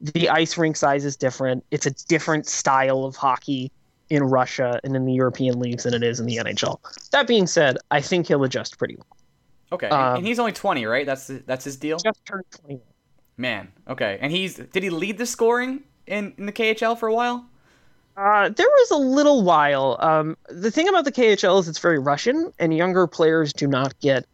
The 0.00 0.28
ice 0.28 0.58
rink 0.58 0.76
size 0.76 1.04
is 1.04 1.16
different. 1.16 1.64
It's 1.70 1.86
a 1.86 1.90
different 2.06 2.46
style 2.46 3.04
of 3.04 3.16
hockey 3.16 3.72
in 4.10 4.22
Russia 4.22 4.78
and 4.84 4.94
in 4.94 5.06
the 5.06 5.12
European 5.12 5.58
leagues 5.58 5.84
than 5.84 5.94
it 5.94 6.02
is 6.02 6.20
in 6.20 6.26
the 6.26 6.36
NHL. 6.36 6.78
That 7.10 7.26
being 7.26 7.46
said, 7.46 7.78
I 7.90 8.00
think 8.00 8.28
he'll 8.28 8.44
adjust 8.44 8.78
pretty 8.78 8.96
well. 8.96 9.06
Okay, 9.72 9.88
Um, 9.88 10.18
and 10.18 10.26
he's 10.26 10.38
only 10.38 10.52
20, 10.52 10.86
right? 10.86 11.06
That's 11.06 11.26
that's 11.26 11.64
his 11.64 11.76
deal. 11.76 11.98
Just 11.98 12.24
turned 12.24 12.44
21. 12.60 12.82
Man. 13.38 13.72
Okay, 13.88 14.18
and 14.20 14.30
he's 14.30 14.56
did 14.56 14.82
he 14.82 14.90
lead 14.90 15.18
the 15.18 15.26
scoring 15.26 15.82
in, 16.06 16.34
in 16.38 16.46
the 16.46 16.52
KHL 16.52 16.96
for 16.96 17.08
a 17.08 17.14
while? 17.14 17.44
Uh, 18.16 18.48
there 18.48 18.68
was 18.68 18.90
a 18.92 18.96
little 18.96 19.42
while. 19.42 19.96
Um, 20.00 20.36
the 20.48 20.70
thing 20.70 20.88
about 20.88 21.04
the 21.04 21.12
KHL 21.12 21.58
is 21.60 21.68
it's 21.68 21.78
very 21.78 21.98
Russian, 21.98 22.52
and 22.58 22.74
younger 22.74 23.06
players 23.06 23.52
do 23.52 23.66
not 23.66 23.98
get 24.00 24.24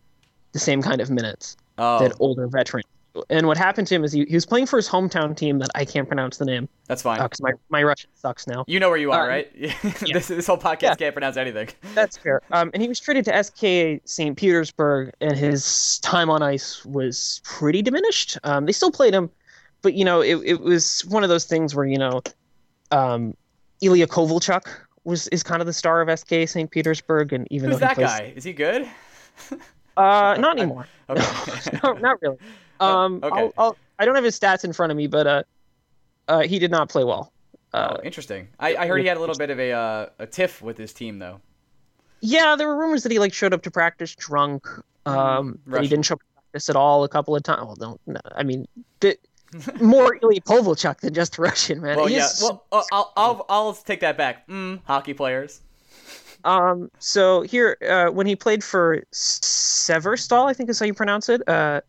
the 0.52 0.59
same 0.59 0.83
kind 0.83 1.00
of 1.00 1.11
minutes 1.11 1.57
Oh, 1.83 1.99
that 2.01 2.12
older 2.21 2.47
veterans. 2.47 2.85
do. 3.14 3.23
And 3.29 3.47
what 3.47 3.59
happened 3.59 3.87
to 3.88 3.95
him 3.95 4.05
is 4.05 4.12
he, 4.12 4.25
he 4.25 4.35
was 4.35 4.47
playing 4.47 4.64
for 4.66 4.77
his 4.79 4.88
hometown 4.88 5.37
team 5.37 5.59
that 5.59 5.68
I 5.75 5.85
can't 5.85 6.09
pronounce 6.09 6.38
the 6.38 6.47
name 6.47 6.66
that's 6.87 7.03
fine. 7.03 7.21
because 7.23 7.42
my, 7.42 7.53
my 7.68 7.83
Russian 7.83 8.09
sucks 8.14 8.47
now. 8.47 8.64
You 8.66 8.81
know 8.81 8.88
where 8.88 8.97
you 8.97 9.12
are, 9.12 9.25
Uh, 9.25 9.29
right? 9.29 9.53
this 10.12 10.29
this 10.29 10.47
whole 10.47 10.57
podcast 10.57 10.83
Yeah. 10.83 10.95
can't 10.95 11.14
pronounce 11.14 11.37
anything. 11.37 11.68
That's 11.95 12.16
fair. 12.16 12.40
Um, 12.53 12.71
and 12.73 12.81
he 12.83 12.88
was 12.88 12.99
traded 13.01 13.27
to 13.27 13.45
SKA 13.45 14.01
St. 14.07 14.35
Petersburg, 14.37 15.12
and 15.21 15.37
his 15.37 15.99
time 15.99 16.31
on 16.31 16.42
ice 16.42 16.85
was 16.87 17.42
pretty 17.45 17.83
diminished. 17.83 18.38
Um, 18.45 18.64
they 18.64 18.73
still 18.73 18.90
played 18.92 19.12
him, 19.12 19.29
but 19.83 19.92
you 19.92 20.07
know, 20.07 20.23
it, 20.23 20.37
it 20.45 20.61
was 20.61 21.05
one 21.07 21.23
of 21.23 21.29
those 21.29 21.45
things 21.45 21.75
where 21.75 21.85
you 21.85 21.99
know, 21.99 22.23
um, 22.92 23.37
Ilya 23.83 24.07
Kovalchuk 24.07 24.62
was 25.05 25.29
is 25.29 25.42
kind 25.42 25.61
of 25.61 25.66
the 25.66 25.73
star 25.75 26.01
of 26.01 26.18
SKA 26.18 26.47
St. 26.47 26.71
Petersburg, 26.71 27.35
and 27.35 27.47
even 27.51 27.71
Who's 27.71 27.81
though 27.81 27.87
that 27.88 27.97
plays, 27.97 28.09
guy? 28.09 28.33
Is 28.37 28.45
he 28.45 28.55
good? 28.55 28.88
uh, 29.96 30.37
not 30.38 30.59
anymore. 30.59 30.87
Okay. 31.11 31.78
no, 31.83 31.92
not 31.94 32.22
really. 32.22 32.38
Um, 32.81 33.20
okay. 33.22 33.38
I'll, 33.38 33.52
I'll, 33.59 33.76
I 33.98 34.07
don't 34.07 34.14
have 34.14 34.24
his 34.24 34.38
stats 34.38 34.64
in 34.64 34.72
front 34.72 34.90
of 34.90 34.96
me, 34.96 35.07
but 35.09 35.26
uh, 35.26 35.42
uh, 36.28 36.40
he 36.40 36.59
did 36.59 36.70
not 36.70 36.88
play 36.88 37.05
well. 37.05 37.33
Uh, 37.74 37.96
oh, 37.98 38.02
interesting. 38.02 38.48
I, 38.59 38.76
I 38.76 38.87
heard 38.87 38.98
he 38.98 39.07
had 39.07 39.16
a 39.16 39.20
little 39.20 39.35
bit 39.35 39.50
of 39.50 39.59
a 39.59 39.72
uh, 39.72 40.07
a 40.18 40.26
tiff 40.26 40.62
with 40.62 40.78
his 40.78 40.92
team 40.92 41.18
though. 41.18 41.40
Yeah, 42.20 42.57
there 42.57 42.68
were 42.68 42.76
rumors 42.76 43.02
that 43.02 43.12
he 43.12 43.18
like 43.18 43.35
showed 43.35 43.52
up 43.52 43.62
to 43.62 43.70
practice 43.70 44.14
drunk. 44.14 44.66
Um, 45.05 45.59
that 45.66 45.83
he 45.83 45.88
didn't 45.88 46.07
show 46.07 46.14
up 46.14 46.20
to 46.20 46.26
practice 46.35 46.68
at 46.70 46.76
all 46.76 47.05
a 47.05 47.09
couple 47.09 47.35
of 47.35 47.42
times. 47.42 47.66
Well, 47.66 47.74
don't. 47.74 48.00
No, 48.07 48.20
I 48.35 48.42
mean, 48.42 48.66
the, 49.00 49.18
more 49.81 50.18
Ilya 50.22 50.40
Kovalchuk 50.42 51.00
than 51.00 51.14
just 51.14 51.38
Russian, 51.38 51.81
man. 51.81 51.96
Well, 51.96 52.07
He 52.07 52.16
yeah. 52.16 52.28
Well, 52.40 52.64
uh, 52.72 52.83
I'll, 52.92 53.12
I'll 53.16 53.46
I'll 53.48 53.72
take 53.74 54.00
that 54.00 54.16
back. 54.16 54.46
Mm, 54.48 54.81
hockey 54.85 55.14
players. 55.14 55.61
Um. 56.44 56.90
So 56.98 57.42
here, 57.42 57.76
uh, 57.88 58.07
when 58.11 58.26
he 58.26 58.37
played 58.37 58.62
for 58.62 59.02
Severstal, 59.12 60.48
I 60.48 60.52
think 60.52 60.70
is 60.70 60.78
how 60.78 60.87
you 60.87 60.94
pronounce 60.94 61.28
it. 61.28 61.46
Uh, 61.48 61.81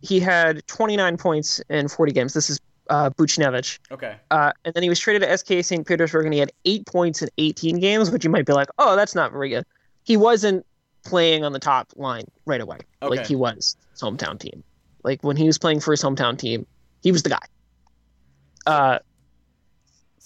he 0.00 0.20
had 0.20 0.66
29 0.66 1.16
points 1.16 1.60
in 1.68 1.88
40 1.88 2.12
games. 2.12 2.34
This 2.34 2.50
is 2.50 2.60
uh, 2.90 3.10
Buchnevich. 3.10 3.78
Okay. 3.90 4.16
Uh, 4.30 4.52
and 4.64 4.74
then 4.74 4.82
he 4.82 4.88
was 4.88 4.98
traded 4.98 5.28
to 5.28 5.38
SK 5.38 5.64
St. 5.64 5.86
Petersburg, 5.86 6.24
and 6.24 6.32
he 6.32 6.40
had 6.40 6.52
eight 6.64 6.86
points 6.86 7.22
in 7.22 7.28
18 7.38 7.80
games, 7.80 8.10
which 8.10 8.24
you 8.24 8.30
might 8.30 8.46
be 8.46 8.52
like, 8.52 8.68
oh, 8.78 8.96
that's 8.96 9.14
not 9.14 9.32
very 9.32 9.48
good. 9.48 9.64
He 10.04 10.16
wasn't 10.16 10.64
playing 11.04 11.44
on 11.44 11.52
the 11.52 11.58
top 11.58 11.92
line 11.96 12.24
right 12.46 12.60
away, 12.60 12.78
okay. 13.02 13.16
like 13.16 13.26
he 13.26 13.36
was 13.36 13.76
his 13.92 14.00
hometown 14.00 14.38
team. 14.38 14.62
Like 15.02 15.22
when 15.22 15.36
he 15.36 15.46
was 15.46 15.58
playing 15.58 15.80
for 15.80 15.92
his 15.92 16.02
hometown 16.02 16.38
team, 16.38 16.66
he 17.02 17.12
was 17.12 17.22
the 17.22 17.30
guy. 17.30 17.38
Uh, 18.66 18.98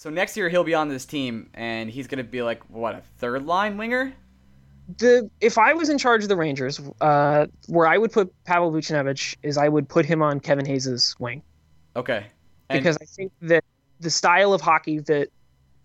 So 0.03 0.09
next 0.09 0.35
year 0.35 0.49
he'll 0.49 0.65
be 0.65 0.73
on 0.73 0.89
this 0.89 1.05
team, 1.05 1.49
and 1.53 1.89
he's 1.89 2.07
gonna 2.07 2.25
be 2.25 2.41
like 2.41 2.61
what 2.69 2.93
a 2.93 3.01
third 3.19 3.45
line 3.45 3.77
winger. 3.77 4.11
the 4.97 5.29
if 5.39 5.57
I 5.57 5.71
was 5.71 5.87
in 5.87 5.97
charge 5.97 6.23
of 6.23 6.27
the 6.27 6.35
Rangers, 6.35 6.81
uh, 6.99 7.45
where 7.67 7.87
I 7.87 7.97
would 7.97 8.11
put 8.11 8.33
Pavel 8.43 8.69
Buchnevich 8.69 9.37
is 9.43 9.57
I 9.57 9.69
would 9.69 9.87
put 9.87 10.05
him 10.05 10.21
on 10.21 10.41
Kevin 10.41 10.65
Hayes' 10.65 11.15
wing. 11.19 11.41
Okay. 11.95 12.25
And, 12.67 12.79
because 12.79 12.97
I 13.01 13.05
think 13.05 13.31
that 13.43 13.63
the 14.01 14.09
style 14.09 14.51
of 14.51 14.59
hockey 14.59 14.99
that 14.99 15.29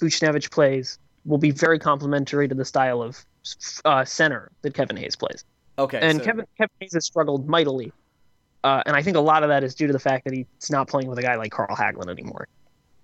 Buchnevich 0.00 0.50
plays 0.50 0.98
will 1.24 1.38
be 1.38 1.52
very 1.52 1.78
complementary 1.78 2.48
to 2.48 2.56
the 2.56 2.64
style 2.64 3.00
of 3.00 3.24
uh, 3.84 4.04
center 4.04 4.50
that 4.62 4.74
Kevin 4.74 4.96
Hayes 4.96 5.14
plays. 5.14 5.44
okay. 5.78 6.00
And 6.02 6.18
so- 6.18 6.24
Kevin 6.24 6.46
Kevin 6.56 6.74
Hayes 6.80 6.94
has 6.94 7.04
struggled 7.04 7.48
mightily, 7.48 7.92
uh, 8.64 8.82
and 8.84 8.96
I 8.96 9.02
think 9.02 9.16
a 9.16 9.20
lot 9.20 9.44
of 9.44 9.48
that 9.50 9.62
is 9.62 9.76
due 9.76 9.86
to 9.86 9.92
the 9.92 10.00
fact 10.00 10.24
that 10.24 10.34
he's 10.34 10.70
not 10.70 10.88
playing 10.88 11.06
with 11.06 11.20
a 11.20 11.22
guy 11.22 11.36
like 11.36 11.52
Carl 11.52 11.76
Hagelin 11.76 12.10
anymore. 12.10 12.48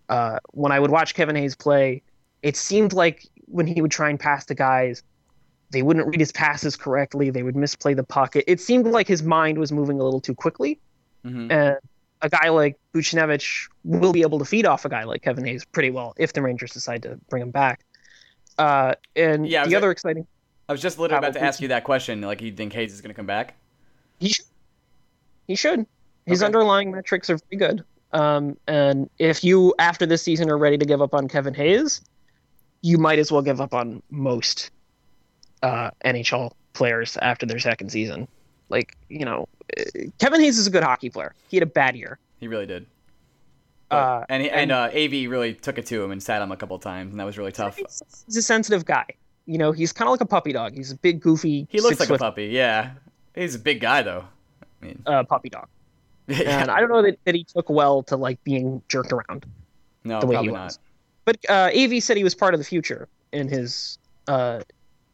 Uh, 0.08 0.38
when 0.52 0.70
I 0.72 0.78
would 0.80 0.90
watch 0.90 1.14
Kevin 1.14 1.36
Hayes 1.36 1.54
play, 1.56 2.02
it 2.42 2.56
seemed 2.56 2.92
like 2.92 3.26
when 3.46 3.66
he 3.66 3.80
would 3.80 3.90
try 3.90 4.10
and 4.10 4.18
pass 4.20 4.44
the 4.44 4.54
guys, 4.54 5.02
they 5.70 5.82
wouldn't 5.82 6.06
read 6.06 6.20
his 6.20 6.30
passes 6.32 6.76
correctly. 6.76 7.30
They 7.30 7.42
would 7.42 7.56
misplay 7.56 7.94
the 7.94 8.04
puck. 8.04 8.36
It, 8.36 8.44
it 8.46 8.60
seemed 8.60 8.86
like 8.86 9.08
his 9.08 9.22
mind 9.22 9.58
was 9.58 9.72
moving 9.72 9.98
a 10.00 10.04
little 10.04 10.20
too 10.20 10.34
quickly 10.34 10.78
Mhm. 11.24 11.50
and 11.50 11.76
a 12.22 12.28
guy 12.28 12.50
like 12.50 12.76
Buchnevich 12.94 13.68
will 13.84 14.12
be 14.12 14.20
able 14.22 14.38
to 14.38 14.44
feed 14.44 14.66
off 14.66 14.84
a 14.84 14.88
guy 14.88 15.04
like 15.04 15.22
Kevin 15.22 15.44
Hayes 15.46 15.64
pretty 15.64 15.90
well 15.90 16.14
if 16.18 16.32
the 16.34 16.42
Rangers 16.42 16.72
decide 16.72 17.02
to 17.02 17.18
bring 17.28 17.42
him 17.42 17.50
back. 17.50 17.80
Uh, 18.58 18.94
and 19.16 19.48
Yeah, 19.48 19.64
the 19.64 19.70
like- 19.70 19.76
other 19.76 19.90
exciting, 19.90 20.26
I 20.68 20.72
was 20.72 20.80
just 20.80 20.98
literally 20.98 21.18
about 21.26 21.32
to 21.34 21.42
ask 21.42 21.60
you 21.60 21.68
that 21.68 21.84
question. 21.84 22.20
Like, 22.22 22.40
you 22.40 22.52
think 22.52 22.72
Hayes 22.74 22.92
is 22.92 23.00
gonna 23.00 23.14
come 23.14 23.26
back? 23.26 23.54
he 24.20 24.28
should. 24.28 24.46
He 25.46 25.54
should. 25.56 25.86
His 26.26 26.40
Okay. 26.40 26.46
underlying 26.46 26.90
metrics 26.92 27.28
are 27.28 27.38
very 27.50 27.58
good. 27.58 27.84
Um, 28.14 28.56
and 28.68 29.10
if 29.18 29.44
you 29.44 29.74
after 29.78 30.06
this 30.06 30.22
season 30.22 30.48
are 30.50 30.56
ready 30.56 30.78
to 30.78 30.84
give 30.86 31.02
up 31.02 31.12
on 31.14 31.28
Kevin 31.28 31.52
Hayes, 31.54 32.00
you 32.80 32.96
might 32.96 33.18
as 33.18 33.30
well 33.30 33.42
give 33.42 33.60
up 33.60 33.74
on 33.74 34.02
most 34.10 34.70
uh, 35.62 35.90
NHL 36.04 36.52
players 36.74 37.16
after 37.20 37.44
their 37.44 37.58
second 37.58 37.90
season. 37.90 38.28
Like 38.68 38.96
you 39.08 39.24
know, 39.24 39.48
uh, 39.78 39.82
Kevin 40.18 40.40
Hayes 40.40 40.58
is 40.58 40.66
a 40.66 40.70
good 40.70 40.84
hockey 40.84 41.10
player. 41.10 41.34
He 41.48 41.56
had 41.56 41.62
a 41.64 41.66
bad 41.70 41.96
year. 41.96 42.18
He 42.40 42.48
really 42.48 42.66
did. 42.66 42.86
But- 43.90 43.96
Uh, 43.96 44.24
and 44.28 44.42
he, 44.42 44.50
and 44.50 44.70
and- 44.70 44.72
uh, 44.72 44.84
Av 44.96 45.12
really 45.30 45.54
took 45.54 45.76
it 45.78 45.86
to 45.86 46.02
him 46.02 46.10
and 46.10 46.22
sat 46.22 46.40
him 46.40 46.50
a 46.52 46.56
couple 46.56 46.78
times, 46.78 47.10
and 47.10 47.20
that 47.20 47.24
was 47.24 47.36
really 47.36 47.52
tough. 47.52 47.76
He's 47.76 48.36
a 48.36 48.42
sensitive 48.42 48.84
guy. 48.84 49.06
You 49.46 49.58
know, 49.58 49.72
he's 49.72 49.92
kind 49.92 50.08
of 50.08 50.12
like 50.12 50.22
a 50.22 50.26
puppy 50.26 50.52
dog. 50.52 50.72
He's 50.74 50.90
a 50.90 50.96
big, 50.96 51.20
goofy. 51.20 51.66
He 51.68 51.80
looks 51.80 52.00
like 52.00 52.08
a 52.08 52.16
puppy. 52.16 52.46
Yeah, 52.46 52.92
he's 53.34 53.54
a 53.54 53.58
big 53.58 53.80
guy 53.80 54.02
though. 54.02 54.24
I 54.62 54.86
mean, 54.86 55.02
uh, 55.04 55.22
puppy 55.24 55.50
dog. 55.50 55.68
yeah. 56.28 56.62
And 56.62 56.70
I 56.70 56.80
don't 56.80 56.88
know 56.88 57.02
that, 57.02 57.18
that 57.24 57.34
he 57.34 57.44
took 57.44 57.68
well 57.68 58.02
to 58.04 58.16
like 58.16 58.42
being 58.44 58.82
jerked 58.88 59.12
around 59.12 59.46
no, 60.04 60.20
the 60.20 60.26
way 60.26 60.34
probably 60.34 60.50
he 60.50 60.54
not. 60.54 60.64
was. 60.64 60.78
But 61.24 61.38
uh, 61.48 61.70
Av 61.74 62.02
said 62.02 62.16
he 62.16 62.24
was 62.24 62.34
part 62.34 62.54
of 62.54 62.60
the 62.60 62.64
future 62.64 63.08
in 63.32 63.48
his 63.48 63.98
uh, 64.28 64.60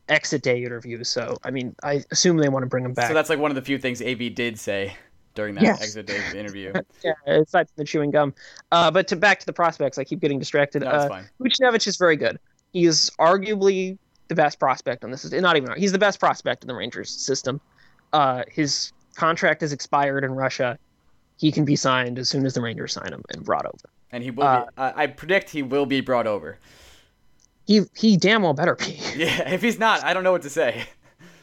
exit 0.08 0.42
day 0.42 0.64
interview. 0.64 1.02
So 1.04 1.36
I 1.44 1.50
mean, 1.50 1.74
I 1.82 2.04
assume 2.10 2.36
they 2.36 2.48
want 2.48 2.64
to 2.64 2.68
bring 2.68 2.84
him 2.84 2.92
back. 2.92 3.08
So 3.08 3.14
that's 3.14 3.30
like 3.30 3.38
one 3.38 3.50
of 3.50 3.54
the 3.54 3.62
few 3.62 3.78
things 3.78 4.02
Av 4.02 4.18
did 4.34 4.58
say 4.58 4.96
during 5.34 5.54
that 5.54 5.62
Yes. 5.62 5.82
exit 5.82 6.06
day 6.06 6.20
interview. 6.36 6.72
yeah, 7.04 7.12
aside 7.26 7.68
from 7.68 7.74
the 7.76 7.84
chewing 7.84 8.10
gum. 8.10 8.34
Uh, 8.72 8.90
but 8.90 9.08
to 9.08 9.16
back 9.16 9.40
to 9.40 9.46
the 9.46 9.52
prospects, 9.52 9.98
I 9.98 10.04
keep 10.04 10.20
getting 10.20 10.38
distracted. 10.38 10.82
No, 10.82 10.90
uh, 10.90 11.08
fine. 11.08 11.24
Buchnevich 11.40 11.86
is 11.86 11.96
very 11.96 12.16
good. 12.16 12.38
He 12.72 12.84
is 12.84 13.10
arguably 13.18 13.98
the 14.28 14.34
best 14.34 14.58
prospect 14.58 15.04
on 15.04 15.10
this. 15.10 15.30
Not 15.30 15.56
even 15.56 15.72
he's 15.76 15.92
the 15.92 15.98
best 15.98 16.20
prospect 16.20 16.62
in 16.64 16.68
the 16.68 16.74
Rangers 16.74 17.10
system. 17.10 17.60
Uh, 18.12 18.42
his 18.48 18.92
contract 19.14 19.60
has 19.60 19.72
expired 19.72 20.24
in 20.24 20.32
Russia. 20.32 20.78
He 21.40 21.50
can 21.50 21.64
be 21.64 21.74
signed 21.74 22.18
as 22.18 22.28
soon 22.28 22.44
as 22.44 22.52
the 22.52 22.60
Rangers 22.60 22.92
sign 22.92 23.10
him 23.12 23.22
and 23.30 23.42
brought 23.42 23.64
over. 23.64 23.88
And 24.12 24.22
he 24.22 24.30
will. 24.30 24.44
uh, 24.44 24.64
be, 24.66 24.70
I 24.76 25.02
I 25.04 25.06
predict 25.06 25.48
he 25.50 25.62
will 25.62 25.86
be 25.86 26.02
brought 26.02 26.26
over. 26.26 26.58
He 27.66 27.82
he 27.96 28.16
damn 28.16 28.42
well 28.42 28.52
better 28.52 28.74
be. 28.76 29.00
Yeah, 29.16 29.48
if 29.50 29.62
he's 29.62 29.78
not, 29.78 30.04
I 30.04 30.12
don't 30.12 30.22
know 30.24 30.32
what 30.32 30.42
to 30.42 30.50
say. 30.50 30.84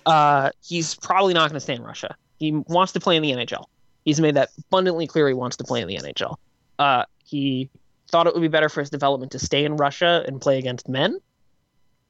Uh, 0.06 0.52
he's 0.64 0.96
probably 0.96 1.34
not 1.34 1.50
going 1.50 1.58
to 1.58 1.60
stay 1.60 1.74
in 1.76 1.84
Russia. 1.84 2.16
He 2.40 2.54
wants 2.54 2.94
to 2.94 3.00
play 3.02 3.18
in 3.18 3.24
the 3.24 3.32
NHL. 3.32 3.66
He's 4.06 4.22
made 4.22 4.36
that 4.36 4.48
abundantly 4.58 5.06
clear. 5.06 5.28
He 5.28 5.34
wants 5.34 5.58
to 5.58 5.66
play 5.66 5.82
in 5.82 5.88
the 5.90 5.98
NHL. 5.98 6.38
Uh, 6.80 7.04
he 7.26 7.70
thought 8.10 8.26
it 8.26 8.34
would 8.34 8.40
be 8.40 8.48
better 8.48 8.70
for 8.70 8.80
his 8.80 8.90
development 8.90 9.34
to 9.34 9.40
stay 9.40 9.66
in 9.66 9.76
Russia 9.76 10.24
and 10.26 10.40
play 10.40 10.60
against 10.60 10.88
men. 10.88 11.20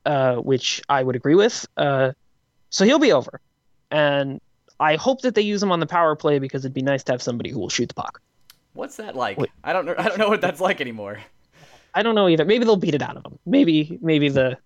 uh, 0.06 0.36
which 0.36 0.80
I 0.90 1.02
would 1.02 1.16
agree 1.16 1.34
with. 1.34 1.66
Uh, 1.76 2.12
so 2.70 2.86
he'll 2.86 3.00
be 3.00 3.12
over, 3.14 3.42
and 3.90 4.40
I 4.80 4.96
hope 4.96 5.22
that 5.22 5.36
they 5.36 5.42
use 5.42 5.62
him 5.64 5.72
on 5.72 5.80
the 5.80 5.86
power 5.88 6.16
play 6.16 6.40
because 6.40 6.64
it'd 6.64 6.74
be 6.74 6.82
nice 6.82 7.04
to 7.06 7.12
have 7.14 7.22
somebody 7.22 7.50
who 7.50 7.60
will 7.60 7.70
shoot 7.70 7.88
the 7.90 7.96
puck. 7.96 8.22
What's 8.74 8.98
that 8.98 9.16
like? 9.16 9.38
Wait. 9.38 9.50
I 9.64 9.74
don't 9.74 9.86
know. 9.86 9.96
I 9.98 10.04
don't 10.08 10.20
know 10.20 10.30
what 10.30 10.42
that's 10.42 10.62
like 10.62 10.82
anymore. 10.82 11.20
I 11.96 12.04
don't 12.04 12.14
know 12.14 12.28
either. 12.28 12.46
Maybe 12.46 12.64
they'll 12.64 12.76
beat 12.76 12.94
it 12.94 13.02
out 13.02 13.18
of 13.18 13.26
him. 13.26 13.40
Maybe 13.46 13.98
maybe 14.02 14.30
the 14.30 14.58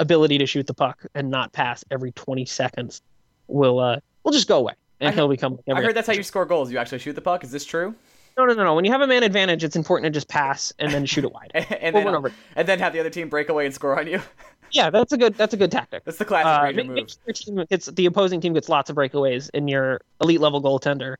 ability 0.00 0.38
to 0.38 0.46
shoot 0.46 0.66
the 0.66 0.74
puck 0.74 1.04
and 1.14 1.30
not 1.30 1.52
pass 1.52 1.84
every 1.90 2.12
20 2.12 2.46
seconds 2.46 3.02
will 3.48 3.78
uh 3.78 3.98
will 4.24 4.32
just 4.32 4.48
go 4.48 4.58
away, 4.58 4.72
and 5.00 5.10
I 5.10 5.12
he'll 5.12 5.28
become. 5.28 5.58
I 5.68 5.82
heard 5.82 5.94
that's 5.94 6.06
how 6.06 6.14
you 6.14 6.22
score 6.22 6.46
goals. 6.46 6.72
You 6.72 6.78
actually 6.78 7.00
shoot 7.00 7.12
the 7.14 7.20
puck. 7.20 7.44
Is 7.44 7.50
this 7.50 7.64
true? 7.66 7.94
No, 8.38 8.46
no, 8.46 8.54
no, 8.54 8.62
no. 8.64 8.74
When 8.74 8.84
you 8.84 8.92
have 8.92 9.00
a 9.00 9.06
man 9.06 9.24
advantage, 9.24 9.64
it's 9.64 9.74
important 9.74 10.04
to 10.04 10.16
just 10.16 10.28
pass 10.28 10.72
and 10.78 10.92
then 10.92 11.04
shoot 11.04 11.24
it 11.24 11.32
wide. 11.32 11.50
and 11.54 11.66
Over 11.66 11.90
then 11.92 12.06
and 12.06 12.16
over. 12.16 12.32
and 12.56 12.68
then 12.68 12.78
have 12.78 12.92
the 12.92 13.00
other 13.00 13.10
team 13.10 13.28
break 13.28 13.48
away 13.48 13.66
and 13.66 13.74
score 13.74 13.98
on 13.98 14.06
you. 14.06 14.20
Yeah, 14.72 14.90
that's 14.90 15.12
a 15.12 15.16
good 15.18 15.34
that's 15.34 15.54
a 15.54 15.56
good 15.56 15.70
tactic. 15.72 16.04
That's 16.04 16.18
the 16.18 16.24
classic 16.24 16.78
Uh, 16.78 16.84
move. 16.84 16.94
make 16.96 17.08
sure 17.08 17.32
team 17.32 17.64
gets 17.70 17.86
the 17.86 18.06
opposing 18.06 18.40
team 18.40 18.52
gets 18.54 18.68
lots 18.68 18.90
of 18.90 18.96
breakaways, 18.96 19.50
and 19.54 19.68
your 19.70 20.00
elite 20.20 20.40
level 20.40 20.62
goaltender 20.62 21.16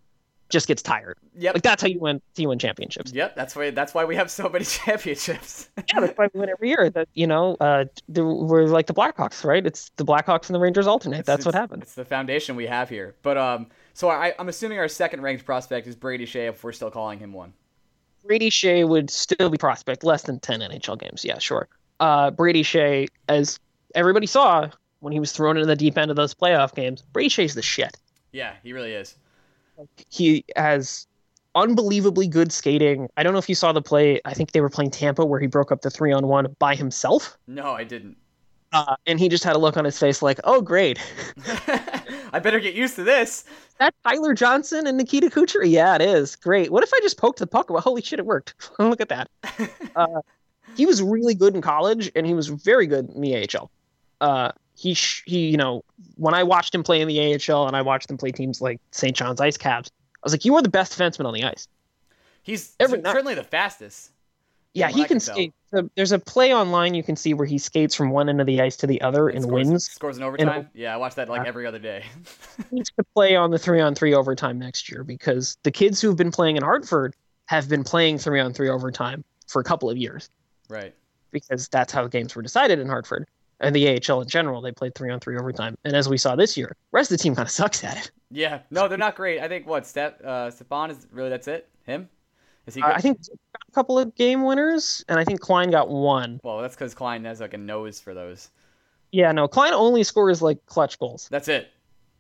just 0.51 0.67
gets 0.67 0.81
tired. 0.83 1.19
Yep. 1.37 1.55
Like 1.57 1.63
that's 1.63 1.83
how 1.83 1.89
you 1.89 1.99
win. 2.01 2.17
how 2.37 2.41
you 2.41 2.49
win 2.49 2.59
championships. 2.59 3.13
Yep. 3.13 3.37
That's 3.37 3.55
why. 3.55 3.71
That's 3.71 3.93
why 3.93 4.05
we 4.07 4.17
have 4.17 4.31
so 4.31 4.49
many 4.49 4.65
championships. 5.09 5.69
Yeah, 5.93 6.01
that's 6.01 6.17
why 6.17 6.29
we 6.33 6.41
win 6.41 6.49
every 6.49 6.69
year. 6.71 6.89
That 6.91 7.09
you 7.15 7.27
know, 7.27 7.57
uh, 7.61 7.85
we're 8.09 8.65
like 8.67 8.87
the 8.87 8.95
Blackhawks, 8.95 9.45
right? 9.45 9.65
It's 9.67 9.91
the 9.97 10.05
Blackhawks 10.07 10.47
and 10.47 10.55
the 10.55 10.61
Rangers 10.61 10.87
alternate. 10.87 11.27
that's 11.27 11.45
what 11.45 11.55
It's- 11.55 11.61
happens. 11.61 11.83
It's 11.83 11.95
the 11.95 12.05
foundation 12.07 12.57
we 12.57 12.67
have 12.67 12.89
here. 12.89 13.15
But 13.23 13.37
um, 13.37 13.67
so 13.93 14.09
I, 14.09 14.33
I'm 14.39 14.49
assuming 14.49 14.79
our 14.79 14.89
second 14.89 15.21
ranked 15.23 15.45
prospect 15.45 15.87
is 15.87 15.97
Brady 15.97 16.25
Skjei 16.25 16.49
if 16.49 16.65
we're 16.65 16.73
still 16.73 16.91
calling 16.91 17.19
him 17.19 17.33
one. 17.35 17.53
Brady 18.25 18.51
Skjei 18.51 18.87
would 18.89 19.11
still 19.11 19.51
be 19.51 19.59
prospect, 19.59 20.03
less 20.03 20.23
than 20.23 20.41
ten 20.41 20.61
NHL 20.61 20.99
games. 20.99 21.25
Yeah, 21.25 21.39
sure. 21.39 21.69
Uh, 22.01 22.31
Brady 22.31 22.63
Skjei, 22.63 23.09
as 23.29 23.59
everybody 23.95 24.27
saw 24.27 24.69
when 25.01 25.13
he 25.13 25.21
was 25.21 25.33
thrown 25.33 25.57
into 25.57 25.67
the 25.67 25.77
deep 25.77 25.97
end 25.99 26.11
of 26.11 26.17
those 26.17 26.35
playoff 26.35 26.75
games, 26.75 27.03
Brady 27.13 27.29
Skjei's 27.29 27.55
the 27.55 27.63
shit. 27.63 27.97
Yeah, 28.33 28.55
he 28.63 28.73
really 28.73 28.93
is. 28.93 29.17
he 30.09 30.45
has 30.57 31.07
unbelievably 31.55 32.29
good 32.29 32.53
skating. 32.53 33.09
I 33.17 33.23
don't 33.23 33.33
know 33.33 33.39
if 33.39 33.49
you 33.49 33.55
saw 33.55 33.73
the 33.73 33.83
play. 33.83 34.21
I 34.25 34.35
think 34.35 34.53
they 34.53 34.61
were 34.61 34.69
playing 34.71 34.91
Tampa 34.91 35.25
where 35.25 35.41
he 35.41 35.47
broke 35.47 35.73
up 35.73 35.81
the 35.83 35.91
three 35.91 36.13
on 36.13 36.27
one 36.29 36.55
by 36.59 36.75
himself. 36.75 37.37
No, 37.47 37.73
I 37.73 37.85
didn't. 37.85 38.17
Uh, 38.73 38.97
and 39.07 39.19
he 39.19 39.29
just 39.31 39.45
had 39.45 39.57
a 39.57 39.59
look 39.59 39.77
on 39.79 39.85
his 39.85 39.99
face 39.99 40.21
like, 40.21 40.39
oh, 40.45 40.61
great. 40.61 40.99
I 42.33 42.39
better 42.39 42.61
get 42.61 42.75
used 42.75 42.97
to 42.97 43.03
this. 43.03 43.45
that 43.79 43.95
Tyler 44.05 44.35
Johnson 44.35 44.87
and 44.87 44.99
Nikita 44.99 45.29
Kucherov? 45.31 45.71
Yeah, 45.71 45.95
it 45.95 46.03
is. 46.03 46.37
Great. 46.37 46.71
What 46.71 46.83
if 46.83 46.93
I 46.93 47.01
just 47.01 47.17
poked 47.17 47.39
the 47.39 47.47
puck? 47.47 47.71
Well, 47.71 47.81
holy 47.81 48.03
shit, 48.03 48.19
it 48.19 48.27
worked. 48.27 48.55
look 48.79 49.01
at 49.01 49.09
that. 49.09 49.31
Uh, 49.97 50.21
he 50.79 50.87
was 50.87 51.03
really 51.03 51.35
good 51.35 51.55
in 51.55 51.61
college 51.61 52.11
and 52.17 52.25
he 52.27 52.33
was 52.33 52.49
very 52.49 52.87
good 52.87 53.11
in 53.11 53.21
the 53.21 53.37
AHL. 53.37 53.71
Uh, 54.23 54.53
he, 54.77 54.95
sh- 54.95 55.25
he, 55.27 55.49
you 55.51 55.57
know, 55.57 55.85
when 56.17 56.33
I 56.35 56.43
watched 56.45 56.75
him 56.75 56.83
play 56.83 57.01
in 57.03 57.09
the 57.09 57.35
AHL 57.51 57.67
and 57.67 57.77
I 57.77 57.83
watched 57.83 58.09
him 58.11 58.17
play 58.17 58.31
teams 58.33 58.61
like 58.63 58.81
St. 58.93 59.15
John's 59.15 59.41
Ice 59.41 59.57
Caps, 59.59 59.91
I 60.15 60.21
was 60.23 60.33
like, 60.33 60.45
you 60.45 60.55
are 60.57 60.63
the 60.63 60.69
best 60.71 60.97
defenseman 60.99 61.27
on 61.27 61.35
the 61.35 61.45
ice. 61.45 61.69
He's 62.43 62.75
Every- 62.81 63.03
certainly 63.03 63.35
the 63.35 63.45
fastest. 63.45 64.13
Yeah, 64.75 64.89
he 64.89 65.03
I 65.03 65.09
can 65.09 65.19
skate. 65.19 65.53
So 65.75 65.91
there's 65.97 66.13
a 66.13 66.19
play 66.19 66.55
online 66.55 66.95
you 66.95 67.03
can 67.03 67.17
see 67.17 67.35
where 67.35 67.47
he 67.47 67.59
skates 67.59 67.95
from 67.95 68.11
one 68.11 68.29
end 68.29 68.41
of 68.41 68.47
the 68.47 68.61
ice 68.61 68.77
to 68.79 68.87
the 68.87 69.01
other 69.03 69.29
And 69.29 69.39
and 69.39 69.45
scores, 69.47 69.67
wins. 69.69 69.85
Scores 69.91 70.17
in 70.19 70.23
overtime. 70.23 70.69
yeah, 70.75 70.95
I 70.95 70.99
watch 70.99 71.17
that 71.17 71.29
like 71.29 71.47
every 71.47 71.67
other 71.67 71.79
day. 71.81 72.05
He 72.71 72.77
needs 72.77 72.91
to 72.97 73.05
play 73.15 73.35
on 73.35 73.51
the 73.51 73.59
three 73.59 73.81
on 73.81 73.95
three 73.97 74.15
overtime 74.15 74.59
next 74.59 74.91
year 74.91 75.03
because 75.03 75.57
the 75.65 75.71
kids 75.73 76.01
who've 76.01 76.17
been 76.17 76.31
playing 76.31 76.57
in 76.57 76.63
Hartford 76.63 77.17
have 77.47 77.69
been 77.69 77.83
playing 77.83 78.19
three 78.19 78.39
on 78.41 78.53
three 78.53 78.69
overtime 78.69 79.25
for 79.49 79.61
a 79.61 79.65
couple 79.65 79.91
of 79.91 79.97
years 79.97 80.29
right. 80.69 80.95
because 81.31 81.69
that's 81.69 81.93
how 81.93 82.07
games 82.07 82.35
were 82.35 82.43
decided 82.43 82.79
in 82.79 82.89
Hartford. 82.89 83.27
And 83.61 83.75
the 83.75 83.89
AHL 84.09 84.21
in 84.23 84.29
general, 84.29 84.61
they 84.61 84.71
played 84.71 84.95
three 84.95 85.11
on 85.11 85.19
three 85.19 85.37
overtime. 85.37 85.77
And 85.85 85.97
as 85.97 86.09
we 86.09 86.17
saw 86.17 86.37
this 86.37 86.57
year, 86.57 86.69
the 86.69 86.97
rest 86.97 87.11
of 87.11 87.19
the 87.19 87.23
team 87.23 87.35
kind 87.35 87.47
of 87.47 87.51
sucks 87.51 87.83
at 87.83 87.97
it. 87.97 88.11
Yeah. 88.31 88.61
No, 88.71 88.87
they're 88.87 88.97
not 88.99 89.17
great. 89.17 89.41
I 89.41 89.49
think 89.49 89.67
what 89.67 89.85
Step 89.85 90.23
uh, 90.25 90.51
Stepan 90.51 90.91
is 90.93 91.09
really 91.11 91.29
that's 91.31 91.49
it. 91.49 91.69
Him. 91.85 92.09
Is 92.67 92.75
he? 92.75 92.81
Good? 92.83 92.87
Uh, 92.89 92.93
I 92.95 93.01
think 93.01 93.19
a 93.69 93.73
couple 93.73 93.99
of 93.99 94.15
game 94.15 94.45
winners, 94.45 95.05
and 95.09 95.19
I 95.19 95.25
think 95.25 95.41
Klein 95.41 95.71
got 95.73 95.89
one. 95.89 96.39
Well, 96.45 96.61
that's 96.61 96.77
because 96.77 96.95
Klein 96.95 97.25
has 97.25 97.41
like 97.41 97.55
a 97.55 97.59
nose 97.59 97.99
for 97.99 98.15
those. 98.15 98.51
Yeah, 99.11 99.33
no, 99.33 99.49
Klein 99.49 99.73
only 99.73 100.05
scores 100.05 100.41
like 100.41 100.65
clutch 100.67 100.99
goals. 100.99 101.27
That's 101.31 101.49
it. 101.49 101.71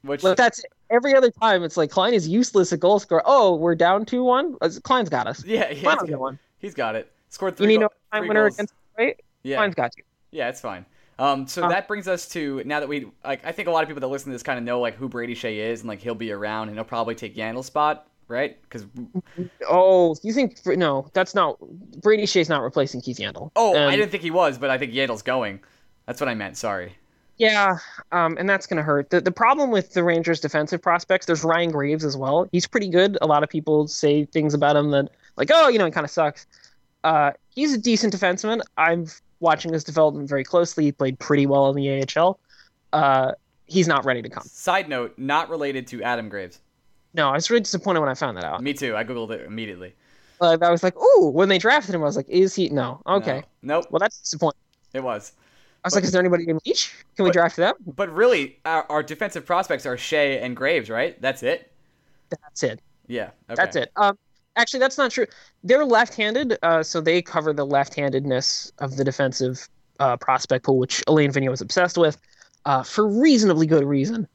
Which 0.02 0.22
Like 0.24 0.36
that's 0.38 0.60
it. 0.60 0.72
every 0.90 1.14
other 1.14 1.30
time. 1.30 1.62
It's 1.62 1.76
like 1.76 1.90
Klein 1.90 2.14
is 2.14 2.26
useless 2.26 2.72
at 2.72 2.80
goal 2.80 2.98
score. 2.98 3.22
Oh, 3.26 3.54
we're 3.56 3.74
down 3.74 4.06
two 4.06 4.24
one. 4.24 4.56
Klein's 4.82 5.08
got 5.10 5.26
us. 5.28 5.44
yeah, 5.44 5.70
yeah 5.70 5.82
Klein 5.82 5.96
he's, 5.96 6.00
will 6.00 6.08
get 6.08 6.18
one. 6.18 6.38
he's 6.58 6.74
got 6.74 6.96
it. 6.96 7.12
Scored 7.30 7.54
You 7.54 7.56
three. 7.56 7.66
need 7.66 7.76
go- 7.76 7.82
no 8.12 8.18
time 8.18 8.28
winner 8.28 8.44
goals. 8.44 8.54
against 8.54 8.74
right. 8.98 9.20
Yeah. 9.42 9.56
Klein's 9.56 9.74
got 9.74 9.96
you. 9.96 10.04
Yeah, 10.30 10.48
it's 10.48 10.60
fine. 10.60 10.84
Um, 11.18 11.46
so 11.48 11.64
Uh, 11.64 11.68
that 11.70 11.88
brings 11.88 12.06
us 12.06 12.28
to 12.30 12.62
now 12.64 12.78
that 12.80 12.88
we 12.88 13.10
like, 13.24 13.44
I 13.44 13.50
think 13.52 13.66
a 13.68 13.70
lot 13.72 13.82
of 13.82 13.88
people 13.88 14.00
that 14.00 14.06
listen 14.08 14.30
to 14.30 14.34
this 14.34 14.42
kind 14.42 14.58
of 14.58 14.64
know 14.64 14.80
like 14.80 14.94
who 14.94 15.08
Brady 15.08 15.34
Skjei 15.34 15.56
is 15.56 15.80
and 15.80 15.88
like 15.88 16.00
he'll 16.00 16.14
be 16.14 16.30
around 16.32 16.68
and 16.68 16.76
he'll 16.76 16.84
probably 16.84 17.14
take 17.16 17.34
Yandle's 17.34 17.66
spot, 17.66 18.06
right? 18.28 18.60
Because 18.62 18.86
Oh, 19.68 20.14
you 20.22 20.32
think 20.32 20.58
no? 20.66 21.08
That's 21.14 21.34
not 21.34 21.58
Brady 22.00 22.24
Skjei's 22.24 22.48
not 22.48 22.62
replacing 22.62 23.00
Keith 23.00 23.18
Yandle. 23.18 23.50
oh, 23.56 23.74
I 23.76 23.86
Um, 23.86 23.90
didn't 23.92 24.10
think 24.10 24.22
he 24.22 24.30
was, 24.30 24.58
but 24.58 24.70
I 24.70 24.78
think 24.78 24.92
Yandle's 24.92 25.22
going. 25.22 25.60
That's 26.06 26.20
what 26.20 26.28
I 26.28 26.34
meant. 26.34 26.56
Sorry. 26.56 26.96
Yeah, 27.36 27.78
um, 28.10 28.36
and 28.38 28.48
that's 28.48 28.66
gonna 28.66 28.82
hurt. 28.82 29.10
The 29.10 29.20
the 29.20 29.30
problem 29.30 29.70
with 29.70 29.92
the 29.94 30.02
Rangers' 30.02 30.40
defensive 30.40 30.82
prospects, 30.82 31.26
there's 31.26 31.44
Ryan 31.44 31.70
Graves 31.70 32.04
as 32.04 32.16
well. 32.16 32.48
He's 32.50 32.66
pretty 32.66 32.88
good. 32.88 33.16
A 33.22 33.26
lot 33.26 33.42
of 33.44 33.48
people 33.48 33.86
say 33.86 34.24
things 34.24 34.54
about 34.54 34.74
him 34.76 34.90
that 34.90 35.10
like, 35.36 35.50
oh, 35.52 35.68
you 35.68 35.78
know, 35.78 35.84
he 35.84 35.90
kind 35.92 36.04
of 36.04 36.10
sucks. 36.10 36.46
Uh, 37.04 37.32
he's 37.54 37.72
a 37.72 37.78
decent 37.78 38.12
defenseman. 38.14 38.60
I'm 38.76 39.06
watching 39.40 39.72
his 39.72 39.84
development 39.84 40.28
very 40.28 40.44
closely. 40.44 40.84
He 40.84 40.92
played 40.92 41.18
pretty 41.18 41.46
well 41.46 41.70
in 41.70 41.76
the 41.76 42.04
AHL. 42.18 42.38
Uh, 42.92 43.32
he's 43.66 43.86
not 43.86 44.04
ready 44.04 44.22
to 44.22 44.28
come. 44.28 44.42
Side 44.44 44.88
note, 44.88 45.14
not 45.16 45.48
related 45.50 45.86
to 45.88 46.02
Adam 46.02 46.28
Graves. 46.28 46.60
No, 47.14 47.28
I 47.28 47.32
was 47.34 47.48
really 47.50 47.60
disappointed 47.60 48.00
when 48.00 48.08
I 48.08 48.14
found 48.14 48.36
that 48.36 48.44
out. 48.44 48.62
Me 48.62 48.74
too. 48.74 48.96
I 48.96 49.04
googled 49.04 49.30
it 49.30 49.46
immediately. 49.46 49.94
Like, 50.40 50.62
I 50.62 50.70
was 50.70 50.82
like, 50.82 50.96
ooh, 50.96 51.30
when 51.30 51.48
they 51.48 51.58
drafted 51.58 51.94
him, 51.94 52.02
I 52.02 52.04
was 52.04 52.16
like, 52.16 52.28
is 52.28 52.54
he? 52.54 52.68
No, 52.68 53.00
okay. 53.06 53.42
No. 53.62 53.76
Nope. 53.76 53.86
Well, 53.90 53.98
that's 53.98 54.18
disappointing. 54.20 54.60
It 54.92 55.02
was. 55.02 55.32
I 55.84 55.88
was 55.88 55.94
But- 55.94 55.98
like, 55.98 56.04
is 56.04 56.12
there 56.12 56.20
anybody 56.20 56.48
in 56.48 56.58
reach? 56.66 56.94
Can 57.16 57.24
we 57.24 57.30
draft 57.30 57.56
them? 57.56 57.74
But 57.86 58.12
really, 58.12 58.58
our, 58.64 58.84
our 58.88 59.02
defensive 59.02 59.44
prospects 59.46 59.84
are 59.86 59.96
Skjei 59.96 60.42
and 60.42 60.56
Graves, 60.56 60.90
right? 60.90 61.20
That's 61.20 61.42
it. 61.42 61.72
That's 62.30 62.62
it. 62.62 62.80
Yeah. 63.06 63.30
Okay. 63.48 63.54
That's 63.56 63.76
it. 63.76 63.90
Um, 63.96 64.18
actually, 64.58 64.80
that's 64.80 64.98
not 64.98 65.10
true. 65.10 65.26
They're 65.64 65.84
left-handed, 65.84 66.58
uh, 66.62 66.82
so 66.82 67.00
they 67.00 67.22
cover 67.22 67.52
the 67.52 67.64
left-handedness 67.64 68.72
of 68.78 68.96
the 68.96 69.04
defensive 69.04 69.68
uh, 70.00 70.16
prospect 70.16 70.64
pool, 70.66 70.78
which 70.78 71.02
Alain 71.06 71.32
Vigneault 71.32 71.50
was 71.50 71.60
obsessed 71.60 71.96
with, 71.96 72.18
uh, 72.66 72.82
for 72.82 73.08
reasonably 73.08 73.66
good 73.66 73.84
reason. 73.84 74.28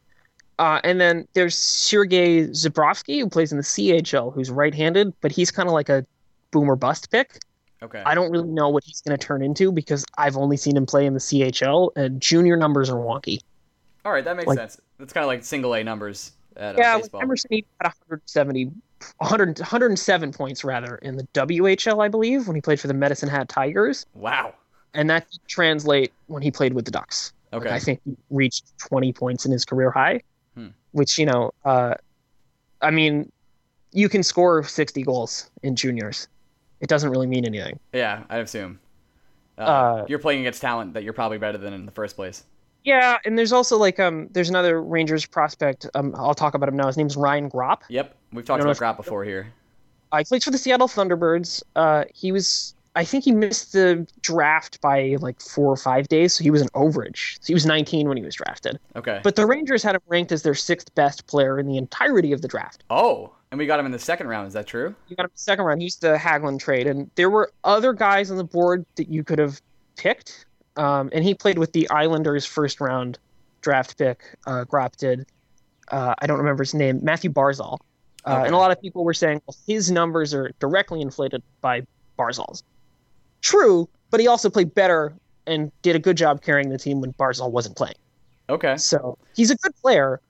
Uh, 0.59 0.80
and 0.84 0.99
then 0.99 1.28
there's 1.34 1.57
Sergei 1.57 2.47
Zborovskiy, 2.47 3.19
who 3.19 3.30
plays 3.30 3.51
in 3.51 3.57
the 3.57 3.63
CHL, 3.63 4.34
who's 4.34 4.49
right-handed, 4.49 5.13
but 5.21 5.32
he's 5.32 5.51
kind 5.51 5.67
of 5.67 5.74
like 5.74 5.89
a 5.89 6.05
boomer 6.51 6.76
bust 6.76 7.11
pick. 7.11 7.39
Okay. 7.82 8.01
I 8.05 8.15
don't 8.15 8.32
really 8.32 8.47
know 8.47 8.69
what 8.69 8.84
he's 8.86 9.01
going 9.01 9.17
to 9.17 9.24
turn 9.24 9.43
into 9.43 9.71
because 9.71 10.05
I've 10.17 10.38
only 10.38 10.55
seen 10.55 10.78
him 10.78 10.86
play 10.86 11.05
in 11.05 11.13
the 11.13 11.19
CHL, 11.19 11.91
and 11.95 12.21
junior 12.21 12.55
numbers 12.55 12.89
are 12.89 12.97
wonky. 12.97 13.39
All 14.05 14.11
right, 14.11 14.24
that 14.24 14.36
makes 14.36 14.47
like- 14.47 14.57
sense. 14.57 14.80
That's 14.99 15.11
kind 15.11 15.24
of 15.24 15.28
like 15.28 15.43
single 15.43 15.76
A 15.76 15.84
numbers 15.84 16.32
at 16.55 16.76
uh, 16.76 16.78
Yeah, 16.78 16.93
like 16.93 17.03
baseball. 17.03 17.21
Emerson 17.21 17.49
had 17.51 17.88
170, 17.88 18.71
100, 19.18 19.60
107 19.60 20.32
points 20.34 20.64
rather 20.64 20.95
in 20.97 21.16
the 21.18 21.24
WHL, 21.34 22.04
I 22.04 22.08
believe, 22.08 22.47
when 22.47 22.56
he 22.56 22.62
played 22.62 22.80
for 22.80 22.88
the 22.88 22.93
Medicine 22.93 23.30
Hat 23.30 23.49
Tigers, 23.49 24.06
Wow. 24.14 24.54
and 24.93 25.10
that 25.10 25.28
translate 25.47 26.12
when 26.28 26.41
he 26.43 26.51
played 26.51 26.74
with 26.74 26.86
the 26.86 26.91
Ducks. 26.91 27.34
Like, 27.51 27.62
Okay. 27.64 27.76
I 27.76 27.80
think 27.80 28.01
he 28.06 28.16
reached 28.30 28.66
20 28.80 29.14
points 29.14 29.45
in 29.45 29.51
his 29.51 29.66
career 29.66 29.91
high, 29.91 30.22
Hmm. 30.56 30.68
which 30.91 31.18
you 31.18 31.26
know, 31.26 31.51
uh, 31.66 31.95
I 32.82 32.91
mean, 32.91 33.32
you 33.91 34.10
can 34.10 34.24
score 34.24 34.64
60 34.64 35.04
goals 35.04 35.49
in 35.62 35.76
juniors. 35.76 36.28
It 36.82 36.89
doesn't 36.89 37.10
really 37.12 37.28
mean 37.28 37.45
anything. 37.45 37.80
Yeah, 37.93 38.24
I 38.30 38.38
assume. 38.38 38.80
Uh, 39.58 39.62
Uh, 39.62 40.06
you're 40.10 40.20
playing 40.20 40.41
against 40.41 40.62
talent 40.62 40.93
that 40.95 41.04
you're 41.04 41.14
probably 41.14 41.38
better 41.38 41.58
than 41.60 41.74
in 41.74 41.86
the 41.86 41.91
first 41.91 42.16
place. 42.16 42.43
Yeah, 42.84 43.17
and 43.25 43.38
there's 43.38 43.51
also 43.53 43.77
like 43.77 43.99
um, 43.99 44.27
there's 44.31 44.49
another 44.49 44.81
Rangers 44.81 45.25
prospect. 45.25 45.88
Um, 45.93 46.13
I'll 46.17 46.34
talk 46.34 46.53
about 46.53 46.69
him 46.69 46.75
now. 46.75 46.88
His 46.88 46.97
name's 46.97 47.15
Ryan 47.15 47.49
Gropp. 47.49 47.81
Yep, 47.89 48.15
we've 48.34 48.45
talked 48.45 48.61
about 48.63 48.77
Gropp 48.77 48.97
before 48.97 49.23
here. 49.23 49.47
Uh, 50.11 50.17
he 50.17 50.23
plays 50.25 50.43
for 50.43 50.51
the 50.51 50.57
Seattle 50.57 50.88
Thunderbirds. 50.88 51.63
Uh, 51.75 52.03
he 52.13 52.31
was, 52.31 52.75
I 52.95 53.03
think 53.03 53.23
he 53.23 53.31
missed 53.31 53.73
the 53.73 54.05
draft 54.21 54.79
by 54.81 55.15
like 55.19 55.41
four 55.41 55.71
or 55.71 55.77
five 55.77 56.07
days, 56.07 56.34
so 56.34 56.43
he 56.43 56.51
was 56.51 56.61
an 56.61 56.69
overage. 56.75 57.38
So 57.41 57.47
he 57.47 57.53
was 57.53 57.65
19 57.65 58.07
when 58.07 58.17
he 58.17 58.23
was 58.23 58.36
drafted. 58.36 58.79
Okay. 58.95 59.21
But 59.23 59.36
the 59.36 59.45
Rangers 59.47 59.81
had 59.81 59.95
him 59.95 60.01
ranked 60.07 60.31
as 60.31 60.43
their 60.43 60.53
sixth 60.53 60.93
best 60.93 61.25
player 61.25 61.57
in 61.59 61.67
the 61.67 61.77
entirety 61.77 62.31
of 62.31 62.41
the 62.41 62.47
draft. 62.47 62.84
oh, 62.89 63.34
and 63.51 63.59
we 63.59 63.67
got 63.67 63.79
him 63.79 63.86
in 63.86 63.91
the 63.91 63.99
second 63.99 64.25
round. 64.27 64.47
Is 64.47 64.53
that 64.53 64.65
true? 64.65 64.95
You 65.07 65.15
got 65.15 65.25
him 65.25 65.31
second 65.36 65.63
round. 65.65 65.79
He 65.79 65.86
used 65.86 66.01
the 66.01 66.15
Hagelin 66.15 66.59
trade, 66.59 66.88
and 66.88 67.07
there 67.13 67.29
were 67.29 67.51
other 67.63 67.93
guys 67.93 68.31
on 68.31 68.38
the 68.38 68.43
board 68.43 68.84
that 68.95 69.09
you 69.09 69.23
could 69.23 69.38
have 69.38 69.61
picked. 69.95 70.47
Um, 70.76 71.09
and 71.13 71.24
he 71.24 71.34
played 71.36 71.57
with 71.59 71.71
the 71.74 71.89
Islanders' 71.89 72.45
first 72.45 72.82
round 72.82 73.19
draft 73.61 73.97
pick. 73.97 74.21
Uh, 74.47 74.65
Gropp 74.65 74.95
did. 74.97 75.26
Uh, 75.89 76.15
I 76.19 76.28
don't 76.28 76.39
remember 76.39 76.63
his 76.63 76.74
name. 76.74 76.99
Mathew 77.03 77.32
Barzal. 77.32 77.80
Uh, 78.26 78.36
Okay. 78.36 78.45
And 78.45 78.55
a 78.55 78.57
lot 78.57 78.71
of 78.71 78.82
people 78.82 79.03
were 79.03 79.13
saying 79.13 79.41
well, 79.45 79.55
his 79.67 79.91
numbers 79.91 80.34
are 80.34 80.51
directly 80.59 81.01
inflated 81.01 81.43
by 81.59 81.82
Barzal's. 82.17 82.63
True, 83.41 83.89
but 84.11 84.19
he 84.21 84.28
also 84.28 84.49
played 84.49 84.74
better 84.74 85.13
and 85.45 85.71
did 85.82 85.95
a 85.95 85.99
good 85.99 86.15
job 86.15 86.41
carrying 86.41 86.69
the 86.69 86.78
team 86.78 87.01
when 87.01 87.11
Barzal 87.13 87.51
wasn't 87.51 87.76
playing. 87.76 87.95
Okay. 88.49 88.78
So 88.78 89.17
he's 89.36 89.51
a 89.51 89.57
good 89.57 89.76
player, 89.82 90.21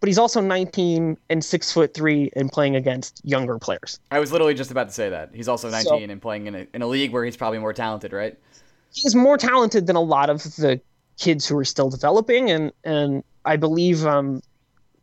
but 0.00 0.08
he's 0.08 0.18
also 0.18 0.42
19 0.42 1.16
and 1.30 1.42
six 1.44 1.72
foot 1.72 1.94
three 1.94 2.30
and 2.36 2.52
playing 2.52 2.76
against 2.76 3.22
younger 3.24 3.58
players. 3.58 3.98
I 4.10 4.18
was 4.20 4.32
literally 4.32 4.52
just 4.54 4.70
about 4.70 4.88
to 4.88 4.94
say 4.94 5.08
that. 5.08 5.30
He's 5.32 5.48
also 5.48 5.70
19 5.70 5.84
So- 5.88 5.98
and 6.12 6.20
playing 6.20 6.46
in 6.46 6.54
a, 6.54 6.66
in 6.74 6.82
a 6.82 6.86
league 6.86 7.12
where 7.12 7.24
he's 7.24 7.36
probably 7.38 7.58
more 7.58 7.72
talented, 7.72 8.12
right? 8.12 8.38
He's 8.92 9.14
more 9.14 9.38
talented 9.38 9.86
than 9.86 9.96
a 9.96 10.00
lot 10.00 10.30
of 10.30 10.42
the 10.42 10.80
kids 11.18 11.46
who 11.46 11.56
are 11.58 11.64
still 11.64 11.90
developing, 11.90 12.50
and 12.50 12.72
and 12.84 13.22
I 13.44 13.56
believe 13.56 14.04
um, 14.04 14.42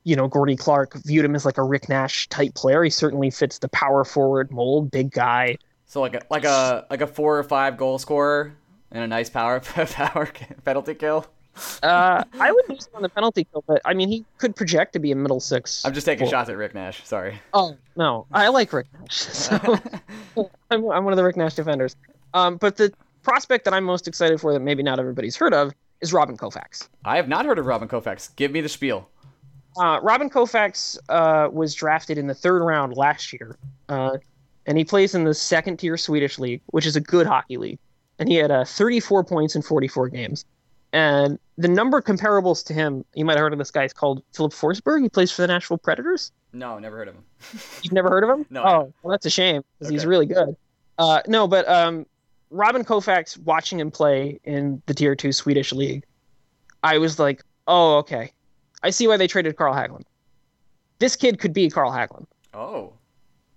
you 0.08 0.16
know, 0.16 0.30
Gordie 0.30 0.56
Clark 0.56 0.94
viewed 1.04 1.26
him 1.26 1.36
as 1.36 1.46
like 1.46 1.58
a 1.58 1.64
Rick 1.64 1.90
Nash 1.90 2.30
type 2.30 2.54
player. 2.56 2.82
He 2.82 2.90
certainly 2.90 3.30
fits 3.30 3.60
the 3.60 3.68
power 3.68 4.06
forward 4.06 4.52
mold, 4.52 4.90
big 4.90 5.12
guy. 5.12 5.58
So 5.86 6.00
like 6.00 6.16
a 6.16 6.22
like 6.30 6.46
a 6.46 6.86
like 6.90 7.02
a 7.02 7.08
four 7.08 7.38
or 7.38 7.44
five 7.44 7.78
goal 7.78 8.00
scorer 8.00 8.54
and 8.92 9.04
a 9.04 9.08
nice 9.08 9.30
power 9.30 9.60
power 9.60 10.30
penalty 10.64 10.96
kill. 10.96 11.26
Uh, 11.84 12.24
I 12.40 12.52
would 12.52 12.66
use 12.70 12.86
him 12.88 12.96
on 12.96 13.02
the 13.02 13.10
penalty 13.10 13.46
kill, 13.52 13.66
but 13.68 13.82
I 13.84 13.94
mean, 13.94 14.08
he 14.08 14.24
could 14.38 14.56
project 14.56 14.94
to 14.94 15.00
be 15.00 15.12
a 15.12 15.16
middle 15.16 15.42
six. 15.42 15.84
I'm 15.86 15.94
just 15.94 16.06
taking 16.06 16.30
shots 16.30 16.50
at 16.50 16.56
Rick 16.56 16.74
Nash. 16.74 17.04
Sorry. 17.06 17.42
Oh 17.54 17.76
no, 17.98 18.28
I 18.32 18.48
like 18.48 18.72
Rick 18.72 18.88
Nash. 18.98 19.26
So 19.28 19.80
I'm, 20.72 20.90
I'm 20.90 21.04
one 21.04 21.12
of 21.12 21.18
the 21.18 21.24
Rick 21.24 21.36
Nash 21.36 21.56
defenders. 21.56 21.98
Um, 22.34 22.56
but 22.58 22.78
the 22.78 22.94
prospect 23.28 23.66
that 23.66 23.74
I'm 23.74 23.84
most 23.84 24.08
excited 24.08 24.40
for 24.40 24.54
that 24.54 24.62
maybe 24.62 24.82
not 24.82 25.00
everybody's 25.00 25.36
heard 25.36 25.54
of 25.54 25.74
is 26.00 26.14
Robin 26.14 26.38
Kovacs. 26.38 26.88
I 27.04 27.18
have 27.18 27.28
not 27.28 27.46
heard 27.46 27.60
of 27.60 27.66
Robin 27.66 27.88
Kovacs. 27.90 28.34
Give 28.38 28.52
me 28.52 28.62
the 28.62 28.70
spiel. 28.70 29.10
Uh, 29.78 30.00
Robin 30.02 30.30
Kovacs 30.30 30.98
uh, 31.10 31.50
was 31.52 31.76
drafted 31.76 32.18
in 32.18 32.28
the 32.28 32.34
third 32.34 32.64
round 32.64 32.96
last 32.96 33.34
year, 33.34 33.58
uh, 33.90 34.18
and 34.66 34.78
he 34.78 34.86
plays 34.86 35.14
in 35.14 35.26
the 35.26 35.34
second 35.34 35.78
tier 35.78 35.98
Swedish 35.98 36.40
league, 36.40 36.62
which 36.68 36.86
is 36.86 36.96
a 36.96 37.02
good 37.02 37.28
hockey 37.28 37.58
league. 37.58 37.80
And 38.18 38.30
he 38.30 38.36
had 38.36 38.50
uh, 38.50 38.64
34 38.64 39.26
points 39.26 39.56
in 39.56 39.62
44 39.62 40.08
games. 40.08 40.46
And 40.94 41.38
the 41.58 41.68
number 41.68 42.02
comparables 42.02 42.66
to 42.68 42.74
him, 42.74 43.04
you 43.14 43.26
might 43.26 43.34
have 43.34 43.42
heard 43.42 43.54
of 43.54 43.60
this 43.60 43.72
guy. 43.72 43.84
It's 43.84 43.94
called 43.94 44.24
Filip 44.34 44.54
Forsberg. 44.54 45.04
He 45.04 45.10
plays 45.10 45.32
for 45.34 45.42
the 45.42 45.48
Nashville 45.50 45.78
Predators. 45.78 46.32
No, 46.54 46.80
never 46.80 46.96
heard 46.98 47.10
of 47.10 47.16
him. 47.16 47.24
You've 47.84 47.94
never 47.94 48.10
heard 48.10 48.24
of 48.24 48.30
him? 48.30 48.46
No. 48.50 48.64
Oh, 48.64 48.94
well, 49.04 49.12
that's 49.12 49.26
a 49.26 49.30
shame 49.30 49.64
because 49.78 49.92
he's 49.92 50.06
really 50.06 50.26
good. 50.26 50.56
Uh, 50.98 51.22
no, 51.28 51.48
but 51.48 51.68
um, 51.68 52.06
Robin 52.50 52.84
Kovacs, 52.84 53.38
watching 53.44 53.80
him 53.80 53.92
play 53.92 54.40
in 54.44 54.82
the 54.86 54.94
Tier 54.94 55.16
2 55.16 55.32
Swedish 55.32 55.74
league, 55.74 56.04
I 56.84 56.98
was 56.98 57.20
like, 57.20 57.44
oh, 57.68 57.98
okay. 57.98 58.32
I 58.84 58.90
see 58.92 59.08
why 59.08 59.18
they 59.18 59.28
traded 59.28 59.56
Carl 59.58 59.74
Hagelin. 59.74 60.04
This 61.00 61.16
kid 61.16 61.40
could 61.40 61.54
be 61.54 61.70
Carl 61.70 61.92
Hagelin. 61.92 62.26
Oh. 62.54 62.94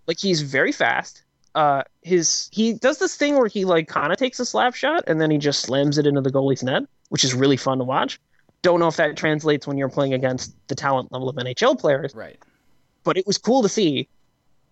Like, 0.07 0.19
he's 0.19 0.43
very 0.43 0.73
fast. 0.73 1.23
Uh, 1.55 1.83
his 2.03 2.49
he 2.53 2.75
does 2.75 2.99
this 2.99 3.17
thing 3.17 3.37
where 3.37 3.49
he 3.49 3.65
like 3.65 3.89
kind 3.89 4.13
of 4.13 4.19
takes 4.19 4.39
a 4.39 4.45
slap 4.45 4.73
shot 4.73 5.03
and 5.09 5.21
then 5.21 5.33
he 5.33 5.37
just 5.39 5.63
slams 5.63 5.99
it 5.99 6.07
into 6.07 6.21
the 6.21 6.31
goalie's 6.31 6.63
net, 6.63 6.85
which 7.09 7.25
is 7.25 7.35
really 7.35 7.57
fun 7.57 7.79
to 7.79 7.85
watch. 7.85 8.21
Don't 8.63 8.79
know 8.79 8.87
if 8.87 8.97
that 8.97 9.17
translates 9.17 9.67
when 9.67 9.77
you're 9.77 9.89
playing 9.89 10.15
against 10.15 10.55
the 10.69 10.77
talent 10.77 11.11
level 11.11 11.29
of 11.29 11.35
NHL 11.35 11.77
players, 11.79 12.15
Right. 12.15 12.39
but 13.03 13.17
it 13.17 13.27
was 13.27 13.37
cool 13.37 13.63
to 13.63 13.69
see. 13.69 14.09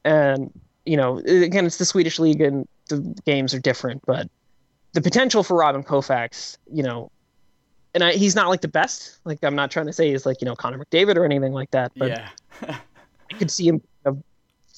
And 0.05 0.53
you 0.87 0.97
know, 0.97 1.19
again, 1.19 1.67
it's 1.67 1.79
the 1.79 1.85
Swedish 1.85 2.21
league, 2.21 2.41
and 2.41 2.69
the 2.89 3.01
games 3.25 3.55
are 3.55 3.59
different, 3.61 4.03
but 4.07 4.29
the 4.93 5.01
potential 5.01 5.43
for 5.43 5.57
Robin 5.57 5.83
Kovacs, 5.83 6.57
you 6.73 6.83
know, 6.83 7.11
and 7.95 8.03
I, 8.05 8.13
he's 8.13 8.35
not 8.35 8.49
like 8.49 8.61
the 8.61 8.69
best. 8.69 9.19
Like 9.25 9.43
I'm 9.43 9.55
not 9.55 9.71
trying 9.71 9.87
to 9.87 9.93
say 9.93 10.11
he's 10.11 10.27
like 10.27 10.41
you 10.41 10.47
know 10.47 10.55
Connor 10.57 10.79
McDavid 10.79 11.17
or 11.17 11.25
anything 11.25 11.53
like 11.53 11.71
that, 11.73 11.93
but 11.97 12.09
yeah. 12.09 12.29
I 13.31 13.35
could 13.39 13.51
see 13.51 13.69
him 13.69 13.83
a 14.05 14.15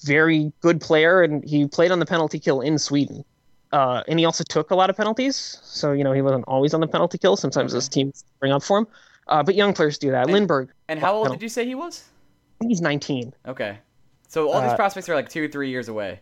very 0.05 0.53
good 0.61 0.81
player, 0.81 1.23
and 1.23 1.45
he 1.45 1.67
played 1.67 1.91
on 1.91 1.99
the 1.99 2.07
penalty 2.07 2.39
kill 2.39 2.61
in 2.61 2.79
Sweden. 2.79 3.25
Uh, 3.73 4.03
and 4.09 4.19
he 4.19 4.25
also 4.25 4.43
took 4.49 4.73
a 4.73 4.75
lot 4.75 4.91
of 4.91 4.97
penalties, 4.97 5.59
so 5.63 5.93
you 5.93 6.03
know 6.03 6.13
he 6.13 6.23
wasn't 6.23 6.45
always 6.49 6.75
on 6.75 6.81
the 6.81 6.89
penalty 6.89 7.19
kill. 7.19 7.37
Sometimes 7.37 7.73
Okay. 7.73 7.77
his 7.79 7.89
teams 7.89 8.25
bring 8.41 8.51
up 8.53 8.63
for 8.65 8.79
him, 8.79 8.87
uh, 9.29 9.43
but 9.45 9.55
young 9.55 9.73
players 9.75 9.97
do 9.99 10.11
that. 10.11 10.29
And- 10.29 10.49
Lindberg, 10.49 10.69
and 10.89 10.99
how 10.99 11.15
old 11.15 11.25
penalty. 11.27 11.39
did 11.39 11.43
you 11.45 11.49
say 11.49 11.67
he 11.67 11.75
was? 11.77 12.05
he's 12.63 12.81
19. 12.81 13.33
Okay. 13.47 13.79
So 14.29 14.51
all 14.51 14.61
these 14.61 14.73
Uh, 14.73 14.77
prospects 14.77 15.09
are 15.09 15.15
like 15.15 15.29
two, 15.29 15.49
three 15.49 15.71
years 15.71 15.89
away. 15.89 16.21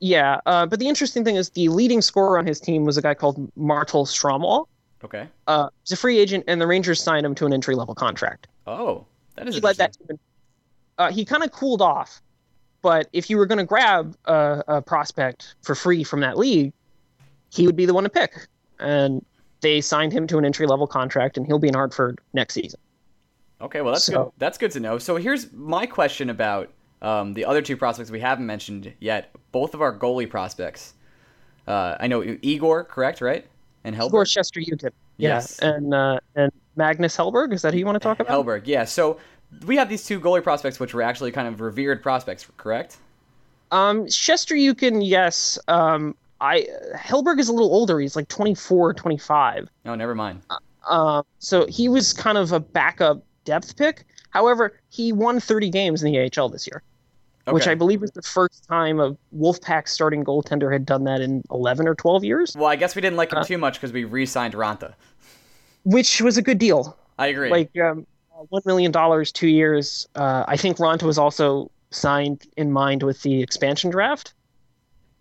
Yeah, 0.00 0.40
uh, 0.46 0.66
but 0.66 0.78
the 0.78 0.88
interesting 0.88 1.24
thing 1.24 1.36
is 1.36 1.50
the 1.50 1.68
leading 1.68 2.02
scorer 2.02 2.38
on 2.38 2.46
his 2.46 2.60
team 2.60 2.84
was 2.84 2.96
a 2.98 3.02
guy 3.02 3.14
called 3.14 3.50
Malte 3.56 3.92
Stromwall. 4.00 4.66
Okay. 5.04 5.26
Uh, 5.46 5.68
he's 5.82 5.92
a 5.92 5.96
free 5.96 6.18
agent, 6.18 6.44
and 6.48 6.60
the 6.60 6.66
Rangers 6.66 7.02
signed 7.02 7.24
him 7.24 7.34
to 7.36 7.46
an 7.46 7.52
entry 7.52 7.74
level 7.74 7.94
contract. 7.94 8.46
Oh, 8.66 9.04
that 9.36 9.48
is 9.48 9.54
He 9.54 9.60
led 9.60 9.76
that 9.76 9.96
in- 10.10 10.18
Uh, 10.98 11.10
he 11.12 11.24
kind 11.24 11.42
of 11.42 11.52
cooled 11.52 11.80
off, 11.82 12.20
but 12.82 13.08
if 13.12 13.28
you 13.30 13.36
were 13.36 13.46
going 13.46 13.58
to 13.58 13.64
grab 13.64 14.16
a, 14.26 14.62
a 14.68 14.82
prospect 14.82 15.54
for 15.62 15.74
free 15.74 16.02
from 16.04 16.20
that 16.20 16.36
league, 16.38 16.72
he 17.50 17.66
would 17.66 17.76
be 17.76 17.86
the 17.86 17.94
one 17.94 18.04
to 18.04 18.10
pick. 18.10 18.48
And 18.80 19.24
they 19.60 19.80
signed 19.80 20.12
him 20.12 20.26
to 20.28 20.38
an 20.38 20.44
entry 20.44 20.66
level 20.66 20.86
contract, 20.86 21.36
and 21.36 21.46
he'll 21.46 21.58
be 21.58 21.68
in 21.68 21.74
Hartford 21.74 22.18
next 22.34 22.54
season. 22.54 22.80
Okay, 23.60 23.80
well 23.80 23.92
that's 23.92 24.04
So- 24.04 24.24
good. 24.24 24.32
That's 24.38 24.58
good 24.58 24.70
to 24.72 24.80
know. 24.80 24.98
So 24.98 25.16
here's 25.16 25.52
my 25.52 25.86
question 25.86 26.28
about 26.30 26.70
um, 27.02 27.34
the 27.34 27.44
other 27.44 27.62
two 27.62 27.76
prospects 27.76 28.10
we 28.10 28.20
haven't 28.20 28.46
mentioned 28.46 28.92
yet. 29.00 29.34
Both 29.52 29.74
of 29.74 29.82
our 29.82 29.96
goalie 29.96 30.28
prospects. 30.28 30.94
Uh, 31.66 31.96
I 31.98 32.06
know 32.06 32.22
Igor, 32.42 32.84
correct, 32.84 33.20
right? 33.20 33.46
And 33.84 33.94
Hellberg. 33.94 34.08
Igor 34.08 34.24
Chester. 34.24 34.60
Yeah. 34.60 34.74
Yes. 35.16 35.58
And 35.60 35.94
uh, 35.94 36.20
and 36.34 36.52
Magnus 36.76 37.16
Hellberg, 37.16 37.52
is 37.52 37.62
that 37.62 37.72
who 37.72 37.78
you 37.78 37.86
want 37.86 37.96
to 37.96 38.00
talk 38.00 38.20
about? 38.20 38.32
Hellberg, 38.32 38.62
yeah. 38.66 38.84
So 38.84 39.18
we 39.66 39.76
have 39.76 39.88
these 39.88 40.04
two 40.04 40.20
goalie 40.20 40.42
prospects, 40.42 40.78
which 40.78 40.94
were 40.94 41.02
actually 41.02 41.32
kind 41.32 41.48
of 41.48 41.60
revered 41.60 42.02
prospects, 42.02 42.46
correct? 42.56 42.98
Um, 43.70 44.06
Shestyorkin, 44.06 45.00
yes. 45.02 45.58
Um, 45.68 46.14
I 46.40 46.66
Hellberg 46.94 47.38
is 47.38 47.48
a 47.48 47.52
little 47.52 47.72
older. 47.72 47.98
He's 47.98 48.16
like 48.16 48.28
24, 48.28 48.94
25. 48.94 49.68
No, 49.84 49.94
never 49.94 50.14
mind. 50.14 50.42
Um, 50.88 51.24
so 51.38 51.66
he 51.66 51.88
was 51.88 52.12
kind 52.12 52.38
of 52.38 52.52
a 52.52 52.60
backup 52.60 53.22
depth 53.44 53.76
pick. 53.76 54.04
However, 54.36 54.78
he 54.90 55.12
won 55.14 55.40
30 55.40 55.70
games 55.70 56.02
in 56.02 56.12
the 56.12 56.18
AHL 56.38 56.50
this 56.50 56.66
year, 56.66 56.82
which 57.48 57.66
I 57.66 57.74
believe 57.74 58.02
was 58.02 58.10
the 58.10 58.20
first 58.20 58.68
time 58.68 59.00
a 59.00 59.16
Wolfpack 59.34 59.88
starting 59.88 60.22
goaltender 60.26 60.70
had 60.70 60.84
done 60.84 61.04
that 61.04 61.22
in 61.22 61.42
11 61.50 61.88
or 61.88 61.94
12 61.94 62.22
years, 62.22 62.54
Well, 62.54 62.66
I 62.68 62.76
guess 62.76 62.94
we 62.94 63.00
didn't 63.00 63.16
like 63.16 63.32
him 63.32 63.38
Uh, 63.38 63.44
too 63.44 63.56
much 63.56 63.74
because 63.74 63.92
we 63.94 64.04
re-signed 64.04 64.52
Raanta. 64.52 64.92
which 65.84 66.20
was 66.20 66.36
a 66.36 66.42
good 66.42 66.58
deal. 66.58 66.98
I 67.18 67.28
agree. 67.28 67.48
Like 67.50 67.70
um, 67.78 68.06
one 68.50 68.60
million 68.66 68.92
dollars, 68.92 69.32
two 69.32 69.48
years. 69.48 70.06
Uh, 70.14 70.44
I 70.46 70.58
think 70.58 70.76
Raanta 70.76 71.04
was 71.04 71.16
also 71.16 71.70
signed 71.90 72.46
in 72.58 72.70
mind 72.72 73.02
with 73.04 73.22
the 73.22 73.40
expansion 73.42 73.88
draft. 73.90 74.34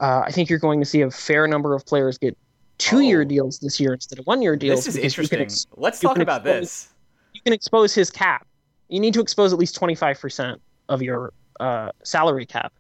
Uh, 0.01 0.24
I 0.26 0.32
think 0.32 0.49
you're 0.49 0.59
going 0.59 0.82
to 0.82 0.86
see 0.86 0.99
a 1.01 1.09
fair 1.09 1.47
number 1.47 1.74
of 1.74 1.86
players 1.86 2.18
get 2.18 2.38
two-year 2.80 3.22
Oh. 3.22 3.24
deals 3.24 3.59
this 3.59 3.80
year 3.80 3.93
instead 3.93 4.20
of 4.20 4.26
one-year 4.28 4.57
deals. 4.57 4.84
this 4.84 4.95
is 4.97 5.01
because 5.01 5.18
you 5.18 5.30
can 5.30 5.39
interesting. 5.39 5.70
ex- 5.72 5.78
Let's 5.78 5.99
talk 6.01 6.18
about 6.18 6.41
expose- 6.45 6.59
this. 6.59 6.88
you 7.34 7.41
can 7.45 7.53
expose 7.53 7.93
his 7.93 8.09
cap. 8.09 8.45
You 8.90 9.00
need 9.00 9.14
to 9.16 9.22
expose 9.22 9.52
at 9.54 9.60
least 9.60 9.80
25% 9.80 10.58
of 10.90 11.02
your 11.02 11.34
uh, 11.60 11.92
salary 12.04 12.46
cap. 12.46 12.74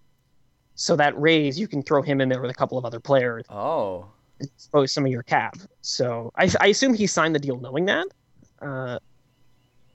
So 0.77 0.95
that 0.97 1.17
raise, 1.19 1.57
you 1.57 1.67
can 1.69 1.81
throw 1.81 2.01
him 2.01 2.19
in 2.19 2.27
there 2.27 2.41
with 2.41 2.51
a 2.51 2.53
couple 2.53 2.77
of 2.77 2.83
other 2.83 2.99
players 2.99 3.45
Oh, 3.49 4.07
expose 4.41 4.91
some 4.91 5.05
of 5.05 5.11
your 5.11 5.23
cap. 5.23 5.55
So 5.81 6.31
I, 6.35 6.49
I 6.59 6.67
assume 6.67 6.93
he 6.93 7.07
signed 7.07 7.33
the 7.33 7.39
deal 7.39 7.57
knowing 7.57 7.85
that. 7.85 8.07
Uh, 8.61 8.99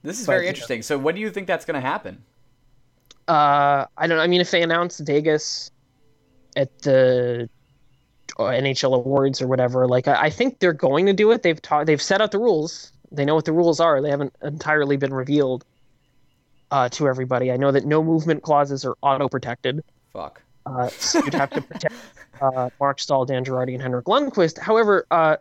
this 0.01 0.19
is 0.19 0.25
But, 0.25 0.33
very 0.33 0.41
you 0.45 0.47
know. 0.47 0.49
interesting. 0.49 0.81
So 0.81 0.97
when 0.97 1.13
do 1.13 1.21
you 1.21 1.29
think 1.29 1.45
that's 1.45 1.65
going 1.65 1.75
to 1.75 1.87
happen? 1.87 2.23
uh, 3.27 3.85
I 3.97 4.07
don't 4.07 4.17
know. 4.17 4.23
I 4.23 4.27
mean, 4.27 4.41
if 4.41 4.49
they 4.51 4.63
announce 4.63 4.99
Vegas 4.99 5.69
at 6.55 6.75
the 6.79 7.47
uh, 8.39 8.43
NHL 8.43 8.95
awards 8.95 9.39
or 9.41 9.47
whatever, 9.47 9.87
like 9.87 10.07
I, 10.07 10.23
I 10.23 10.29
think 10.31 10.59
they're 10.59 10.73
going 10.73 11.05
to 11.05 11.13
do 11.13 11.31
it. 11.31 11.43
They've 11.43 11.61
taught, 11.61 11.85
they've 11.85 12.01
set 12.01 12.21
out 12.21 12.31
the 12.31 12.39
rules. 12.39 12.91
They 13.11 13.23
know 13.23 13.35
what 13.35 13.45
the 13.45 13.53
rules 13.53 13.79
are. 13.79 14.01
They 14.01 14.09
haven't 14.09 14.35
entirely 14.41 14.97
been 14.97 15.13
revealed 15.13 15.63
uh, 16.71 16.89
to 16.89 17.07
everybody. 17.07 17.51
I 17.51 17.57
know 17.57 17.71
that 17.71 17.85
no 17.85 18.03
movement 18.03 18.43
clauses 18.43 18.85
are 18.85 18.95
auto 19.01 19.27
protected. 19.27 19.83
Fuck. 20.13 20.41
Uh, 20.65 20.87
so 20.87 21.23
you'd 21.23 21.33
have 21.33 21.49
to 21.51 21.61
protect 21.61 21.93
uh, 22.41 22.69
Marc 22.79 22.99
Staal, 22.99 23.25
Dan 23.25 23.43
Girardi, 23.43 23.73
and 23.73 23.81
Henrik 23.81 24.05
Lundqvist. 24.05 24.57
However, 24.57 25.05
uh, 25.11 25.37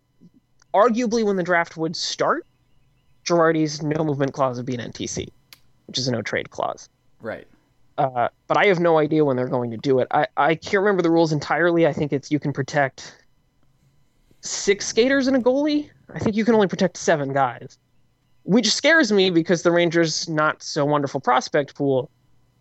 arguably 0.74 1.24
when 1.24 1.36
the 1.36 1.42
draft 1.42 1.76
would 1.76 1.96
start, 1.96 2.46
Girardi's 3.24 3.82
no 3.82 4.04
movement 4.04 4.32
clause 4.32 4.56
would 4.56 4.66
be 4.66 4.74
an 4.74 4.92
NTC, 4.92 5.28
which 5.86 5.98
is 5.98 6.08
a 6.08 6.12
no 6.12 6.22
trade 6.22 6.50
clause. 6.50 6.88
Right. 7.20 7.46
Uh, 7.98 8.28
but 8.46 8.56
I 8.56 8.66
have 8.66 8.80
no 8.80 8.98
idea 8.98 9.24
when 9.24 9.36
they're 9.36 9.48
going 9.48 9.70
to 9.72 9.76
do 9.76 9.98
it. 9.98 10.08
I, 10.10 10.26
I 10.36 10.54
can't 10.54 10.82
remember 10.82 11.02
the 11.02 11.10
rules 11.10 11.32
entirely. 11.32 11.86
I 11.86 11.92
think 11.92 12.12
it's 12.12 12.30
you 12.30 12.38
can 12.38 12.52
protect 12.52 13.14
six 14.40 14.86
skaters 14.86 15.26
and 15.26 15.36
a 15.36 15.40
goalie. 15.40 15.90
I 16.14 16.18
think 16.18 16.34
you 16.34 16.44
can 16.44 16.54
only 16.54 16.66
protect 16.66 16.96
seven 16.96 17.32
guys, 17.34 17.78
which 18.44 18.72
scares 18.72 19.12
me 19.12 19.30
because 19.30 19.62
the 19.62 19.70
Rangers' 19.70 20.28
not 20.28 20.62
so 20.62 20.84
wonderful 20.84 21.20
prospect 21.20 21.74
pool. 21.74 22.10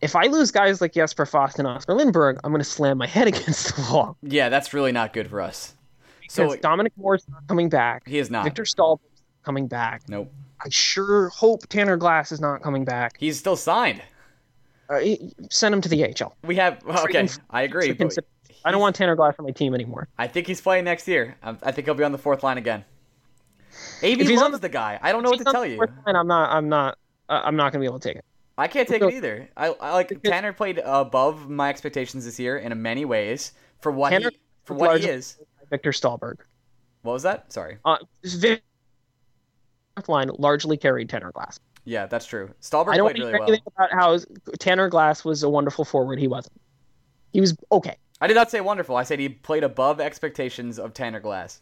If 0.01 0.15
I 0.15 0.25
lose 0.27 0.51
guys 0.51 0.79
like 0.81 0.93
Jesper 0.93 1.25
Fast 1.25 1.59
and 1.59 1.67
Oscar 1.67 1.93
Lindberg, 1.93 2.39
I'm 2.43 2.51
going 2.51 2.61
to 2.61 2.69
slam 2.69 2.97
my 2.97 3.07
head 3.07 3.27
against 3.33 3.75
the 3.75 3.81
wall. 3.91 4.17
Yeah, 4.21 4.49
that's 4.49 4.73
really 4.73 4.91
not 4.91 5.13
good 5.13 5.29
for 5.29 5.41
us. 5.41 5.75
Because 6.21 6.33
So 6.53 6.55
Dominic 6.57 6.93
Moore's 6.95 7.25
not 7.29 7.47
coming 7.47 7.69
back. 7.69 8.07
he 8.07 8.17
is 8.19 8.29
not. 8.29 8.43
Victor 8.45 8.63
Stahl's 8.65 8.99
coming 9.43 9.67
back. 9.67 10.03
Nope. 10.07 10.31
I 10.63 10.69
sure 10.69 11.29
hope 11.29 11.67
Tanner 11.67 11.97
Glass 11.97 12.31
is 12.31 12.39
not 12.41 12.61
coming 12.61 12.85
back. 12.85 13.15
He's 13.19 13.37
still 13.39 13.55
signed. 13.55 14.01
Uh, 14.89 14.99
send 15.49 15.73
him 15.73 15.81
to 15.81 15.89
the 15.89 16.03
AHL. 16.03 16.35
We 16.43 16.55
have 16.55 16.83
well, 16.83 17.03
okay. 17.05 17.23
Freaking- 17.23 17.39
I 17.49 17.61
agree. 17.63 17.95
I 18.65 18.71
don't 18.71 18.81
want 18.81 18.95
Tanner 18.95 19.15
Glass 19.15 19.35
on 19.39 19.45
my 19.45 19.51
team 19.51 19.73
anymore. 19.73 20.07
I 20.17 20.27
think 20.27 20.47
he's 20.47 20.59
playing 20.59 20.83
next 20.85 21.07
year. 21.07 21.35
I 21.43 21.71
think 21.71 21.85
he'll 21.87 21.93
be 21.93 22.03
on 22.03 22.11
the 22.11 22.17
fourth 22.17 22.43
line 22.43 22.57
again. 22.57 22.83
If 24.01 24.19
he's 24.27 24.41
on 24.41 24.51
loves 24.51 24.61
the 24.61 24.69
guy. 24.69 24.99
I 25.01 25.11
don't 25.11 25.23
know 25.23 25.29
what 25.29 25.39
to 25.39 25.45
tell 25.45 25.65
you. 25.65 25.77
line, 25.77 26.15
I'm 26.15 26.27
not. 26.27 26.51
I'm 26.51 26.69
not. 26.69 26.97
Uh, 27.27 27.41
I'm 27.43 27.55
not 27.55 27.71
gonna 27.71 27.81
be 27.81 27.85
able 27.85 27.99
to 27.99 28.07
take 28.09 28.17
it. 28.17 28.25
I 28.57 28.67
can't 28.67 28.87
take 28.87 29.01
So- 29.01 29.07
it 29.07 29.13
either. 29.15 29.49
I, 29.55 29.67
I 29.67 29.93
like 29.93 30.21
Tanner 30.23 30.51
played 30.53 30.81
above 30.83 31.49
my 31.49 31.69
expectations 31.69 32.25
this 32.25 32.39
year 32.39 32.57
in 32.57 32.81
many 32.81 33.05
ways 33.05 33.53
for 33.79 33.91
what 33.91 34.09
Tanner 34.09 34.31
he 34.31 34.39
for 34.65 34.73
what 34.73 34.99
he 35.01 35.07
is. 35.07 35.37
Viktor 35.69 35.91
Stalberg. 35.91 36.37
What 37.03 37.13
was 37.13 37.23
that? 37.23 37.51
Sorry. 37.53 37.77
Uh, 37.85 37.97
line 40.07 40.29
largely 40.37 40.77
carried 40.77 41.09
Tanner 41.09 41.31
Glass. 41.31 41.59
Yeah, 41.85 42.05
that's 42.05 42.25
true. 42.25 42.49
Stalberg 42.61 42.93
I 42.93 42.97
don't 42.97 43.07
played 43.11 43.19
really 43.19 43.33
well. 43.33 43.43
anything 43.43 43.63
about 43.75 43.91
how 43.91 44.17
Tanner 44.59 44.89
Glass 44.89 45.23
was 45.25 45.43
a 45.43 45.49
wonderful 45.49 45.85
forward. 45.85 46.19
He 46.19 46.27
wasn't. 46.27 46.59
He 47.33 47.41
was 47.41 47.55
okay. 47.71 47.97
I 48.21 48.27
did 48.27 48.33
not 48.35 48.51
say 48.51 48.59
wonderful. 48.61 48.95
I 48.95 49.03
said 49.03 49.19
he 49.19 49.29
played 49.29 49.63
above 49.63 50.01
expectations 50.01 50.77
of 50.79 50.93
Tanner 50.93 51.19
Glass. 51.19 51.61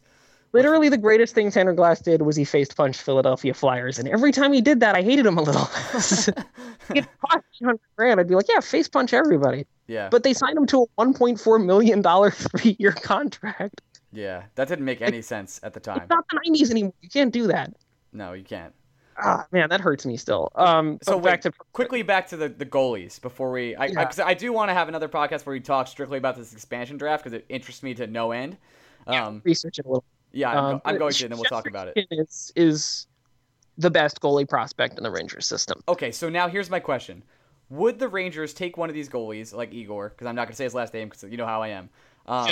Literally, 0.53 0.89
the 0.89 0.97
greatest 0.97 1.35
thing 1.35 1.51
Tanner 1.51 1.73
Glass 1.73 1.99
did 1.99 2.21
was 2.21 2.35
he 2.35 2.45
faced 2.45 2.75
punched 2.75 3.01
Philadelphia 3.01 3.53
Flyers, 3.53 3.99
and 3.99 4.07
every 4.07 4.31
time 4.31 4.53
he 4.53 4.61
did 4.61 4.79
that, 4.79 4.95
I 4.95 5.01
hated 5.01 5.25
him 5.25 5.37
a 5.37 5.41
little. 5.41 5.69
it 6.95 7.05
cost 7.19 7.43
100 7.59 7.79
grand. 7.97 8.19
I'd 8.19 8.27
be 8.27 8.35
like, 8.35 8.47
yeah, 8.47 8.59
face 8.61 8.87
punch 8.87 9.13
everybody. 9.13 9.65
Yeah, 9.87 10.09
But 10.09 10.23
they 10.23 10.33
signed 10.33 10.57
him 10.57 10.65
to 10.67 10.83
a 10.83 11.05
1.4 11.05 11.65
million 11.65 12.01
dollar 12.01 12.31
three 12.31 12.75
year 12.79 12.91
contract. 12.91 13.81
yeah, 14.11 14.43
that 14.55 14.67
didn't 14.67 14.85
make 14.85 15.01
any 15.01 15.21
sense 15.21 15.59
at 15.63 15.73
the 15.73 15.79
time. 15.79 16.01
It's 16.01 16.09
not 16.09 16.25
the 16.29 16.39
90s 16.49 16.71
anymore. 16.71 16.93
You 17.01 17.09
can't 17.09 17.31
do 17.31 17.47
that. 17.47 17.73
No, 18.11 18.33
you 18.33 18.43
can't. 18.43 18.73
Ah, 19.19 19.47
man, 19.51 19.69
that 19.69 19.81
hurts 19.81 20.05
me 20.05 20.15
still. 20.15 20.51
Um, 20.55 20.99
So 21.01 21.19
back 21.19 21.43
wait, 21.43 21.51
to 21.51 21.51
quickly 21.73 22.03
back 22.03 22.27
to 22.27 22.37
the, 22.37 22.49
the 22.49 22.65
goalies 22.65 23.19
before 23.19 23.51
we. 23.51 23.75
I, 23.75 23.85
Yeah. 23.87 24.11
I, 24.19 24.23
I 24.23 24.33
do 24.33 24.53
want 24.53 24.69
to 24.69 24.73
have 24.73 24.87
another 24.87 25.07
podcast 25.07 25.45
where 25.45 25.53
we 25.53 25.59
talk 25.59 25.87
strictly 25.87 26.17
about 26.17 26.35
this 26.35 26.53
expansion 26.53 26.97
draft 26.97 27.23
because 27.23 27.33
it 27.33 27.45
interests 27.49 27.81
me 27.81 27.93
to 27.95 28.07
no 28.07 28.31
end. 28.31 28.57
Um, 29.07 29.41
research 29.43 29.79
it 29.79 29.85
a 29.85 29.89
little. 29.89 30.03
Yeah, 30.37 30.51
I'm, 30.51 30.75
Um, 30.75 30.81
I'm 30.85 30.97
going 30.99 31.13
to, 31.13 31.25
and 31.25 31.31
then 31.31 31.39
we'll 31.39 31.45
talk 31.45 31.67
about 31.67 31.87
it. 31.87 32.07
Is, 32.11 32.51
Is 32.55 33.07
the 33.79 33.89
best 33.89 34.21
goalie 34.21 34.47
prospect 34.47 34.97
in 34.97 35.03
the 35.03 35.09
Rangers 35.09 35.47
system. 35.47 35.81
Okay, 35.87 36.11
so 36.11 36.29
now 36.29 36.47
here's 36.47 36.69
my 36.69 36.79
question: 36.79 37.23
Would 37.69 37.97
the 37.97 38.07
Rangers 38.07 38.53
take 38.53 38.77
one 38.77 38.87
of 38.87 38.93
these 38.93 39.09
goalies, 39.09 39.53
like 39.53 39.73
Igor, 39.73 40.09
because 40.09 40.27
I'm 40.27 40.35
not 40.35 40.43
going 40.43 40.53
to 40.53 40.55
say 40.55 40.65
his 40.65 40.75
last 40.75 40.93
name 40.93 41.09
because 41.09 41.23
you 41.23 41.37
know 41.37 41.47
how 41.47 41.63
I 41.63 41.69
am? 41.69 41.89
Um, 42.27 42.51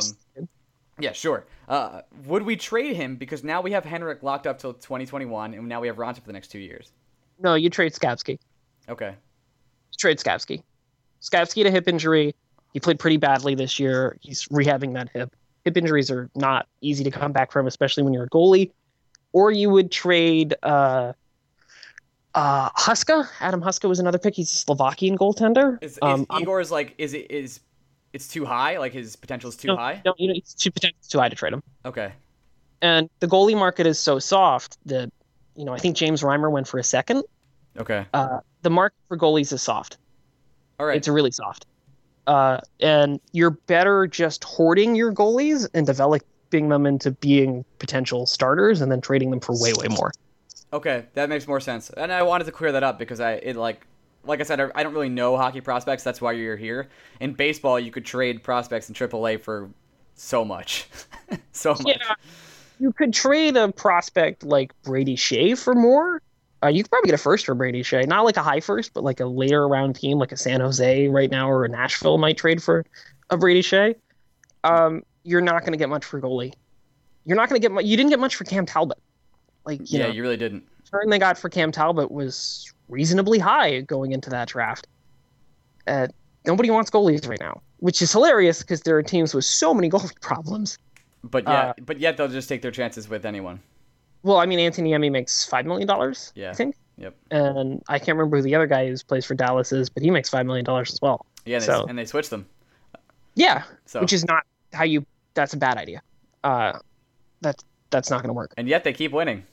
yeah, 1.00 1.12
sure. 1.12 1.46
Uh, 1.68 2.02
would 2.26 2.42
we 2.42 2.56
trade 2.56 2.96
him 2.96 3.18
because 3.18 3.44
now 3.44 3.62
we 3.62 3.72
have 3.72 3.86
Henrik 3.86 4.24
locked 4.24 4.48
up 4.48 4.58
till 4.58 4.74
2021, 4.74 5.54
and 5.54 5.68
now 5.68 5.80
we 5.80 5.88
have 5.88 5.98
Raanta 5.98 6.16
for 6.16 6.28
the 6.28 6.34
next 6.34 6.48
two 6.48 6.60
years? 6.60 6.92
No, 7.40 7.54
you 7.54 7.70
trade 7.70 7.94
Skapski. 7.94 8.40
Okay. 8.90 9.10
You 9.10 9.98
trade 9.98 10.18
Skapski. 10.18 10.64
Skapski 11.22 11.58
had 11.58 11.68
a 11.68 11.72
hip 11.72 11.88
injury. 11.88 12.34
He 12.74 12.80
played 12.80 12.98
pretty 12.98 13.18
badly 13.18 13.54
this 13.54 13.80
year. 13.80 14.18
He's 14.22 14.46
rehabbing 14.48 14.94
that 14.94 15.10
hip. 15.14 15.36
Hip 15.66 15.78
injuries 15.78 16.12
are 16.12 16.30
not 16.36 16.68
easy 16.82 17.04
to 17.04 17.12
come 17.12 17.32
back 17.32 17.52
from, 17.52 17.66
especially 17.66 18.04
when 18.04 18.14
you're 18.14 18.26
a 18.26 18.30
goalie. 18.30 18.72
Or 19.34 19.52
you 19.52 19.70
would 19.72 19.92
trade 19.92 20.54
uh, 20.64 21.14
uh, 22.36 22.70
Huska. 22.70 23.28
Adam 23.42 23.62
Huska 23.62 23.90
was 23.90 24.00
another 24.00 24.20
pick. 24.20 24.36
He's 24.36 24.52
a 24.54 24.56
Slovakian 24.56 25.18
goaltender. 25.18 25.82
Is, 25.82 25.94
is 25.94 26.00
Um, 26.02 26.26
I'm- 26.30 26.44
Igor's 26.44 26.72
like 26.72 26.94
is 26.98 27.14
it 27.14 27.32
is 27.32 27.60
it's 28.14 28.28
too 28.28 28.46
high? 28.46 28.78
Like 28.78 28.94
his 28.94 29.16
potential 29.16 29.50
is 29.50 29.58
too 29.58 29.70
no, 29.70 29.76
high? 29.76 30.02
No, 30.06 30.14
you 30.18 30.30
know, 30.30 30.36
it's 30.38 30.54
too, 30.54 30.72
it's 30.82 31.08
too 31.10 31.20
high 31.20 31.28
to 31.30 31.36
trade 31.36 31.52
him. 31.52 31.64
Okay. 31.84 32.14
And 32.82 33.10
the 33.20 33.28
goalie 33.28 33.58
market 33.58 33.88
is 33.88 34.00
so 34.00 34.20
soft 34.20 34.78
that, 34.86 35.12
you 35.56 35.66
know, 35.66 35.74
I 35.74 35.80
think 35.80 35.98
James 35.98 36.22
Reimer 36.22 36.50
went 36.52 36.68
for 36.68 36.78
a 36.78 36.84
second. 36.84 37.24
Okay. 37.78 38.06
Uh, 38.14 38.40
the 38.62 38.70
market 38.70 38.98
for 39.08 39.18
goalies 39.18 39.52
is 39.52 39.62
soft. 39.62 39.98
All 40.80 40.86
right. 40.86 40.96
It's 40.96 41.08
really 41.08 41.32
soft. 41.32 41.66
Uh, 42.28 42.60
and 42.80 43.20
you're 43.32 43.52
better 43.52 44.08
just 44.08 44.44
hoarding 44.44 44.96
your 44.96 45.14
goalies 45.14 45.68
and 45.74 45.86
developing 45.86 46.70
them 46.70 46.86
into 46.86 47.12
being 47.12 47.66
potential 47.80 48.26
starters 48.26 48.82
and 48.82 48.92
then 48.92 49.02
trading 49.02 49.30
them 49.30 49.40
for 49.40 49.54
way, 49.60 49.74
way 49.74 49.88
more. 49.88 50.12
Okay, 50.74 51.06
that 51.14 51.30
makes 51.30 51.48
more 51.48 51.60
sense. 51.60 51.90
And 51.92 52.12
I 52.12 52.24
wanted 52.24 52.46
to 52.46 52.52
clear 52.52 52.72
that 52.72 52.84
up 52.84 53.00
because 53.00 53.20
I 53.20 53.34
it 53.34 53.56
like 53.56 53.86
like 54.26 54.40
I 54.40 54.44
said 54.44 54.60
I 54.74 54.84
don't 54.84 54.94
really 54.94 55.10
know 55.10 55.38
hockey 55.38 55.62
prospects. 55.62 56.04
That's 56.04 56.22
why 56.22 56.34
you're 56.34 56.58
here. 56.58 56.90
In 57.20 57.34
baseball, 57.34 57.80
you 57.80 57.92
could 57.92 58.06
trade 58.06 58.44
prospects 58.44 58.90
in 58.90 58.96
AAA 58.96 59.42
for 59.42 59.70
so 60.16 60.44
much, 60.44 60.88
so 61.52 61.72
much. 61.72 61.86
Yeah. 61.86 62.16
You 62.80 62.92
could 62.92 63.14
trade 63.14 63.56
a 63.56 63.72
prospect 63.72 64.44
like 64.44 64.74
Brady 64.84 65.16
Skjei 65.16 65.58
for 65.58 65.76
more. 65.76 66.22
Uh, 66.64 66.68
you 66.68 66.84
could 66.84 66.90
probably 66.90 67.08
get 67.10 67.16
a 67.16 67.22
first 67.22 67.46
for 67.46 67.54
Brady 67.54 67.84
Skjei. 67.84 68.08
Not 68.08 68.26
like 68.26 68.38
a 68.38 68.44
high 68.44 68.60
first, 68.60 68.94
but 68.94 69.04
like 69.04 69.20
a 69.20 69.26
later 69.26 69.68
round 69.68 69.96
team 69.96 70.18
like 70.18 70.32
a 70.32 70.38
San 70.38 70.62
Jose 70.62 71.08
right 71.10 71.30
now 71.30 71.50
or 71.50 71.66
a 71.66 71.70
Nashville 71.70 72.18
might 72.18 72.38
trade 72.38 72.64
for 72.64 72.86
a 73.30 73.38
Brady 73.38 73.62
Skjei. 73.62 73.96
Um, 74.64 75.04
you're 75.24 75.42
not 75.42 75.62
going 75.62 75.74
to 75.74 75.78
get 75.78 75.90
much 75.90 76.06
for 76.06 76.20
goalie. 76.20 76.54
You're 77.26 77.36
not 77.38 77.50
going 77.50 77.60
to 77.60 77.64
get 77.64 77.72
much. 77.72 77.86
You 77.86 77.98
didn't 77.98 78.10
get 78.10 78.20
much 78.20 78.36
for 78.36 78.46
Cam 78.46 78.66
Talbot. 78.66 78.98
Like, 79.66 79.80
you 79.92 80.00
yeah, 80.00 80.08
know, 80.08 80.14
you 80.14 80.22
really 80.22 80.38
didn't. 80.38 80.64
The 80.86 80.98
return 80.98 81.10
they 81.10 81.20
got 81.20 81.38
for 81.38 81.50
Cam 81.50 81.72
Talbot 81.72 82.12
was 82.12 82.72
reasonably 82.88 83.40
high 83.40 83.82
going 83.82 84.12
into 84.12 84.30
that 84.30 84.48
draft. 84.48 84.88
Uh, 85.88 86.08
nobody 86.46 86.70
wants 86.70 86.90
goalies 86.90 87.28
right 87.28 87.40
now, 87.40 87.62
which 87.78 88.02
is 88.02 88.12
hilarious 88.12 88.62
because 88.62 88.82
there 88.82 88.96
are 88.98 89.04
teams 89.04 89.34
with 89.34 89.46
so 89.46 89.74
many 89.74 89.90
goalie 89.92 90.20
problems. 90.22 90.78
But 91.24 91.44
yeah, 91.44 91.70
Uh, 91.70 91.74
but 91.84 92.00
yet 92.00 92.18
they'll 92.18 92.28
just 92.28 92.48
take 92.48 92.62
their 92.62 92.72
chances 92.72 93.10
with 93.10 93.26
anyone. 93.26 93.60
Well, 94.26 94.38
I 94.38 94.46
mean, 94.48 94.58
Antti 94.60 94.82
Niemi 94.84 95.12
makes 95.12 95.46
five 95.46 95.66
million 95.68 95.88
dollars. 95.88 96.32
Yeah. 96.36 96.50
I 96.50 96.54
think. 96.54 96.76
Yep. 96.98 97.16
And 97.30 97.84
I 97.88 98.00
can't 98.00 98.18
remember 98.18 98.38
who 98.38 98.44
the 98.44 98.56
other 98.56 98.66
guy 98.68 98.88
who 98.88 98.98
plays 99.08 99.24
for 99.26 99.36
Dallas 99.36 99.72
is, 99.72 99.88
but 99.90 100.02
he 100.02 100.10
makes 100.10 100.30
five 100.30 100.46
million 100.48 100.66
dollars 100.66 100.92
as 100.92 101.00
well. 101.02 101.26
Yeah, 101.46 101.58
and, 101.58 101.62
they, 101.62 101.66
So- 101.68 101.86
and 101.86 101.98
they 102.00 102.06
switched 102.06 102.32
them. 102.32 102.48
Yeah, 103.36 103.64
So 103.86 104.00
which 104.02 104.14
is 104.14 104.26
not 104.26 104.44
how 104.74 104.84
you. 104.86 105.06
That's 105.36 105.54
a 105.54 105.58
bad 105.58 105.78
idea. 105.78 106.02
Uh, 106.44 106.80
that's 107.42 107.64
that's 107.92 108.10
not 108.10 108.22
going 108.24 108.30
to 108.30 108.34
work. 108.34 108.54
and 108.58 108.68
yet 108.68 108.84
they 108.84 108.94
keep 108.94 109.12
winning. 109.12 109.44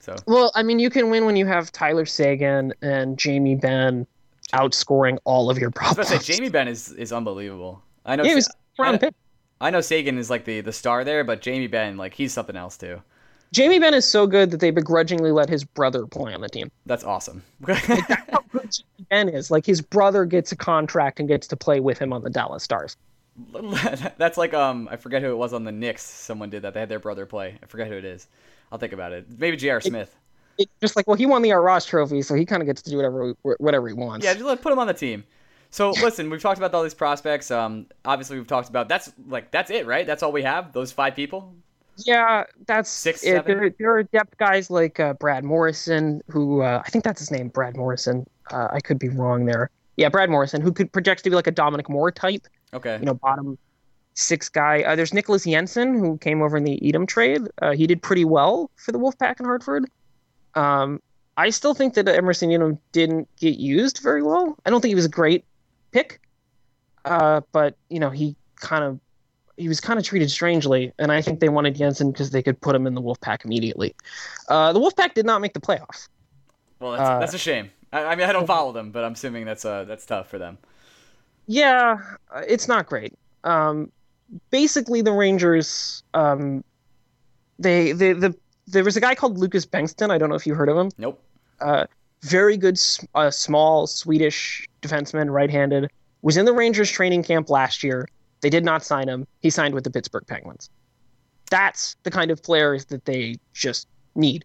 So 0.00 0.16
Well, 0.26 0.50
I 0.56 0.62
mean, 0.64 0.78
you 0.80 0.90
can 0.90 1.08
win 1.10 1.24
when 1.26 1.36
you 1.36 1.46
have 1.46 1.70
Tyler 1.70 2.04
Seguin 2.06 2.72
and 2.82 3.16
Jamie 3.18 3.54
Benn 3.54 4.06
outscoring 4.54 5.18
all 5.24 5.50
of 5.50 5.58
your 5.58 5.70
I 5.78 5.86
was 5.88 5.94
problems. 5.94 6.10
to 6.10 6.18
say 6.24 6.34
Jamie 6.34 6.48
Benn 6.48 6.66
is, 6.66 6.90
is 6.92 7.12
unbelievable. 7.12 7.82
I 8.04 8.16
know 8.16 8.24
Yeah, 8.24 8.30
he 8.30 8.34
was 8.36 8.50
round 8.78 8.96
I- 8.96 8.98
pick. 8.98 9.14
I 9.60 9.70
know 9.70 9.80
Seguin 9.80 10.18
is 10.18 10.28
like 10.30 10.44
the 10.44 10.60
the 10.62 10.72
star 10.72 11.04
there, 11.04 11.22
but 11.22 11.40
Jamie 11.42 11.68
Benn 11.68 11.96
like 11.96 12.14
he's 12.14 12.32
something 12.32 12.56
else 12.56 12.76
too. 12.76 13.00
Jamie 13.52 13.78
Benn 13.78 13.94
is 13.94 14.08
so 14.08 14.26
good 14.26 14.50
that 14.50 14.60
they 14.60 14.70
begrudgingly 14.70 15.30
let 15.30 15.48
his 15.48 15.62
brother 15.62 16.06
play 16.06 16.34
on 16.34 16.40
the 16.40 16.48
team. 16.48 16.70
That's 16.86 17.04
awesome. 17.04 17.42
How 17.68 18.42
good 18.50 18.72
Jamie 18.72 19.06
Benn 19.10 19.28
is. 19.28 19.50
Like 19.50 19.66
his 19.66 19.82
brother 19.82 20.24
gets 20.24 20.52
a 20.52 20.56
contract 20.56 21.20
and 21.20 21.28
gets 21.28 21.46
to 21.48 21.56
play 21.56 21.78
with 21.78 21.98
him 21.98 22.12
on 22.12 22.22
the 22.22 22.30
Dallas 22.30 22.62
Stars. 22.62 22.96
That's 24.18 24.36
like 24.36 24.52
um 24.54 24.88
I 24.90 24.96
forget 24.96 25.22
who 25.22 25.30
it 25.30 25.36
was 25.36 25.52
on 25.52 25.64
the 25.64 25.72
Knicks. 25.72 26.02
Someone 26.02 26.50
did 26.50 26.62
that. 26.62 26.74
They 26.74 26.80
had 26.80 26.88
their 26.88 26.98
brother 26.98 27.26
play. 27.26 27.58
I 27.62 27.66
forget 27.66 27.88
who 27.88 27.94
it 27.94 28.04
is. 28.04 28.28
I'll 28.70 28.78
think 28.78 28.92
about 28.92 29.12
it. 29.12 29.26
Maybe 29.38 29.56
J.R. 29.56 29.80
Smith. 29.80 30.14
It's 30.58 30.72
just 30.80 30.96
like, 30.96 31.06
well, 31.06 31.16
he 31.16 31.24
won 31.24 31.40
the 31.42 31.52
Art 31.52 31.62
Ross 31.62 31.86
Trophy, 31.86 32.20
so 32.20 32.34
he 32.34 32.44
kind 32.44 32.62
of 32.62 32.66
gets 32.66 32.82
to 32.82 32.90
do 32.90 32.96
whatever 32.96 33.34
whatever 33.58 33.88
he 33.88 33.94
wants. 33.94 34.24
Yeah, 34.24 34.32
just 34.34 34.44
let 34.44 34.60
put 34.62 34.72
him 34.72 34.78
on 34.78 34.86
the 34.86 34.94
team. 34.94 35.24
So 35.70 35.90
listen, 35.90 36.28
we've 36.28 36.42
talked 36.42 36.58
about 36.58 36.74
all 36.74 36.82
these 36.82 36.94
prospects. 36.94 37.50
Um, 37.50 37.86
obviously 38.04 38.38
we've 38.38 38.46
talked 38.46 38.68
about 38.68 38.88
that's 38.88 39.12
like 39.28 39.50
that's 39.50 39.70
it, 39.70 39.86
right? 39.86 40.06
That's 40.06 40.22
all 40.22 40.32
we 40.32 40.42
have. 40.42 40.72
Those 40.72 40.92
five 40.92 41.14
people. 41.14 41.54
Yeah, 42.06 42.44
that's 42.66 42.90
Six, 42.90 43.22
it. 43.24 43.44
There, 43.46 43.70
there 43.78 43.96
are 43.96 44.02
depth 44.02 44.36
guys 44.38 44.70
like 44.70 45.00
uh, 45.00 45.14
Brad 45.14 45.44
Morrison, 45.44 46.22
who 46.28 46.62
uh, 46.62 46.82
I 46.84 46.88
think 46.90 47.04
that's 47.04 47.20
his 47.20 47.30
name, 47.30 47.48
Brad 47.48 47.76
Morrison. 47.76 48.26
Uh, 48.50 48.68
I 48.70 48.80
could 48.80 48.98
be 48.98 49.08
wrong 49.08 49.46
there. 49.46 49.70
Yeah, 49.96 50.08
Brad 50.08 50.30
Morrison, 50.30 50.62
who 50.62 50.72
could 50.72 50.90
project 50.92 51.22
to 51.24 51.30
be 51.30 51.36
like 51.36 51.46
a 51.46 51.50
Dominic 51.50 51.88
Moore 51.88 52.10
type, 52.10 52.46
Okay. 52.74 52.98
you 52.98 53.04
know, 53.04 53.14
bottom 53.14 53.58
six 54.14 54.48
guy. 54.48 54.82
Uh, 54.82 54.96
there's 54.96 55.12
Nicklas 55.12 55.50
Jensen, 55.50 55.98
who 55.98 56.18
came 56.18 56.42
over 56.42 56.56
in 56.56 56.64
the 56.64 56.78
Etem 56.82 57.06
trade. 57.06 57.42
Uh, 57.60 57.72
he 57.72 57.86
did 57.86 58.02
pretty 58.02 58.24
well 58.24 58.70
for 58.76 58.92
the 58.92 58.98
Wolfpack 58.98 59.38
in 59.40 59.46
Hartford. 59.46 59.86
Um, 60.54 61.00
I 61.36 61.50
still 61.50 61.74
think 61.74 61.94
that 61.94 62.08
Emerson 62.08 62.50
Etem 62.50 62.78
didn't 62.92 63.28
get 63.36 63.58
used 63.58 64.00
very 64.02 64.22
well. 64.22 64.58
I 64.66 64.70
don't 64.70 64.80
think 64.80 64.90
he 64.90 64.94
was 64.94 65.06
a 65.06 65.10
great 65.10 65.44
pick, 65.92 66.20
uh, 67.04 67.40
but 67.52 67.76
you 67.88 68.00
know, 68.00 68.10
he 68.10 68.36
kind 68.56 68.84
of 68.84 69.00
he 69.56 69.68
was 69.68 69.80
kind 69.80 69.98
of 69.98 70.04
treated 70.04 70.30
strangely, 70.30 70.92
and 70.98 71.12
I 71.12 71.22
think 71.22 71.40
they 71.40 71.48
wanted 71.48 71.74
Jensen 71.74 72.10
because 72.10 72.30
they 72.30 72.42
could 72.42 72.60
put 72.60 72.74
him 72.74 72.86
in 72.86 72.94
the 72.94 73.02
Wolfpack 73.02 73.44
immediately. 73.44 73.94
Uh, 74.48 74.72
the 74.72 74.80
Wolfpack 74.80 75.14
did 75.14 75.26
not 75.26 75.40
make 75.40 75.52
the 75.52 75.60
playoffs. 75.60 76.08
Well, 76.80 76.92
that's, 76.92 77.08
uh, 77.08 77.18
that's 77.18 77.34
a 77.34 77.38
shame. 77.38 77.70
I, 77.92 78.04
I 78.04 78.16
mean, 78.16 78.28
I 78.28 78.32
don't 78.32 78.46
follow 78.46 78.72
them, 78.72 78.90
but 78.90 79.04
I'm 79.04 79.12
assuming 79.12 79.44
that's 79.44 79.64
uh 79.64 79.84
that's 79.84 80.06
tough 80.06 80.28
for 80.28 80.38
them. 80.38 80.58
Yeah, 81.46 81.98
it's 82.48 82.68
not 82.68 82.86
great. 82.86 83.14
Um, 83.44 83.90
basically, 84.50 85.02
the 85.02 85.12
Rangers, 85.12 86.02
um, 86.14 86.62
they, 87.58 87.92
they, 87.92 88.12
the, 88.12 88.34
there 88.68 88.84
was 88.84 88.96
a 88.96 89.00
guy 89.00 89.14
called 89.14 89.38
Lukas 89.38 89.66
Bengtsson. 89.66 90.10
I 90.10 90.18
don't 90.18 90.28
know 90.28 90.36
if 90.36 90.46
you 90.46 90.54
heard 90.54 90.68
of 90.68 90.76
him. 90.76 90.90
Nope. 90.98 91.20
Uh, 91.60 91.86
very 92.22 92.56
good, 92.56 92.80
uh, 93.16 93.30
small 93.30 93.88
Swedish 93.88 94.68
defenseman, 94.82 95.30
right-handed. 95.32 95.90
Was 96.22 96.36
in 96.36 96.44
the 96.44 96.52
Rangers 96.52 96.90
training 96.90 97.24
camp 97.24 97.50
last 97.50 97.82
year. 97.82 98.08
They 98.42 98.50
did 98.50 98.64
not 98.64 98.84
sign 98.84 99.08
him. 99.08 99.26
He 99.40 99.48
signed 99.50 99.74
with 99.74 99.84
the 99.84 99.90
Pittsburgh 99.90 100.26
Penguins. 100.26 100.68
That's 101.50 101.96
the 102.02 102.10
kind 102.10 102.30
of 102.30 102.42
players 102.42 102.86
that 102.86 103.04
they 103.04 103.36
just 103.52 103.86
need, 104.14 104.44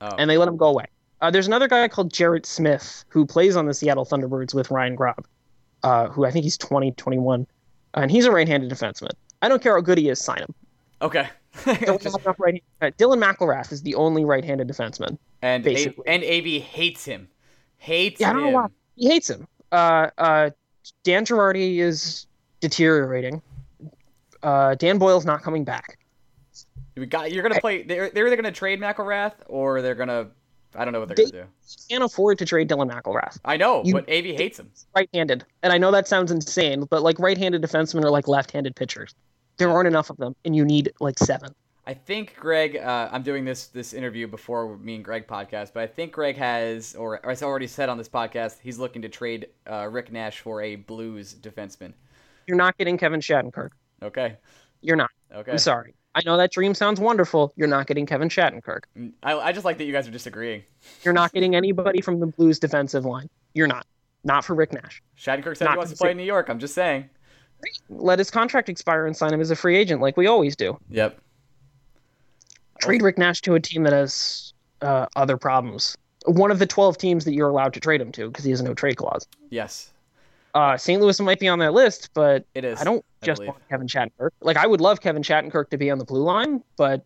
Oh. 0.00 0.14
and 0.18 0.28
they 0.28 0.36
let 0.38 0.48
him 0.48 0.56
go 0.56 0.66
away. 0.66 0.86
Uh, 1.20 1.30
there's 1.30 1.46
another 1.46 1.68
guy 1.68 1.86
called 1.88 2.12
Jarrett 2.12 2.44
Smith 2.46 3.04
who 3.08 3.24
plays 3.24 3.56
on 3.56 3.66
the 3.66 3.74
Seattle 3.74 4.04
Thunderbirds 4.04 4.52
with 4.54 4.70
Ryan 4.70 4.96
Gropp, 4.96 5.24
uh, 5.82 6.08
who 6.08 6.24
I 6.26 6.30
think 6.30 6.44
he's 6.44 6.58
20, 6.58 6.92
21, 6.92 7.46
and 7.94 8.10
he's 8.10 8.26
a 8.26 8.30
right-handed 8.30 8.70
defenseman. 8.70 9.12
I 9.42 9.48
don't 9.48 9.62
care 9.62 9.74
how 9.74 9.80
good 9.80 9.98
he 9.98 10.08
is, 10.08 10.18
sign 10.20 10.38
him. 10.42 10.54
okay. 11.02 11.28
Don't 11.64 12.02
have 12.02 12.14
enough 12.24 12.36
right. 12.38 12.62
uh, 12.82 12.90
Dylan 12.98 13.22
McIlrath 13.22 13.72
is 13.72 13.82
the 13.82 13.94
only 13.94 14.24
right-handed 14.26 14.68
defenseman. 14.68 15.16
and 15.42 15.62
A- 15.66 15.70
basically. 15.70 16.04
and 16.06 16.22
AV 16.22 16.60
hates 16.62 17.04
him. 17.04 17.28
Hates 17.78 18.20
Yeah, 18.20 18.28
I 18.28 18.30
him. 18.32 18.36
don't 18.36 18.46
know 18.46 18.52
why 18.58 18.66
he 18.96 19.08
hates 19.08 19.30
him. 19.30 19.46
Uh, 19.72 20.08
uh, 20.18 20.50
Dan 21.02 21.24
Girardi 21.24 21.78
is 21.78 22.26
deteriorating. 22.68 23.42
Uh, 24.42 24.74
Dan 24.74 24.98
Boyle's 24.98 25.24
not 25.24 25.42
coming 25.42 25.64
back. 25.64 25.98
We 26.96 27.06
got. 27.06 27.30
You're 27.32 27.42
gonna 27.42 27.60
play. 27.60 27.82
They're 27.82 28.10
they're 28.10 28.26
either 28.26 28.36
gonna 28.36 28.52
trade 28.52 28.80
McIlrath 28.80 29.34
or 29.46 29.82
they're 29.82 29.94
gonna. 29.94 30.28
I 30.74 30.84
don't 30.84 30.92
know 30.92 31.00
what 31.00 31.08
they're 31.08 31.16
They- 31.16 31.30
gonna 31.30 31.44
do. 31.44 31.48
Can't 31.88 32.04
afford 32.04 32.38
to 32.38 32.44
trade 32.46 32.68
Dylan 32.68 32.90
McIlrath. 32.90 33.38
I 33.44 33.56
know, 33.56 33.82
you- 33.84 33.92
but 33.94 34.04
Av 34.08 34.24
hates 34.24 34.58
him. 34.58 34.70
Right-handed, 34.94 35.44
and 35.62 35.72
I 35.72 35.78
know 35.78 35.90
that 35.90 36.06
sounds 36.08 36.30
insane, 36.30 36.84
but 36.90 37.02
like 37.02 37.18
right-handed 37.18 37.62
defensemen 37.62 38.04
are 38.04 38.10
like 38.10 38.28
left-handed 38.28 38.76
pitchers. 38.76 39.14
There 39.58 39.70
aren't 39.70 39.86
enough 39.88 40.10
of 40.10 40.16
them, 40.18 40.34
and 40.44 40.54
you 40.56 40.64
need 40.64 40.92
like 41.00 41.18
seven. 41.18 41.54
I 41.86 41.94
think 41.94 42.34
Greg. 42.36 42.76
Uh, 42.76 43.08
I'm 43.12 43.22
doing 43.22 43.44
this 43.44 43.66
this 43.68 43.92
interview 43.94 44.26
before 44.26 44.76
me 44.78 44.96
and 44.96 45.04
Greg 45.04 45.26
podcast, 45.26 45.72
but 45.74 45.82
I 45.82 45.86
think 45.86 46.12
Greg 46.12 46.36
has, 46.36 46.94
or, 46.94 47.20
or 47.24 47.30
has 47.30 47.42
already 47.42 47.66
said 47.68 47.88
on 47.88 47.96
this 47.98 48.08
podcast, 48.08 48.56
he's 48.62 48.78
looking 48.78 49.02
to 49.02 49.08
trade 49.08 49.48
uh, 49.70 49.88
Rick 49.90 50.10
Nash 50.12 50.40
for 50.40 50.62
a 50.62 50.76
Blues 50.76 51.34
defenseman. 51.34 51.92
You're 52.46 52.56
not 52.56 52.78
getting 52.78 52.98
Kevin 52.98 53.20
Shattenkirk. 53.20 53.70
Okay. 54.02 54.36
You're 54.80 54.96
not. 54.96 55.10
Okay. 55.34 55.52
I'm 55.52 55.58
sorry. 55.58 55.94
I 56.14 56.22
know 56.24 56.36
that 56.38 56.50
dream 56.50 56.74
sounds 56.74 56.98
wonderful. 56.98 57.52
You're 57.56 57.68
not 57.68 57.86
getting 57.86 58.06
Kevin 58.06 58.28
Shattenkirk. 58.28 58.84
Mm, 58.96 59.12
I, 59.22 59.34
I 59.34 59.52
just 59.52 59.64
like 59.64 59.76
that 59.78 59.84
you 59.84 59.92
guys 59.92 60.08
are 60.08 60.12
disagreeing. 60.12 60.62
You're 61.02 61.14
not 61.14 61.32
getting 61.32 61.54
anybody 61.54 62.00
from 62.00 62.20
the 62.20 62.26
Blues 62.26 62.58
defensive 62.58 63.04
line. 63.04 63.28
You're 63.52 63.66
not. 63.66 63.86
Not 64.24 64.44
for 64.44 64.54
Rick 64.54 64.72
Nash. 64.72 65.02
Shattenkirk 65.18 65.56
said 65.56 65.66
Not 65.66 65.72
he 65.72 65.76
wants 65.78 65.92
to 65.92 65.96
to 65.96 66.02
play 66.02 66.10
in 66.12 66.16
New 66.16 66.24
York. 66.24 66.48
I'm 66.48 66.58
just 66.58 66.74
saying. 66.74 67.10
Let 67.88 68.18
his 68.18 68.30
contract 68.30 68.68
expire 68.68 69.06
and 69.06 69.16
sign 69.16 69.32
him 69.32 69.40
as 69.40 69.50
a 69.50 69.56
free 69.56 69.76
agent, 69.76 70.00
like 70.00 70.16
we 70.16 70.26
always 70.26 70.56
do. 70.56 70.78
Yep. 70.90 71.20
Trade 72.80 73.02
Rick 73.02 73.18
Nash 73.18 73.40
to 73.42 73.54
a 73.54 73.60
team 73.60 73.82
that 73.84 73.92
has 73.92 74.52
uh, 74.82 75.06
other 75.16 75.36
problems. 75.36 75.96
One 76.26 76.50
of 76.50 76.58
the 76.58 76.66
12 76.66 76.98
teams 76.98 77.24
that 77.24 77.34
you're 77.34 77.48
allowed 77.48 77.74
to 77.74 77.80
trade 77.80 78.00
him 78.00 78.12
to 78.12 78.28
because 78.28 78.44
he 78.44 78.50
has 78.50 78.62
no 78.62 78.74
trade 78.74 78.96
clause. 78.96 79.26
Yes, 79.50 79.92
Uh, 80.56 80.74
St. 80.78 81.02
Louis 81.02 81.20
might 81.20 81.38
be 81.38 81.48
on 81.48 81.58
that 81.58 81.74
list, 81.74 82.08
but 82.14 82.46
it 82.54 82.64
is. 82.64 82.80
I 82.80 82.84
don't 82.84 83.04
just 83.22 83.44
want 83.44 83.58
Kevin 83.68 83.86
Shattenkirk. 83.86 84.30
Like, 84.40 84.56
I 84.56 84.66
would 84.66 84.80
love 84.80 85.02
Kevin 85.02 85.22
Shattenkirk 85.22 85.68
to 85.68 85.76
be 85.76 85.90
on 85.90 85.98
the 85.98 86.04
blue 86.06 86.22
line, 86.22 86.62
but 86.78 87.04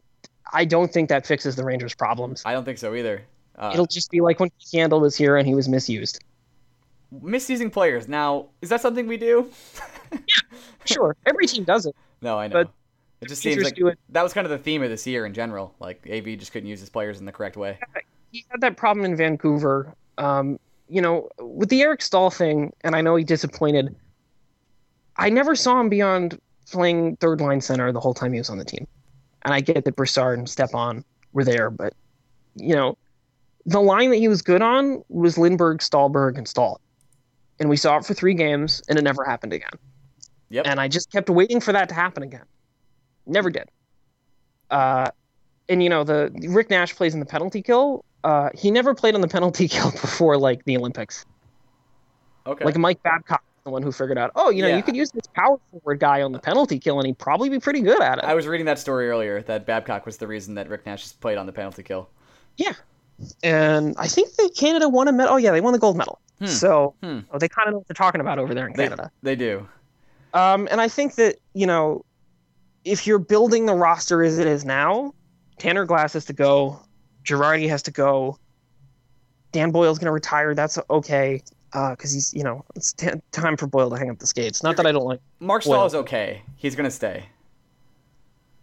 I 0.52 0.64
don't 0.64 0.92
think 0.92 1.08
that 1.08 1.26
fixes 1.26 1.56
the 1.56 1.64
Rangers' 1.64 1.92
problems. 1.92 2.42
I 2.46 2.52
don't 2.52 2.64
think 2.64 2.78
so 2.78 2.94
either. 2.94 3.24
Uh, 3.58 3.70
It'll 3.72 3.86
just 3.86 4.08
be 4.12 4.20
like 4.20 4.38
when 4.38 4.50
Candle 4.72 5.00
was 5.00 5.16
here 5.16 5.36
and 5.36 5.48
he 5.48 5.54
was 5.56 5.68
misused. 5.68 6.22
misusing 7.20 7.70
players. 7.70 8.06
Now, 8.06 8.46
is 8.62 8.68
that 8.68 8.80
something 8.80 9.06
we 9.08 9.16
do? 9.16 9.50
Yeah, 10.12 10.58
sure, 10.86 11.16
every 11.24 11.46
team 11.46 11.62
does 11.62 11.86
it. 11.86 11.94
No, 12.20 12.36
I 12.36 12.48
know. 12.48 12.64
But 12.64 12.72
it 13.20 13.28
just 13.28 13.42
seems 13.42 13.62
like 13.62 13.78
that 14.08 14.22
was 14.24 14.32
kind 14.32 14.44
of 14.44 14.50
the 14.50 14.58
theme 14.58 14.82
of 14.82 14.90
this 14.90 15.06
year 15.06 15.24
in 15.24 15.34
general. 15.34 15.72
Like 15.78 16.04
AV 16.10 16.36
just 16.36 16.50
couldn't 16.50 16.68
use 16.68 16.80
his 16.80 16.90
players 16.90 17.20
in 17.20 17.26
the 17.26 17.32
correct 17.32 17.56
way. 17.56 17.78
he 18.32 18.44
had 18.50 18.60
that 18.62 18.76
problem 18.76 19.04
in 19.04 19.14
Vancouver. 19.14 19.94
Um, 20.18 20.58
you 20.90 21.00
know, 21.00 21.28
with 21.38 21.68
the 21.68 21.82
Eric 21.82 22.02
Staal 22.02 22.30
thing, 22.30 22.72
and 22.82 22.96
I 22.96 23.00
know 23.00 23.14
he 23.16 23.24
disappointed. 23.24 23.94
I 25.16 25.30
never 25.30 25.54
saw 25.54 25.80
him 25.80 25.88
beyond 25.88 26.40
playing 26.70 27.16
third 27.16 27.40
line 27.40 27.60
center 27.60 27.92
the 27.92 28.00
whole 28.00 28.14
time 28.14 28.32
he 28.32 28.38
was 28.38 28.50
on 28.50 28.58
the 28.58 28.64
team. 28.64 28.86
And 29.42 29.54
I 29.54 29.60
get 29.60 29.84
that 29.84 29.96
Brassard 29.96 30.38
and 30.38 30.48
Stepan 30.48 31.04
were 31.32 31.44
there, 31.44 31.70
but 31.70 31.94
you 32.56 32.74
know, 32.74 32.98
the 33.66 33.80
line 33.80 34.10
that 34.10 34.16
he 34.16 34.28
was 34.28 34.42
good 34.42 34.62
on 34.62 35.02
was 35.08 35.36
Lindberg, 35.36 35.78
Stalberg, 35.78 36.36
and 36.36 36.48
Staal. 36.48 36.80
And 37.60 37.68
we 37.68 37.76
saw 37.76 37.96
it 37.98 38.04
for 38.04 38.14
three 38.14 38.34
games, 38.34 38.82
and 38.88 38.98
it 38.98 39.02
never 39.02 39.24
happened 39.24 39.52
again. 39.52 39.70
Yep. 40.48 40.66
And 40.66 40.80
I 40.80 40.88
just 40.88 41.12
kept 41.12 41.30
waiting 41.30 41.60
for 41.60 41.72
that 41.72 41.88
to 41.90 41.94
happen 41.94 42.22
again. 42.22 42.44
Never 43.26 43.50
did. 43.50 43.68
Uh, 44.70 45.10
and 45.68 45.82
you 45.82 45.88
know, 45.88 46.02
the 46.02 46.32
Rick 46.48 46.70
Nash 46.70 46.94
plays 46.94 47.14
in 47.14 47.20
the 47.20 47.26
penalty 47.26 47.62
kill. 47.62 48.04
Uh, 48.24 48.50
he 48.54 48.70
never 48.70 48.94
played 48.94 49.14
on 49.14 49.20
the 49.20 49.28
penalty 49.28 49.66
kill 49.74 49.90
before 49.92 50.36
like 50.36 50.64
the 50.64 50.76
Olympics. 50.76 51.24
Okay. 52.46 52.64
Like 52.64 52.76
Mike 52.76 53.02
Babcock, 53.02 53.42
the 53.64 53.70
one 53.70 53.82
who 53.82 53.92
figured 53.92 54.18
out, 54.18 54.30
oh, 54.34 54.50
you 54.50 54.62
know, 54.62 54.68
Yeah. 54.68 54.76
you 54.76 54.82
could 54.82 54.96
use 54.96 55.10
this 55.10 55.26
power 55.34 55.58
forward 55.70 56.00
guy 56.00 56.22
on 56.22 56.32
the 56.32 56.38
penalty 56.38 56.78
kill, 56.78 56.98
and 56.98 57.06
he'd 57.06 57.18
probably 57.18 57.48
be 57.48 57.58
pretty 57.58 57.80
good 57.80 58.00
at 58.02 58.18
it. 58.18 58.24
I 58.24 58.34
was 58.34 58.46
reading 58.46 58.66
that 58.66 58.78
story 58.78 59.08
earlier 59.08 59.42
that 59.42 59.66
Babcock 59.66 60.06
was 60.06 60.16
the 60.16 60.26
reason 60.26 60.54
that 60.54 60.68
Rick 60.68 60.86
Nash 60.86 61.02
just 61.02 61.20
played 61.20 61.38
on 61.38 61.46
the 61.46 61.52
penalty 61.52 61.82
kill. 61.82 62.08
Yeah. 62.56 62.72
And 63.42 63.94
I 63.98 64.06
think 64.08 64.32
that 64.36 64.50
Canada 64.56 64.88
won 64.88 65.06
a 65.08 65.12
medal. 65.12 65.34
Oh 65.34 65.36
yeah, 65.36 65.50
they 65.52 65.60
won 65.60 65.72
the 65.74 65.78
gold 65.78 65.96
medal. 65.96 66.18
Hmm. 66.38 66.46
So 66.46 66.94
Hmm. 67.02 67.18
oh, 67.30 67.38
they 67.38 67.48
kind 67.48 67.68
of 67.68 67.72
know 67.72 67.78
what 67.78 67.88
they're 67.88 67.94
talking 67.94 68.20
about 68.22 68.38
over 68.38 68.54
there 68.54 68.66
in 68.66 68.72
Canada. 68.72 69.10
they 69.22 69.36
do. 69.36 69.68
Um, 70.32 70.68
and 70.70 70.80
I 70.80 70.88
think 70.88 71.16
that 71.16 71.36
you 71.52 71.66
know, 71.66 72.04
if 72.86 73.06
you're 73.06 73.18
building 73.18 73.66
the 73.66 73.74
roster 73.74 74.22
as 74.22 74.38
it 74.38 74.46
is 74.46 74.64
now, 74.64 75.12
Tanner 75.58 75.84
Glass 75.84 76.14
has 76.14 76.24
to 76.26 76.32
go, 76.32 76.80
Girardi 77.30 77.68
has 77.68 77.82
to 77.82 77.90
go, 77.90 78.38
Dan 79.52 79.70
Boyle's 79.70 79.98
going 79.98 80.06
to 80.06 80.12
retire. 80.12 80.54
That's 80.54 80.78
okay 80.90 81.42
because 81.72 82.12
he's 82.12 82.34
you 82.34 82.42
know 82.42 82.64
it's 82.74 82.92
t- 82.92 83.08
time 83.30 83.56
for 83.56 83.66
Boyle 83.68 83.90
to 83.90 83.96
hang 83.96 84.10
up 84.10 84.18
the 84.18 84.26
skates. 84.26 84.62
Not 84.62 84.76
that 84.76 84.86
I 84.86 84.92
don't 84.92 85.04
like. 85.04 85.20
Marc 85.38 85.62
Staal 85.62 85.86
is 85.86 85.94
okay. 85.94 86.42
He's 86.56 86.74
gonna 86.74 86.90
stay. 86.90 87.26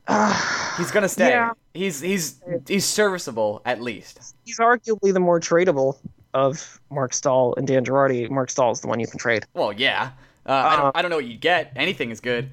Uh, 0.08 0.34
He's 0.78 0.92
gonna 0.92 1.10
stay. 1.10 1.30
Yeah. 1.30 1.52
He's 1.74 2.00
he's 2.02 2.42
he's 2.68 2.86
serviceable 2.86 3.62
at 3.66 3.82
least. 3.82 4.36
he's 4.46 4.60
arguably 4.60 5.14
the 5.14 5.20
more 5.20 5.40
tradable 5.40 5.98
of 6.34 6.80
Marc 6.90 7.14
Staal 7.14 7.54
and 7.56 7.66
Dan 7.68 7.84
Girardi. 7.86 8.30
Marc 8.30 8.50
Staal 8.50 8.72
is 8.72 8.82
the 8.82 8.88
one 8.88 9.00
you 9.00 9.08
can 9.08 9.18
trade. 9.20 9.46
Well, 9.54 9.74
yeah. 9.74 10.12
Uh, 10.46 10.52
I 10.52 10.74
Uh, 10.74 10.78
don't 10.78 10.98
I 10.98 11.02
don't 11.02 11.12
know 11.12 11.18
what 11.18 11.26
you 11.26 11.38
get. 11.38 11.72
Anything 11.76 12.12
is 12.12 12.20
good. 12.20 12.50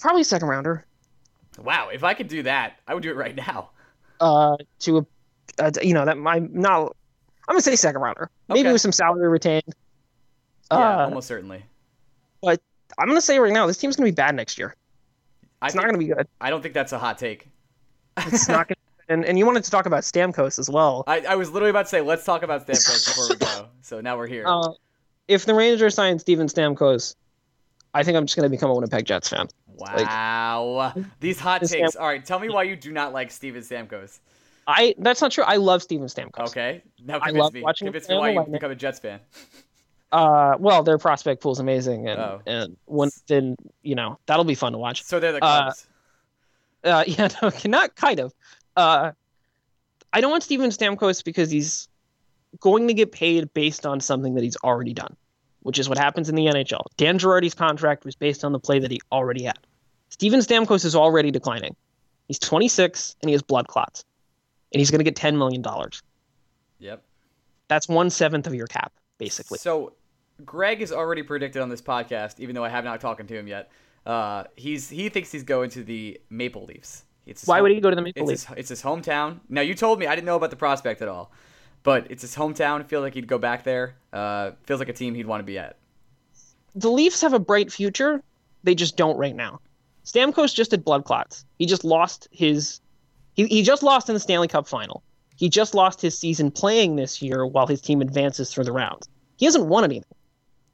Probably 0.00 0.22
a 0.22 0.24
second 0.24 0.48
rounder. 0.48 0.84
Wow, 1.58 1.90
if 1.92 2.02
I 2.02 2.14
could 2.14 2.28
do 2.28 2.44
that, 2.44 2.78
I 2.88 2.94
would 2.94 3.02
do 3.02 3.10
it 3.10 3.16
right 3.16 3.34
now. 3.36 3.70
Uh, 4.22 4.56
to 4.78 4.98
a, 4.98 5.06
uh, 5.58 5.70
you 5.82 5.92
know 5.92 6.04
that 6.06 6.16
my 6.16 6.38
not 6.38 6.96
I'm 7.48 7.54
gonna 7.54 7.60
say 7.60 7.76
second 7.76 8.00
rounder, 8.00 8.30
maybe 8.48 8.60
Okay. 8.60 8.72
with 8.72 8.80
some 8.80 8.92
salary 8.92 9.28
retained. 9.28 9.64
Yeah, 10.70 10.78
Uh, 11.02 11.04
almost 11.06 11.28
certainly. 11.28 11.62
But 12.40 12.60
I'm 12.98 13.08
gonna 13.08 13.20
say 13.20 13.38
right 13.38 13.52
now 13.52 13.66
this 13.66 13.76
team's 13.76 13.96
gonna 13.96 14.06
be 14.08 14.14
bad 14.14 14.34
next 14.34 14.58
year. 14.58 14.74
I 15.60 15.66
It's 15.66 15.74
think, 15.74 15.82
not 15.82 15.88
gonna 15.88 15.98
be 15.98 16.06
good. 16.06 16.26
I 16.40 16.48
don't 16.50 16.62
think 16.62 16.72
that's 16.74 16.92
a 16.92 16.98
hot 16.98 17.18
take. 17.18 17.48
It's 18.16 18.48
not 18.48 18.68
gonna. 18.68 18.76
And, 19.08 19.24
and 19.26 19.36
you 19.38 19.44
wanted 19.44 19.64
to 19.64 19.70
talk 19.70 19.84
about 19.86 20.04
Stamkos 20.04 20.58
as 20.58 20.70
well. 20.70 21.02
I, 21.06 21.20
I 21.28 21.34
was 21.34 21.50
literally 21.50 21.70
about 21.70 21.82
to 21.82 21.88
say 21.88 22.00
let's 22.00 22.24
talk 22.24 22.42
about 22.42 22.66
Stamkos 22.66 23.06
before 23.08 23.28
we 23.28 23.36
go. 23.36 23.68
So 23.82 24.00
now 24.00 24.16
we're 24.16 24.28
here. 24.28 24.44
Uh, 24.46 24.70
if 25.28 25.44
the 25.44 25.54
Rangers 25.54 25.94
sign 25.96 26.18
Steven 26.20 26.46
Stamkos, 26.46 27.14
I 27.92 28.04
think 28.04 28.16
I'm 28.16 28.24
just 28.24 28.36
gonna 28.36 28.48
become 28.48 28.70
a 28.70 28.74
Winnipeg 28.74 29.04
Jets 29.04 29.28
fan. 29.28 29.48
Wow, 29.76 30.94
these 31.20 31.38
hot 31.38 31.62
takes. 31.62 31.96
All 31.96 32.06
right, 32.06 32.24
tell 32.24 32.38
me 32.38 32.48
why 32.48 32.62
you 32.64 32.76
do 32.76 32.92
not 32.92 33.12
like 33.12 33.30
Steven 33.30 33.62
Stamkos. 33.62 34.18
I 34.66 34.94
that's 34.98 35.20
not 35.20 35.32
true. 35.32 35.44
I 35.44 35.56
love 35.56 35.82
Steven 35.82 36.06
Stamkos. 36.06 36.48
Okay, 36.48 36.82
now 37.04 37.18
I 37.20 37.30
love 37.30 37.52
me. 37.52 37.62
watching 37.62 37.86
him 37.88 37.92
Convince 37.92 38.08
me 38.08 38.16
why 38.16 38.30
you 38.30 38.44
become 38.44 38.70
a 38.70 38.76
Jets 38.76 38.98
fan. 38.98 39.20
Uh, 40.12 40.56
well, 40.58 40.82
their 40.82 40.98
prospect 40.98 41.40
pool's 41.42 41.58
amazing, 41.58 42.06
and 42.06 42.20
Oh. 42.20 42.42
and 42.44 42.76
when 42.84 43.08
then 43.28 43.56
you 43.82 43.94
know 43.94 44.18
that'll 44.26 44.44
be 44.44 44.54
fun 44.54 44.72
to 44.72 44.78
watch. 44.78 45.02
So 45.04 45.18
they're 45.18 45.32
the 45.32 45.42
Uh, 45.42 45.64
Cubs. 45.70 45.86
Uh, 46.84 47.04
yeah, 47.06 47.28
no, 47.40 47.50
not 47.64 47.96
kind 47.96 48.20
of. 48.20 48.34
Uh, 48.76 49.12
I 50.12 50.20
don't 50.20 50.30
want 50.30 50.42
Steven 50.42 50.68
Stamkos 50.68 51.24
because 51.24 51.50
he's 51.50 51.88
going 52.60 52.88
to 52.88 52.92
get 52.94 53.10
paid 53.10 53.54
based 53.54 53.86
on 53.86 54.00
something 54.00 54.34
that 54.34 54.44
he's 54.44 54.56
already 54.56 54.92
done, 54.92 55.16
which 55.62 55.78
is 55.78 55.88
what 55.88 55.98
happens 55.98 56.28
in 56.28 56.34
the 56.34 56.46
NHL. 56.46 56.82
Dan 56.96 57.18
Girardi's 57.18 57.54
contract 57.54 58.04
was 58.04 58.14
based 58.14 58.44
on 58.44 58.52
the 58.52 58.58
play 58.58 58.78
that 58.78 58.90
he 58.90 59.00
already 59.10 59.44
had. 59.44 59.58
Steven 60.10 60.40
Stamkos 60.40 60.84
is 60.84 60.94
already 60.94 61.30
declining. 61.30 61.74
He's 62.28 62.38
26 62.38 63.16
and 63.22 63.28
he 63.28 63.32
has 63.32 63.42
blood 63.42 63.66
clots, 63.68 64.04
and 64.72 64.78
he's 64.80 64.90
going 64.90 64.98
to 65.00 65.04
get 65.04 65.16
10 65.16 65.36
million 65.38 65.62
dollars. 65.62 66.02
yep. 66.78 67.02
That's 67.68 67.88
one 67.88 68.10
seventh 68.10 68.46
of 68.46 68.54
your 68.54 68.66
cap, 68.66 68.92
basically. 69.18 69.58
So 69.58 69.94
Greg 70.44 70.80
has 70.80 70.92
already 70.92 71.22
predicted 71.22 71.62
on 71.62 71.68
this 71.70 71.80
podcast, 71.80 72.38
even 72.38 72.54
though 72.54 72.64
I 72.64 72.68
have 72.68 72.84
not 72.84 73.00
talked 73.00 73.26
to 73.26 73.34
him 73.38 73.46
yet. 73.46 73.70
Uh, 74.04 74.44
he's 74.56 74.90
he 74.90 75.08
thinks 75.08 75.30
he's 75.32 75.42
going 75.44 75.70
to 75.70 75.82
the 75.84 76.20
Maple 76.28 76.64
Leafs. 76.66 77.04
It's 77.24 77.46
Why 77.46 77.56
home- 77.58 77.62
would 77.62 77.72
he 77.72 77.80
go 77.80 77.88
to 77.88 77.96
the 77.96 78.02
Maple 78.02 78.22
It's 78.22 78.28
Leafs? 78.28 78.44
his, 78.46 78.58
it's 78.58 78.68
his 78.68 78.82
hometown. 78.82 79.40
Now 79.48 79.60
you 79.62 79.74
told 79.74 79.98
me 80.00 80.06
I 80.06 80.14
didn't 80.14 80.26
know 80.26 80.36
about 80.36 80.50
the 80.50 80.56
prospect 80.56 81.00
at 81.02 81.08
all, 81.08 81.30
but 81.82 82.06
it's 82.10 82.22
his 82.22 82.34
hometown. 82.36 82.80
I 82.80 82.84
feel 82.84 83.00
like 83.00 83.14
he'd 83.14 83.26
go 83.26 83.38
back 83.38 83.64
there. 83.64 83.94
Uh, 84.12 84.52
feels 84.64 84.80
like 84.80 84.88
a 84.88 84.92
team 84.92 85.14
he'd 85.14 85.26
want 85.26 85.40
to 85.40 85.44
be 85.44 85.58
at. 85.58 85.76
the 86.74 86.90
Leafs 86.90 87.20
have 87.20 87.32
a 87.32 87.38
bright 87.38 87.72
future. 87.72 88.22
They 88.64 88.74
just 88.74 88.96
don't 88.96 89.16
right 89.16 89.34
now. 89.34 89.60
Stamkos 90.04 90.54
just 90.54 90.70
had 90.70 90.84
blood 90.84 91.04
clots. 91.04 91.44
He 91.58 91.66
just 91.66 91.84
lost 91.84 92.28
his. 92.32 92.80
He, 93.34 93.46
he 93.46 93.62
just 93.62 93.82
lost 93.82 94.08
in 94.08 94.14
the 94.14 94.20
Stanley 94.20 94.48
Cup 94.48 94.66
final. 94.66 95.02
He 95.36 95.48
just 95.48 95.74
lost 95.74 96.00
his 96.00 96.16
season 96.18 96.50
playing 96.50 96.96
this 96.96 97.22
year 97.22 97.46
while 97.46 97.66
his 97.66 97.80
team 97.80 98.00
advances 98.00 98.52
through 98.52 98.64
the 98.64 98.72
rounds. 98.72 99.08
He 99.38 99.44
hasn't 99.46 99.66
won 99.66 99.82
anything. 99.84 100.04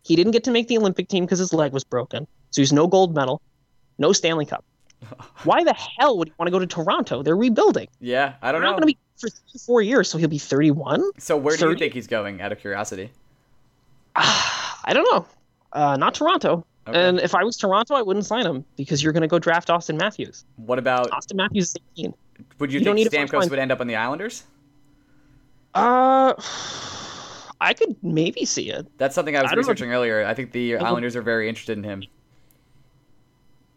He 0.05 0.17
didn't 0.17 0.33
get 0.33 0.45
to 0.45 0.51
make 0.51 0.69
the 0.69 0.77
Olympic 0.79 1.09
team 1.09 1.25
because 1.25 1.39
his 1.39 1.53
leg 1.53 1.73
was 1.73 1.85
broken. 1.85 2.27
So 2.51 2.61
he's 2.63 2.73
no 2.73 2.87
gold 2.87 3.15
medal, 3.15 3.41
no 3.99 4.13
Stanley 4.13 4.47
Cup. 4.47 4.65
Why 5.45 5.63
the 5.65 5.75
hell 5.75 6.19
would 6.19 6.29
he 6.29 6.35
want 6.39 6.49
to 6.49 6.51
go 6.51 6.59
to 6.59 6.67
Toronto? 6.67 7.23
They're 7.23 7.37
rebuilding. 7.37 7.89
Yeah, 8.01 8.35
I 8.43 8.51
don't 8.53 8.61
They're 8.61 8.71
not 8.71 8.77
know. 8.77 8.81
going 8.81 8.93
to 8.93 8.95
be 8.95 8.99
for 9.21 9.29
three, 9.29 9.59
four 9.65 9.83
years, 9.83 10.09
so 10.09 10.19
he'll 10.19 10.29
be 10.29 10.39
31. 10.39 11.03
so 11.19 11.37
where 11.37 11.57
do 11.57 11.69
you 11.71 11.77
think 11.77 11.95
he's 11.95 12.07
going? 12.07 12.41
Out 12.41 12.53
of 12.53 12.59
curiosity. 12.61 13.11
I 14.17 14.93
don't 14.93 15.07
know. 15.13 15.27
Uh, 15.73 15.97
not 15.97 16.15
Toronto. 16.15 16.65
Okay. 16.87 16.99
And 17.09 17.21
if 17.21 17.35
I 17.35 17.45
was 17.45 17.57
Toronto, 17.57 17.95
I 17.95 18.03
wouldn't 18.03 18.25
sign 18.25 18.47
him 18.47 18.65
because 18.77 19.03
you're 19.03 19.13
going 19.13 19.21
to 19.23 19.29
go 19.29 19.39
draft 19.39 19.69
Auston 19.69 19.99
Matthews. 19.99 20.45
what 20.57 20.79
about? 20.79 21.11
Auston 21.11 21.35
Matthews 21.37 21.71
is 21.71 21.77
18. 21.99 22.15
Would 22.61 22.73
you, 22.73 22.79
you 22.79 22.85
think 22.85 22.97
need 22.97 23.07
a 23.09 23.11
first 23.11 23.33
Stamkos 23.33 23.51
would 23.51 23.59
end 23.59 23.71
up 23.73 23.81
on 23.81 23.87
the 23.87 23.97
Islanders? 23.97 24.45
Uh, 25.75 26.33
I 27.61 27.75
could 27.75 27.97
maybe 28.03 28.45
see 28.45 28.71
it. 28.71 28.87
That's 28.97 29.15
something 29.15 29.37
I 29.37 29.43
was 29.43 29.53
I 29.53 29.55
don't 29.55 29.65
know. 29.65 29.69
researching 29.69 29.93
earlier. 29.93 30.25
I 30.25 30.33
think 30.35 30.53
the 30.53 30.77
Islanders 30.77 31.15
are 31.17 31.23
very 31.23 31.49
interested 31.49 31.77
in 31.77 31.85
him 31.85 32.05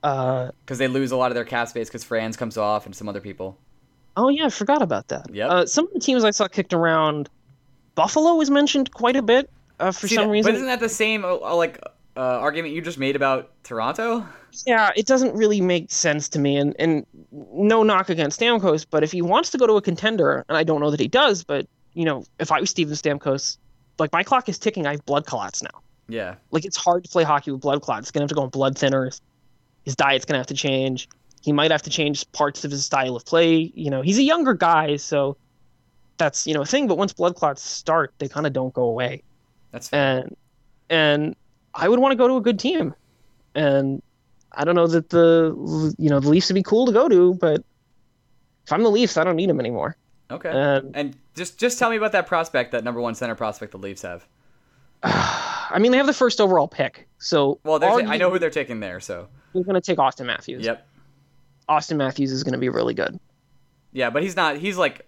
Uh, 0.04 0.52
because 0.64 0.78
they 0.78 0.88
lose 0.88 1.12
a 1.12 1.18
lot 1.18 1.32
of 1.32 1.36
their 1.36 1.44
cap 1.46 1.68
space 1.68 1.90
because 1.90 2.04
Frans 2.04 2.38
comes 2.38 2.58
off 2.58 2.86
and 2.86 2.96
some 2.96 3.10
other 3.10 3.20
people. 3.22 3.58
Oh 4.18 4.30
yeah, 4.30 4.46
I 4.46 4.50
forgot 4.50 4.82
about 4.82 5.08
that. 5.10 5.34
Yep. 5.34 5.50
Uh, 5.50 5.66
some 5.66 5.88
of 5.88 5.94
the 5.94 6.00
teams 6.00 6.24
I 6.24 6.32
saw 6.32 6.48
kicked 6.48 6.74
around, 6.74 7.30
Buffalo 7.96 8.36
was 8.36 8.50
mentioned 8.50 8.92
quite 8.94 9.16
a 9.16 9.22
bit 9.22 9.50
uh, 9.80 9.92
for 9.92 10.08
See, 10.08 10.16
some 10.16 10.26
that- 10.26 10.32
reason. 10.32 10.52
But 10.52 10.56
isn't 10.56 10.68
that 10.68 10.80
the 10.80 10.90
same 10.90 11.26
uh, 11.26 11.36
uh, 11.36 11.56
like 11.56 11.80
uh, 12.18 12.20
argument 12.20 12.74
you 12.74 12.82
just 12.82 12.98
made 12.98 13.16
about 13.16 13.52
Toronto? 13.64 14.26
Yeah, 14.68 14.92
it 14.98 15.06
doesn't 15.06 15.34
really 15.36 15.62
make 15.62 15.92
sense 15.92 16.28
to 16.30 16.40
me. 16.40 16.58
And 16.58 16.76
and 16.78 17.06
no 17.32 17.84
knock 17.84 18.10
against 18.10 18.40
Stamkos, 18.40 18.86
but 18.90 19.04
if 19.04 19.12
he 19.12 19.22
wants 19.22 19.50
to 19.52 19.58
go 19.58 19.66
to 19.68 19.74
a 19.74 19.82
contender, 19.82 20.44
and 20.50 20.58
I 20.58 20.64
don't 20.64 20.82
know 20.82 20.92
that 20.92 21.00
he 21.00 21.08
does, 21.08 21.44
but 21.44 21.68
you 21.94 22.06
know, 22.06 22.26
if 22.40 22.52
I 22.52 22.60
was 22.60 22.70
Steven 22.70 22.94
Stamkos, 22.96 23.58
like 24.00 24.12
my 24.12 24.24
clock 24.24 24.50
is 24.50 24.58
ticking. 24.60 24.88
I 24.88 24.92
have 24.92 25.06
blood 25.06 25.26
clots 25.26 25.64
now. 25.64 25.82
Yeah. 26.10 26.36
Like 26.52 26.66
it's 26.66 26.76
hard 26.76 27.06
to 27.06 27.10
play 27.10 27.24
hockey 27.24 27.52
with 27.52 27.62
blood 27.62 27.82
clots. 27.82 28.08
He's 28.08 28.12
gonna 28.12 28.24
have 28.24 28.30
to 28.30 28.36
go 28.36 28.42
on 28.42 28.50
blood 28.50 28.76
thinners. 28.76 29.22
His 29.86 29.96
diet's 29.96 30.26
gonna 30.26 30.40
have 30.40 30.48
to 30.48 30.54
change. 30.54 31.08
He 31.42 31.52
might 31.52 31.72
have 31.72 31.82
to 31.84 31.90
change 31.90 32.32
parts 32.32 32.64
of 32.64 32.72
his 32.72 32.86
style 32.86 33.16
of 33.16 33.26
play. 33.26 33.72
You 33.74 33.90
know, 33.90 34.02
he's 34.02 34.18
a 34.18 34.24
younger 34.24 34.54
guy, 34.54 34.96
so 34.98 35.38
that's 36.18 36.46
you 36.46 36.54
know 36.54 36.62
a 36.62 36.66
thing. 36.66 36.88
But 36.88 36.98
once 36.98 37.14
blood 37.14 37.36
clots 37.36 37.62
start, 37.62 38.14
they 38.20 38.28
kind 38.28 38.46
of 38.46 38.54
don't 38.54 38.74
go 38.74 38.84
away. 38.84 39.24
That's 39.72 39.90
fair. 39.90 40.20
And 40.20 40.36
and 40.90 41.36
I 41.74 41.90
would 41.90 42.00
want 42.00 42.12
to 42.12 42.16
go 42.16 42.28
to 42.28 42.36
a 42.38 42.42
good 42.42 42.60
team. 42.60 42.94
And 43.56 44.02
I 44.54 44.64
don't 44.64 44.76
know 44.76 44.88
that 44.88 45.10
the 45.10 45.96
you 45.98 46.10
know 46.10 46.20
the 46.20 46.30
Leafs 46.30 46.50
would 46.50 46.56
be 46.56 46.64
cool 46.64 46.86
to 46.86 46.92
go 46.92 47.10
to, 47.10 47.34
but 47.36 47.64
if 48.66 48.72
I'm 48.72 48.84
the 48.84 48.92
Leafs, 48.92 49.18
I 49.18 49.24
don't 49.24 49.36
need 49.36 49.50
them 49.50 49.60
anymore. 49.60 49.98
okay. 50.30 50.50
And 50.50 50.96
and 50.96 51.18
just 51.36 51.58
just 51.58 51.80
tell 51.80 51.90
me 51.90 51.96
about 51.96 52.12
that 52.12 52.28
prospect, 52.28 52.72
that 52.74 52.84
number 52.84 53.02
one 53.02 53.16
center 53.16 53.36
prospect 53.36 53.72
the 53.72 53.78
Leafs 53.78 54.04
have. 54.04 54.26
I 55.04 55.80
mean, 55.80 55.92
they 55.92 55.98
have 55.98 56.06
the 56.06 56.14
first 56.14 56.40
overall 56.40 56.68
pick, 56.68 57.08
so 57.18 57.60
Well, 57.64 57.84
I 57.84 58.18
know 58.18 58.30
who 58.30 58.38
they're 58.38 58.50
taking 58.50 58.80
there, 58.80 59.00
so 59.00 59.28
they're 59.54 59.64
going 59.64 59.76
to 59.76 59.82
take 59.82 59.98
Auston 59.98 60.26
Matthews. 60.26 60.66
yep. 60.66 60.88
Auston 61.72 61.96
Matthews 61.98 62.32
is 62.32 62.44
going 62.44 62.54
to 62.54 62.60
be 62.60 62.70
really 62.70 62.94
good. 62.94 63.20
Yeah, 63.94 64.10
but 64.10 64.24
he's 64.24 64.36
not. 64.36 64.58
He's 64.58 64.78
like. 64.78 65.08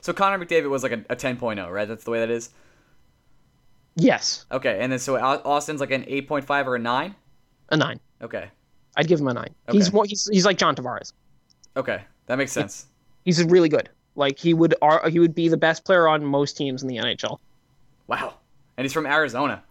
So 0.00 0.12
Connor 0.12 0.44
McDavid 0.44 0.68
was 0.68 0.82
like 0.82 0.92
a, 0.92 1.02
a 1.08 1.16
10.0, 1.16 1.72
right? 1.72 1.88
That's 1.88 2.04
the 2.04 2.10
way 2.10 2.20
that 2.20 2.28
is. 2.30 2.50
Yes, 3.96 4.44
Okay, 4.50 4.78
and 4.80 4.90
then 4.90 4.98
so 4.98 5.14
Auston's 5.14 5.80
like 5.80 5.92
an 5.92 6.02
8.5 6.02 6.66
or 6.66 6.74
a 6.74 6.78
9? 6.80 7.14
a 7.70 7.76
nine. 7.76 8.00
Okay. 8.20 8.50
I'd 8.96 9.06
give 9.06 9.20
him 9.20 9.28
a 9.28 9.34
nine. 9.34 9.54
He's 9.70 9.86
Okay. 9.88 9.94
more. 9.94 10.04
He's, 10.04 10.28
he's 10.30 10.44
like 10.44 10.58
John 10.58 10.74
Tavares. 10.76 11.12
Okay. 11.76 12.02
That 12.26 12.36
makes 12.38 12.52
sense. 12.52 12.86
He's 13.24 13.42
really 13.44 13.68
good. 13.68 13.88
Like 14.16 14.38
he 14.38 14.52
would. 14.52 14.74
He 15.10 15.18
would 15.20 15.34
be 15.34 15.48
the 15.48 15.56
best 15.56 15.84
player 15.84 16.06
on 16.08 16.24
most 16.24 16.56
teams 16.56 16.82
in 16.82 16.88
the 16.88 16.96
NHL. 16.96 17.38
Wow. 18.06 18.34
And 18.76 18.84
he's 18.84 18.92
from 18.92 19.06
Arizona. 19.06 19.62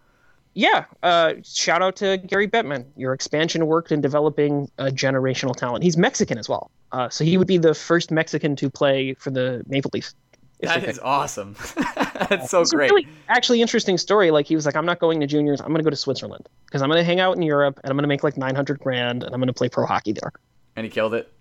Yeah. 0.54 0.86
Uh, 1.01 1.34
shout 1.43 1.82
out 1.82 1.95
to 1.97 2.18
Gary 2.18 2.47
Bettman. 2.47 2.86
Your 2.95 3.14
expansion 3.14 3.66
worked 3.66 3.91
in 3.91 4.01
developing 4.01 4.70
a 4.78 4.86
generational 4.86 5.56
talent. 5.56 5.84
He's 5.84 5.97
Mexican 5.97 6.38
as 6.38 6.47
well. 6.47 6.70
Uh, 6.91 7.10
so 7.10 7.24
he 7.24 7.38
would 7.38 7.47
be 7.47 7.58
the 7.58 7.74
first 7.74 8.12
Mexican 8.12 8.56
to 8.58 8.70
play 8.70 9.14
for 9.16 9.32
the 9.32 9.64
Maple 9.68 9.89
Leafs. 9.93 10.14
That 10.62 10.84
is 10.86 10.99
awesome. 10.99 11.56
That's 12.30 12.49
so 12.49 12.62
It's 12.62 12.72
great. 12.72 12.89
really 12.89 13.08
actually 13.28 13.62
interesting 13.62 13.97
story. 13.97 14.32
Like 14.32 14.45
he 14.45 14.56
was 14.56 14.66
like, 14.66 14.76
I'm 14.76 14.86
not 14.86 14.99
going 14.99 15.20
to 15.20 15.28
juniors. 15.28 15.60
I'm 15.60 15.68
going 15.68 15.80
to 15.80 15.84
go 15.84 15.89
to 15.89 15.95
Switzerland 15.95 16.47
because 16.66 16.82
I'm 16.82 16.88
going 16.89 16.99
to 17.01 17.04
hang 17.04 17.20
out 17.20 17.36
in 17.36 17.41
Europe 17.41 17.80
and 17.84 17.89
I'm 17.91 17.97
going 17.97 18.04
to 18.04 18.08
make 18.08 18.24
like 18.24 18.38
900 18.38 18.80
grand 18.80 19.24
and 19.24 19.34
I'm 19.34 19.41
going 19.41 19.47
to 19.47 19.54
play 19.54 19.68
pro 19.68 19.86
hockey 19.86 20.14
there. 20.14 20.32
And 20.76 20.86
he 20.86 20.89
killed 20.89 21.16
it. 21.16 21.32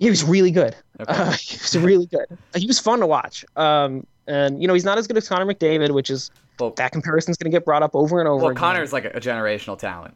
He 0.00 0.10
was 0.10 0.24
really 0.24 0.50
good. 0.50 0.74
Okay. 0.98 1.12
Uh, 1.12 1.30
he 1.40 1.56
was 1.58 1.78
really 1.78 2.06
good. 2.06 2.26
He 2.56 2.66
was 2.66 2.80
fun 2.80 3.00
to 3.00 3.06
watch. 3.06 3.44
Um, 3.54 4.06
and 4.26 4.60
you 4.60 4.66
know 4.66 4.74
he's 4.74 4.84
not 4.84 4.98
as 4.98 5.06
good 5.06 5.16
as 5.16 5.28
Connor 5.28 5.46
McDavid, 5.46 5.92
which 5.92 6.10
is 6.10 6.32
Well, 6.58 6.70
that 6.76 6.92
comparison's 6.92 7.36
going 7.36 7.50
to 7.50 7.54
get 7.56 7.64
brought 7.64 7.82
up 7.82 7.94
over 7.94 8.18
and 8.20 8.28
over. 8.28 8.36
well 8.42 8.50
again. 8.50 8.58
Connor's 8.60 8.92
like 8.92 9.04
a, 9.04 9.10
a 9.10 9.20
generational 9.20 9.78
talent. 9.78 10.14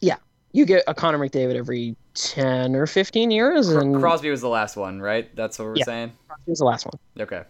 Yeah, 0.00 0.16
you 0.52 0.64
get 0.66 0.84
a 0.86 0.94
Connor 0.94 1.18
McDavid 1.18 1.56
every 1.56 1.96
10 2.14 2.74
or 2.76 2.86
15 2.86 3.30
years, 3.30 3.68
and 3.68 3.96
Crosby 3.98 4.30
was 4.30 4.40
the 4.40 4.48
last 4.48 4.76
one, 4.76 5.00
right? 5.00 5.34
That's 5.34 5.58
what 5.58 5.66
we're 5.66 5.76
Yeah. 5.76 5.84
saying? 5.84 6.12
Crosby 6.28 6.50
was 6.50 6.58
the 6.58 6.64
last 6.64 6.86
one. 6.86 6.94
Okay. 7.20 7.42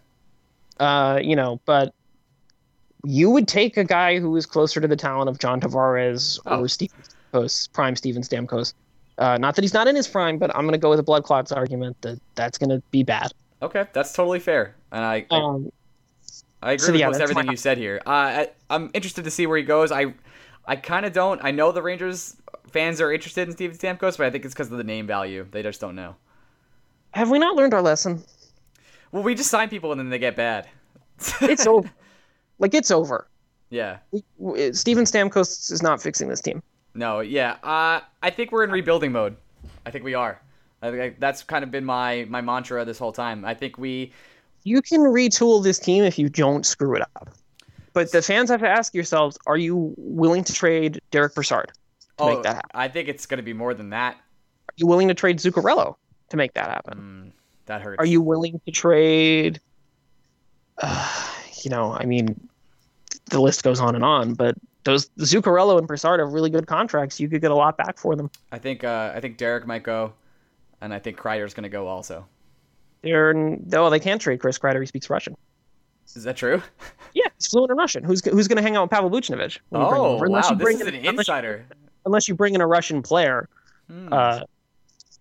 Uh, 0.80 1.18
you 1.22 1.36
know, 1.36 1.60
but 1.66 1.94
you 3.04 3.30
would 3.30 3.48
take 3.48 3.76
a 3.76 3.84
guy 3.84 4.18
who 4.18 4.34
is 4.36 4.46
closer 4.46 4.80
to 4.80 4.88
the 4.88 4.96
talent 4.96 5.28
of 5.28 5.38
John 5.38 5.60
Tavares 5.60 6.38
Oh. 6.46 6.60
or 6.60 6.68
Steven 6.68 6.96
Stamkos, 7.32 7.72
prime 7.72 7.96
Steven 7.96 8.22
Stamkos. 8.22 8.74
Uh, 9.18 9.36
not 9.38 9.54
that 9.56 9.62
he's 9.62 9.74
not 9.74 9.88
in 9.88 9.94
his 9.96 10.08
prime, 10.08 10.38
but 10.38 10.54
I'm 10.56 10.62
going 10.62 10.72
to 10.72 10.78
go 10.78 10.90
with 10.90 10.98
a 10.98 11.02
blood 11.02 11.24
clots 11.24 11.52
argument 11.52 11.96
that 12.02 12.18
that's 12.34 12.56
going 12.58 12.70
to 12.70 12.80
be 12.90 13.02
bad. 13.02 13.32
Okay. 13.60 13.86
That's 13.92 14.12
totally 14.12 14.38
fair. 14.40 14.74
And 14.90 15.04
I, 15.04 15.26
I, 15.30 15.36
Um, 15.36 15.66
I 15.66 15.70
agree 16.72 16.86
so 16.86 16.92
with 16.92 17.00
yeah, 17.00 17.08
most 17.08 17.20
everything 17.20 17.50
you 17.50 17.56
said 17.56 17.76
here. 17.76 18.00
Uh, 18.06 18.10
I, 18.10 18.48
I'm 18.70 18.90
interested 18.94 19.24
to 19.24 19.30
see 19.30 19.46
where 19.46 19.58
he 19.58 19.64
goes. 19.64 19.90
I, 19.90 20.14
I 20.64 20.76
kind 20.76 21.04
of 21.04 21.12
don't. 21.12 21.40
I 21.42 21.50
know 21.50 21.72
the 21.72 21.82
Rangers 21.82 22.36
fans 22.70 23.00
are 23.00 23.12
interested 23.12 23.48
in 23.48 23.52
Steven 23.54 23.76
Stamkos, 23.76 24.16
but 24.16 24.26
I 24.26 24.30
think 24.30 24.44
it's 24.44 24.54
because 24.54 24.70
of 24.70 24.78
the 24.78 24.84
name 24.84 25.06
value. 25.06 25.46
They 25.50 25.62
just 25.62 25.80
don't 25.80 25.96
know. 25.96 26.14
have 27.10 27.28
we 27.30 27.38
not 27.40 27.56
learned 27.56 27.74
our 27.74 27.82
lesson? 27.82 28.22
Well, 29.10 29.22
we 29.24 29.34
just 29.34 29.50
sign 29.50 29.68
people 29.68 29.90
and 29.92 29.98
then 30.00 30.08
they 30.08 30.18
get 30.18 30.36
bad. 30.36 30.68
It's 31.42 31.66
over. 31.66 31.90
Like 32.58 32.74
it's 32.74 32.90
over. 32.90 33.26
yeah. 33.70 33.98
Steven 34.72 35.04
Stamkos 35.04 35.70
is 35.72 35.82
not 35.82 36.00
fixing 36.02 36.28
this 36.28 36.40
team. 36.40 36.62
No, 36.94 37.20
yeah. 37.20 37.52
Uh, 37.62 38.00
I 38.22 38.30
think 38.30 38.52
we're 38.52 38.64
in 38.64 38.70
rebuilding 38.70 39.12
mode. 39.12 39.36
I 39.86 39.90
think 39.90 40.04
we 40.04 40.14
are. 40.14 40.40
I 40.82 40.90
think 40.90 41.02
I- 41.02 41.16
that's 41.18 41.42
kind 41.42 41.62
of 41.64 41.70
been 41.70 41.84
my 41.84 42.26
my 42.28 42.40
mantra 42.40 42.84
this 42.84 42.98
whole 42.98 43.12
time. 43.12 43.44
I 43.44 43.54
think 43.54 43.78
we 43.78 44.12
You 44.64 44.82
can 44.82 45.00
retool 45.00 45.62
this 45.62 45.78
team 45.78 46.04
if 46.04 46.18
you 46.18 46.28
don't 46.28 46.64
screw 46.64 46.94
it 46.94 47.02
up. 47.02 47.30
But 47.92 48.12
the 48.12 48.22
fans 48.22 48.50
have 48.50 48.60
to 48.60 48.68
ask 48.68 48.94
yourselves: 48.94 49.38
Are 49.46 49.56
you 49.56 49.94
willing 49.96 50.44
to 50.44 50.52
trade 50.52 51.00
Derick 51.10 51.34
Brassard 51.34 51.72
to 52.18 52.24
oh, 52.24 52.34
make 52.34 52.42
that 52.44 52.56
happen? 52.56 52.70
I 52.74 52.88
think 52.88 53.08
it's 53.08 53.26
going 53.26 53.38
to 53.38 53.42
be 53.42 53.52
more 53.52 53.74
than 53.74 53.90
that. 53.90 54.14
Are 54.14 54.74
you 54.76 54.86
willing 54.86 55.08
to 55.08 55.14
trade 55.14 55.38
Zuccarello 55.38 55.96
to 56.30 56.36
make 56.36 56.54
that 56.54 56.70
happen? 56.70 56.98
Mm, 56.98 57.32
that 57.66 57.82
hurts. 57.82 57.98
Are 57.98 58.06
you 58.06 58.22
willing 58.22 58.60
to 58.64 58.72
trade? 58.72 59.60
Uh, 60.78 61.28
you 61.62 61.70
know, 61.70 61.92
I 61.92 62.06
mean, 62.06 62.48
the 63.26 63.40
list 63.40 63.62
goes 63.62 63.80
on 63.80 63.94
and 63.94 64.04
on. 64.04 64.34
But 64.34 64.56
those 64.84 65.08
Zuccarello 65.18 65.78
and 65.78 65.86
Brassard 65.86 66.20
have 66.20 66.32
really 66.32 66.50
good 66.50 66.66
contracts. 66.66 67.20
You 67.20 67.28
could 67.28 67.42
get 67.42 67.50
a 67.50 67.54
lot 67.54 67.76
back 67.76 67.98
for 67.98 68.16
them. 68.16 68.30
I 68.50 68.58
think 68.58 68.84
uh, 68.84 69.12
I 69.14 69.20
think 69.20 69.36
Derek 69.36 69.66
might 69.66 69.82
go, 69.82 70.14
and 70.80 70.94
I 70.94 70.98
think 70.98 71.18
Kreider's 71.18 71.52
going 71.52 71.64
to 71.64 71.68
go 71.68 71.88
also. 71.88 72.26
They're 73.02 73.34
no, 73.34 73.90
they 73.90 74.00
can't 74.00 74.20
trade 74.20 74.40
Chris 74.40 74.58
Kreider. 74.58 74.80
He 74.80 74.86
speaks 74.86 75.10
Russian. 75.10 75.36
Is 76.14 76.24
that 76.24 76.36
true? 76.36 76.62
Yeah, 77.14 77.24
he's 77.36 77.46
fluent 77.48 77.70
in 77.70 77.76
Russian. 77.76 78.04
Who's 78.04 78.24
who's 78.24 78.48
going 78.48 78.56
to 78.56 78.62
hang 78.62 78.74
out 78.74 78.84
with 78.84 78.90
Pavel 78.90 79.10
Buchnevich? 79.10 79.58
Oh? 79.72 80.18
Unless 80.22 80.44
wow, 80.44 80.50
you 80.52 80.56
this 80.56 80.64
bring 80.64 80.80
is 80.80 80.86
in- 80.86 80.94
an 80.94 81.00
unless- 81.00 81.18
insider. 81.28 81.66
Unless 82.06 82.26
you 82.26 82.34
bring 82.34 82.54
in 82.54 82.62
a 82.62 82.66
Russian 82.66 83.02
player. 83.02 83.50
Hmm. 83.90 84.08
Uh, 84.10 84.40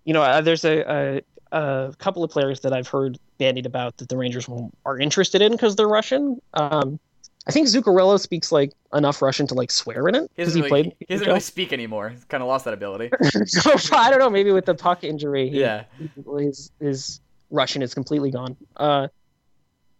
you 0.05 0.13
know, 0.13 0.21
uh, 0.21 0.39
there's 0.39 0.63
a, 0.63 0.79
a 0.89 1.21
a 1.51 1.93
couple 1.97 2.23
of 2.23 2.31
players 2.31 2.61
that 2.61 2.71
I've 2.71 2.87
heard 2.87 3.17
bandied 3.39 3.65
about 3.65 3.97
that 3.97 4.07
the 4.07 4.15
Rangers 4.15 4.47
are 4.85 4.97
interested 4.97 5.41
in 5.41 5.51
because 5.51 5.75
they're 5.75 5.87
Russian. 5.89 6.41
Um, 6.53 6.97
I 7.45 7.51
think 7.51 7.67
Zuccarello 7.67 8.17
speaks 8.17 8.53
like 8.53 8.71
enough 8.93 9.21
Russian 9.21 9.47
to 9.47 9.53
like 9.53 9.69
swear 9.69 10.07
in 10.07 10.15
it 10.15 10.31
because 10.37 10.53
he, 10.53 10.61
really, 10.61 10.69
played. 10.69 10.95
he 10.99 11.05
doesn't 11.07 11.27
really 11.27 11.39
speak 11.41 11.73
anymore. 11.73 12.07
He's 12.09 12.23
kind 12.23 12.41
of 12.41 12.47
lost 12.47 12.63
that 12.63 12.73
ability. 12.73 13.09
so 13.47 13.71
I 13.97 14.09
don't 14.09 14.19
know. 14.19 14.29
Maybe 14.29 14.53
with 14.53 14.65
the 14.65 14.75
puck 14.75 15.03
injury, 15.03 15.49
he- 15.49 15.59
yeah. 15.59 15.83
his 16.37 16.71
his 16.79 17.19
Russian 17.51 17.81
is 17.81 17.93
completely 17.93 18.31
gone. 18.31 18.57
Uh, 18.77 19.07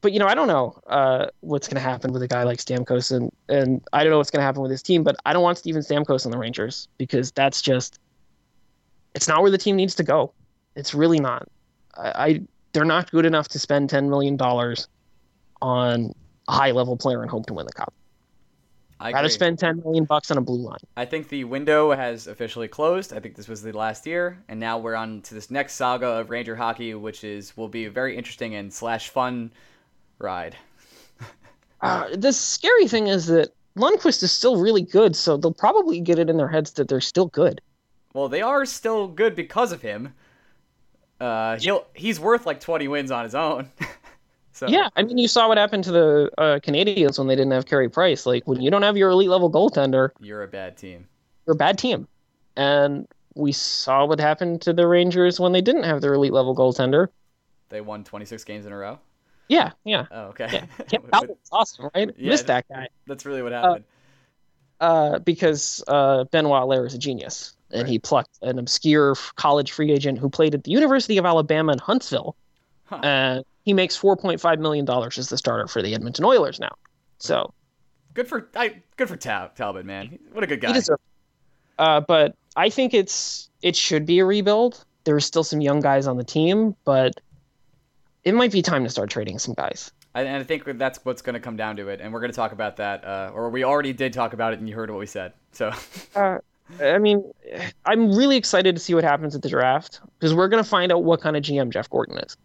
but 0.02 0.14
you 0.14 0.20
know, 0.20 0.26
I 0.26 0.34
don't 0.34 0.48
know 0.48 0.80
uh, 0.88 1.28
what's 1.42 1.68
going 1.68 1.76
to 1.76 1.88
happen 1.88 2.12
with 2.12 2.24
a 2.24 2.28
guy 2.28 2.44
like 2.44 2.58
Stamkos, 2.58 3.16
and 3.16 3.32
and 3.48 3.82
I 3.94 4.04
don't 4.04 4.12
know 4.12 4.18
what's 4.18 4.32
going 4.32 4.40
to 4.42 4.46
happen 4.46 4.62
with 4.62 4.72
his 4.72 4.82
team. 4.82 5.04
But 5.04 5.16
I 5.26 5.34
don't 5.34 5.44
want 5.44 5.60
Steven 5.60 5.82
Stamkos 5.82 6.26
on 6.26 6.32
the 6.32 6.38
Rangers 6.38 6.88
because 6.98 7.32
that's 7.32 7.62
just 7.62 8.00
it's 9.14 9.28
not 9.28 9.42
where 9.42 9.52
the 9.52 9.58
team 9.58 9.76
needs 9.76 9.96
to 9.96 10.04
go. 10.04 10.34
It's 10.76 10.94
really 10.94 11.20
not. 11.20 11.48
I, 11.96 12.12
I 12.26 12.42
they're 12.74 12.86
not 12.86 13.12
good 13.12 13.26
enough 13.26 13.50
to 13.50 13.60
spend 13.60 13.90
ten 13.90 14.10
million 14.10 14.38
dollars 14.38 14.88
on 15.62 16.14
a 16.48 16.52
high 16.52 16.72
level 16.72 16.98
player 16.98 17.22
and 17.22 17.30
hope 17.30 17.46
to 17.46 17.54
win 17.54 17.68
the 17.68 17.74
cup. 17.74 17.94
I 19.02 19.12
rather 19.12 19.30
spend 19.30 19.60
ten 19.60 19.82
million 19.84 20.06
bucks 20.06 20.30
on 20.32 20.38
a 20.38 20.42
blue 20.42 20.62
line. 20.62 20.78
I 20.96 21.06
think 21.06 21.30
the 21.30 21.44
window 21.44 21.92
has 21.92 22.28
officially 22.28 22.68
closed. 22.68 23.14
I 23.14 23.20
think 23.20 23.36
this 23.36 23.48
was 23.48 23.62
the 23.62 23.72
last 23.72 24.06
year, 24.06 24.44
and 24.48 24.60
now 24.60 24.78
we're 24.78 24.96
on 24.96 25.22
to 25.24 25.34
this 25.34 25.50
next 25.50 25.74
saga 25.74 26.08
of 26.08 26.30
Ranger 26.30 26.56
hockey, 26.56 26.94
which 26.94 27.24
is 27.24 27.58
will 27.58 27.68
be 27.68 27.86
a 27.86 27.92
very 27.92 28.16
interesting 28.16 28.56
and 28.56 28.72
slash 28.72 29.10
fun 29.10 29.52
ride. 30.20 30.56
Uh, 31.84 32.16
the 32.16 32.32
scary 32.32 32.88
thing 32.88 33.08
is 33.08 33.26
that 33.26 33.52
Lundqvist 33.76 34.22
is 34.22 34.32
still 34.32 34.58
really 34.58 34.84
good, 34.84 35.16
so 35.16 35.36
they'll 35.36 35.52
probably 35.52 36.00
get 36.00 36.20
it 36.20 36.30
in 36.30 36.38
their 36.38 36.48
heads 36.48 36.74
that 36.74 36.88
they're 36.88 37.02
still 37.02 37.26
good. 37.26 37.60
Well, 38.14 38.30
they 38.30 38.44
are 38.44 38.66
still 38.66 39.08
good 39.08 39.36
because 39.36 39.72
of 39.72 39.82
him. 39.82 40.14
Uh, 41.20 41.58
he'll 41.58 41.86
he's 41.94 42.20
worth 42.20 42.46
like 42.46 42.60
20 42.60 42.88
wins 42.88 43.12
on 43.12 43.24
his 43.24 43.36
own. 43.36 43.70
so 44.62 44.68
Yeah, 44.68 44.90
I 44.96 45.02
mean, 45.02 45.18
you 45.18 45.28
saw 45.28 45.48
what 45.48 45.58
happened 45.58 45.84
to 45.86 45.92
the 45.92 46.30
uh, 46.38 46.60
Canadiens 46.60 47.18
when 47.18 47.28
they 47.28 47.36
didn't 47.36 47.52
have 47.52 47.66
Carey 47.66 47.90
Price. 47.90 48.28
Like, 48.28 48.44
when 48.46 48.62
you 48.62 48.70
don't 48.70 48.84
have 48.84 48.96
your 48.96 49.10
elite 49.10 49.30
level 49.30 49.52
goaltender, 49.52 50.10
you're 50.20 50.44
a 50.44 50.48
bad 50.48 50.78
team. 50.78 51.08
You're 51.48 51.54
a 51.56 51.58
bad 51.58 51.80
team, 51.80 52.08
and 52.56 53.08
we 53.34 53.52
saw 53.52 54.06
what 54.06 54.20
happened 54.20 54.62
to 54.62 54.74
the 54.74 54.86
Rangers 54.86 55.40
when 55.40 55.52
they 55.52 55.62
didn't 55.62 55.84
have 55.84 56.02
their 56.02 56.14
elite 56.14 56.32
level 56.34 56.56
goaltender. 56.56 57.08
They 57.70 57.82
won 57.82 58.04
26 58.04 58.44
games 58.44 58.68
in 58.68 58.72
a 58.72 58.78
row. 58.78 59.00
Yeah, 59.48 59.72
yeah. 59.84 60.06
Oh, 60.12 60.26
okay. 60.28 60.62
Yeah. 60.92 61.00
Awesome, 61.52 61.90
right? 61.96 62.12
Yeah. 62.16 62.30
Missed 62.30 62.48
that 62.48 62.66
guy. 62.70 62.88
That's 63.08 63.26
really 63.26 63.42
what 63.42 63.52
happened. 63.54 63.86
uh, 64.80 65.20
because 65.20 65.84
uh, 65.88 66.26
Benoit 66.26 66.62
Allaire 66.62 66.86
is 66.86 66.94
a 66.94 66.98
genius, 67.00 67.56
and 67.72 67.88
he 67.88 67.98
plucked 67.98 68.38
an 68.44 68.60
obscure 68.60 69.16
college 69.36 69.72
free 69.72 69.92
agent 69.92 70.20
who 70.20 70.30
played 70.30 70.54
at 70.54 70.64
the 70.66 70.72
University 70.72 71.18
of 71.18 71.26
Alabama 71.26 71.74
in 71.74 71.80
Huntsville, 71.80 72.36
Huh. 72.86 73.00
and 73.04 73.46
he 73.64 73.74
makes 73.74 73.96
four 73.96 74.16
point 74.16 74.42
five 74.42 74.60
million 74.60 74.86
dollars 74.86 75.18
as 75.18 75.30
the 75.30 75.38
starter 75.38 75.68
for 75.68 75.82
the 75.82 75.94
Edmonton 75.94 76.26
Oilers 76.26 76.60
now. 76.60 76.76
So 77.20 77.54
good 78.14 78.28
for 78.28 78.50
I, 78.56 78.82
good 78.98 79.10
for 79.10 79.18
Tal- 79.18 79.52
Talbot, 79.56 79.86
man. 79.86 80.20
What 80.32 80.44
a 80.44 80.48
good 80.48 80.62
guy. 80.62 80.80
Uh, 81.78 82.02
but 82.02 82.36
I 82.56 82.70
think 82.70 82.94
it's 82.94 83.50
it 83.62 83.76
should 83.76 84.06
be 84.06 84.20
a 84.20 84.26
rebuild. 84.26 84.84
There's 85.04 85.26
still 85.26 85.44
some 85.44 85.62
young 85.62 85.80
guys 85.80 86.08
on 86.08 86.18
the 86.18 86.24
team, 86.24 86.76
but 86.86 87.20
it 88.24 88.36
might 88.36 88.52
be 88.52 88.62
time 88.62 88.84
to 88.84 88.90
start 88.90 89.10
trading 89.10 89.40
some 89.40 89.56
guys. 89.56 89.92
And 90.14 90.28
I 90.28 90.44
think 90.44 90.66
that's 90.78 91.04
what's 91.06 91.22
going 91.22 91.36
to 91.36 91.40
come 91.40 91.56
down 91.56 91.78
to 91.78 91.88
it, 91.88 92.02
and 92.02 92.12
we're 92.12 92.20
going 92.20 92.32
to 92.32 92.36
talk 92.36 92.52
about 92.52 92.76
that, 92.78 93.06
uh, 93.06 93.32
or 93.34 93.50
we 93.50 93.64
already 93.64 93.94
did 93.94 94.12
talk 94.12 94.34
about 94.34 94.52
it, 94.52 94.60
and 94.60 94.68
you 94.68 94.76
heard 94.76 94.90
what 94.92 95.00
we 95.00 95.06
said. 95.06 95.34
So, 95.54 95.72
Uh, 96.16 96.40
I 96.82 97.00
mean, 97.00 97.24
I'm 97.86 98.14
really 98.14 98.38
excited 98.38 98.76
to 98.76 98.82
see 98.82 98.94
what 98.94 99.04
happens 99.04 99.36
at 99.36 99.42
the 99.42 99.50
draft 99.50 100.00
because 100.20 100.34
we're 100.34 100.48
going 100.48 100.64
to 100.64 100.70
find 100.70 100.92
out 100.92 101.04
what 101.04 101.22
kind 101.22 101.36
of 101.36 101.44
GM 101.44 101.70
Jeff 101.70 101.90
Gorton 101.90 102.18
is. 102.20 102.38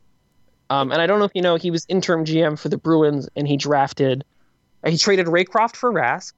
Um, 0.70 0.90
and 0.92 1.00
I 1.00 1.06
don't 1.06 1.18
know 1.18 1.24
if 1.24 1.32
you 1.34 1.42
know, 1.42 1.56
he 1.56 1.70
was 1.70 1.86
interim 1.88 2.24
GM 2.24 2.58
for 2.58 2.68
the 2.68 2.76
Bruins, 2.78 3.28
and 3.36 3.46
he 3.46 3.56
drafted, 3.56 4.24
uh, 4.84 4.90
he 4.90 4.98
traded 4.98 5.26
Raycroft 5.26 5.76
for 5.76 5.92
Rask. 5.92 6.32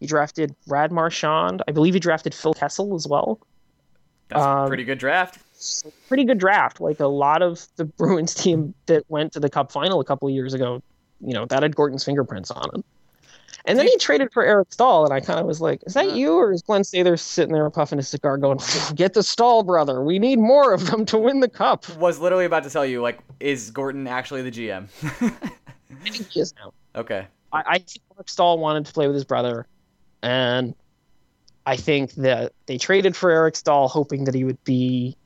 He 0.00 0.06
drafted 0.06 0.54
Brad 0.66 0.92
Marchand. 0.92 1.62
I 1.66 1.72
believe 1.72 1.94
he 1.94 2.00
drafted 2.00 2.34
Phil 2.34 2.54
Kessel 2.54 2.94
as 2.94 3.06
well. 3.08 3.40
that's 4.28 4.42
a 4.42 4.48
Um, 4.48 4.68
pretty 4.68 4.84
good 4.84 4.98
draft. 4.98 5.38
Pretty 6.08 6.24
good 6.24 6.38
draft. 6.38 6.80
Like 6.80 7.00
a 7.00 7.06
lot 7.06 7.42
of 7.42 7.66
the 7.76 7.84
Bruins 7.86 8.34
team 8.34 8.74
that 8.86 9.04
went 9.08 9.32
to 9.32 9.40
the 9.40 9.48
Cup 9.48 9.72
final 9.72 10.00
a 10.00 10.04
couple 10.04 10.28
of 10.28 10.34
years 10.34 10.52
ago, 10.52 10.82
you 11.20 11.32
know, 11.32 11.46
that 11.46 11.62
had 11.62 11.74
Gorton's 11.74 12.04
fingerprints 12.04 12.50
on 12.50 12.68
it. 12.74 12.84
And 13.68 13.78
then 13.78 13.86
he 13.88 13.96
traded 13.98 14.32
for 14.32 14.44
Eric 14.44 14.72
Staal, 14.72 15.04
and 15.04 15.12
I 15.12 15.20
kind 15.20 15.40
of 15.40 15.46
was 15.46 15.60
like, 15.60 15.82
"Is 15.86 15.94
that 15.94 16.06
Uh. 16.06 16.14
you, 16.14 16.34
or 16.34 16.52
is 16.52 16.62
Glenn 16.62 16.82
Sather 16.82 17.18
sitting 17.18 17.52
there 17.52 17.68
puffing 17.70 17.98
his 17.98 18.08
cigar, 18.08 18.36
going, 18.38 18.60
get 18.94 19.12
the 19.14 19.22
Staal 19.22 19.64
brother? 19.64 20.02
We 20.02 20.18
need 20.20 20.38
more 20.38 20.72
of 20.72 20.86
them 20.86 21.04
to 21.06 21.18
win 21.18 21.40
the 21.40 21.48
cup." 21.48 21.84
Was 21.98 22.20
literally 22.20 22.44
about 22.44 22.62
to 22.64 22.70
tell 22.70 22.86
you, 22.86 23.02
like, 23.02 23.18
is 23.40 23.70
Gorton 23.72 24.06
actually 24.06 24.42
the 24.42 24.50
GM? 24.52 24.86
I 25.20 26.08
think 26.10 26.28
he 26.30 26.40
is 26.40 26.54
now. 26.58 26.72
okay. 27.00 27.26
I, 27.52 27.62
I 27.66 27.78
think 27.78 28.00
Eric 28.16 28.28
Staal 28.28 28.58
wanted 28.58 28.86
to 28.86 28.92
play 28.92 29.06
with 29.06 29.14
his 29.14 29.24
brother, 29.24 29.66
and 30.22 30.74
I 31.66 31.76
think 31.76 32.12
that 32.14 32.52
they 32.66 32.78
traded 32.78 33.16
for 33.16 33.30
Eric 33.30 33.56
Staal, 33.56 33.88
hoping 33.88 34.24
that 34.24 34.34
he 34.34 34.44
would 34.44 34.62
be 34.64 35.16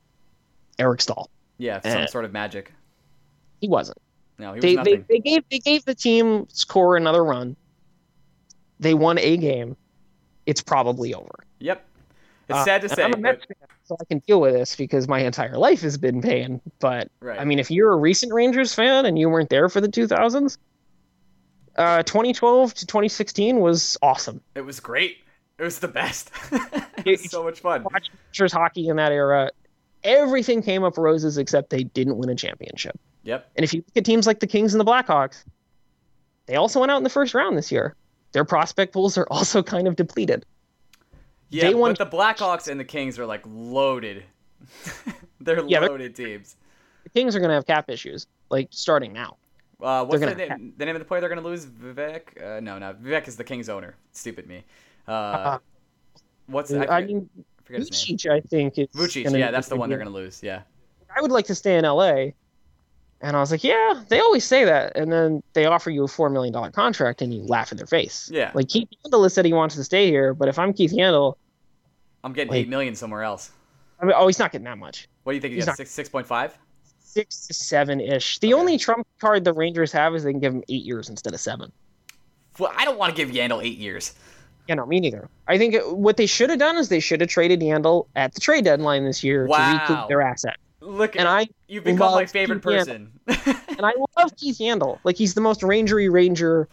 Eric 0.79 1.01
Staal. 1.01 1.29
Yeah, 1.59 1.79
some 1.81 1.91
Eh. 1.91 2.05
sort 2.07 2.25
of 2.25 2.33
magic. 2.33 2.71
He 3.59 3.67
wasn't. 3.67 3.99
No, 4.39 4.53
he 4.53 4.55
was 4.57 4.61
they, 4.63 4.69
they 4.69 4.75
nothing. 4.75 5.05
they 5.09 5.19
gave 5.19 5.43
they 5.51 5.59
gave 5.59 5.85
the 5.85 5.93
team 5.93 6.47
score 6.51 6.97
another 6.97 7.23
run. 7.23 7.55
They 8.81 8.93
won 8.93 9.17
a 9.19 9.37
game. 9.37 9.77
It's 10.45 10.61
probably 10.61 11.13
over. 11.13 11.43
Yep. 11.59 11.85
It's 12.49 12.57
Uh, 12.59 12.65
sad 12.65 12.81
to 12.81 12.89
say. 12.89 13.03
I'm 13.03 13.11
a 13.11 13.15
but- 13.15 13.21
Mets 13.21 13.45
fan, 13.45 13.67
so 13.83 13.95
I 14.01 14.03
can 14.05 14.19
deal 14.19 14.41
with 14.41 14.53
this 14.53 14.75
because 14.75 15.07
my 15.07 15.19
entire 15.19 15.57
life 15.57 15.81
has 15.81 15.97
been 15.97 16.21
pain. 16.21 16.59
But 16.79 17.09
right. 17.21 17.39
I 17.39 17.45
mean, 17.45 17.59
if 17.59 17.71
you're 17.71 17.91
a 17.93 17.95
recent 17.95 18.33
Rangers 18.33 18.73
fan 18.73 19.05
and 19.05 19.17
you 19.17 19.29
weren't 19.29 19.49
there 19.49 19.69
for 19.69 19.79
the 19.79 19.87
2000s, 19.87 20.57
uh, 21.77 22.03
2012 22.03 22.73
to 22.73 22.85
2016 22.85 23.59
was 23.59 23.97
awesome. 24.01 24.41
it 24.55 24.61
was 24.61 24.79
great. 24.79 25.17
It 25.59 25.63
was 25.63 25.79
the 25.79 25.87
best. 25.87 26.31
it 26.51 26.83
It- 27.05 27.21
was 27.21 27.29
so 27.31 27.43
much 27.43 27.59
fun. 27.59 27.83
Watching 27.83 28.15
Rangers 28.29 28.51
hockey 28.51 28.87
in 28.87 28.95
that 28.97 29.11
era, 29.11 29.51
everything 30.03 30.61
came 30.63 30.83
up 30.83 30.97
roses 30.97 31.37
except 31.37 31.69
they 31.69 31.83
didn't 31.83 32.17
win 32.17 32.29
a 32.29 32.35
championship. 32.35 32.99
Yep. 33.23 33.47
And 33.55 33.63
if 33.63 33.73
you 33.73 33.81
look 33.81 33.95
at 33.97 34.05
teams 34.05 34.25
like 34.25 34.39
the 34.39 34.47
Kings 34.47 34.73
and 34.73 34.81
the 34.81 34.85
Blackhawks, 34.85 35.43
they 36.47 36.55
also 36.55 36.79
went 36.79 36.91
out 36.91 36.97
in 36.97 37.03
the 37.03 37.09
first 37.09 37.35
round 37.35 37.55
this 37.57 37.71
year. 37.71 37.95
Their 38.31 38.45
prospect 38.45 38.93
pools 38.93 39.17
are 39.17 39.27
also 39.31 39.61
kind 39.63 39.87
of 39.87 39.95
depleted. 39.95 40.45
Yeah, 41.49 41.67
They 41.67 41.73
won- 41.73 41.93
but 41.95 42.09
the 42.11 42.17
Blackhawks 42.17 42.67
and 42.67 42.79
the 42.79 42.85
Kings 42.85 43.19
are 43.19 43.25
like 43.25 43.41
loaded. 43.45 44.23
they're 45.41 45.63
Yeah, 45.67 45.79
they're- 45.81 45.89
loaded 45.89 46.15
teams. 46.15 46.55
The 47.03 47.09
Kings 47.09 47.35
are 47.35 47.39
going 47.39 47.49
to 47.49 47.55
have 47.55 47.65
cap 47.65 47.89
issues, 47.89 48.27
like 48.49 48.67
starting 48.71 49.11
now. 49.11 49.37
Uh, 49.81 50.05
what's 50.05 50.21
the 50.21 50.35
name, 50.35 50.73
the 50.77 50.85
name 50.85 50.95
of 50.95 50.99
the 50.99 51.05
player 51.05 51.19
they're 51.19 51.29
going 51.29 51.41
to 51.41 51.47
lose? 51.47 51.65
Vivek? 51.65 52.39
Uh, 52.39 52.59
no, 52.59 52.77
no. 52.77 52.93
Vivek 52.93 53.27
is 53.27 53.35
the 53.35 53.43
Kings 53.43 53.67
owner. 53.69 53.95
Stupid 54.11 54.45
me. 54.47 54.63
Uh, 55.07 55.11
Uh, 55.11 55.57
what's 56.45 56.71
I 56.71 56.75
I, 56.75 56.85
forget, 57.01 57.07
mean, 57.07 57.29
forget 57.65 57.79
his 57.79 58.07
name. 58.07 58.17
Lucic, 58.17 58.31
I 58.31 58.39
think 58.41 58.75
Lucic. 58.75 59.37
Yeah, 59.37 59.49
that's 59.49 59.67
the 59.67 59.75
one 59.75 59.89
they're 59.89 59.97
going 59.97 60.07
to 60.07 60.13
lose. 60.13 60.43
Yeah. 60.43 60.61
I 61.13 61.21
would 61.21 61.31
like 61.31 61.47
to 61.47 61.55
stay 61.55 61.75
in 61.77 61.83
LA. 61.85 62.27
And 63.23 63.37
I 63.37 63.39
was 63.39 63.51
like, 63.51 63.63
yeah, 63.63 64.01
they 64.07 64.19
always 64.19 64.43
say 64.43 64.65
that. 64.65 64.97
And 64.97 65.11
then 65.13 65.43
they 65.53 65.65
offer 65.65 65.89
you 65.91 66.03
a 66.03 66.07
$4 66.07 66.31
million 66.31 66.71
contract 66.71 67.21
and 67.21 67.31
you 67.33 67.43
laugh 67.43 67.71
in 67.71 67.77
their 67.77 67.85
face. 67.87 68.29
Yeah. 68.33 68.51
Like, 68.55 68.67
Keith 68.67 68.89
Yandle 69.05 69.21
has 69.23 69.33
said 69.33 69.45
he 69.45 69.53
wants 69.53 69.75
to 69.75 69.83
stay 69.83 70.07
here, 70.09 70.33
but 70.33 70.47
if 70.47 70.57
I'm 70.57 70.73
Keith 70.73 70.91
Yandle, 70.91 71.35
I'm 72.23 72.33
getting 72.33 72.51
Like- 72.51 72.61
eight 72.61 72.69
million 72.69 72.95
somewhere 72.95 73.21
else. 73.23 73.51
I 73.99 74.05
mean, 74.05 74.15
oh, 74.17 74.25
he's 74.25 74.39
not 74.39 74.51
getting 74.51 74.65
that 74.65 74.79
much. 74.79 75.07
What 75.23 75.33
do 75.33 75.35
you 75.35 75.41
think? 75.41 75.51
You 75.51 75.57
He's 75.57 75.65
got 75.65 75.71
not- 75.73 75.77
six 75.77 75.91
six 75.91 76.09
point 76.09 76.25
five? 76.25 76.57
Six 76.99 77.45
to 77.47 77.53
seven 77.53 77.99
ish. 78.01 78.39
The 78.39 78.53
Okay. 78.53 78.59
only 78.59 78.77
trump 78.79 79.05
card 79.19 79.43
the 79.43 79.53
Rangers 79.53 79.91
have 79.91 80.15
is 80.15 80.23
they 80.23 80.31
can 80.31 80.39
give 80.39 80.53
him 80.55 80.63
eight 80.69 80.83
years 80.83 81.09
instead 81.09 81.33
of 81.35 81.39
seven. 81.39 81.71
Well, 82.57 82.71
I 82.75 82.85
don't 82.85 82.97
want 82.97 83.15
to 83.15 83.25
give 83.25 83.33
Yandle 83.35 83.63
eight 83.63 83.77
years. 83.77 84.13
Yeah, 84.67 84.75
no, 84.75 84.85
me 84.87 84.99
neither. 84.99 85.29
I 85.47 85.57
think 85.59 85.73
it, 85.75 85.95
what 85.97 86.17
they 86.17 86.25
should 86.25 86.49
have 86.49 86.57
done 86.59 86.77
is 86.77 86.89
they 86.89 86.99
should 86.99 87.21
have 87.21 87.29
traded 87.29 87.59
Yandle 87.59 88.07
at 88.15 88.33
the 88.33 88.39
trade 88.39 88.63
deadline 88.65 89.05
this 89.05 89.23
year 89.23 89.45
to 89.45 89.53
recoup 89.53 90.07
their 90.07 90.21
asset. 90.21 90.57
Look, 90.81 91.15
And 91.15 91.27
I 91.27 91.47
you've 91.67 91.83
become 91.83 92.13
my 92.13 92.25
favorite 92.25 92.55
Keith 92.55 92.63
person. 92.63 93.11
and 93.27 93.85
I 93.85 93.93
love 94.17 94.35
Keith 94.35 94.57
Yandle. 94.57 94.99
Like 95.03 95.15
he's 95.15 95.35
the 95.35 95.41
most 95.41 95.61
rangery 95.61 96.11
ranger 96.11 96.67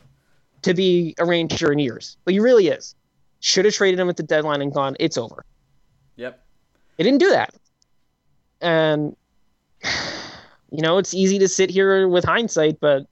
to 0.63 0.75
be 0.75 1.15
a 1.19 1.27
ranger 1.27 1.71
in 1.73 1.79
years. 1.79 2.17
Like 2.27 2.33
he 2.33 2.41
really 2.41 2.69
is. 2.69 2.95
Should 3.41 3.67
have 3.67 3.75
traded 3.75 4.01
him 4.01 4.09
at 4.09 4.17
the 4.17 4.23
deadline 4.23 4.63
and 4.63 4.73
gone. 4.73 4.97
It's 4.99 5.19
over. 5.19 5.45
yep. 6.17 6.45
They 6.97 7.05
didn't 7.05 7.21
do 7.21 7.31
that. 7.31 7.55
And 8.61 9.15
you 10.71 10.83
know, 10.83 10.99
it's 10.99 11.15
easy 11.15 11.39
to 11.39 11.49
sit 11.49 11.71
here 11.71 12.09
with 12.09 12.25
hindsight, 12.25 12.81
but 12.81 13.07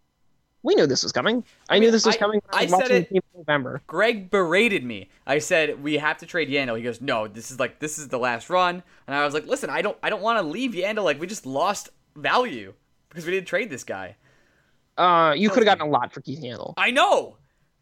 we 0.66 0.74
knew 0.74 0.86
this 0.86 1.02
was 1.02 1.12
coming. 1.12 1.44
I, 1.70 1.76
I 1.76 1.78
knew 1.78 1.90
this 1.90 2.04
was 2.04 2.16
I- 2.16 2.18
coming. 2.18 2.42
I 2.50 2.64
was 2.64 2.72
said 2.72 2.90
it- 2.90 3.08
the 3.08 3.14
team 3.14 3.22
in 3.34 3.40
November. 3.40 3.80
Greg 3.86 4.30
berated 4.30 4.84
me. 4.84 5.08
I 5.26 5.38
said 5.38 5.82
we 5.82 5.94
have 5.98 6.18
to 6.18 6.26
trade 6.26 6.48
Yandle. 6.50 6.76
He 6.76 6.82
goes, 6.82 7.00
"No, 7.00 7.26
this 7.28 7.50
is 7.50 7.58
like 7.58 7.78
this 7.78 7.98
is 7.98 8.08
the 8.08 8.18
last 8.18 8.50
run." 8.50 8.82
And 9.06 9.16
I 9.16 9.24
was 9.24 9.32
like, 9.32 9.46
"Listen, 9.46 9.70
I 9.70 9.80
don't 9.80 9.96
I 10.02 10.10
don't 10.10 10.22
want 10.22 10.38
to 10.38 10.42
leave 10.42 10.72
Yandle. 10.72 11.04
Like 11.04 11.20
we 11.20 11.26
just 11.26 11.46
lost 11.46 11.88
value 12.16 12.74
because 13.08 13.24
we 13.24 13.32
didn't 13.32 13.46
trade 13.46 13.70
this 13.70 13.84
guy." 13.84 14.16
Uh, 14.98 15.34
you 15.36 15.48
could 15.50 15.58
have 15.58 15.78
gotten 15.78 15.86
a 15.86 15.90
lot 15.90 16.12
for 16.12 16.20
Keith 16.20 16.40
Yandle. 16.42 16.74
I 16.76 16.90
know. 16.90 17.36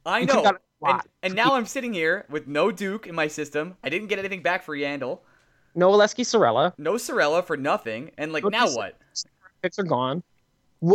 I 0.05 0.25
know. 0.25 0.53
And, 0.87 1.01
and 1.23 1.35
now 1.35 1.55
I'm 1.55 1.65
sitting 1.65 1.95
here 1.95 2.27
with 2.29 2.47
no 2.47 2.71
Duke 2.71 3.07
in 3.07 3.15
my 3.15 3.29
system. 3.29 3.77
I 3.83 3.89
didn't 3.89 4.09
get 4.09 4.19
anything 4.19 4.43
back 4.43 4.63
for 4.63 4.77
Yandle. 4.77 5.21
No 5.75 5.91
Aleksi 5.93 6.25
Saarela. 6.25 6.73
No 6.77 6.95
Saarela 6.95 7.43
for 7.45 7.57
nothing. 7.57 8.11
And 8.19 8.33
like 8.33 8.45
What 8.45 8.53
now 8.53 8.67
what? 8.69 8.99
Picks 9.63 9.79
are 9.79 9.85
gone. 9.85 10.23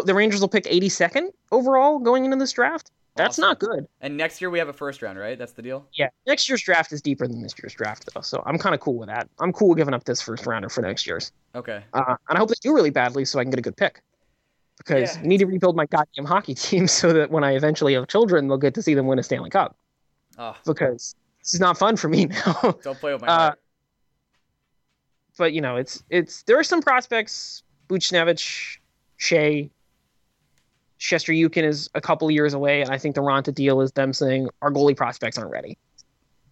The 0.05 0.13
Rangers 0.13 0.41
will 0.41 0.47
pick 0.49 0.65
82nd 0.65 1.29
overall 1.51 1.99
going 1.99 2.25
into 2.25 2.37
this 2.37 2.51
draft. 2.51 2.91
That's 3.15 3.39
Awesome. 3.39 3.41
not 3.41 3.59
good. 3.59 3.87
And 4.01 4.15
next 4.15 4.39
year 4.39 4.49
we 4.49 4.59
have 4.59 4.69
a 4.69 4.73
first 4.73 5.01
round, 5.01 5.17
right? 5.19 5.37
That's 5.37 5.51
the 5.53 5.61
deal. 5.61 5.85
Yeah, 5.93 6.09
next 6.27 6.47
year's 6.47 6.61
draft 6.61 6.91
is 6.93 7.01
deeper 7.01 7.27
than 7.27 7.41
this 7.41 7.53
year's 7.61 7.73
draft, 7.73 8.07
though. 8.13 8.21
So 8.21 8.41
I'm 8.45 8.57
kind 8.57 8.73
of 8.75 8.81
cool 8.81 8.95
with 8.95 9.09
that. 9.09 9.27
I'm 9.39 9.51
cool 9.51 9.73
giving 9.75 9.93
up 9.93 10.03
this 10.05 10.21
first 10.21 10.45
rounder 10.45 10.69
for 10.69 10.81
next 10.81 11.05
year's. 11.07 11.31
Okay. 11.55 11.83
Uh, 11.93 12.15
and 12.29 12.37
I 12.37 12.37
hope 12.37 12.49
they 12.49 12.55
do 12.61 12.73
really 12.73 12.91
badly 12.91 13.25
so 13.25 13.39
I 13.39 13.43
can 13.43 13.49
get 13.51 13.59
a 13.59 13.63
good 13.63 13.75
pick. 13.75 14.01
Because 14.77 15.15
Yeah. 15.15 15.21
I 15.23 15.25
need 15.27 15.39
to 15.39 15.47
rebuild 15.47 15.75
my 15.75 15.85
goddamn 15.87 16.25
hockey 16.25 16.53
team 16.55 16.87
so 16.87 17.11
that 17.13 17.31
when 17.31 17.43
I 17.43 17.55
eventually 17.55 17.93
have 17.95 18.07
children, 18.07 18.47
they'll 18.47 18.57
get 18.57 18.73
to 18.75 18.81
see 18.81 18.93
them 18.93 19.07
win 19.07 19.19
a 19.19 19.23
Stanley 19.23 19.49
Cup. 19.49 19.75
Oh, 20.37 20.55
Because 20.65 21.15
this 21.41 21.53
is 21.55 21.59
not 21.59 21.77
fun 21.77 21.97
for 21.97 22.07
me 22.09 22.25
now. 22.45 22.75
don't 22.83 22.97
play 22.99 23.11
with 23.11 23.21
my 23.21 23.27
Uh, 23.27 23.51
but 25.37 25.51
you 25.53 25.61
know, 25.61 25.75
it's 25.77 26.03
it's 26.09 26.43
there 26.43 26.57
are 26.59 26.63
some 26.63 26.81
prospects. 26.81 27.63
Buchnevich, 27.89 28.77
Skjei, 29.19 29.69
Shestyorkin 30.99 31.63
is 31.63 31.89
a 31.95 32.01
couple 32.01 32.29
years 32.29 32.53
away, 32.53 32.81
and 32.81 32.89
I 32.91 32.97
think 32.97 33.15
the 33.15 33.21
Raanta 33.21 33.53
deal 33.53 33.81
is 33.81 33.91
them 33.93 34.13
saying 34.13 34.49
our 34.61 34.71
goalie 34.71 34.95
prospects 34.97 35.37
aren't 35.37 35.51
ready. 35.51 35.77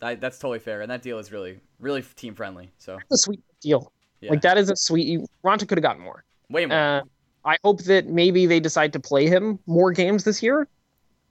I, 0.01 0.15
that's 0.15 0.39
totally 0.39 0.59
fair. 0.59 0.81
And 0.81 0.91
that 0.91 1.01
deal 1.01 1.19
is 1.19 1.31
really 1.31 1.59
really 1.79 2.03
team 2.15 2.35
friendly. 2.35 2.71
So 2.77 2.97
That's 3.09 3.21
a 3.21 3.23
sweet 3.25 3.41
deal. 3.61 3.91
yeah, 4.21 4.31
Like 4.31 4.41
that 4.41 4.57
is 4.57 4.69
a 4.69 4.75
sweet. 4.75 5.21
Raanta 5.43 5.67
could 5.67 5.77
have 5.77 5.83
gotten 5.83 6.01
more. 6.03 6.23
way 6.49 6.65
more. 6.65 6.77
Uh, 6.77 7.01
I 7.45 7.57
hope 7.63 7.83
that 7.83 8.07
maybe 8.07 8.45
they 8.45 8.59
decide 8.59 8.93
to 8.93 8.99
play 8.99 9.27
him 9.27 9.59
more 9.65 9.91
games 9.91 10.23
this 10.23 10.41
year 10.43 10.67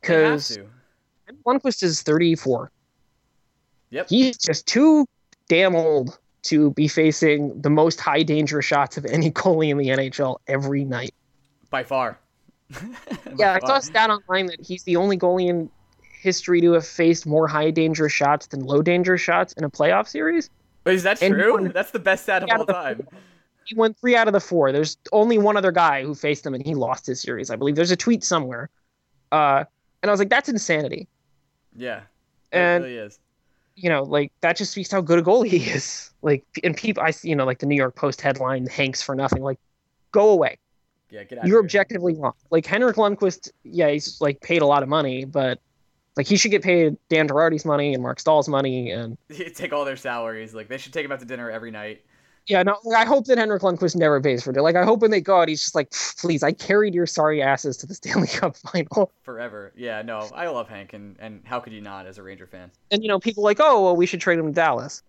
because. 0.00 0.58
Lundqvist 1.44 1.82
is 1.82 2.02
34. 2.02 2.70
Yep. 3.90 4.08
He's 4.08 4.36
just 4.38 4.66
too 4.66 5.06
damn 5.48 5.74
old 5.74 6.18
to 6.42 6.70
be 6.72 6.86
facing 6.86 7.60
the 7.60 7.70
most 7.70 8.00
high 8.00 8.22
danger 8.22 8.62
shots 8.62 8.96
of 8.96 9.04
any 9.06 9.30
goalie 9.32 9.70
in 9.70 9.78
the 9.78 9.88
NHL 9.88 10.36
every 10.46 10.84
night. 10.84 11.14
By 11.70 11.82
far. 11.82 12.18
Yeah, 13.36 13.54
I 13.62 13.66
saw 13.66 13.76
a 13.76 13.82
stat 13.82 14.10
online 14.10 14.46
that 14.46 14.60
he's 14.64 14.82
the 14.84 14.96
only 14.96 15.16
goalie 15.18 15.48
in 15.48 15.70
history 16.20 16.60
to 16.62 16.72
have 16.72 16.86
faced 16.86 17.26
more 17.26 17.46
high 17.46 17.70
danger 17.70 18.08
shots 18.08 18.46
than 18.46 18.60
low 18.64 18.82
danger 18.82 19.16
shots 19.18 19.52
in 19.54 19.64
a 19.64 19.70
playoff 19.70 20.08
series. 20.08 20.50
Is 20.86 21.02
that 21.04 21.22
And 21.22 21.34
true? 21.34 21.52
one- 21.52 21.68
That's 21.72 21.90
the 21.90 21.98
best 21.98 22.24
stat 22.24 22.42
of 22.42 22.50
all 22.50 22.64
the- 22.64 22.72
time. 22.72 23.06
He 23.64 23.74
won 23.74 23.94
three 23.94 24.14
out 24.14 24.28
of 24.28 24.32
the 24.32 24.40
four. 24.40 24.70
There's 24.70 24.96
only 25.10 25.38
one 25.38 25.56
other 25.56 25.72
guy 25.72 26.04
who 26.04 26.14
faced 26.14 26.46
him 26.46 26.54
and 26.54 26.64
he 26.64 26.74
lost 26.76 27.04
his 27.06 27.20
series, 27.20 27.50
I 27.50 27.56
believe. 27.56 27.74
There's 27.74 27.90
a 27.90 27.96
tweet 27.96 28.22
somewhere. 28.22 28.70
Uh, 29.32 29.64
and 30.02 30.08
I 30.08 30.12
was 30.12 30.20
like, 30.20 30.30
that's 30.30 30.48
insanity. 30.48 31.08
Yeah. 31.76 32.02
And 32.52 32.84
it 32.84 32.86
really 32.86 32.98
is. 32.98 33.18
you 33.74 33.88
know, 33.90 34.04
like 34.04 34.30
that 34.40 34.56
just 34.56 34.70
speaks 34.70 34.90
how 34.92 35.00
good 35.00 35.18
a 35.18 35.22
goalie 35.22 35.48
he 35.48 35.58
is. 35.70 36.10
Like, 36.22 36.44
and 36.62 36.76
people, 36.76 37.02
I, 37.02 37.10
see, 37.10 37.28
you 37.28 37.34
know, 37.36 37.44
like 37.44 37.58
the 37.58 37.66
New 37.66 37.74
York 37.76 37.96
Post 37.96 38.20
headline, 38.20 38.66
"Hanks 38.66 39.02
for 39.02 39.14
nothing." 39.14 39.42
Like, 39.42 39.58
go 40.12 40.30
away. 40.30 40.58
Yeah, 41.10 41.24
get 41.24 41.38
out. 41.38 41.46
You're 41.46 41.58
of 41.60 41.70
here. 41.70 41.80
objectively 41.80 42.14
wrong. 42.14 42.32
Like 42.50 42.66
Henrik 42.66 42.96
Lundqvist, 42.96 43.50
yeah, 43.64 43.88
he's 43.90 44.20
like 44.20 44.40
paid 44.40 44.62
a 44.62 44.66
lot 44.66 44.82
of 44.82 44.88
money, 44.88 45.24
but 45.24 45.60
like 46.16 46.26
he 46.26 46.36
should 46.36 46.50
get 46.50 46.62
paid 46.62 46.96
Dan 47.10 47.28
Girardi's 47.28 47.64
money 47.64 47.94
and 47.94 48.02
Marc 48.02 48.18
Staal's 48.20 48.48
money, 48.48 48.90
and 48.90 49.16
Take 49.54 49.72
all 49.72 49.84
their 49.84 49.96
salaries. 49.96 50.54
Like 50.54 50.68
they 50.68 50.78
should 50.78 50.92
take 50.92 51.04
him 51.04 51.12
out 51.12 51.20
to 51.20 51.26
dinner 51.26 51.50
every 51.50 51.70
night. 51.70 52.02
yeah, 52.48 52.62
no, 52.62 52.76
like, 52.84 52.96
I 52.96 53.04
hope 53.04 53.26
that 53.26 53.38
Henrik 53.38 53.62
Lundqvist 53.62 53.96
never 53.96 54.20
pays 54.20 54.42
for 54.44 54.50
it. 54.50 54.60
Like, 54.62 54.76
I 54.76 54.84
hope 54.84 55.00
when 55.00 55.10
they 55.10 55.20
go 55.20 55.40
out, 55.42 55.48
he's 55.48 55.60
just 55.62 55.74
like, 55.74 55.90
please, 56.18 56.42
I 56.44 56.52
carried 56.52 56.94
your 56.94 57.04
sorry 57.06 57.42
asses 57.42 57.76
to 57.78 57.86
the 57.86 57.94
Stanley 57.94 58.28
Cup 58.28 58.56
final. 58.72 59.10
forever. 59.22 59.72
Yeah, 59.76 60.02
no, 60.02 60.28
I 60.34 60.46
love 60.48 60.68
Hank, 60.68 60.92
and, 60.92 61.16
and 61.18 61.42
how 61.44 61.58
could 61.60 61.72
you 61.72 61.80
not 61.80 62.06
as 62.06 62.18
a 62.18 62.22
Ranger 62.22 62.46
fan? 62.46 62.70
And 62.92 63.02
you 63.02 63.08
know, 63.08 63.18
people 63.18 63.42
like, 63.42 63.58
oh, 63.60 63.82
well, 63.82 63.96
we 63.96 64.06
should 64.06 64.20
trade 64.20 64.38
him 64.38 64.46
to 64.46 64.52
Dallas. 64.52 65.02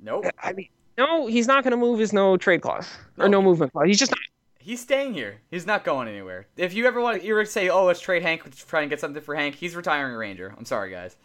Nope, 0.00 0.26
I 0.42 0.52
mean, 0.52 0.68
no, 0.98 1.26
he's 1.26 1.46
not 1.46 1.64
going 1.64 1.72
to 1.72 1.76
move 1.78 1.98
his 1.98 2.12
no 2.12 2.36
trade 2.36 2.60
clause 2.62 2.86
or 3.18 3.24
No. 3.28 3.40
no 3.40 3.42
movement 3.42 3.72
clause. 3.72 3.86
He's 3.86 3.98
just 3.98 4.10
not. 4.12 4.18
He's 4.64 4.80
staying 4.80 5.14
here. 5.14 5.40
He's 5.50 5.66
not 5.66 5.84
going 5.84 6.08
anywhere. 6.08 6.46
If 6.56 6.74
you 6.74 6.86
ever 6.86 7.00
want, 7.00 7.22
you 7.22 7.34
ever 7.34 7.44
say, 7.44 7.68
"Oh, 7.68 7.84
let's 7.84 8.00
trade 8.00 8.22
Hank, 8.22 8.42
try 8.66 8.80
and 8.80 8.90
get 8.90 8.98
something 8.98 9.22
for 9.22 9.34
Hank," 9.34 9.54
he's 9.54 9.76
retiring 9.76 10.14
a 10.14 10.16
Ranger. 10.18 10.54
I'm 10.56 10.64
sorry, 10.64 10.90
guys. 10.90 11.16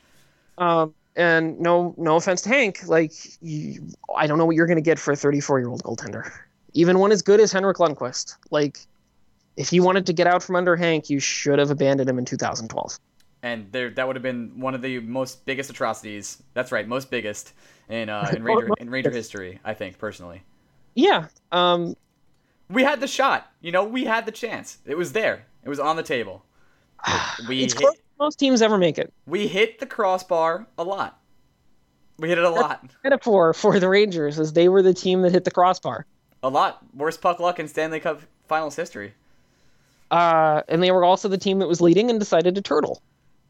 Um, 0.57 0.93
and 1.15 1.59
no, 1.59 1.95
no 1.97 2.17
offense 2.17 2.41
to 2.43 2.49
Hank, 2.49 2.85
like 2.87 3.13
you, 3.41 3.87
I 4.15 4.27
don't 4.27 4.37
know 4.37 4.45
what 4.45 4.55
you're 4.55 4.67
going 4.67 4.77
to 4.77 4.81
get 4.81 4.99
for 4.99 5.13
a 5.13 5.15
34 5.15 5.59
year 5.59 5.69
old 5.69 5.83
goaltender, 5.83 6.29
even 6.73 6.99
one 6.99 7.11
as 7.11 7.21
good 7.21 7.39
as 7.39 7.51
Henrik 7.51 7.77
Lundqvist. 7.77 8.35
Like, 8.51 8.79
if 9.55 9.71
you 9.73 9.83
wanted 9.83 10.05
to 10.05 10.13
get 10.13 10.27
out 10.27 10.43
from 10.43 10.55
under 10.55 10.75
Hank, 10.75 11.09
you 11.09 11.19
should 11.19 11.59
have 11.59 11.71
abandoned 11.71 12.09
him 12.09 12.19
in 12.19 12.25
2012. 12.25 12.99
And 13.41 13.71
there, 13.71 13.89
that 13.91 14.05
would 14.05 14.17
have 14.17 14.23
been 14.23 14.59
one 14.59 14.75
of 14.75 14.81
the 14.81 14.99
most 14.99 15.45
biggest 15.45 15.69
atrocities. 15.69 16.43
That's 16.53 16.73
right, 16.73 16.85
most 16.85 17.09
biggest 17.09 17.53
in 17.87 18.09
uh, 18.09 18.29
in 18.35 18.43
Ranger 18.43 18.69
in 18.79 18.89
Ranger 18.89 19.11
history. 19.11 19.59
I 19.63 19.73
think 19.73 19.97
personally, 19.97 20.43
Yeah. 20.93 21.27
Um. 21.53 21.95
We 22.69 22.83
had 22.83 22.99
the 22.99 23.07
shot. 23.07 23.51
You 23.61 23.71
know, 23.71 23.83
we 23.83 24.05
had 24.05 24.25
the 24.25 24.31
chance. 24.31 24.77
It 24.85 24.97
was 24.97 25.13
there. 25.13 25.45
It 25.63 25.69
was 25.69 25.79
on 25.79 25.95
the 25.95 26.03
table. 26.03 26.43
We 27.47 27.63
It's 27.63 27.73
hit, 27.73 27.81
close. 27.81 27.95
Most 28.19 28.37
teams 28.39 28.61
ever 28.61 28.77
make 28.77 28.97
it. 28.97 29.13
we 29.25 29.47
hit 29.47 29.79
the 29.79 29.85
crossbar 29.85 30.67
a 30.77 30.83
lot. 30.83 31.19
We 32.17 32.27
hit 32.27 32.37
it 32.37 32.43
a 32.43 32.49
lot. 32.49 32.85
Metaphor 33.03 33.53
for 33.53 33.79
the 33.79 33.87
Rangers 33.87 34.37
is 34.39 34.51
they 34.51 34.67
were 34.67 34.81
the 34.81 34.93
team 34.93 35.21
that 35.21 35.31
hit 35.31 35.45
the 35.45 35.51
crossbar. 35.51 36.05
A 36.43 36.49
lot. 36.49 36.79
Worst 36.93 37.21
puck 37.21 37.39
luck 37.39 37.59
in 37.59 37.67
Stanley 37.69 38.01
Cup 38.01 38.21
Finals 38.49 38.75
history. 38.75 39.13
Uh, 40.11 40.63
and 40.67 40.83
they 40.83 40.91
were 40.91 41.05
also 41.05 41.29
the 41.29 41.37
team 41.37 41.59
that 41.59 41.67
was 41.67 41.79
leading 41.79 42.09
and 42.09 42.19
decided 42.19 42.55
to 42.55 42.61
turtle 42.61 43.01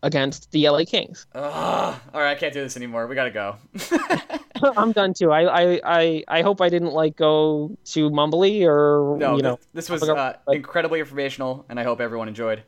against 0.03 0.51
the 0.51 0.69
LA 0.69 0.83
Kings. 0.85 1.25
Ugh. 1.33 1.99
All 2.13 2.21
right, 2.21 2.31
I 2.31 2.35
can't 2.35 2.53
do 2.53 2.61
this 2.61 2.77
anymore. 2.77 3.07
We 3.07 3.15
gotta 3.15 3.31
go. 3.31 3.55
I'm 4.77 4.91
done 4.91 5.13
too. 5.13 5.31
I, 5.31 5.43
I, 5.43 5.81
I, 5.83 6.23
I 6.27 6.41
hope 6.41 6.61
I 6.61 6.69
didn't 6.69 6.91
like 6.93 7.15
go 7.15 7.77
too 7.85 8.09
mumbly 8.09 8.65
or 8.65 9.17
no, 9.17 9.35
you 9.37 9.41
know. 9.41 9.59
this, 9.73 9.87
this 9.87 10.01
was 10.01 10.09
uh, 10.09 10.37
incredibly 10.47 10.99
informational, 10.99 11.65
and 11.69 11.79
I 11.79 11.83
hope 11.83 12.01
everyone 12.01 12.27
enjoyed. 12.27 12.63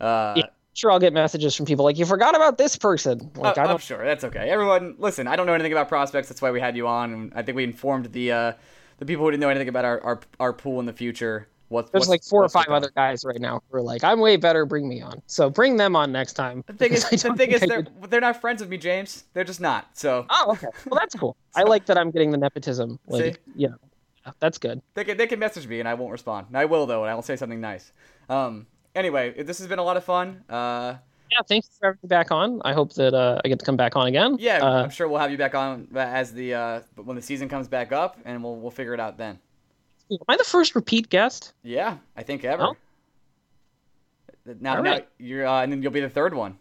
Uh, 0.00 0.34
Yeah. 0.36 0.46
Sure, 0.74 0.90
I'll 0.90 0.98
get 0.98 1.12
messages 1.12 1.54
from 1.54 1.66
people 1.66 1.84
like 1.84 1.98
you 1.98 2.06
forgot 2.06 2.34
about 2.34 2.56
this 2.56 2.76
person. 2.76 3.30
Like 3.36 3.58
Uh, 3.58 3.62
I 3.62 3.64
I'm 3.66 3.78
sure 3.78 4.02
that's 4.04 4.24
okay. 4.24 4.48
Everyone, 4.48 4.94
listen. 4.98 5.28
I 5.28 5.36
don't 5.36 5.46
know 5.46 5.52
anything 5.52 5.72
about 5.72 5.88
prospects. 5.88 6.28
That's 6.28 6.40
why 6.40 6.50
we 6.50 6.60
had 6.60 6.76
you 6.78 6.86
on, 6.86 7.30
I 7.36 7.42
think 7.42 7.56
we 7.56 7.64
informed 7.64 8.06
the 8.12 8.32
uh, 8.32 8.52
the 8.98 9.04
people 9.04 9.24
who 9.24 9.30
didn't 9.32 9.42
know 9.42 9.50
anything 9.50 9.68
about 9.68 9.84
our, 9.84 10.00
our, 10.02 10.20
our 10.40 10.52
pool 10.54 10.80
in 10.80 10.86
the 10.86 10.92
future. 10.94 11.46
What, 11.72 11.90
There's 11.90 12.08
like 12.08 12.22
four 12.22 12.44
or 12.44 12.48
five 12.48 12.68
other 12.68 12.90
guys 12.94 13.24
right 13.24 13.40
now 13.40 13.62
who 13.70 13.78
are 13.78 13.82
like, 13.82 14.04
I'm 14.04 14.20
way 14.20 14.36
better. 14.36 14.66
Bring 14.66 14.88
me 14.88 15.00
on. 15.00 15.22
So 15.26 15.48
bring 15.50 15.76
them 15.78 15.96
on 15.96 16.12
next 16.12 16.34
time. 16.34 16.62
The 16.66 16.74
thing 16.74 16.92
is, 16.92 17.08
the 17.08 17.34
thing 17.34 17.50
is, 17.50 17.60
they're 17.62 17.86
they're 18.08 18.20
not 18.20 18.40
friends 18.40 18.60
with 18.60 18.68
me, 18.70 18.76
James. 18.76 19.24
They're 19.32 19.42
just 19.44 19.60
not. 19.60 19.96
So 19.96 20.26
Oh, 20.30 20.52
okay. 20.52 20.66
Well, 20.86 21.00
that's 21.00 21.14
cool. 21.14 21.36
I 21.56 21.62
like 21.62 21.86
that 21.86 21.96
I'm 21.98 22.10
getting 22.10 22.30
the 22.30 22.38
nepotism. 22.38 22.98
Like, 23.06 23.36
See? 23.36 23.40
yeah, 23.56 23.68
that's 24.38 24.58
good. 24.58 24.82
they 24.94 25.04
can 25.04 25.16
they 25.16 25.26
can 25.26 25.38
message 25.38 25.66
me, 25.66 25.80
and 25.80 25.88
I 25.88 25.94
won't 25.94 26.12
respond. 26.12 26.46
And 26.48 26.56
I 26.58 26.66
will 26.66 26.86
though, 26.86 27.02
and 27.02 27.10
I 27.10 27.14
will 27.14 27.22
say 27.22 27.36
something 27.36 27.60
nice. 27.60 27.90
Um. 28.28 28.66
Anyway, 28.94 29.42
this 29.42 29.58
has 29.58 29.66
been 29.68 29.78
a 29.78 29.82
lot 29.84 29.96
of 29.96 30.04
fun. 30.04 30.44
Uh. 30.50 30.96
Yeah, 31.30 31.38
thanks 31.48 31.66
for 31.80 31.86
having 31.86 31.98
me 32.02 32.08
back 32.08 32.30
on. 32.30 32.60
I 32.62 32.74
hope 32.74 32.92
that 32.92 33.14
uh, 33.14 33.40
I 33.42 33.48
get 33.48 33.58
to 33.58 33.64
come 33.64 33.76
back 33.78 33.96
on 33.96 34.06
again. 34.06 34.36
Yeah, 34.38 34.58
Uh, 34.58 34.82
I'm 34.82 34.90
sure 34.90 35.08
we'll 35.08 35.18
have 35.18 35.30
you 35.30 35.38
back 35.38 35.54
on 35.54 35.88
as 35.96 36.30
the 36.34 36.52
uh 36.52 36.80
when 36.96 37.16
the 37.16 37.22
season 37.22 37.48
comes 37.48 37.68
back 37.68 37.90
up, 37.90 38.18
and 38.26 38.44
we'll 38.44 38.56
we'll 38.56 38.70
figure 38.70 38.92
it 38.92 39.00
out 39.00 39.16
then. 39.16 39.38
Am 40.10 40.18
I 40.28 40.36
the 40.36 40.44
first 40.44 40.74
repeat 40.74 41.08
guest? 41.10 41.52
Yeah, 41.62 41.98
I 42.16 42.22
think 42.22 42.44
ever. 42.44 42.62
Oh. 42.62 42.76
Now, 44.60 44.76
All 44.78 44.82
now 44.82 44.90
right. 44.92 45.08
you're 45.18 45.46
uh, 45.46 45.62
and 45.62 45.70
then 45.70 45.82
you'll 45.82 45.92
be 45.92 46.00
the 46.00 46.08
third 46.08 46.34
one, 46.34 46.58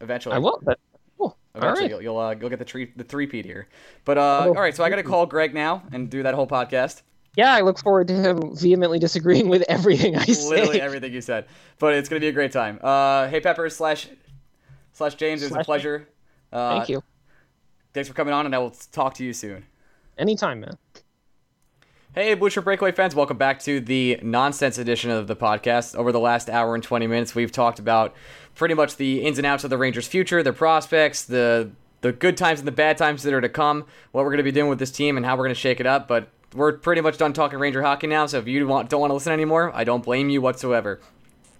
eventually. 0.00 0.34
I 0.34 0.38
will. 0.38 0.58
But, 0.62 0.78
cool. 1.16 1.36
All 1.54 1.62
Eventually, 1.62 1.82
right. 1.84 1.90
you'll 1.90 2.02
you'll, 2.02 2.18
uh, 2.18 2.34
you'll 2.38 2.50
get 2.50 2.58
the 2.58 2.64
tree 2.66 2.92
the 2.96 3.04
three 3.04 3.26
peat 3.26 3.46
here. 3.46 3.68
But 4.04 4.18
uh, 4.18 4.42
Oh. 4.44 4.48
all 4.48 4.60
right, 4.60 4.74
so 4.76 4.84
I 4.84 4.90
got 4.90 4.96
to 4.96 5.02
call 5.02 5.24
Greg 5.24 5.54
now 5.54 5.82
and 5.92 6.10
do 6.10 6.22
that 6.22 6.34
whole 6.34 6.46
podcast. 6.46 7.02
Yeah, 7.34 7.54
I 7.54 7.60
look 7.62 7.78
forward 7.78 8.08
to 8.08 8.14
him 8.14 8.54
vehemently 8.56 8.98
disagreeing 8.98 9.48
with 9.48 9.62
everything 9.68 10.16
I 10.16 10.24
Literally 10.24 10.74
say. 10.74 10.80
everything 10.80 11.12
you 11.12 11.20
said, 11.22 11.46
but 11.78 11.94
it's 11.94 12.08
gonna 12.08 12.20
be 12.20 12.28
a 12.28 12.32
great 12.32 12.52
time. 12.52 12.78
Uh, 12.82 13.28
hey 13.28 13.40
Pepper 13.40 13.68
slash 13.70 14.08
slash 14.92 15.14
James, 15.14 15.42
it 15.42 15.50
was 15.50 15.56
a 15.60 15.64
pleasure. 15.64 16.06
Uh, 16.52 16.76
Thank 16.76 16.90
you. 16.90 17.02
Thanks 17.94 18.08
for 18.08 18.14
coming 18.14 18.34
on, 18.34 18.44
and 18.46 18.54
I 18.54 18.58
will 18.58 18.70
talk 18.92 19.14
to 19.14 19.24
you 19.24 19.32
soon. 19.32 19.64
Anytime, 20.18 20.60
man. 20.60 20.76
Hey, 22.18 22.34
Shirt 22.48 22.64
Breakaway 22.64 22.92
fans, 22.92 23.14
welcome 23.14 23.36
back 23.36 23.60
to 23.64 23.78
the 23.78 24.18
nonsense 24.22 24.78
edition 24.78 25.10
of 25.10 25.26
the 25.26 25.36
podcast. 25.36 25.94
Over 25.94 26.12
the 26.12 26.18
last 26.18 26.48
hour 26.48 26.74
and 26.74 26.82
20 26.82 27.06
minutes, 27.06 27.34
we've 27.34 27.52
talked 27.52 27.78
about 27.78 28.14
pretty 28.54 28.72
much 28.72 28.96
the 28.96 29.22
ins 29.22 29.36
and 29.36 29.46
outs 29.46 29.64
of 29.64 29.68
the 29.68 29.76
Rangers' 29.76 30.08
future, 30.08 30.42
their 30.42 30.54
prospects, 30.54 31.22
the 31.22 31.72
the 32.00 32.12
good 32.12 32.38
times 32.38 32.58
and 32.58 32.66
the 32.66 32.72
bad 32.72 32.96
times 32.96 33.22
that 33.22 33.34
are 33.34 33.42
to 33.42 33.50
come, 33.50 33.84
what 34.12 34.24
we're 34.24 34.30
going 34.30 34.38
to 34.38 34.44
be 34.44 34.50
doing 34.50 34.70
with 34.70 34.78
this 34.78 34.90
team, 34.90 35.18
and 35.18 35.26
how 35.26 35.36
we're 35.36 35.44
going 35.44 35.54
to 35.54 35.60
shake 35.60 35.78
it 35.78 35.84
up. 35.84 36.08
But 36.08 36.30
we're 36.54 36.72
pretty 36.78 37.02
much 37.02 37.18
done 37.18 37.34
talking 37.34 37.58
Ranger 37.58 37.82
hockey 37.82 38.06
now, 38.06 38.24
so 38.24 38.38
if 38.38 38.48
you 38.48 38.66
want, 38.66 38.88
don't 38.88 39.02
want 39.02 39.10
to 39.10 39.14
listen 39.14 39.34
anymore, 39.34 39.70
I 39.74 39.84
don't 39.84 40.02
blame 40.02 40.30
you 40.30 40.40
whatsoever. 40.40 41.02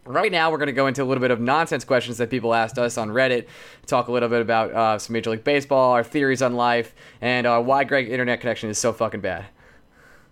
Right 0.06 0.32
now, 0.32 0.50
we're 0.50 0.56
going 0.56 0.68
to 0.68 0.72
go 0.72 0.86
into 0.86 1.02
a 1.02 1.04
little 1.04 1.20
bit 1.20 1.32
of 1.32 1.38
nonsense 1.38 1.84
questions 1.84 2.16
that 2.16 2.30
people 2.30 2.54
asked 2.54 2.78
us 2.78 2.96
on 2.96 3.10
Reddit, 3.10 3.46
talk 3.84 4.08
a 4.08 4.12
little 4.12 4.30
bit 4.30 4.40
about 4.40 4.72
uh, 4.72 4.98
some 4.98 5.12
Major 5.12 5.32
League 5.32 5.44
Baseball, 5.44 5.92
our 5.92 6.02
theories 6.02 6.40
on 6.40 6.54
life, 6.54 6.94
and 7.20 7.46
uh, 7.46 7.60
why 7.60 7.84
Greg's 7.84 8.08
internet 8.08 8.40
connection 8.40 8.70
is 8.70 8.78
so 8.78 8.94
fucking 8.94 9.20
bad. 9.20 9.44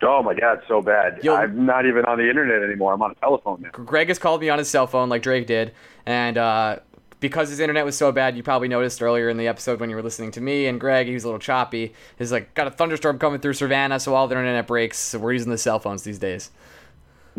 Oh 0.03 0.23
my 0.23 0.35
god, 0.35 0.63
so 0.69 0.83
bad. 0.83 1.21
Yo- 1.23 1.35
I'm 1.35 1.65
not 1.67 1.87
even 1.87 2.05
on 2.05 2.19
the 2.19 2.29
internet 2.29 2.63
anymore. 2.63 2.93
I'm 2.93 3.03
on 3.03 3.13
a 3.13 3.15
telephone 3.17 3.63
now. 3.63 3.71
Greg 3.71 4.09
has 4.09 4.19
called 4.19 4.41
me 4.41 4.49
on 4.49 4.59
his 4.59 4.69
cell 4.69 4.87
phone 4.87 5.09
like 5.09 5.23
Drake 5.23 5.47
did, 5.47 5.73
and 6.05 6.37
uh, 6.37 6.79
because 7.21 7.49
his 7.49 7.59
internet 7.59 7.87
was 7.87 7.97
so 7.97 8.13
bad, 8.13 8.37
you 8.37 8.43
probably 8.43 8.69
noticed 8.69 9.01
earlier 9.01 9.31
in 9.31 9.39
the 9.39 9.49
episode 9.49 9.81
when 9.81 9.89
you 9.89 9.97
were 9.97 10.03
listening 10.03 10.31
to 10.33 10.43
me 10.43 10.67
and 10.67 10.79
Greg, 10.79 11.07
he 11.07 11.15
was 11.15 11.25
a 11.25 11.27
little 11.27 11.39
choppy. 11.41 11.95
He's 12.19 12.31
like, 12.31 12.53
got 12.53 12.67
a 12.67 12.71
thunderstorm 12.71 13.19
coming 13.19 13.41
through 13.41 13.55
Savannah, 13.55 13.99
so 13.99 14.15
all 14.15 14.29
their 14.29 14.41
internet 14.41 14.67
breaks. 14.67 14.99
So 14.99 15.19
we're 15.19 15.33
using 15.33 15.51
the 15.51 15.57
cell 15.57 15.79
phones 15.79 16.03
these 16.03 16.19
days. 16.19 16.51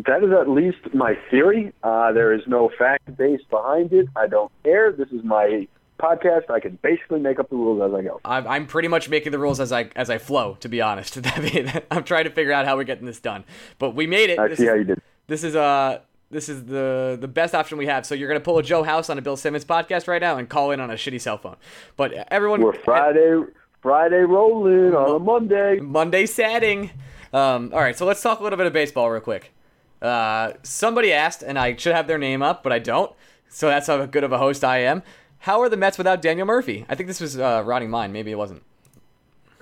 That 0.04 0.24
is 0.24 0.32
at 0.32 0.48
least 0.48 0.92
my 0.92 1.16
theory. 1.30 1.72
Uh, 1.84 2.12
there 2.12 2.32
is 2.32 2.42
no 2.48 2.68
fact 2.76 3.16
base 3.16 3.40
behind 3.48 3.92
it. 3.92 4.08
I 4.16 4.26
don't 4.26 4.50
care. 4.64 4.90
This 4.90 5.08
is 5.10 5.22
my 5.22 5.68
podcast. 5.96 6.50
I 6.50 6.60
can 6.60 6.78
basically 6.82 7.20
make 7.20 7.38
up 7.38 7.50
the 7.50 7.56
rules 7.56 7.80
as 7.82 7.94
I 7.98 8.02
go. 8.02 8.20
I'm, 8.24 8.46
I'm 8.46 8.66
pretty 8.66 8.88
much 8.88 9.08
making 9.08 9.32
the 9.32 9.38
rules 9.38 9.60
as 9.60 9.72
I 9.72 9.90
as 9.96 10.10
I 10.10 10.18
flow, 10.18 10.56
to 10.60 10.68
be 10.68 10.80
honest. 10.80 11.18
I'm 11.90 12.04
trying 12.04 12.24
to 12.24 12.30
figure 12.30 12.52
out 12.52 12.64
how 12.66 12.76
we're 12.76 12.84
getting 12.84 13.06
this 13.06 13.20
done, 13.20 13.44
but 13.78 13.94
we 13.94 14.06
made 14.06 14.30
it. 14.30 14.38
I 14.38 14.48
This 14.48 14.58
see 14.58 14.64
is- 14.64 14.70
how 14.70 14.74
you 14.76 14.84
did. 14.84 15.00
This 15.28 15.42
is 15.44 15.56
uh 15.56 16.00
this 16.30 16.48
is 16.48 16.64
the 16.66 17.16
the 17.20 17.28
best 17.28 17.54
option 17.54 17.78
we 17.78 17.86
have. 17.86 18.04
So 18.06 18.14
you're 18.14 18.28
gonna 18.28 18.40
pull 18.40 18.58
a 18.58 18.62
Joe 18.62 18.82
House 18.82 19.10
on 19.10 19.18
a 19.18 19.22
Bill 19.22 19.36
Simmons 19.36 19.64
podcast 19.64 20.06
right 20.08 20.20
now 20.20 20.36
and 20.38 20.48
call 20.48 20.70
in 20.70 20.80
on 20.80 20.90
a 20.90 20.94
shitty 20.94 21.20
cell 21.20 21.38
phone. 21.38 21.56
But 21.96 22.12
everyone, 22.30 22.60
We're 22.62 22.72
Friday, 22.74 23.40
Friday 23.82 24.20
rolling 24.22 24.94
on 24.94 25.16
a 25.16 25.18
Monday. 25.18 25.80
Monday 25.80 26.26
setting. 26.26 26.90
Um, 27.32 27.70
all 27.74 27.80
right, 27.80 27.96
so 27.98 28.06
let's 28.06 28.22
talk 28.22 28.40
a 28.40 28.42
little 28.42 28.56
bit 28.56 28.66
of 28.66 28.72
baseball 28.72 29.10
real 29.10 29.20
quick. 29.20 29.52
Uh, 30.00 30.52
somebody 30.62 31.12
asked, 31.12 31.42
and 31.42 31.58
I 31.58 31.74
should 31.76 31.94
have 31.94 32.06
their 32.06 32.18
name 32.18 32.42
up, 32.42 32.62
but 32.62 32.72
I 32.72 32.78
don't. 32.78 33.12
So 33.48 33.68
that's 33.68 33.86
how 33.86 34.04
good 34.06 34.24
of 34.24 34.32
a 34.32 34.38
host 34.38 34.62
I 34.64 34.78
am. 34.78 35.02
How 35.40 35.60
are 35.60 35.68
the 35.68 35.76
Mets 35.76 35.98
without 35.98 36.22
Daniel 36.22 36.46
Murphy? 36.46 36.84
I 36.88 36.94
think 36.94 37.06
this 37.06 37.20
was 37.20 37.38
uh, 37.38 37.62
rotting 37.64 37.90
mine. 37.90 38.12
Maybe 38.12 38.30
it 38.30 38.36
wasn't. 38.36 38.62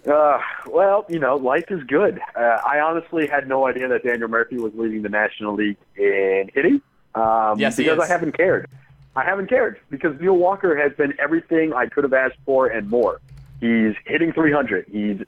Uh, 0.07 0.39
well, 0.67 1.07
you 1.09 1.19
know, 1.19 1.37
life 1.37 1.65
is 1.71 1.83
good. 1.85 2.21
Uh, 2.37 2.41
I 2.41 2.81
honestly 2.81 3.27
had 3.27 3.49
no 3.49 3.67
idea 3.67 3.89
that 3.89 4.03
Daniel 4.03 4.29
Murphy 4.29 4.57
was 4.59 4.73
leading 4.75 5.03
the 5.03 5.09
National 5.09 5.55
League 5.55 5.77
in 5.97 6.51
hitting. 6.55 6.83
Um, 7.15 7.59
Yes, 7.59 7.77
he 7.77 7.85
because. 7.85 8.01
I 8.01 8.07
haven't 8.07 8.37
cared. 8.37 8.69
I 9.17 9.25
haven't 9.25 9.49
cared 9.49 9.81
because 9.91 10.21
Neil 10.21 10.37
Walker 10.37 10.77
has 10.77 10.93
been 10.97 11.15
everything 11.19 11.73
I 11.73 11.87
could 11.87 12.05
have 12.05 12.13
asked 12.13 12.37
for 12.45 12.67
and 12.67 12.91
more. 12.91 13.21
He's 13.61 13.95
hitting 14.05 14.33
300. 14.33 14.87
He's 14.91 15.21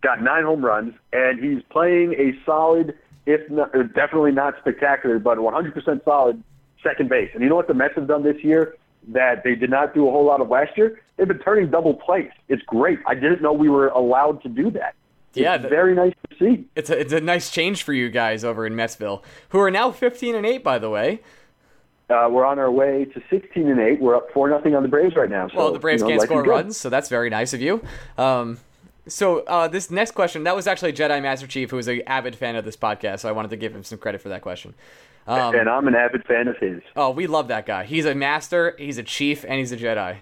got 0.00 0.22
nine 0.22 0.44
home 0.44 0.64
runs, 0.64 0.94
and 1.12 1.42
he's 1.42 1.62
playing 1.70 2.14
a 2.14 2.32
solid, 2.44 2.96
if 3.26 3.48
not, 3.50 3.72
definitely 3.94 4.32
not 4.32 4.54
spectacular, 4.58 5.18
but 5.18 5.38
100% 5.38 6.04
solid 6.04 6.42
second 6.82 7.08
base. 7.08 7.30
And 7.34 7.42
you 7.42 7.48
know 7.48 7.56
what 7.56 7.68
the 7.68 7.74
Mets 7.74 7.94
have 7.94 8.08
done 8.08 8.22
this 8.22 8.42
year? 8.42 8.76
That 9.08 9.44
they 9.44 9.54
did 9.54 9.70
not 9.70 9.94
do 9.94 10.08
a 10.08 10.10
whole 10.10 10.24
lot 10.24 10.40
of 10.40 10.48
last 10.48 10.76
year. 10.76 11.00
They've 11.16 11.28
been 11.28 11.38
turning 11.38 11.70
double 11.70 11.94
plays. 11.94 12.30
It's 12.48 12.62
great. 12.62 12.98
I 13.06 13.14
didn't 13.14 13.42
know 13.42 13.52
we 13.52 13.68
were 13.68 13.88
allowed 13.88 14.42
to 14.42 14.48
do 14.48 14.70
that. 14.72 14.94
Yeah, 15.34 15.56
the- 15.56 15.68
very 15.68 15.94
nice 15.94 16.14
to 16.30 16.36
see. 16.38 16.64
It's 16.76 16.90
a, 16.90 16.98
it's 16.98 17.12
a 17.12 17.20
nice 17.20 17.50
change 17.50 17.82
for 17.82 17.92
you 17.92 18.08
guys 18.08 18.44
over 18.44 18.66
in 18.66 18.74
Metsville, 18.74 19.22
who 19.50 19.58
are 19.60 19.70
now 19.70 19.90
15 19.90 20.34
and 20.34 20.46
8, 20.46 20.62
by 20.62 20.78
the 20.78 20.90
way. 20.90 21.20
Uh, 22.10 22.28
we're 22.30 22.44
on 22.44 22.58
our 22.58 22.70
way 22.70 23.06
to 23.06 23.22
16 23.30 23.68
and 23.68 23.80
8. 23.80 24.00
We're 24.00 24.14
up 24.14 24.30
4 24.32 24.50
nothing 24.50 24.74
on 24.74 24.82
the 24.82 24.88
Braves 24.88 25.16
right 25.16 25.30
now. 25.30 25.48
So, 25.48 25.56
Well, 25.56 25.72
the 25.72 25.78
Braves 25.78 26.02
you 26.02 26.08
know, 26.08 26.12
can't 26.18 26.22
score 26.22 26.42
runs, 26.42 26.76
so 26.76 26.90
that's 26.90 27.08
very 27.08 27.30
nice 27.30 27.54
of 27.54 27.60
you. 27.62 27.82
Um, 28.18 28.58
so 29.06 29.40
uh, 29.40 29.68
this 29.68 29.90
next 29.90 30.12
question, 30.12 30.44
that 30.44 30.54
was 30.54 30.66
actually 30.66 30.92
Jedi 30.92 31.20
Master 31.22 31.46
Chief, 31.46 31.70
who 31.70 31.78
is 31.78 31.88
an 31.88 32.02
avid 32.06 32.36
fan 32.36 32.56
of 32.56 32.64
this 32.64 32.76
podcast, 32.76 33.20
so 33.20 33.28
I 33.28 33.32
wanted 33.32 33.50
to 33.50 33.56
give 33.56 33.74
him 33.74 33.84
some 33.84 33.98
credit 33.98 34.20
for 34.20 34.28
that 34.28 34.42
question. 34.42 34.74
Um, 35.26 35.54
and 35.54 35.68
I'm 35.70 35.88
an 35.88 35.94
avid 35.94 36.24
fan 36.26 36.48
of 36.48 36.56
his. 36.58 36.82
oh, 36.96 37.10
we 37.10 37.26
love 37.26 37.48
that 37.48 37.64
guy. 37.66 37.84
He's 37.84 38.04
a 38.04 38.14
master, 38.14 38.74
he's 38.78 38.98
a 38.98 39.02
chief, 39.02 39.44
and 39.44 39.54
he's 39.54 39.72
a 39.72 39.76
Jedi. 39.76 40.18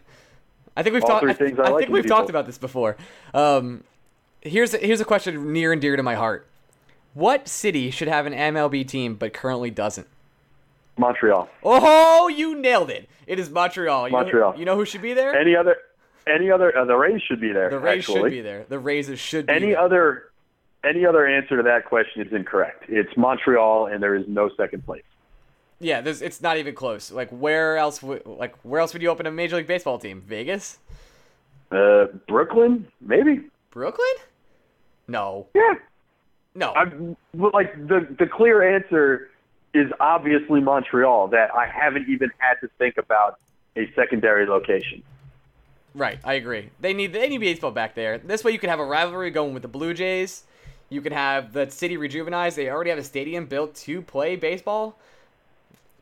I 0.77 0.83
think 0.83 0.95
we've 0.95 1.05
talked. 1.05 1.25
I, 1.27 1.33
things 1.35 1.59
I 1.59 1.65
I 1.65 1.69
like 1.71 1.81
think 1.81 1.91
we've 1.93 2.05
people. 2.05 2.17
talked 2.19 2.31
about 2.31 2.47
this 2.47 2.57
before. 2.59 2.97
Um, 3.35 3.85
here's 4.41 4.73
a, 4.75 4.79
here's 4.79 5.01
a 5.01 5.05
question 5.05 5.53
near 5.53 5.73
and 5.73 5.81
dear 5.83 5.97
to 5.97 6.03
my 6.03 6.15
heart. 6.15 6.47
What 7.15 7.47
city 7.49 7.91
should 7.91 8.09
have 8.09 8.25
an 8.27 8.33
MLB 8.33 8.87
team 8.89 9.17
but 9.17 9.33
currently 9.35 9.71
doesn't? 9.71 10.07
Montreal. 10.97 11.49
Oh, 11.63 12.29
you 12.29 12.55
nailed 12.57 12.91
it! 12.91 13.09
It 13.27 13.39
is 13.39 13.51
Montreal. 13.51 14.09
You 14.09 14.13
know- 14.13 14.19
Montreal. 14.23 14.59
you 14.59 14.65
know 14.65 14.77
who 14.77 14.85
should 14.85 15.03
be 15.03 15.15
there? 15.15 15.35
Any 15.35 15.57
other? 15.57 15.77
Any 16.27 16.51
other? 16.51 16.77
Uh, 16.77 16.85
the 16.85 16.95
Rays 16.97 17.21
should 17.27 17.41
be 17.41 17.53
there. 17.53 17.69
the 17.71 17.79
Rays 17.81 17.99
actually. 17.99 18.21
should 18.21 18.31
be 18.31 18.41
there. 18.43 18.65
The 18.69 18.79
Rays 18.79 19.19
should 19.19 19.47
be 19.47 19.53
Any 19.53 19.67
there. 19.71 19.81
other? 19.81 20.25
Any 20.85 21.07
other 21.07 21.27
answer 21.27 21.57
to 21.57 21.63
that 21.63 21.85
question 21.85 22.23
is 22.27 22.33
incorrect. 22.33 22.85
It's 22.89 23.17
Montreal, 23.17 23.87
and 23.87 24.03
there 24.03 24.15
is 24.17 24.27
no 24.27 24.51
second 24.57 24.85
place. 24.85 25.05
Yeah, 25.79 26.01
there's, 26.01 26.23
it's 26.23 26.41
not 26.41 26.57
even 26.59 26.75
close. 26.75 27.11
Like 27.13 27.31
where 27.31 27.77
else? 27.77 28.03
Would, 28.03 28.27
like 28.27 28.57
where 28.65 28.81
else 28.81 28.93
would 28.93 29.03
you 29.03 29.09
open 29.09 29.27
a 29.27 29.31
Major 29.31 29.57
League 29.57 29.67
Baseball 29.67 29.99
team? 29.99 30.23
Vegas, 30.27 30.79
Uh, 31.71 32.07
Brooklyn, 32.29 32.87
maybe. 33.01 33.41
Brooklyn? 33.71 34.07
No, 35.09 35.47
Yeah, 35.55 35.75
no. 36.55 36.73
I'm 36.75 37.17
like 37.35 37.75
the 37.89 38.07
the 38.19 38.27
clear 38.27 38.77
answer 38.77 39.31
is 39.75 39.91
obviously 40.01 40.61
Montreal. 40.61 41.29
That 41.29 41.53
I 41.55 41.67
haven't 41.67 42.09
even 42.09 42.31
had 42.39 42.55
to 42.61 42.69
think 42.79 42.97
about 42.99 43.39
a 43.77 43.91
secondary 43.95 44.47
location. 44.47 45.03
right, 45.95 46.19
I 46.25 46.35
agree. 46.35 46.71
They 46.81 46.93
need 46.93 47.13
they 47.13 47.29
need 47.29 47.39
baseball 47.39 47.73
back 47.73 47.95
there. 47.95 48.19
This 48.19 48.45
way, 48.45 48.53
you 48.53 48.59
can 48.61 48.71
have 48.71 48.79
a 48.81 48.85
rivalry 48.85 49.31
going 49.31 49.55
with 49.55 49.63
the 49.63 49.69
Blue 49.69 49.95
Jays. 49.95 50.45
You 50.93 51.01
can 51.01 51.13
have 51.13 51.53
the 51.53 51.71
city 51.71 51.97
rejuvenized. 51.97 52.55
They 52.55 52.69
already 52.69 52.91
have 52.91 52.99
a 52.99 53.05
stadium 53.05 53.47
built 53.47 53.75
to 53.77 54.03
play 54.03 54.37
baseball. 54.37 54.99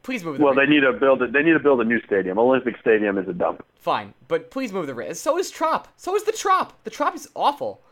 Please 0.03 0.25
move 0.25 0.39
the 0.39 0.45
Well, 0.45 0.55
they 0.55 0.67
need 0.67 0.81
to 0.81 0.93
build 0.93 1.23
it. 1.23 1.33
They 1.33 1.43
need 1.43 1.53
to 1.53 1.61
build 1.61 1.81
a 1.81 1.85
new 1.85 2.01
stadium. 2.03 2.39
Olympic 2.39 2.77
Stadium 2.81 3.19
is 3.19 3.29
a 3.29 3.33
dump. 3.33 3.65
Fine, 3.77 4.15
but 4.29 4.51
please 4.51 4.73
move 4.73 4.87
the 4.87 4.95
Rays. 4.95 5.21
So 5.21 5.39
is 5.39 5.51
Trop. 5.51 5.89
So 5.97 6.17
is 6.17 6.25
the 6.25 6.33
Trop. 6.33 6.73
The 6.85 6.91
Trop 6.91 7.15
is 7.15 7.29
awful. 7.35 7.83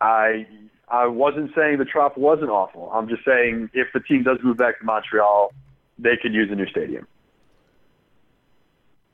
I 0.00 0.46
I 0.88 1.06
wasn't 1.06 1.50
saying 1.54 1.78
the 1.78 1.84
Trop 1.84 2.16
wasn't 2.16 2.50
awful. 2.50 2.90
I'm 2.92 3.08
just 3.08 3.24
saying 3.24 3.70
if 3.74 3.88
the 3.92 4.00
team 4.00 4.22
does 4.22 4.38
move 4.42 4.56
back 4.56 4.78
to 4.80 4.84
Montreal, 4.84 5.52
they 5.98 6.16
could 6.20 6.32
use 6.32 6.50
a 6.50 6.54
new 6.54 6.66
stadium. 6.66 7.06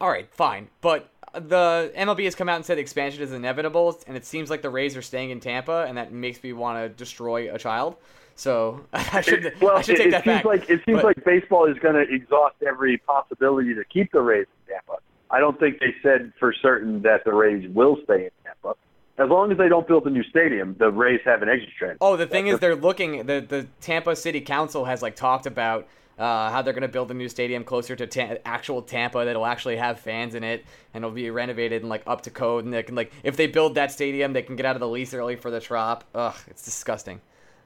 All 0.01 0.09
right, 0.11 0.29
fine, 0.33 0.69
but 0.81 1.09
the 1.41 1.93
MLB 1.97 2.25
has 2.25 2.35
come 2.35 2.49
out 2.49 2.57
and 2.57 2.65
said 2.65 2.79
expansion 2.79 3.23
is 3.23 3.33
inevitable, 3.33 4.01
and 4.07 4.17
it 4.17 4.25
seems 4.25 4.51
like 4.51 4.63
the 4.63 4.71
Rays 4.71 4.97
are 4.97 5.03
staying 5.03 5.31
in 5.31 5.41
Tampa, 5.41 5.85
and 5.89 5.97
that 5.99 6.13
makes 6.13 6.43
me 6.43 6.53
want 6.53 6.83
to 6.83 6.89
destroy 6.89 7.53
a 7.55 7.59
child. 7.59 7.97
So 8.37 8.81
I 8.93 9.21
should 9.21 9.45
It- 9.47 9.61
well, 9.61 9.77
I 9.77 9.83
should 9.83 9.95
it, 9.95 9.99
take 9.99 10.07
it 10.09 10.11
that 10.13 10.25
seems 10.25 10.37
back. 10.37 10.45
like 10.45 10.71
it 10.71 10.81
seems 10.85 11.03
But- 11.03 11.05
like 11.17 11.25
baseball 11.25 11.67
is 11.67 11.79
going 11.79 11.95
to 11.95 12.03
exhaust 12.13 12.57
every 12.67 12.99
possibility 12.99 13.75
to 13.75 13.85
keep 13.85 14.11
the 14.13 14.21
Rays 14.21 14.47
in 14.69 14.75
Tampa. 14.75 14.97
I 15.31 15.41
don't 15.41 15.59
think 15.59 15.81
they 15.81 15.95
said 16.03 16.33
for 16.39 16.53
certain 16.53 17.03
that 17.03 17.25
the 17.25 17.33
Rays 17.33 17.69
will 17.71 17.99
stay 18.05 18.25
in 18.27 18.31
Tampa. 18.45 18.75
As 19.17 19.29
long 19.31 19.53
as 19.53 19.59
they 19.59 19.69
don't 19.69 19.87
build 19.87 20.07
a 20.07 20.11
new 20.11 20.25
stadium, 20.25 20.75
the 20.79 20.91
Rays 20.91 21.21
have 21.25 21.43
an 21.43 21.49
exit 21.49 21.69
strategy. 21.77 21.99
Oh, 22.01 22.17
the 22.17 22.27
thing 22.27 22.49
is, 22.49 22.59
they're 22.59 22.75
looking. 22.75 23.27
The 23.27 23.41
the 23.41 23.67
Tampa 23.81 24.17
City 24.17 24.41
Council 24.41 24.85
has 24.87 25.03
like 25.03 25.15
talked 25.15 25.47
about 25.47 25.87
uh, 26.19 26.51
how 26.51 26.63
they're 26.63 26.73
going 26.73 26.83
to 26.83 26.89
build 26.89 27.11
a 27.11 27.15
new 27.15 27.29
stadium 27.29 27.65
closer 27.65 27.97
to 27.97 28.07
ta- 28.07 28.37
actual 28.45 28.83
Tampa 28.83 29.25
that'll 29.25 29.47
actually 29.47 29.77
have 29.77 29.99
fans 29.99 30.35
in 30.35 30.45
it 30.45 30.65
and 30.93 31.05
it'll 31.05 31.15
be 31.15 31.29
renovated 31.31 31.83
and 31.83 31.89
like 31.89 32.03
up 32.07 32.23
to 32.23 32.31
code. 32.31 32.65
And 32.65 32.73
they 32.73 32.83
can 32.83 32.95
like 32.95 33.13
if 33.23 33.37
they 33.37 33.47
build 33.47 33.75
that 33.75 33.93
stadium, 33.93 34.33
they 34.33 34.43
can 34.43 34.57
get 34.57 34.67
out 34.67 34.77
of 34.77 34.81
the 34.81 34.89
lease 34.89 35.15
early 35.15 35.37
for 35.37 35.51
the 35.51 35.61
Trop. 35.61 36.05
Ugh, 36.15 36.37
it's 36.49 36.65
disgusting. 36.65 37.21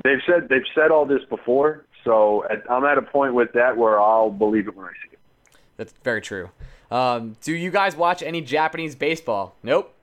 They've 0.05 0.21
said 0.27 0.49
they've 0.49 0.63
said 0.75 0.91
all 0.91 1.07
this 1.07 1.23
before, 1.29 1.85
so 2.05 2.45
at, 2.51 2.63
I'm 2.71 2.85
at 2.85 2.99
a 2.99 3.03
point 3.03 3.35
with 3.35 3.53
that 3.53 3.77
where 3.77 4.01
I'll 4.01 4.31
believe 4.31 4.69
it 4.69 4.77
when 4.77 4.87
I 4.87 4.91
see 4.91 5.13
it. 5.13 5.19
That's 5.77 5.93
very 6.05 6.21
true. 6.21 6.51
Um, 6.91 7.37
do 7.43 7.53
you 7.53 7.71
guys 7.71 7.97
watch 7.97 8.23
any 8.23 8.41
Japanese 8.41 8.95
baseball? 8.95 9.57
Nope. 9.63 9.95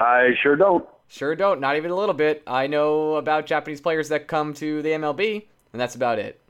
I 0.00 0.30
sure 0.42 0.56
don't. 0.56 0.86
Sure 1.08 1.36
don't. 1.36 1.60
Not 1.60 1.76
even 1.76 1.90
a 1.90 1.94
little 1.94 2.14
bit. 2.14 2.42
I 2.46 2.66
know 2.66 3.14
about 3.14 3.46
Japanese 3.46 3.80
players 3.80 4.08
that 4.08 4.26
come 4.26 4.52
to 4.54 4.82
the 4.82 4.90
MLB, 4.90 5.44
and 5.72 5.80
that's 5.80 5.94
about 5.94 6.18
it. 6.18 6.40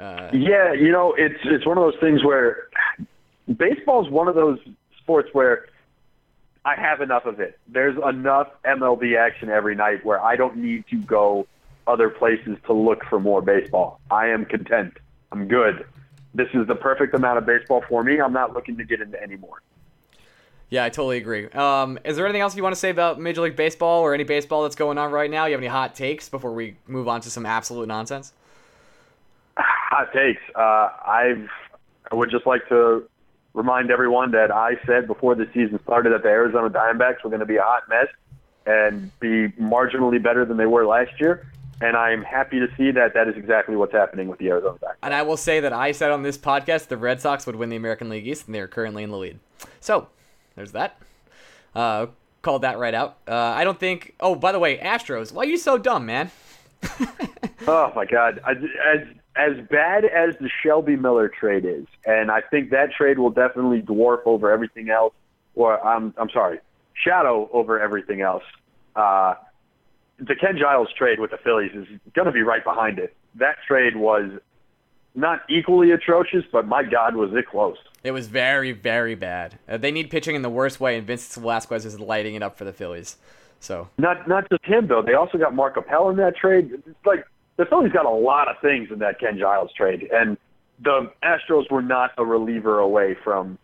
Uh, 0.00 0.30
Yeah, 0.32 0.72
you 0.72 0.92
know, 0.92 1.14
it's 1.16 1.40
it's 1.44 1.66
one 1.66 1.78
of 1.78 1.84
those 1.84 2.00
things 2.00 2.24
where 2.24 2.68
baseball 3.56 4.04
is 4.04 4.10
one 4.10 4.28
of 4.28 4.34
those 4.34 4.58
sports 4.98 5.28
where 5.32 5.66
I 6.64 6.74
have 6.74 7.00
enough 7.00 7.26
of 7.26 7.38
it. 7.40 7.58
There's 7.68 7.96
enough 7.96 8.48
MLB 8.64 9.16
action 9.16 9.48
every 9.48 9.74
night 9.74 10.04
where 10.04 10.20
I 10.20 10.36
don't 10.36 10.56
need 10.56 10.84
to 10.90 10.96
go 10.96 11.46
other 11.86 12.10
places 12.10 12.58
to 12.66 12.72
look 12.72 13.04
for 13.08 13.20
more 13.20 13.40
baseball. 13.40 14.00
I 14.10 14.28
am 14.28 14.44
content. 14.44 14.96
I'm 15.30 15.46
good. 15.46 15.84
This 16.34 16.48
is 16.54 16.66
the 16.66 16.74
perfect 16.74 17.14
amount 17.14 17.38
of 17.38 17.46
baseball 17.46 17.84
for 17.88 18.02
me. 18.02 18.20
I'm 18.20 18.32
not 18.32 18.52
looking 18.52 18.76
to 18.78 18.84
get 18.84 19.00
into 19.00 19.20
any 19.22 19.36
more. 19.36 19.62
yeah, 20.68 20.84
I 20.84 20.88
totally 20.90 21.18
agree. 21.18 21.46
Um, 21.50 21.98
is 22.04 22.16
there 22.16 22.26
anything 22.26 22.42
else 22.42 22.56
you 22.56 22.62
want 22.64 22.74
to 22.74 22.80
say 22.80 22.90
about 22.90 23.20
Major 23.20 23.42
League 23.42 23.56
Baseball 23.56 24.02
or 24.02 24.12
any 24.12 24.24
baseball 24.24 24.64
that's 24.64 24.74
going 24.74 24.98
on 24.98 25.12
right 25.12 25.30
now? 25.30 25.46
You 25.46 25.52
have 25.52 25.60
any 25.60 25.68
hot 25.68 25.94
takes 25.94 26.28
before 26.28 26.52
we 26.52 26.76
move 26.88 27.06
on 27.06 27.20
to 27.22 27.30
some 27.30 27.46
absolute 27.46 27.86
nonsense? 27.86 28.32
Hot 29.90 30.12
takes. 30.12 30.42
Uh, 30.54 30.90
I've 31.06 31.48
I 32.10 32.14
would 32.14 32.30
just 32.30 32.46
like 32.46 32.68
to 32.68 33.08
remind 33.54 33.90
everyone 33.90 34.30
that 34.32 34.50
I 34.50 34.74
said 34.86 35.06
before 35.06 35.34
the 35.34 35.48
season 35.54 35.80
started 35.82 36.12
that 36.12 36.22
the 36.22 36.28
Arizona 36.28 36.70
Diamondbacks 36.70 37.24
were 37.24 37.30
going 37.30 37.40
to 37.40 37.46
be 37.46 37.56
a 37.56 37.62
hot 37.62 37.88
mess 37.88 38.06
and 38.66 39.10
be 39.20 39.48
marginally 39.60 40.22
better 40.22 40.44
than 40.44 40.56
they 40.56 40.66
were 40.66 40.86
last 40.86 41.12
year. 41.20 41.46
And 41.80 41.96
I'm 41.96 42.22
happy 42.22 42.58
to 42.58 42.68
see 42.76 42.90
that 42.92 43.14
that 43.14 43.28
is 43.28 43.36
exactly 43.36 43.76
what's 43.76 43.92
happening 43.92 44.28
with 44.28 44.38
the 44.38 44.48
Arizona 44.48 44.78
Diamondbacks. 44.78 44.96
And 45.02 45.14
I 45.14 45.22
will 45.22 45.36
say 45.36 45.60
that 45.60 45.72
I 45.72 45.92
said 45.92 46.10
on 46.10 46.22
this 46.22 46.38
podcast 46.38 46.88
the 46.88 46.96
Red 46.96 47.20
Sox 47.20 47.46
would 47.46 47.56
win 47.56 47.68
the 47.68 47.76
American 47.76 48.08
League 48.08 48.26
East, 48.26 48.46
and 48.46 48.54
they 48.54 48.60
are 48.60 48.68
currently 48.68 49.02
in 49.02 49.10
the 49.10 49.18
lead. 49.18 49.38
So, 49.80 50.08
there's 50.54 50.72
that. 50.72 50.98
Uh, 51.74 52.06
called 52.42 52.62
that 52.62 52.78
right 52.78 52.94
out. 52.94 53.18
Uh, 53.28 53.34
I 53.34 53.64
don't 53.64 53.78
think. 53.78 54.14
Oh, 54.20 54.34
by 54.34 54.52
the 54.52 54.58
way, 54.58 54.78
Astros. 54.78 55.32
Why 55.32 55.42
are 55.42 55.46
you 55.46 55.58
so 55.58 55.78
dumb, 55.78 56.06
man? 56.06 56.30
Oh 57.68 57.90
my 57.96 58.04
God! 58.04 58.40
I, 58.44 58.52
as 58.52 59.08
as 59.36 59.56
bad 59.68 60.04
as 60.04 60.34
the 60.40 60.48
Shelby 60.62 60.96
Miller 60.96 61.28
trade 61.28 61.64
is, 61.64 61.86
and 62.04 62.30
I 62.30 62.40
think 62.40 62.70
that 62.70 62.92
trade 62.92 63.18
will 63.18 63.30
definitely 63.30 63.82
dwarf 63.82 64.20
over 64.26 64.50
everything 64.50 64.90
else. 64.90 65.14
Or 65.54 65.84
I'm 65.84 66.14
I'm 66.18 66.30
sorry, 66.30 66.60
shadow 66.94 67.48
over 67.52 67.80
everything 67.80 68.20
else. 68.20 68.44
Uh, 68.94 69.34
the 70.18 70.34
Ken 70.34 70.56
Giles 70.58 70.88
trade 70.96 71.20
with 71.20 71.30
the 71.30 71.38
Phillies 71.38 71.72
is 71.74 71.86
going 72.14 72.26
to 72.26 72.32
be 72.32 72.42
right 72.42 72.64
behind 72.64 72.98
it. 72.98 73.14
That 73.34 73.56
trade 73.66 73.96
was 73.96 74.30
not 75.14 75.42
equally 75.48 75.90
atrocious, 75.90 76.44
but 76.52 76.66
my 76.66 76.82
God, 76.82 77.16
was 77.16 77.30
it 77.34 77.46
close. 77.46 77.76
It 78.04 78.12
was 78.12 78.28
very, 78.28 78.72
very 78.72 79.14
bad. 79.14 79.58
Uh, 79.68 79.76
they 79.78 79.90
need 79.90 80.10
pitching 80.10 80.36
in 80.36 80.42
the 80.42 80.50
worst 80.50 80.78
way, 80.78 80.96
and 80.96 81.06
Vincent 81.06 81.42
Velasquez 81.42 81.84
is 81.84 81.98
lighting 81.98 82.34
it 82.34 82.42
up 82.42 82.56
for 82.56 82.64
the 82.64 82.72
Phillies. 82.72 83.16
So, 83.60 83.88
Not 83.96 84.28
not 84.28 84.48
just 84.50 84.64
him 84.64 84.86
though. 84.86 85.02
They 85.02 85.14
also 85.14 85.38
got 85.38 85.54
Mark 85.54 85.76
Appel 85.78 86.10
in 86.10 86.16
that 86.16 86.36
trade. 86.36 86.70
It's 86.72 87.06
like 87.06 87.26
the 87.56 87.66
Phillies 87.66 87.92
got 87.92 88.06
a 88.06 88.10
lot 88.10 88.48
of 88.48 88.56
things 88.60 88.90
in 88.90 88.98
that 89.00 89.18
Ken 89.20 89.38
Giles 89.38 89.70
trade, 89.76 90.08
and 90.12 90.36
the 90.82 91.10
Astros 91.22 91.70
were 91.70 91.82
not 91.82 92.12
a 92.18 92.24
reliever 92.24 92.78
away 92.78 93.16
from 93.24 93.58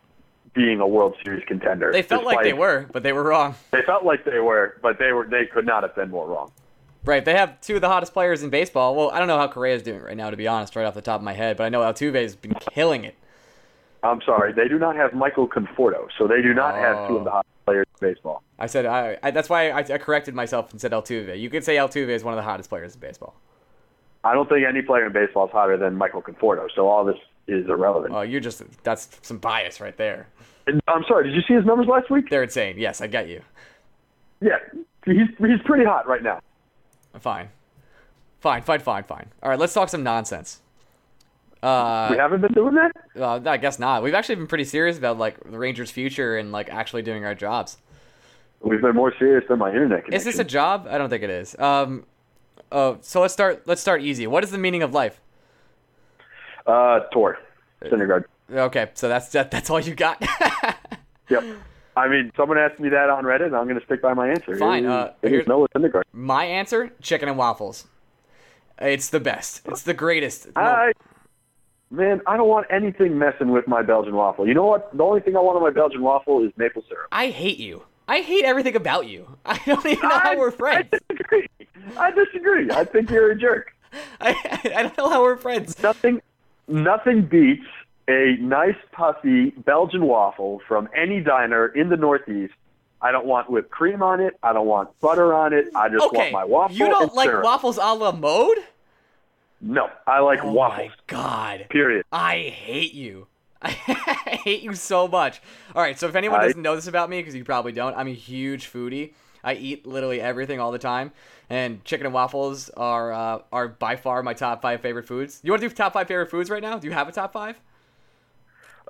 being 0.55 0.81
a 0.81 0.87
World 0.87 1.15
Series 1.25 1.45
contender. 1.47 1.91
they 1.93 2.03
felt 2.03 2.25
like 2.25 2.43
they 2.43 2.53
were, 2.53 2.87
but 2.93 3.03
they 3.03 3.13
were 3.13 3.23
wrong. 3.23 3.55
They 3.71 3.83
felt 3.83 4.05
like 4.05 4.25
they 4.25 4.39
were, 4.39 4.79
but 4.83 4.99
they 4.99 5.13
were. 5.13 5.27
They 5.27 5.47
could 5.47 5.67
not 5.67 5.83
have 5.83 5.95
been 5.95 6.11
more 6.11 6.27
wrong. 6.29 6.53
Right, 7.05 7.25
they 7.25 7.35
have 7.35 7.61
two 7.61 7.75
of 7.77 7.81
the 7.81 7.89
hottest 7.89 8.13
players 8.13 8.43
in 8.45 8.51
baseball. 8.51 8.95
Well, 8.95 9.11
I 9.11 9.19
don't 9.19 9.27
know 9.29 9.37
how 9.39 9.49
Correa 9.49 9.75
is 9.75 9.83
doing 9.83 10.03
right 10.03 10.17
now, 10.17 10.31
to 10.31 10.37
be 10.37 10.47
honest, 10.47 10.77
right 10.77 10.85
off 10.87 10.95
the 10.95 11.01
top 11.03 11.21
of 11.21 11.25
my 11.25 11.33
head, 11.33 11.57
but 11.57 11.65
I 11.65 11.69
know 11.69 11.81
Altuve's 11.81 12.37
been 12.37 12.55
killing 12.55 13.05
it. 13.05 13.17
I'm 14.05 14.21
sorry, 14.23 14.53
they 14.53 14.69
do 14.69 14.79
not 14.79 14.95
have 14.97 15.13
Michael 15.13 15.49
Conforto, 15.49 16.09
so 16.19 16.27
they 16.29 16.43
do 16.43 16.55
not 16.55 16.75
have 16.77 17.09
two 17.09 17.17
of 17.19 17.25
the 17.25 17.31
Oh. 17.31 17.35
hottest 17.35 17.65
players 17.65 17.87
in 18.01 18.09
baseball. 18.09 18.43
I 18.59 18.67
said 18.67 18.87
I, 18.87 19.17
I 19.23 19.31
that's 19.33 19.49
why 19.49 19.71
I, 19.71 19.79
I 19.79 19.99
corrected 19.99 20.35
myself 20.35 20.71
and 20.73 20.81
said 20.81 20.93
Altuve. 20.93 21.39
You 21.41 21.49
could 21.51 21.65
say 21.65 21.77
Altuve 21.77 22.09
is 22.09 22.23
one 22.25 22.35
of 22.35 22.39
the 22.39 22.43
hottest 22.43 22.69
players 22.69 22.95
in 22.95 23.01
baseball. 23.01 23.35
I 24.25 24.35
don't 24.35 24.49
think 24.49 24.67
any 24.67 24.83
player 24.83 25.07
in 25.07 25.13
baseball 25.13 25.47
is 25.47 25.53
hotter 25.53 25.77
than 25.77 25.97
Michael 25.97 26.23
Conforto, 26.23 26.69
so 26.75 26.89
all 26.89 27.05
this 27.05 27.17
is 27.49 27.67
irrelevant. 27.69 28.15
Oh, 28.15 28.21
you're 28.23 28.41
just 28.41 28.63
that's 28.85 29.09
some 29.23 29.39
bias 29.39 29.81
right 29.81 29.97
there. 29.97 30.29
And 30.67 30.81
I'm 30.87 31.03
sorry, 31.09 31.25
did 31.25 31.35
you 31.35 31.43
see 31.47 31.55
his 31.55 31.65
numbers 31.65 31.89
last 31.89 32.09
week? 32.11 32.31
They're 32.31 32.45
insane. 32.45 32.77
Yes, 32.79 33.01
I 33.01 33.09
get 33.09 33.29
you. 33.29 33.43
Yeah, 34.41 34.59
he's 35.05 35.29
he's 35.39 35.61
pretty 35.65 35.85
hot 35.85 36.07
right 36.07 36.23
now. 36.23 36.41
Fine. 37.19 37.49
Fine, 38.41 38.63
fine, 38.63 38.81
fine, 38.81 39.05
fine. 39.05 39.27
All 39.43 39.51
right, 39.51 39.59
let's 39.59 39.73
talk 39.73 39.89
some 39.89 40.03
nonsense. 40.03 40.61
Uh, 41.63 42.09
we 42.11 42.17
haven't 42.17 42.41
been 42.41 42.53
doing 42.53 42.75
that. 42.75 42.91
well, 43.15 43.47
I 43.47 43.57
guess 43.57 43.79
not. 43.79 44.03
We've 44.03 44.15
actually 44.15 44.35
been 44.35 44.49
pretty 44.49 44.65
serious 44.65 44.99
about 44.99 45.19
like 45.19 45.39
the 45.49 45.59
Rangers' 45.59 45.93
future 45.93 46.37
and 46.37 46.51
like 46.51 46.69
actually 46.71 47.03
doing 47.03 47.25
our 47.25 47.37
jobs. 47.37 47.79
We've 48.61 48.81
been 48.81 48.97
more 48.97 49.13
serious 49.19 49.45
than 49.49 49.59
my 49.59 49.69
internet 49.69 50.05
connection. 50.05 50.15
Is 50.15 50.25
this 50.25 50.39
a 50.41 50.45
job? 50.45 50.87
I 50.91 50.99
don't 50.99 51.11
think 51.11 51.23
it 51.23 51.31
is. 51.31 51.57
Um, 51.59 52.05
oh, 52.73 52.99
so 53.03 53.21
let's 53.21 53.33
start. 53.35 53.63
Let's 53.67 53.81
start 53.81 54.03
easy. 54.03 54.27
What 54.27 54.43
is 54.45 54.51
the 54.51 54.59
meaning 54.59 54.83
of 54.83 54.93
life? 54.93 55.21
uh 56.67 57.01
Thor? 57.13 57.39
Syndergaard. 57.85 58.25
Okay, 58.51 58.91
so 58.95 59.09
that's 59.09 59.29
that, 59.31 59.51
that's 59.51 59.71
all 59.71 59.81
you 59.81 59.95
got. 59.95 60.23
Yep. 61.29 61.45
I 61.97 62.09
mean, 62.09 62.31
someone 62.37 62.59
asked 62.59 62.79
me 62.79 62.91
that 62.91 63.09
on 63.09 63.25
Reddit, 63.25 63.47
and 63.47 63.57
I'm 63.57 63.67
going 63.67 63.79
to 63.79 63.85
stick 63.87 64.03
by 64.03 64.13
my 64.13 64.29
answer. 64.29 64.55
Fine, 64.57 64.85
It 64.85 64.87
is- 64.89 64.93
uh, 64.93 65.13
it 65.23 65.29
here's- 65.31 65.43
is 65.45 65.49
Noah 65.49 65.69
Syndergaard. 65.75 66.03
My 66.13 66.45
answer: 66.45 66.91
chicken 67.01 67.29
and 67.29 67.39
waffles. 67.39 67.87
It's 68.79 69.09
the 69.09 69.21
best. 69.21 69.63
It's 69.67 69.83
the 69.83 69.95
greatest. 69.95 70.49
No, 70.57 70.61
I, 70.61 70.93
man, 71.91 72.21
I 72.27 72.37
don't 72.37 72.49
want 72.49 72.67
anything 72.71 73.17
messing 73.19 73.51
with 73.51 73.67
my 73.67 73.81
Belgian 73.83 74.15
waffle. 74.15 74.47
You 74.47 74.53
know 74.55 74.67
what? 74.67 74.95
The 74.95 75.03
only 75.03 75.21
thing 75.21 75.37
I 75.37 75.41
want 75.41 75.57
on 75.57 75.63
my 75.63 75.71
Belgian 75.71 76.03
waffle 76.03 76.45
is 76.45 76.53
maple 76.57 76.83
syrup. 76.89 77.07
I 77.13 77.29
hate 77.29 77.59
you. 77.59 77.85
I 78.13 78.21
hate 78.21 78.45
everything 78.45 78.77
about 78.77 79.07
you. 79.07 79.27
I 79.47 79.59
don't 79.65 79.87
even 79.87 80.07
know 80.09 80.19
how 80.19 80.37
we're 80.39 80.51
friends. 80.51 80.89
I 80.93 80.99
disagree. 81.09 81.49
I 81.97 82.11
disagree. 82.11 82.71
I 82.71 82.85
think 82.85 83.09
you're 83.11 83.31
a 83.31 83.37
jerk. 83.39 83.75
I, 84.21 84.71
I 84.77 84.83
don't 84.83 84.99
know 84.99 85.09
how 85.09 85.23
we're 85.23 85.37
friends. 85.39 85.83
Nothing, 85.83 86.21
nothing 86.69 87.23
beats 87.23 87.65
a 88.09 88.37
nice 88.39 88.77
puffy 88.93 89.51
Belgian 89.51 90.05
waffle 90.05 90.61
from 90.69 90.89
any 90.95 91.21
diner 91.21 91.69
in 91.69 91.89
the 91.89 91.97
Northeast. 91.97 92.53
I 93.01 93.13
don't 93.13 93.25
want 93.27 93.49
whipped 93.51 93.71
cream 93.71 94.03
on 94.03 94.21
it. 94.21 94.35
I 94.43 94.53
don't 94.53 94.67
want 94.67 94.91
butter 95.01 95.33
on 95.33 95.53
it. 95.55 95.69
I 95.75 95.89
just 95.89 96.05
Okay, 96.09 96.19
want 96.19 96.33
my 96.33 96.45
waffle. 96.45 96.77
you 96.77 96.87
don't 96.89 97.15
like 97.15 97.29
syrup. 97.31 97.45
waffles 97.45 97.79
a 97.79 97.95
la 97.95 98.13
mode? 98.13 98.59
No, 99.63 99.89
I 100.07 100.21
like 100.21 100.41
Oh 100.45 100.53
waffles. 100.53 100.91
my 100.91 100.95
god. 101.07 101.67
Period. 101.71 102.05
I 102.13 102.39
hate 102.55 102.93
you. 102.95 103.27
I 103.65 104.41
hate 104.45 104.63
you 104.63 104.75
so 104.75 105.07
much. 105.07 105.41
All 105.75 105.83
right, 105.83 105.99
so 105.99 106.09
if 106.09 106.15
anyone 106.15 106.41
doesn't 106.41 106.61
know 106.61 106.75
this 106.75 106.89
about 106.89 107.09
me, 107.09 107.21
because 107.21 107.35
you 107.35 107.45
probably 107.45 107.73
don't, 107.73 107.97
I'm 107.97 108.09
a 108.09 108.15
huge 108.15 108.71
foodie. 108.71 109.13
I 109.45 109.55
eat 109.55 109.87
literally 109.87 110.21
everything 110.21 110.61
all 110.61 110.73
the 110.73 110.79
time, 110.79 111.13
and 111.51 111.85
chicken 111.85 112.07
and 112.07 112.15
waffles 112.15 112.71
are 112.71 113.13
uh, 113.13 113.39
are 113.53 113.69
by 113.69 113.97
far 113.97 114.23
my 114.23 114.35
top 114.35 114.63
five 114.63 114.81
favorite 114.81 115.07
foods. 115.07 115.41
You 115.43 115.53
want 115.53 115.63
to 115.63 115.69
do 115.69 115.75
top 115.75 115.93
five 115.93 116.09
favorite 116.09 116.31
foods 116.31 116.51
right 116.51 116.63
now? 116.63 116.79
Do 116.79 116.87
you 116.87 116.93
have 116.93 117.09
a 117.09 117.13
top 117.13 117.33
five? 117.33 117.61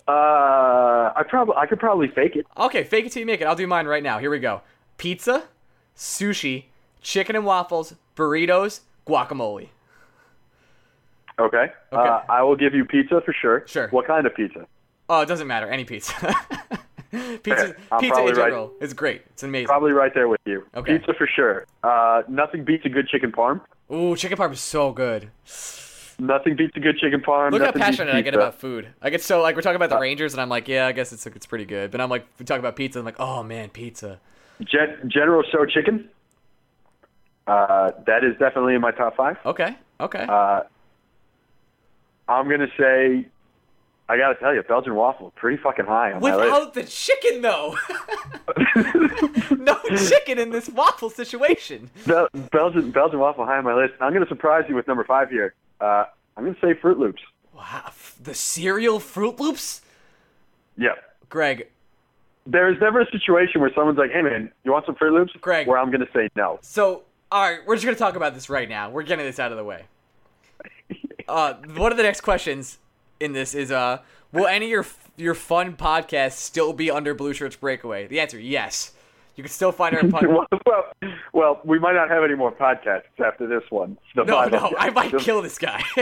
Uh, 0.09 1.13
I 1.15 1.23
probably 1.29 1.55
I 1.57 1.67
could 1.67 1.79
probably 1.79 2.09
fake 2.09 2.37
it. 2.37 2.47
Okay, 2.57 2.85
fake 2.85 3.07
it 3.07 3.13
till 3.13 3.21
you 3.21 3.27
make 3.27 3.41
it. 3.41 3.45
I'll 3.45 3.57
do 3.57 3.67
mine 3.67 3.87
right 3.87 4.03
now. 4.03 4.19
Here 4.19 4.31
we 4.31 4.41
go: 4.41 4.63
pizza, 4.99 5.45
sushi, 5.97 6.65
chicken 7.01 7.37
and 7.37 7.47
waffles, 7.47 7.95
burritos, 8.17 8.81
guacamole. 9.07 9.69
Okay. 11.39 11.57
Okay. 11.93 12.09
Uh, 12.09 12.21
I 12.29 12.43
will 12.43 12.57
give 12.57 12.75
you 12.75 12.85
pizza 12.85 13.21
for 13.25 13.33
sure. 13.33 13.65
Sure. 13.67 13.89
What 13.89 14.07
kind 14.07 14.27
of 14.27 14.35
pizza? 14.35 14.67
Oh, 15.09 15.21
it 15.21 15.27
doesn't 15.27 15.47
matter. 15.47 15.69
Any 15.69 15.85
pizza. 15.85 16.15
pizza, 17.11 17.75
I'm 17.93 18.01
pizza 18.01 18.21
in 18.21 18.27
right. 18.27 18.35
general 18.35 18.73
is 18.81 18.95
great. 18.95 19.23
It's 19.31 19.43
amazing. 19.43 19.67
Probably 19.67 19.93
right 19.93 20.13
there 20.15 20.29
with 20.29 20.41
you. 20.45 20.65
Okay. 20.75 20.99
Pizza 20.99 21.15
for 21.15 21.27
sure. 21.27 21.67
Uh, 21.83 22.23
nothing 22.29 22.65
beats 22.65 22.85
a 22.87 22.89
good 22.89 23.09
chicken 23.09 23.33
parm. 23.33 23.61
Ooh, 23.93 24.17
chicken 24.17 24.39
parm 24.39 24.53
is 24.53 24.61
so 24.61 24.93
good. 24.93 25.31
Nothing 26.19 26.57
beats 26.57 26.77
a 26.77 26.81
good 26.81 26.99
chicken 26.99 27.21
parm. 27.21 27.51
Look 27.53 27.63
how 27.63 27.73
passionate 27.73 28.15
I 28.15 28.21
get 28.21 28.35
about 28.35 28.61
food. 28.61 28.89
I 29.01 29.11
get 29.11 29.23
so 29.23 29.43
like 29.43 29.57
we're 29.57 29.63
talking 29.63 29.77
about 29.77 29.91
the 29.91 29.97
Uh, 29.97 30.01
Rangers, 30.01 30.33
and 30.35 30.41
I'm 30.41 30.49
like, 30.49 30.69
yeah, 30.69 30.87
I 30.87 30.93
guess 30.93 31.13
it's 31.13 31.27
it's 31.27 31.47
pretty 31.47 31.65
good. 31.65 31.91
But 31.91 32.01
I'm 32.01 32.11
like, 32.11 32.27
we 32.39 32.45
talk 32.45 32.59
about 32.59 32.77
pizza, 32.77 32.99
I'm 32.99 33.05
like, 33.05 33.19
oh 33.19 33.43
man, 33.43 33.71
pizza. 33.71 34.21
Gen- 34.63 34.99
General 35.09 35.43
Tso 35.43 35.67
chicken. 35.67 36.09
Uh, 37.47 37.91
that 38.07 38.23
is 38.23 38.37
definitely 38.39 38.75
in 38.75 38.81
my 38.81 38.93
top 38.93 39.17
five. 39.17 39.37
Okay, 39.45 39.77
okay. 40.01 40.27
Uh, 40.29 40.61
I'm 42.33 42.49
gonna 42.49 42.69
say, 42.79 43.27
I 44.09 44.17
gotta 44.17 44.35
tell 44.37 44.55
you, 44.55 44.63
Belgian 44.63 44.95
waffle 44.95 45.33
pretty 45.37 45.63
fucking 45.63 45.87
high 45.87 46.13
on 46.13 46.21
my 46.21 46.35
list. 46.35 46.45
Without 46.53 46.75
the 46.75 46.85
chicken 46.85 47.43
though, 47.43 47.77
no 49.57 49.79
chicken 49.97 50.39
in 50.39 50.51
this 50.51 50.69
waffle 50.69 51.11
situation. 51.11 51.91
Bel- 52.07 52.29
Belgian 52.51 52.91
Belgian 52.91 53.19
waffle 53.21 53.45
high 53.47 53.59
on 53.59 53.65
my 53.65 53.75
list. 53.75 53.95
I'm 54.01 54.13
gonna 54.13 54.27
surprise 54.29 54.65
you 54.69 54.75
with 54.75 54.87
number 54.89 55.05
five 55.05 55.31
here. 55.31 55.55
Uh, 55.81 56.05
I'm 56.37 56.45
gonna 56.45 56.57
say 56.61 56.75
Froot 56.75 56.99
Loops. 56.99 57.23
Wow, 57.55 57.93
the 58.23 58.35
cereal 58.35 58.99
Froot 58.99 59.39
Loops. 59.39 59.83
Yeah. 60.77 60.91
Greg, 61.29 61.69
There 62.47 62.71
is 62.73 62.81
never 62.81 63.01
a 63.01 63.11
situation 63.11 63.61
where 63.61 63.73
someone's 63.75 63.99
like, 63.99 64.11
"Hey 64.11 64.23
man, 64.23 64.51
you 64.65 64.73
want 64.73 64.87
some 64.87 64.95
Froot 64.95 65.13
Loops?" 65.13 65.33
Greg. 65.41 65.67
Where 65.67 65.79
I'm 65.79 65.91
gonna 65.91 66.09
say 66.15 66.29
no. 66.37 66.59
So, 66.63 67.03
all 67.31 67.43
right, 67.51 67.61
we're 67.67 67.77
just 67.77 67.85
gonna 67.85 67.97
talk 67.97 68.17
about 68.17 68.35
this 68.35 68.51
right 68.51 68.69
now. 68.69 68.91
We're 68.91 69.03
getting 69.05 69.25
this 69.25 69.39
out 69.39 69.53
of 69.53 69.59
the 69.59 69.65
way. 69.65 69.85
Uh, 71.29 71.55
one 71.77 71.91
of 71.93 71.97
the 71.97 72.03
next 72.05 72.21
questions 72.23 72.79
in 73.21 73.33
this 73.33 73.55
is, 73.55 73.71
uh, 73.71 73.99
will 74.33 74.47
any 74.47 74.67
of 74.67 74.71
your 74.71 74.87
your 75.17 75.35
fun 75.35 75.77
podcasts 75.77 76.33
still 76.39 76.73
be 76.73 76.91
under 76.91 77.15
Blue 77.15 77.33
Shirts 77.35 77.57
Breakaway? 77.57 78.07
The 78.07 78.21
answer, 78.21 78.39
yes. 78.39 78.93
You 79.37 79.43
can 79.43 79.51
still 79.51 79.73
find 79.73 79.95
our 79.97 80.03
pod- 80.09 80.27
well, 80.67 80.85
well, 81.33 81.61
we 81.65 81.79
might 81.79 81.95
not 81.95 82.11
have 82.11 82.23
any 82.23 82.35
more 82.35 82.53
podcasts 82.53 83.05
after 83.25 83.47
this 83.47 83.63
one. 83.71 83.97
The 84.15 84.25
No, 84.25 84.45
no, 84.45 84.75
I 84.79 84.91
might 84.91 85.17
kill 85.19 85.41
this 85.43 85.59
guy. 85.59 85.83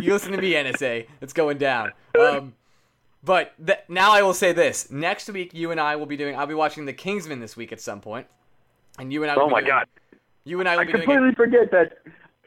you 0.00 0.12
listen 0.12 0.32
to 0.32 0.38
me, 0.38 0.52
NSA. 0.52 1.06
It's 1.20 1.32
going 1.32 1.58
down. 1.58 1.92
Um, 2.18 2.54
but 3.22 3.52
th- 3.64 3.78
now 3.88 4.12
I 4.12 4.22
will 4.22 4.34
say 4.34 4.52
this: 4.52 4.90
next 4.90 5.28
week, 5.30 5.54
you 5.54 5.70
and 5.70 5.80
I 5.80 5.96
will 5.96 6.06
be 6.06 6.16
doing. 6.16 6.36
I'll 6.36 6.46
be 6.46 6.54
watching 6.54 6.84
The 6.86 6.92
Kingsman 6.92 7.40
this 7.40 7.56
week 7.56 7.72
at 7.72 7.80
some 7.80 8.00
point, 8.00 8.26
and 8.98 9.12
you 9.12 9.22
and 9.22 9.30
I. 9.30 9.36
Will 9.36 9.44
Oh 9.44 9.48
my 9.48 9.60
doing- 9.60 9.68
god! 9.70 9.86
You 10.44 10.60
and 10.60 10.68
I 10.68 10.74
will 10.74 10.82
I 10.82 10.84
be 10.86 10.92
doing. 10.92 11.04
Completely 11.04 11.34
forget 11.34 11.70
that. 11.70 11.98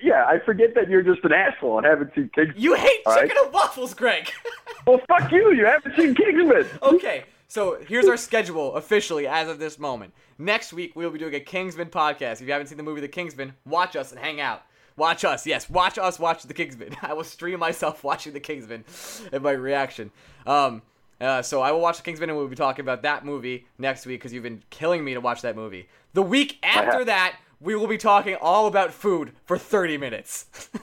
Yeah, 0.02 0.26
I 0.26 0.40
forget 0.40 0.76
that 0.76 0.90
you're 0.90 1.02
just 1.02 1.24
an 1.24 1.32
asshole 1.34 1.78
and 1.78 1.86
haven't 1.88 2.14
seen 2.14 2.30
Kingsman. 2.34 2.61
You 2.61 2.76
hate 2.76 3.02
All 3.06 3.14
right. 3.14 3.22
chicken 3.24 3.38
and 3.44 3.53
waffles, 3.53 3.94
Greg. 3.94 4.32
Well, 4.86 5.02
fuck 5.10 5.30
you. 5.34 5.52
You 5.52 5.65
haven't 5.65 5.98
seen 5.98 6.15
Kingsman. 6.15 6.65
okay, 6.82 7.26
so 7.49 7.78
here's 7.90 8.07
our 8.07 8.15
schedule 8.15 8.76
officially 8.76 9.28
as 9.28 9.49
of 9.49 9.60
this 9.60 9.78
moment. 9.78 10.14
Next 10.38 10.72
week 10.72 10.95
we 10.95 11.03
will 11.03 11.11
be 11.11 11.19
doing 11.19 11.36
a 11.36 11.41
Kingsman 11.41 11.90
podcast. 11.90 12.36
If 12.36 12.44
you 12.44 12.53
haven't 12.53 12.68
seen 12.68 12.78
the 12.78 12.84
movie 12.84 13.02
The 13.02 13.10
Kingsman, 13.10 13.53
watch 13.65 13.98
us 13.98 14.14
and 14.14 14.19
hang 14.22 14.40
out. 14.40 14.61
Watch 14.95 15.26
us, 15.26 15.45
yes, 15.45 15.69
watch 15.69 15.98
us 15.98 16.19
watch 16.19 16.44
The 16.44 16.53
Kingsman. 16.53 16.95
I 17.02 17.11
will 17.14 17.26
stream 17.26 17.60
myself 17.60 18.02
watching 18.03 18.32
The 18.32 18.40
Kingsman 18.40 18.86
and 19.34 19.44
my 19.44 19.52
reaction. 19.52 20.11
Um, 20.45 20.84
uh, 21.19 21.41
so 21.41 21.61
I 21.61 21.72
will 21.74 21.82
watch 21.82 21.98
The 21.98 22.03
Kingsman 22.03 22.30
and 22.30 22.38
we'll 22.38 22.48
be 22.48 22.56
talking 22.56 22.86
about 22.86 23.02
that 23.02 23.26
movie 23.26 23.68
next 23.78 24.06
week 24.06 24.22
because 24.22 24.32
you've 24.32 24.44
been 24.44 24.64
killing 24.69 25.03
me 25.03 25.15
to 25.15 25.19
watch 25.19 25.41
that 25.41 25.57
movie. 25.57 25.90
The 26.14 26.24
week 26.24 26.60
after 26.64 27.03
that, 27.03 27.36
we 27.60 27.76
will 27.76 27.88
be 27.88 27.98
talking 27.98 28.36
all 28.40 28.68
about 28.68 28.94
food 28.94 29.34
for 29.46 29.58
30 29.58 29.98
minutes. 29.98 30.70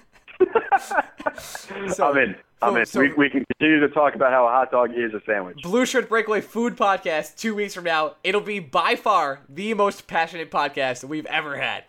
So- 1.93 2.11
I'm 2.11 2.19
in. 2.19 2.37
I'm 2.63 2.77
in. 2.77 2.87
so- 2.87 3.01
we, 3.01 3.13
we 3.15 3.31
can 3.31 3.45
continue 3.57 3.81
to 3.81 3.89
talk 3.89 4.15
about 4.15 4.31
how 4.33 4.47
a 4.47 4.51
hot 4.51 4.71
dog 4.71 4.91
is 4.95 5.13
a 5.15 5.21
sandwich. 5.27 5.61
Blue 5.63 5.87
Shirt 5.87 6.09
Breakaway 6.09 6.41
Food 6.41 6.77
Podcast 6.77 7.37
two 7.37 7.55
weeks 7.55 7.75
from 7.75 7.85
now. 7.85 8.15
It'll 8.23 8.41
be 8.41 8.59
by 8.59 8.97
far 8.97 9.41
the 9.49 9.75
most 9.75 10.07
passionate 10.07 10.51
podcast 10.51 11.05
we've 11.05 11.27
ever 11.27 11.57
had. 11.57 11.85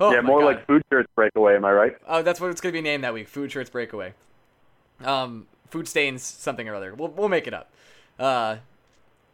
Oh 0.00 0.12
yeah, 0.12 0.20
more 0.20 0.40
God. 0.40 0.46
like 0.46 0.66
food 0.66 0.82
shirts 0.90 1.08
breakaway. 1.14 1.56
Am 1.56 1.64
I 1.64 1.72
right? 1.72 1.96
Oh, 2.06 2.22
that's 2.22 2.40
what 2.40 2.50
it's 2.50 2.60
gonna 2.60 2.72
be 2.72 2.80
named 2.80 3.02
that 3.04 3.12
week. 3.14 3.28
Food 3.28 3.50
Shirts 3.50 3.68
Breakaway. 3.70 4.14
Um, 5.04 5.46
food 5.70 5.88
stains 5.88 6.22
something 6.22 6.68
or 6.68 6.74
other. 6.74 6.94
We'll 6.94 7.08
we'll 7.08 7.28
make 7.28 7.46
it 7.48 7.54
up. 7.54 7.70
Uh, 8.18 8.56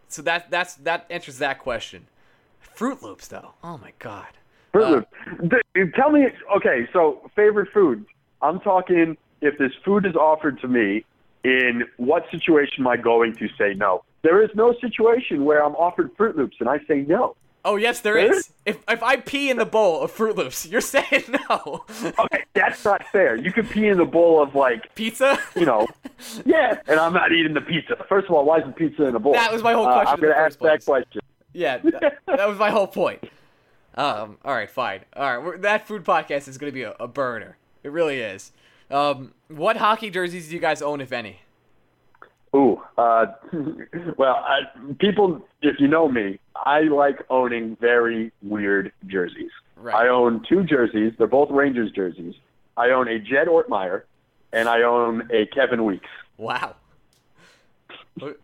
so 0.09 0.23
that 0.23 0.51
that's 0.51 0.74
that 0.77 1.07
answers 1.11 1.39
that 1.39 1.59
question. 1.59 2.07
Froot 2.77 3.03
Loops 3.03 3.28
though. 3.28 3.53
Oh 3.62 3.77
my 3.78 3.93
God. 3.99 4.28
Fruit 4.74 4.84
Uh, 4.84 4.90
Loops. 4.90 5.60
Th- 5.74 5.94
Tell 5.94 6.10
me. 6.10 6.26
Okay, 6.56 6.86
so 6.92 7.30
favorite 7.36 7.68
food. 7.72 8.05
I'm 8.42 8.60
talking. 8.60 9.16
If 9.40 9.56
this 9.59 9.72
food 9.84 10.05
is 10.06 10.16
offered 10.16 10.60
to 10.62 10.68
me, 10.68 11.05
in 11.44 11.84
what 11.98 12.24
situation 12.30 12.76
am 12.80 12.88
I 12.88 12.96
going 12.96 13.34
to 13.36 13.48
say 13.59 13.74
no? 13.74 14.02
There 14.22 14.42
is 14.42 14.51
no 14.55 14.74
situation 14.80 15.44
where 15.44 15.62
I'm 15.64 15.74
offered 15.76 16.16
Froot 16.16 16.34
Loops 16.36 16.56
and 16.60 16.68
I 16.68 16.78
say 16.88 17.02
no. 17.06 17.36
Oh 17.66 17.76
yes, 17.76 18.01
there 18.01 18.14
Really? 18.14 18.36
is. 18.38 18.51
If 18.66 18.78
if 18.88 19.02
I 19.02 19.16
pee 19.16 19.51
in 19.51 19.59
the 19.59 19.66
bowl 19.66 20.01
of 20.02 20.10
Froot 20.12 20.36
Loops, 20.36 20.66
you're 20.70 20.80
saying 20.80 21.24
no. 21.48 21.84
Okay, 22.18 22.44
that's 22.55 22.84
not 22.84 23.02
fair. 23.12 23.36
You 23.36 23.52
could 23.52 23.68
pee 23.70 23.88
in 23.88 23.98
the 23.98 24.05
bowl 24.06 24.42
of 24.42 24.55
like, 24.55 24.94
Pizza. 24.94 25.38
you 25.56 25.66
know, 25.66 25.86
yeah, 26.46 26.78
and 26.88 26.98
I'm 26.98 27.12
not 27.12 27.32
eating 27.32 27.55
the 27.55 27.60
pizza. 27.62 27.96
First 28.09 28.26
of 28.28 28.34
all, 28.34 28.44
why 28.46 28.59
is 28.59 28.64
the 28.66 28.72
pizza 28.72 29.05
in 29.06 29.14
a 29.14 29.18
bowl? 29.18 29.32
That 29.34 29.52
was 29.52 29.62
my 29.62 29.72
whole 29.74 29.86
Uh, 29.86 29.92
question 29.94 30.14
I'm 30.14 30.20
gonna 30.20 30.34
first 30.34 30.56
ask 30.56 30.59
that 30.60 30.84
question. 30.84 31.20
Yeah, 31.52 31.78
that, 31.78 32.18
that 32.26 32.48
was 32.48 32.59
my 32.59 32.70
whole 32.70 32.86
point. 32.88 33.22
Um, 33.97 34.39
all 34.45 34.55
right, 34.55 34.71
fine. 34.71 35.01
All 35.16 35.39
right, 35.39 35.62
that 35.62 35.87
food 35.87 36.05
podcast 36.05 36.49
is 36.49 36.59
going 36.59 36.71
to 36.71 36.75
be 36.75 36.83
a, 36.83 36.95
a 36.99 37.07
burner. 37.09 37.57
It 37.83 37.93
really 37.93 38.19
is. 38.21 38.53
Um, 38.91 39.33
what 39.49 39.77
hockey 39.77 40.11
jerseys 40.11 40.49
do 40.49 40.55
you 40.55 40.61
guys 40.61 40.83
own, 40.83 41.01
if 41.01 41.12
any? 41.12 41.41
Ooh, 42.55 42.81
uh, 42.99 43.27
well, 44.16 44.37
I, 44.37 44.61
people, 44.99 45.45
if 45.62 45.81
you 45.81 45.89
know 45.89 46.09
me, 46.09 46.39
I 46.57 46.83
like 46.83 47.23
owning 47.31 47.77
very 47.81 48.31
weird 48.43 48.93
jerseys. 49.07 49.51
Right. 49.77 49.95
I 49.95 50.09
own 50.09 50.45
two 50.49 50.62
jerseys. 50.65 51.12
They're 51.19 51.27
both 51.27 51.51
Rangers 51.51 51.91
jerseys. 51.93 52.35
I 52.77 52.91
own 52.91 53.09
a 53.09 53.19
Jed 53.19 53.49
Ortmeyer, 53.49 54.03
and 54.53 54.69
I 54.69 54.83
own 54.83 55.29
a 55.33 55.47
Kevin 55.47 55.85
Weeks. 55.85 56.09
Wow. 56.37 56.77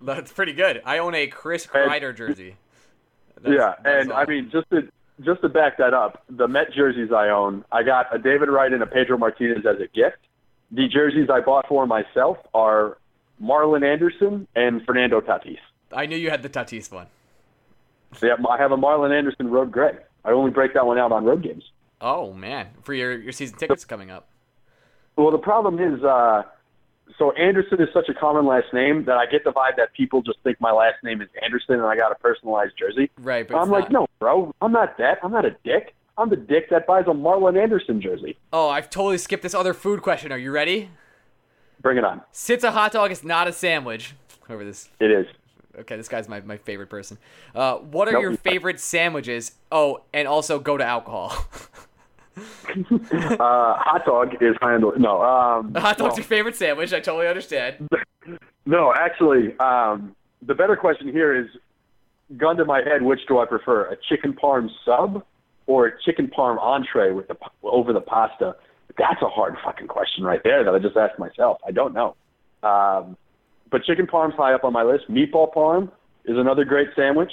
That's 0.01 0.33
pretty 0.33 0.53
good. 0.53 0.83
I 0.85 0.99
own 0.99 1.15
a 1.15 1.27
Chris 1.29 1.67
And- 1.73 1.91
Kreider 1.91 2.17
jersey. 2.17 2.57
That's- 3.41 3.55
yeah, 3.85 3.91
and 3.91 4.11
all. 4.13 4.19
I 4.19 4.27
mean, 4.27 4.51
just 4.51 4.69
to 4.71 4.89
just 5.25 5.43
to 5.43 5.49
back 5.49 5.79
that 5.79 5.95
up, 5.95 6.23
the 6.29 6.49
Met 6.49 6.73
jerseys 6.73 7.13
I 7.13 7.29
own, 7.29 7.65
I 7.73 7.83
got 7.83 8.15
a 8.15 8.19
David 8.19 8.49
Wright 8.49 8.73
and 8.73 8.83
a 8.83 8.87
Pedro 8.87 9.19
Martinez 9.19 9.65
as 9.67 9.77
a 9.77 9.87
gift, 9.95 10.19
the 10.71 10.89
jerseys 10.89 11.29
I 11.31 11.41
bought 11.41 11.67
for 11.69 11.87
myself 11.87 12.39
are 12.55 12.99
Marlon 13.43 13.85
Anderson 13.85 14.47
and 14.55 14.85
Fernando 14.85 15.21
Tatis. 15.21 15.59
I 15.93 16.07
knew 16.07 16.17
you 16.17 16.31
had 16.31 16.43
the 16.43 16.49
Tatis 16.49 16.93
one. 16.93 17.07
Yeah, 18.23 18.37
I 18.49 18.59
have 18.59 18.73
a 18.73 18.77
Marlon 18.77 19.17
Anderson 19.17 19.51
Road 19.51 19.71
Gray. 19.71 19.97
I 20.25 20.31
only 20.31 20.51
break 20.51 20.75
that 20.75 20.87
one 20.87 20.99
out 20.99 21.13
on 21.13 21.25
road 21.25 21.43
games. 21.43 21.65
Oh 22.01 22.33
man, 22.33 22.69
for 22.83 22.95
your 22.95 23.19
your 23.19 23.33
season 23.33 23.59
tickets 23.59 23.85
coming 23.85 24.11
up. 24.11 24.29
Well, 25.17 25.31
the 25.31 25.39
problem 25.39 25.79
is, 25.79 26.03
uh, 26.03 26.43
so 27.19 27.33
Anderson 27.33 27.81
is 27.81 27.89
such 27.93 28.09
a 28.09 28.15
common 28.15 28.47
last 28.47 28.73
name 28.73 29.05
that 29.05 29.17
I 29.17 29.27
get 29.27 29.45
the 29.45 29.53
vibe 29.53 29.77
that 29.77 29.93
people 29.95 30.23
just 30.23 30.39
think 30.45 30.61
my 30.61 30.73
last 30.73 31.03
name 31.03 31.21
is 31.21 31.29
Anderson 31.43 31.75
and 31.75 31.85
I 31.85 31.97
got 31.97 32.13
a 32.13 32.15
personalized 32.17 32.73
jersey. 32.79 33.11
Right, 33.19 33.47
but 33.47 33.57
I'm 33.59 33.71
like, 33.71 33.91
not. 33.91 33.93
no, 34.03 34.07
bro, 34.19 34.55
I'm 34.61 34.73
not 34.73 34.99
that. 34.99 35.19
I'm 35.23 35.33
not 35.33 35.45
a 35.45 35.57
dick. 35.65 35.95
I'm 36.19 36.29
the 36.29 36.37
dick 36.37 36.69
that 36.71 36.87
buys 36.87 37.05
a 37.07 37.11
Marlon 37.15 37.61
Anderson 37.61 38.01
jersey. 38.03 38.37
Oh, 38.53 38.69
I've 38.69 38.91
totally 38.91 39.19
skipped 39.19 39.43
this 39.43 39.55
other 39.55 39.73
food 39.73 40.03
question. 40.03 40.33
Are 40.33 40.39
you 40.39 40.51
ready? 40.51 40.91
Bring 41.81 41.97
it 41.97 42.05
on. 42.05 42.21
Since 42.33 42.63
a 42.63 42.73
hot 42.73 42.93
dog 42.93 43.11
is 43.11 43.25
not 43.25 43.49
a 43.49 43.53
sandwich, 43.53 44.15
over 44.51 44.65
this. 44.65 44.91
It 45.01 45.11
is. 45.11 45.27
Okay, 45.79 45.97
this 45.97 46.09
guy's 46.09 46.29
my, 46.29 46.41
my 46.41 46.57
favorite 46.59 46.89
person. 46.91 47.17
Uh, 47.55 47.77
what 47.77 48.09
are 48.09 48.13
Nope. 48.13 48.23
your 48.23 48.37
favorite 48.37 48.81
sandwiches? 48.81 49.53
Oh, 49.73 50.03
and 50.13 50.29
also 50.29 50.59
go 50.59 50.77
to 50.77 50.85
alcohol. 50.85 51.47
Uh, 52.71 53.75
hot 53.79 54.05
dog 54.05 54.35
is 54.41 54.55
the 54.61 54.93
no. 54.99 55.23
Um, 55.23 55.73
The 55.73 55.81
hot 55.81 55.99
dog's 55.99 56.15
no. 56.15 56.17
your 56.17 56.25
favorite 56.25 56.57
sandwich. 56.57 56.93
I 56.93 57.01
totally 57.01 57.27
understand. 57.29 57.89
No, 58.67 58.93
actually, 58.95 59.59
um, 59.59 60.15
the 60.47 60.55
better 60.55 60.77
question 60.77 61.09
here 61.11 61.35
is, 61.35 61.47
gun 62.37 62.57
to 62.59 62.65
my 62.65 62.83
head, 62.83 63.03
which 63.03 63.21
do 63.27 63.39
I 63.39 63.47
prefer, 63.47 63.91
a 63.91 63.97
chicken 64.09 64.33
parm 64.35 64.69
sub 64.85 65.25
or 65.67 65.87
a 65.87 66.03
chicken 66.03 66.29
parm 66.29 66.59
entree 66.61 67.11
with 67.13 67.27
the 67.27 67.37
over 67.65 67.93
the 67.93 68.03
pasta? 68.03 68.55
That's 68.99 69.21
a 69.23 69.29
hard 69.29 69.57
fucking 69.65 69.89
question 69.89 70.23
right 70.25 70.41
there 70.45 70.63
that 70.63 70.75
I 70.75 70.79
just 70.79 70.97
asked 70.97 71.19
myself. 71.19 71.59
I 71.67 71.71
don't 71.73 71.95
know. 71.95 72.15
Um, 72.63 73.17
but 73.71 73.83
chicken 73.85 74.07
parm's 74.07 74.35
high 74.35 74.53
up 74.53 74.63
on 74.63 74.73
my 74.73 74.83
list. 74.83 75.11
Meatball 75.11 75.53
parm 75.53 75.91
is 76.27 76.37
another 76.37 76.65
great 76.65 76.89
sandwich. 76.95 77.33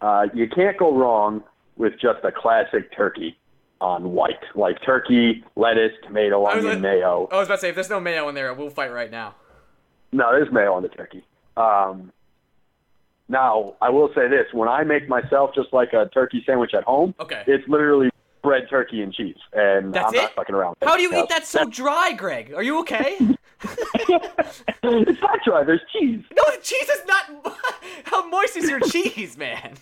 Uh, 0.00 0.26
you 0.34 0.48
can't 0.48 0.76
go 0.76 0.94
wrong 0.94 1.42
with 1.76 1.92
just 1.94 2.24
a 2.24 2.32
classic 2.32 2.94
turkey 2.94 3.38
on 3.80 4.12
white, 4.12 4.42
like 4.54 4.76
turkey, 4.84 5.44
lettuce, 5.56 5.92
tomato, 6.04 6.44
onion, 6.46 6.64
like- 6.66 6.80
mayo. 6.80 7.28
I 7.30 7.36
was 7.38 7.48
about 7.48 7.56
to 7.56 7.60
say, 7.62 7.68
if 7.68 7.74
there's 7.74 7.90
no 7.90 8.00
mayo 8.00 8.28
in 8.28 8.34
there, 8.34 8.52
we'll 8.54 8.70
fight 8.70 8.92
right 8.92 9.10
now. 9.10 9.34
No, 10.12 10.30
there's 10.32 10.50
mayo 10.52 10.72
on 10.74 10.82
the 10.82 10.88
turkey. 10.88 11.22
Um, 11.56 12.12
now, 13.28 13.74
I 13.82 13.90
will 13.90 14.08
say 14.14 14.26
this: 14.28 14.46
when 14.52 14.68
I 14.68 14.84
make 14.84 15.08
myself 15.08 15.50
just 15.54 15.72
like 15.72 15.92
a 15.92 16.08
turkey 16.14 16.42
sandwich 16.46 16.72
at 16.74 16.84
home, 16.84 17.14
Okay. 17.20 17.42
it's 17.46 17.66
literally 17.68 18.10
bread, 18.42 18.62
turkey, 18.70 19.02
and 19.02 19.12
cheese, 19.12 19.36
and 19.52 19.92
That's 19.92 20.06
I'm 20.08 20.14
not 20.14 20.30
it? 20.30 20.34
fucking 20.34 20.54
around. 20.54 20.76
How 20.82 20.96
do 20.96 21.02
you 21.02 21.14
eat 21.14 21.28
that 21.28 21.46
so 21.46 21.64
dry, 21.66 22.12
Greg? 22.16 22.54
Are 22.54 22.62
you 22.62 22.80
okay? 22.80 23.16
it's 24.82 25.20
not 25.20 25.38
dry. 25.44 25.64
There's 25.64 25.82
cheese. 25.92 26.22
No, 26.34 26.42
the 26.54 26.60
cheese 26.62 26.88
is 26.88 27.02
not. 27.06 27.54
How 28.04 28.26
moist 28.28 28.56
is 28.56 28.70
your 28.70 28.80
cheese, 28.90 29.36
man? 29.36 29.74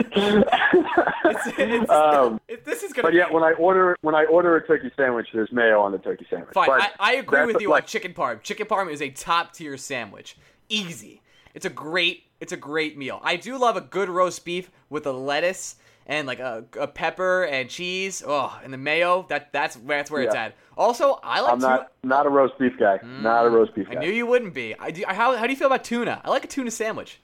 It's, 0.00 1.58
it's, 1.58 1.90
Um, 1.90 2.40
it- 2.48 2.64
this 2.64 2.82
is 2.82 2.92
gonna. 2.92 3.08
But 3.08 3.14
yeah, 3.14 3.30
when 3.30 3.42
I 3.42 3.52
order 3.52 3.96
when 4.02 4.14
I 4.14 4.24
order 4.24 4.56
a 4.56 4.66
turkey 4.66 4.90
sandwich, 4.96 5.28
there's 5.32 5.52
mayo 5.52 5.80
on 5.80 5.92
the 5.92 5.98
turkey 5.98 6.26
sandwich. 6.28 6.52
Fine, 6.54 6.66
But 6.68 6.80
I, 6.80 6.90
I 6.98 7.12
agree 7.14 7.46
with 7.46 7.60
you 7.60 7.70
like, 7.70 7.84
on 7.84 7.88
chicken 7.88 8.12
parm. 8.14 8.42
Chicken 8.42 8.66
parm 8.66 8.90
is 8.90 9.00
a 9.02 9.10
top 9.10 9.52
tier 9.52 9.76
sandwich. 9.76 10.36
Easy. 10.68 11.22
It's 11.54 11.66
a 11.66 11.70
great. 11.70 12.24
It's 12.40 12.52
a 12.52 12.56
great 12.56 12.96
meal. 12.96 13.20
I 13.22 13.36
do 13.36 13.58
love 13.58 13.76
a 13.76 13.80
good 13.82 14.08
roast 14.08 14.44
beef 14.44 14.70
with 14.88 15.06
a 15.06 15.12
lettuce 15.12 15.76
and 16.06 16.26
like 16.26 16.40
a, 16.40 16.64
a 16.78 16.86
pepper 16.86 17.44
and 17.44 17.68
cheese. 17.68 18.22
Oh, 18.26 18.58
and 18.64 18.72
the 18.72 18.78
mayo. 18.78 19.26
That 19.28 19.52
that's 19.52 19.76
that's 19.76 20.10
where 20.10 20.22
it's 20.22 20.34
at. 20.34 20.54
Also, 20.76 21.20
I 21.22 21.40
like 21.42 21.52
I'm 21.52 21.60
tuna. 21.60 21.68
not 21.76 21.92
not 22.02 22.26
a 22.26 22.30
roast 22.30 22.58
beef 22.58 22.72
guy. 22.78 22.98
Not 23.04 23.44
a 23.46 23.50
roast 23.50 23.74
beef 23.74 23.86
I 23.90 23.94
guy. 23.94 24.00
knew 24.00 24.10
you 24.10 24.26
wouldn't 24.26 24.54
be. 24.54 24.74
I 24.78 24.90
do, 24.90 25.04
how 25.06 25.36
how 25.36 25.44
do 25.46 25.50
you 25.52 25.56
feel 25.56 25.66
about 25.66 25.84
tuna? 25.84 26.20
I 26.24 26.30
like 26.30 26.44
a 26.44 26.48
tuna 26.48 26.70
sandwich. 26.70 27.20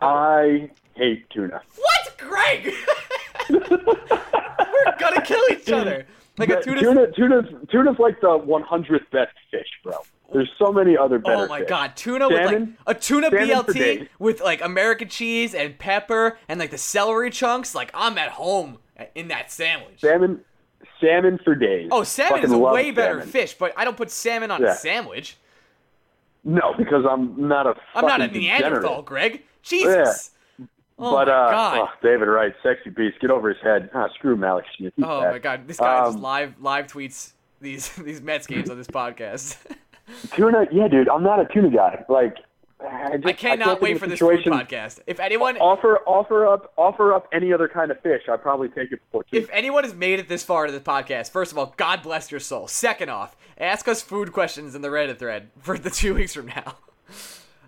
I 0.00 0.70
hate 0.94 1.28
tuna. 1.30 1.60
What, 1.76 2.18
Greg? 2.18 2.72
We're 3.50 4.96
gonna 4.98 5.22
kill 5.22 5.42
each 5.50 5.70
other. 5.70 6.06
Like 6.38 6.48
a 6.50 6.62
tuna. 6.62 6.80
tuna 6.80 7.12
tuna's 7.12 7.44
tuna's 7.70 7.98
like 7.98 8.20
the 8.20 8.28
100th 8.38 9.10
best 9.12 9.32
fish, 9.50 9.68
bro. 9.82 9.94
There's 10.32 10.50
so 10.58 10.72
many 10.72 10.96
other 10.96 11.18
better 11.18 11.44
Oh 11.44 11.46
my 11.46 11.60
fish. 11.60 11.68
god, 11.68 11.96
tuna 11.96 12.28
with 12.28 12.38
like 12.38 12.48
Salmon? 12.48 12.76
a 12.86 12.94
tuna 12.94 13.30
BLT 13.30 14.08
with 14.18 14.40
like 14.40 14.60
American 14.62 15.08
cheese 15.08 15.54
and 15.54 15.78
pepper 15.78 16.38
and 16.48 16.58
like 16.58 16.70
the 16.70 16.78
celery 16.78 17.30
chunks. 17.30 17.74
Like 17.74 17.90
I'm 17.94 18.18
at 18.18 18.30
home 18.30 18.78
in 19.14 19.28
that 19.28 19.52
sandwich. 19.52 20.00
Salmon, 20.00 20.40
salmon 21.00 21.38
for 21.44 21.54
days. 21.54 21.88
Oh, 21.92 22.02
salmon 22.02 22.42
is 22.42 22.50
a 22.52 22.58
way 22.58 22.90
better 22.90 23.14
salmon. 23.20 23.28
fish, 23.28 23.54
but 23.54 23.72
I 23.76 23.84
don't 23.84 23.96
put 23.96 24.10
salmon 24.10 24.50
on 24.50 24.60
Yeah. 24.62 24.72
a 24.72 24.76
sandwich. 24.76 25.36
No, 26.42 26.74
because 26.76 27.04
I'm 27.08 27.48
not 27.48 27.66
a. 27.66 27.74
I'm 27.94 28.06
not 28.06 28.20
a 28.20 28.24
fucking 28.26 28.40
Neanderthal. 28.42 29.02
Greg. 29.02 29.42
Jesus. 29.62 30.30
Oh 30.98 31.10
but 31.12 31.28
uh, 31.28 31.50
god. 31.50 31.78
oh, 31.78 31.88
David 32.02 32.26
Wright, 32.28 32.54
sexy 32.62 32.90
beast, 32.90 33.18
get 33.20 33.30
over 33.30 33.48
his 33.48 33.60
head. 33.62 33.90
Ah, 33.94 34.08
screw 34.14 34.36
Mallex 34.36 34.62
Smith. 34.76 34.92
he's 34.96 35.04
Oh 35.04 35.22
bad. 35.22 35.32
my 35.32 35.38
god, 35.38 35.66
this 35.68 35.78
guy 35.78 36.04
just 36.04 36.16
Um, 36.16 36.22
live 36.22 36.54
live 36.60 36.86
tweets 36.86 37.32
these 37.60 37.88
these 37.96 38.20
Mets 38.20 38.46
games 38.46 38.70
on 38.70 38.76
this 38.78 38.86
podcast. 38.86 39.56
Tuna, 40.32 40.66
yeah, 40.70 40.86
dude, 40.88 41.08
I'm 41.08 41.22
not 41.22 41.40
a 41.40 41.46
tuna 41.46 41.70
guy. 41.70 42.04
Like, 42.10 42.36
I, 42.78 43.16
just, 43.16 43.26
I 43.26 43.32
cannot 43.32 43.64
can't 43.66 43.80
wait 43.80 43.98
for 43.98 44.06
this 44.06 44.18
food 44.18 44.44
podcast. 44.44 45.00
If 45.06 45.18
anyone 45.18 45.56
Offer, 45.56 46.00
offer 46.06 46.46
up, 46.46 46.74
offer 46.76 47.14
up 47.14 47.26
any 47.32 47.54
other 47.54 47.68
kind 47.68 47.90
of 47.90 47.98
fish. 48.00 48.20
I'd 48.30 48.42
probably 48.42 48.68
take 48.68 48.92
it 48.92 49.00
before 49.00 49.24
tuna. 49.24 49.42
if 49.42 49.48
anyone 49.50 49.82
has 49.84 49.94
made 49.94 50.18
it 50.20 50.28
this 50.28 50.44
far 50.44 50.66
to 50.66 50.72
the 50.72 50.80
podcast, 50.80 51.30
first 51.30 51.52
of 51.52 51.58
all, 51.58 51.72
God 51.78 52.02
bless 52.02 52.30
your 52.30 52.40
soul. 52.40 52.68
Second 52.68 53.08
off, 53.08 53.34
ask 53.56 53.88
us 53.88 54.02
food 54.02 54.30
questions 54.32 54.74
in 54.74 54.82
the 54.82 54.88
Reddit 54.88 55.18
thread 55.18 55.48
for 55.58 55.78
the 55.78 55.88
two 56.02 56.14
weeks 56.14 56.34
from 56.34 56.46
now. 56.48 56.76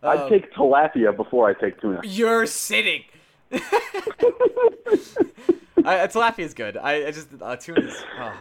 I'd 0.03 0.19
um, 0.21 0.29
take 0.29 0.53
tilapia 0.53 1.17
before 1.17 1.49
I 1.49 1.55
take 1.55 1.81
tuna. 1.81 2.03
You're 2.05 2.45
sitting. 2.45 3.05
I, 3.53 3.59
tilapia 6.09 6.41
is 6.41 6.55
good. 6.55 6.77
I, 6.77 7.07
I 7.07 7.11
just 7.11 7.29
uh, 7.41 7.57
tuna's. 7.57 7.95
Oh, 8.19 8.39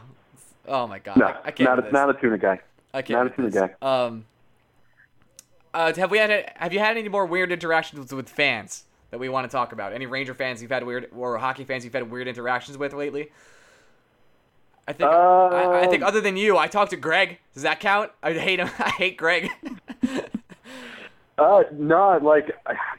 oh 0.68 0.88
my 0.88 1.00
god. 1.00 1.18
No, 1.18 1.26
I, 1.28 1.38
I 1.46 1.52
can't. 1.52 1.70
not 1.70 1.88
a, 1.88 1.92
not 1.92 2.10
a 2.10 2.14
tuna 2.20 2.38
guy. 2.38 2.60
I 2.94 3.02
can't. 3.02 3.20
not 3.20 3.28
a 3.28 3.36
tuna 3.36 3.50
this. 3.50 3.70
Um. 3.82 4.26
Uh, 5.74 5.94
have 5.94 6.10
we 6.10 6.18
had 6.18 6.52
have 6.56 6.74
you 6.74 6.80
had 6.80 6.98
any 6.98 7.10
more 7.10 7.26
weird 7.26 7.52
interactions 7.52 8.14
with 8.14 8.30
fans 8.30 8.86
that 9.12 9.20
we 9.20 9.30
want 9.30 9.50
to 9.50 9.56
talk 9.56 9.74
about? 9.74 9.94
Any 9.94 10.06
Ranger 10.06 10.34
fans 10.34 10.62
you've 10.62 10.72
had 10.72 10.86
weird 10.86 11.10
or 11.16 11.38
hockey 11.38 11.66
fans 11.66 11.84
you've 11.84 11.94
had 11.94 12.10
weird 12.10 12.28
interactions 12.28 12.78
with 12.78 12.94
lately? 12.94 13.32
I 14.88 14.94
think 14.94 15.10
I, 15.10 15.82
I 15.84 15.88
think 15.88 16.04
Um, 16.04 16.08
other 16.08 16.22
than 16.22 16.38
you, 16.38 16.58
I 16.58 16.68
talked 16.68 16.92
to 16.92 16.98
Greg. 16.98 17.40
Does 17.54 17.64
that 17.64 17.80
count? 17.80 18.12
I 18.22 18.34
hate 18.34 18.60
him. 18.60 18.70
I 18.80 18.90
hate 18.90 19.18
Greg. 19.18 19.50
Uh, 21.38 21.64
no, 21.74 22.18
like 22.22 22.52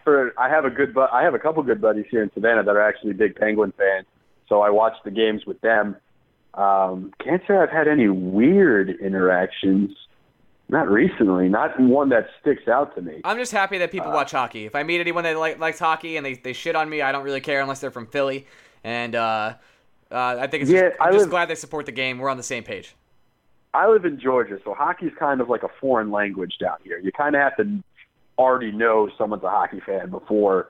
for 0.04 0.32
I 0.38 0.48
have 0.50 0.64
a 0.64 0.70
good, 0.70 0.92
bu- 0.92 1.08
I 1.12 1.22
have 1.22 1.34
a 1.34 1.38
couple 1.38 1.62
good 1.62 1.80
buddies 1.80 2.04
here 2.10 2.22
in 2.22 2.30
Savannah 2.34 2.62
that 2.64 2.76
are 2.76 2.82
actually 2.82 3.14
big 3.14 3.34
Penguin 3.36 3.72
fans. 3.78 4.06
So 4.48 4.60
I 4.60 4.70
watch 4.70 4.94
the 5.04 5.10
games 5.10 5.46
with 5.46 5.60
them. 5.62 5.96
Um, 6.54 7.12
can't 7.22 7.42
say 7.48 7.56
I've 7.56 7.70
had 7.70 7.88
any 7.88 8.08
weird 8.08 8.90
interactions. 9.00 9.96
Not 10.68 10.88
recently. 10.90 11.48
Not 11.48 11.78
one 11.80 12.08
that 12.10 12.28
sticks 12.40 12.66
out 12.68 12.94
to 12.96 13.02
me. 13.02 13.20
I'm 13.24 13.38
just 13.38 13.52
happy 13.52 13.78
that 13.78 13.88
Uh, 13.88 13.92
people 13.92 14.10
watch 14.12 14.32
hockey. 14.32 14.66
If 14.66 14.74
I 14.74 14.82
meet 14.82 15.00
anyone 15.00 15.24
that 15.24 15.36
like, 15.38 15.58
likes 15.58 15.78
hockey 15.78 16.16
and 16.16 16.26
they, 16.26 16.34
they 16.34 16.52
shit 16.52 16.74
on 16.76 16.90
me, 16.90 17.02
I 17.02 17.12
don't 17.12 17.24
really 17.24 17.40
care 17.40 17.60
unless 17.60 17.80
they're 17.80 17.90
from 17.92 18.06
Philly. 18.06 18.46
And 18.82 19.14
uh, 19.14 19.54
uh, 20.10 20.36
I 20.40 20.46
think 20.48 20.62
it's 20.62 20.70
Yeah, 20.72 20.88
just, 20.90 21.00
I'm 21.00 21.08
I 21.08 21.12
just 21.12 21.22
live- 21.22 21.30
glad 21.30 21.48
they 21.48 21.54
support 21.54 21.86
the 21.86 21.92
game. 21.92 22.18
We're 22.18 22.28
on 22.30 22.36
the 22.36 22.42
same 22.42 22.64
page. 22.64 22.94
I 23.74 23.88
live 23.88 24.04
in 24.06 24.18
Georgia, 24.18 24.58
so 24.64 24.72
hockey's 24.74 25.12
kind 25.18 25.40
of 25.40 25.48
like 25.50 25.62
a 25.62 25.68
foreign 25.80 26.10
language 26.10 26.54
down 26.58 26.78
here. 26.82 26.98
You 26.98 27.12
kind 27.12 27.34
of 27.36 27.42
have 27.42 27.56
to 27.58 27.82
already 28.38 28.72
know 28.72 29.08
someone's 29.18 29.42
a 29.44 29.50
hockey 29.50 29.80
fan 29.84 30.10
before 30.10 30.68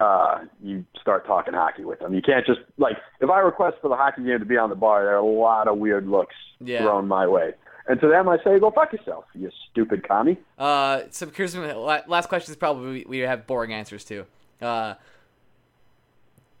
uh, 0.00 0.40
you 0.62 0.84
start 1.00 1.26
talking 1.26 1.54
hockey 1.54 1.84
with 1.84 2.00
them. 2.00 2.12
You 2.14 2.22
can't 2.22 2.44
just 2.46 2.60
like 2.78 2.96
if 3.20 3.30
I 3.30 3.38
request 3.40 3.76
for 3.80 3.88
the 3.88 3.96
hockey 3.96 4.24
game 4.24 4.38
to 4.40 4.44
be 4.44 4.56
on 4.56 4.70
the 4.70 4.76
bar, 4.76 5.04
there 5.04 5.14
are 5.14 5.18
a 5.18 5.24
lot 5.24 5.68
of 5.68 5.78
weird 5.78 6.08
looks 6.08 6.34
Yeah. 6.60 6.82
thrown 6.82 7.06
my 7.06 7.26
way. 7.26 7.52
And 7.88 8.00
to 8.00 8.08
them, 8.08 8.28
I 8.28 8.38
say, 8.44 8.58
"Go 8.60 8.70
fuck 8.70 8.92
yourself, 8.92 9.24
you 9.34 9.50
stupid 9.70 10.06
commie." 10.06 10.38
Uh, 10.58 11.02
so 11.10 11.28
here's 11.34 11.56
la- 11.56 12.00
last 12.06 12.28
question 12.28 12.50
is 12.52 12.56
probably 12.56 13.04
we 13.08 13.18
have 13.18 13.46
boring 13.46 13.72
answers 13.72 14.04
to. 14.04 14.24
Uh, 14.60 14.94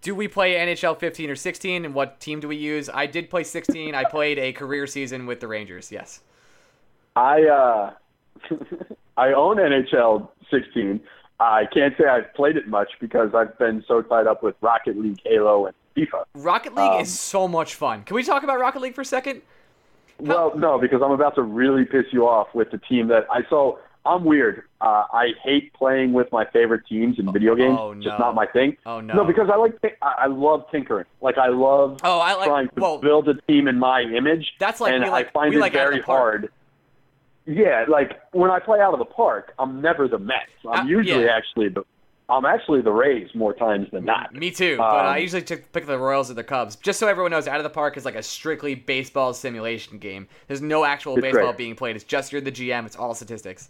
do 0.02 0.16
we 0.16 0.26
play 0.26 0.54
NHL 0.54 0.98
15 0.98 1.30
or 1.30 1.36
16, 1.36 1.84
and 1.84 1.94
what 1.94 2.18
team 2.18 2.40
do 2.40 2.48
we 2.48 2.56
use? 2.56 2.90
I 2.92 3.06
did 3.06 3.30
play 3.30 3.44
16. 3.44 3.94
I 3.94 4.02
played 4.02 4.36
a 4.38 4.52
career 4.52 4.88
season 4.88 5.26
with 5.26 5.38
the 5.38 5.46
Rangers. 5.46 5.92
Yes. 5.92 6.20
I 7.14 7.42
uh, 7.44 7.92
I 9.16 9.32
own 9.32 9.56
NHL 9.58 10.28
16. 10.56 11.00
I 11.40 11.66
can't 11.72 11.94
say 11.98 12.04
I've 12.06 12.32
played 12.34 12.56
it 12.56 12.68
much 12.68 12.90
because 13.00 13.34
I've 13.34 13.58
been 13.58 13.84
so 13.88 14.00
tied 14.02 14.26
up 14.28 14.42
with 14.44 14.54
Rocket 14.60 14.96
League, 14.96 15.18
Halo, 15.24 15.66
and 15.66 15.74
FIFA. 15.96 16.24
Rocket 16.34 16.74
League 16.76 16.90
Um, 16.92 17.00
is 17.00 17.18
so 17.18 17.48
much 17.48 17.74
fun. 17.74 18.04
Can 18.04 18.14
we 18.14 18.22
talk 18.22 18.44
about 18.44 18.60
Rocket 18.60 18.80
League 18.80 18.94
for 18.94 19.00
a 19.00 19.04
second? 19.04 19.42
Well, 20.20 20.52
no, 20.56 20.78
because 20.78 21.02
I'm 21.02 21.10
about 21.10 21.34
to 21.34 21.42
really 21.42 21.84
piss 21.84 22.04
you 22.12 22.28
off 22.28 22.54
with 22.54 22.70
the 22.70 22.78
team 22.78 23.08
that 23.08 23.26
I 23.30 23.40
so 23.50 23.80
I'm 24.04 24.24
weird. 24.24 24.64
Uh, 24.80 25.04
I 25.12 25.30
hate 25.42 25.72
playing 25.74 26.12
with 26.12 26.30
my 26.32 26.44
favorite 26.44 26.82
teams 26.88 27.18
in 27.18 27.32
video 27.32 27.54
games. 27.56 27.76
oh, 27.80 27.94
Just 27.94 28.06
no. 28.06 28.18
not 28.18 28.34
my 28.34 28.46
thing. 28.46 28.76
Oh, 28.84 29.00
no. 29.00 29.14
No, 29.14 29.24
because 29.24 29.48
I 29.52 29.56
like 29.56 29.74
I 30.00 30.14
I 30.18 30.26
love 30.26 30.64
tinkering. 30.70 31.06
Like 31.20 31.38
I 31.38 31.48
love 31.48 31.98
Oh, 32.04 32.20
I 32.20 32.34
like- 32.34 32.46
trying 32.48 32.68
to 32.68 32.80
well- 32.80 32.98
build 32.98 33.28
a 33.28 33.34
team 33.42 33.66
in 33.66 33.78
my 33.80 34.02
image. 34.02 34.52
That's 34.60 34.80
like 34.80 34.92
and 34.92 35.02
we 35.04 35.10
like- 35.10 35.28
I 35.28 35.30
find 35.30 35.50
we 35.50 35.56
it 35.56 35.60
like 35.60 35.72
very 35.72 36.00
hard. 36.00 36.50
Yeah, 37.46 37.84
like 37.88 38.20
when 38.32 38.50
I 38.50 38.60
play 38.60 38.80
out 38.80 38.92
of 38.92 38.98
the 38.98 39.04
park, 39.04 39.52
I'm 39.58 39.80
never 39.80 40.06
the 40.08 40.18
Mets. 40.18 40.50
I'm 40.70 40.86
Uh, 40.86 40.88
usually 40.88 41.24
yeah. 41.24 41.36
actually 41.36 41.68
the 41.70 41.84
I'm 42.28 42.44
actually 42.46 42.80
the 42.80 42.92
Rays 42.92 43.28
more 43.34 43.52
times 43.52 43.88
than 43.92 44.04
not. 44.06 44.32
Me 44.32 44.50
too, 44.50 44.78
but 44.78 44.84
I 44.84 45.16
Um, 45.16 45.22
usually 45.22 45.42
pick 45.42 45.84
the 45.86 45.98
Royals 45.98 46.30
or 46.30 46.34
the 46.34 46.44
Cubs. 46.44 46.76
Just 46.76 46.98
so 46.98 47.06
everyone 47.08 47.30
knows, 47.32 47.46
Out 47.46 47.58
of 47.58 47.64
the 47.64 47.68
Park 47.68 47.96
is 47.98 48.04
like 48.06 48.14
a 48.14 48.22
strictly 48.22 48.74
baseball 48.74 49.34
simulation 49.34 49.98
game. 49.98 50.28
There's 50.46 50.62
no 50.62 50.84
actual 50.84 51.16
baseball 51.16 51.46
great. 51.46 51.56
being 51.58 51.74
played. 51.74 51.94
It's 51.96 52.04
just 52.04 52.32
you're 52.32 52.40
the 52.40 52.52
GM. 52.52 52.86
It's 52.86 52.96
all 52.96 53.12
statistics. 53.14 53.68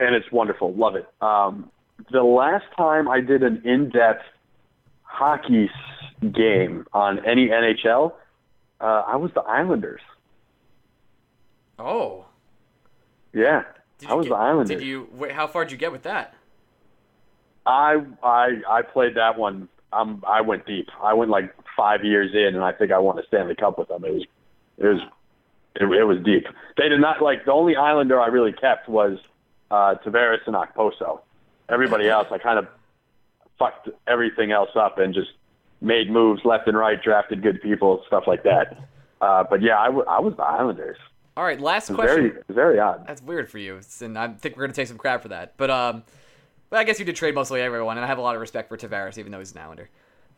and 0.00 0.14
it's 0.14 0.30
wonderful. 0.32 0.72
Love 0.74 0.96
it. 0.96 1.06
Um, 1.22 1.70
the 2.10 2.22
last 2.22 2.64
time 2.76 3.06
I 3.08 3.20
did 3.20 3.42
an 3.42 3.62
in-depth 3.64 4.24
hockey 5.02 5.70
game 6.32 6.86
on 6.92 7.24
any 7.24 7.48
NHL, 7.48 8.14
uh, 8.80 9.04
I 9.06 9.16
was 9.16 9.30
the 9.34 9.42
Islanders. 9.42 10.00
Oh, 11.78 12.24
Yeah, 13.32 13.64
did 13.98 14.08
I 14.10 14.14
was 14.14 14.26
get, 14.26 14.30
the 14.30 14.36
Islanders. 14.36 14.78
Did 14.78 14.86
you? 14.86 15.08
How 15.32 15.46
far 15.46 15.64
did 15.64 15.72
you 15.72 15.78
get 15.78 15.92
with 15.92 16.02
that? 16.02 16.34
I 17.66 18.02
I 18.22 18.60
I 18.68 18.82
played 18.82 19.16
that 19.16 19.38
one. 19.38 19.68
Um, 19.92 20.22
I 20.26 20.40
went 20.40 20.66
deep. 20.66 20.88
I 21.02 21.14
went 21.14 21.30
like 21.30 21.54
five 21.76 22.04
years 22.04 22.30
in, 22.32 22.54
and 22.54 22.64
I 22.64 22.72
think 22.72 22.92
I 22.92 22.98
won 22.98 23.18
a 23.18 23.26
Stanley 23.26 23.54
Cup 23.54 23.78
with 23.78 23.88
them. 23.88 24.04
It 24.04 24.12
was 24.12 24.24
it 24.78 24.86
was 24.86 25.00
it, 25.76 25.84
it 25.84 26.04
was 26.04 26.18
deep. 26.24 26.46
They 26.76 26.88
did 26.88 27.00
not 27.00 27.22
like 27.22 27.44
the 27.44 27.52
only 27.52 27.76
Islander 27.76 28.20
I 28.20 28.26
really 28.28 28.52
kept 28.52 28.88
was 28.88 29.18
uh, 29.70 29.94
Tavares 30.04 30.46
and 30.46 30.56
Okposo. 30.56 31.20
Everybody 31.68 32.08
else, 32.08 32.26
I 32.30 32.38
kind 32.38 32.58
of 32.58 32.66
fucked 33.58 33.88
everything 34.06 34.50
else 34.50 34.70
up 34.74 34.98
and 34.98 35.14
just 35.14 35.30
made 35.80 36.10
moves 36.10 36.44
left 36.44 36.66
and 36.66 36.76
right, 36.76 37.00
drafted 37.00 37.42
good 37.42 37.62
people, 37.62 38.02
stuff 38.06 38.24
like 38.26 38.42
that. 38.42 38.78
Uh, 39.20 39.44
but 39.48 39.62
yeah, 39.62 39.78
I, 39.78 39.86
w- 39.86 40.04
I 40.08 40.18
was 40.20 40.34
the 40.36 40.42
Islanders. 40.42 40.98
All 41.36 41.44
right, 41.44 41.60
last 41.60 41.88
It 41.90 41.96
was 41.96 42.04
question. 42.06 42.32
very 42.32 42.42
very 42.48 42.78
odd. 42.78 43.06
That's 43.06 43.22
weird 43.22 43.50
for 43.50 43.58
you, 43.58 43.80
and 44.00 44.18
I 44.18 44.28
think 44.28 44.56
we're 44.56 44.64
gonna 44.64 44.72
take 44.74 44.88
some 44.88 44.98
crap 44.98 45.22
for 45.22 45.28
that. 45.28 45.54
But 45.56 45.70
um, 45.70 46.02
but 46.68 46.78
I 46.78 46.84
guess 46.84 46.98
you 46.98 47.04
did 47.04 47.16
trade 47.16 47.34
mostly 47.34 47.60
everyone, 47.60 47.96
and 47.96 48.04
I 48.04 48.08
have 48.08 48.18
a 48.18 48.22
lot 48.22 48.34
of 48.34 48.40
respect 48.40 48.68
for 48.68 48.76
Tavares, 48.76 49.16
even 49.18 49.32
though 49.32 49.38
he's 49.38 49.52
an 49.52 49.58
Islander. 49.58 49.88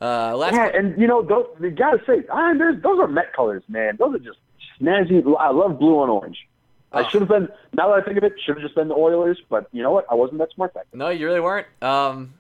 Uh, 0.00 0.36
last. 0.36 0.54
Yeah, 0.54 0.66
and 0.74 1.00
you 1.00 1.06
know, 1.06 1.22
those, 1.22 1.46
you 1.60 1.70
gotta 1.70 2.00
say, 2.06 2.26
Islanders, 2.32 2.82
those 2.82 2.98
are 3.00 3.06
Met 3.08 3.32
colors, 3.32 3.62
man. 3.68 3.96
Those 3.98 4.16
are 4.16 4.18
just 4.18 4.38
snazzy. 4.80 5.22
I 5.38 5.50
love 5.50 5.78
blue 5.78 6.02
and 6.02 6.10
orange. 6.10 6.46
I 6.92 7.08
should 7.08 7.22
have 7.22 7.28
been. 7.28 7.48
Now 7.72 7.88
that 7.88 8.02
I 8.02 8.02
think 8.02 8.18
of 8.18 8.24
it, 8.24 8.34
should 8.44 8.56
have 8.56 8.62
just 8.62 8.74
been 8.74 8.88
the 8.88 8.94
Oilers. 8.94 9.40
But 9.48 9.66
you 9.72 9.82
know 9.82 9.92
what? 9.92 10.04
I 10.10 10.14
wasn't 10.14 10.38
that 10.40 10.52
smart 10.52 10.74
back 10.74 10.84
then. 10.92 10.98
No, 10.98 11.08
you 11.08 11.26
really 11.26 11.40
weren't. 11.40 11.66
Um, 11.80 12.34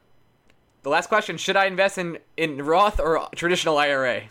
the 0.82 0.90
last 0.90 1.08
question: 1.08 1.38
Should 1.38 1.56
I 1.56 1.64
invest 1.66 1.96
in 1.96 2.18
in 2.36 2.62
Roth 2.62 3.00
or 3.00 3.28
traditional 3.34 3.78
IRA? 3.78 4.24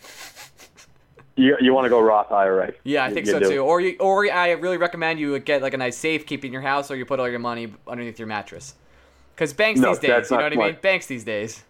You, 1.35 1.57
you 1.61 1.73
want 1.73 1.85
to 1.85 1.89
go 1.89 2.01
Roth 2.01 2.31
IRA? 2.31 2.73
Yeah, 2.83 3.05
I 3.05 3.13
think 3.13 3.25
you 3.25 3.31
so 3.31 3.39
do. 3.39 3.49
too. 3.49 3.59
Or 3.59 3.79
you, 3.79 3.95
or 3.99 4.31
I 4.31 4.51
really 4.51 4.77
recommend 4.77 5.19
you 5.19 5.37
get 5.39 5.61
like 5.61 5.73
a 5.73 5.77
nice 5.77 5.97
safe, 5.97 6.25
keep 6.25 6.43
in 6.43 6.51
your 6.51 6.61
house, 6.61 6.91
or 6.91 6.95
you 6.95 7.05
put 7.05 7.19
all 7.19 7.29
your 7.29 7.39
money 7.39 7.73
underneath 7.87 8.19
your 8.19 8.27
mattress. 8.27 8.75
Because 9.33 9.53
banks 9.53 9.79
No, 9.79 9.89
these 9.89 9.99
days, 9.99 10.29
you 10.29 10.37
know 10.37 10.43
what 10.43 10.53
I 10.53 10.55
mean? 10.55 10.77
Banks 10.81 11.07
these 11.07 11.23
days. 11.23 11.63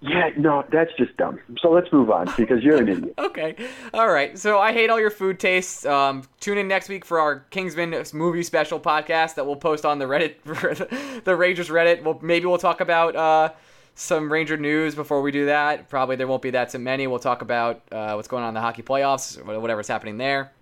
Yeah, 0.00 0.30
no, 0.36 0.64
that's 0.70 0.92
just 0.96 1.16
dumb. 1.16 1.40
So 1.60 1.70
let's 1.72 1.92
move 1.92 2.08
on 2.10 2.32
because 2.36 2.62
you're 2.62 2.76
an 2.76 2.88
idiot. 2.88 3.14
Okay. 3.18 3.56
All 3.92 4.08
right. 4.08 4.38
So 4.38 4.58
I 4.58 4.72
hate 4.72 4.90
all 4.90 5.00
your 5.00 5.10
food 5.10 5.38
tastes. 5.40 5.84
Um, 5.84 6.22
tune 6.40 6.56
in 6.56 6.68
next 6.68 6.88
week 6.88 7.04
for 7.04 7.20
our 7.20 7.40
Kingsman 7.50 7.94
movie 8.14 8.42
special 8.42 8.78
podcast 8.78 9.34
that 9.34 9.44
we'll 9.44 9.56
post 9.56 9.84
on 9.84 9.98
the 9.98 10.04
Reddit, 10.06 11.24
the 11.24 11.36
Rangers 11.36 11.68
Reddit. 11.68 12.02
We'll, 12.02 12.18
maybe 12.22 12.46
we'll 12.46 12.58
talk 12.58 12.80
about 12.80 13.16
uh, 13.16 13.50
some 13.98 14.30
Ranger 14.32 14.56
news 14.56 14.94
before 14.94 15.20
we 15.22 15.32
do 15.32 15.46
that. 15.46 15.88
Probably 15.88 16.14
there 16.16 16.28
won't 16.28 16.40
be 16.42 16.50
that 16.50 16.70
so 16.70 16.78
many. 16.78 17.06
We'll 17.08 17.18
talk 17.18 17.42
about 17.42 17.82
uh, 17.90 18.12
what's 18.14 18.28
going 18.28 18.44
on 18.44 18.50
in 18.50 18.54
the 18.54 18.60
hockey 18.60 18.82
playoffs, 18.82 19.42
whatever's 19.44 19.88
happening 19.88 20.18
there. 20.18 20.52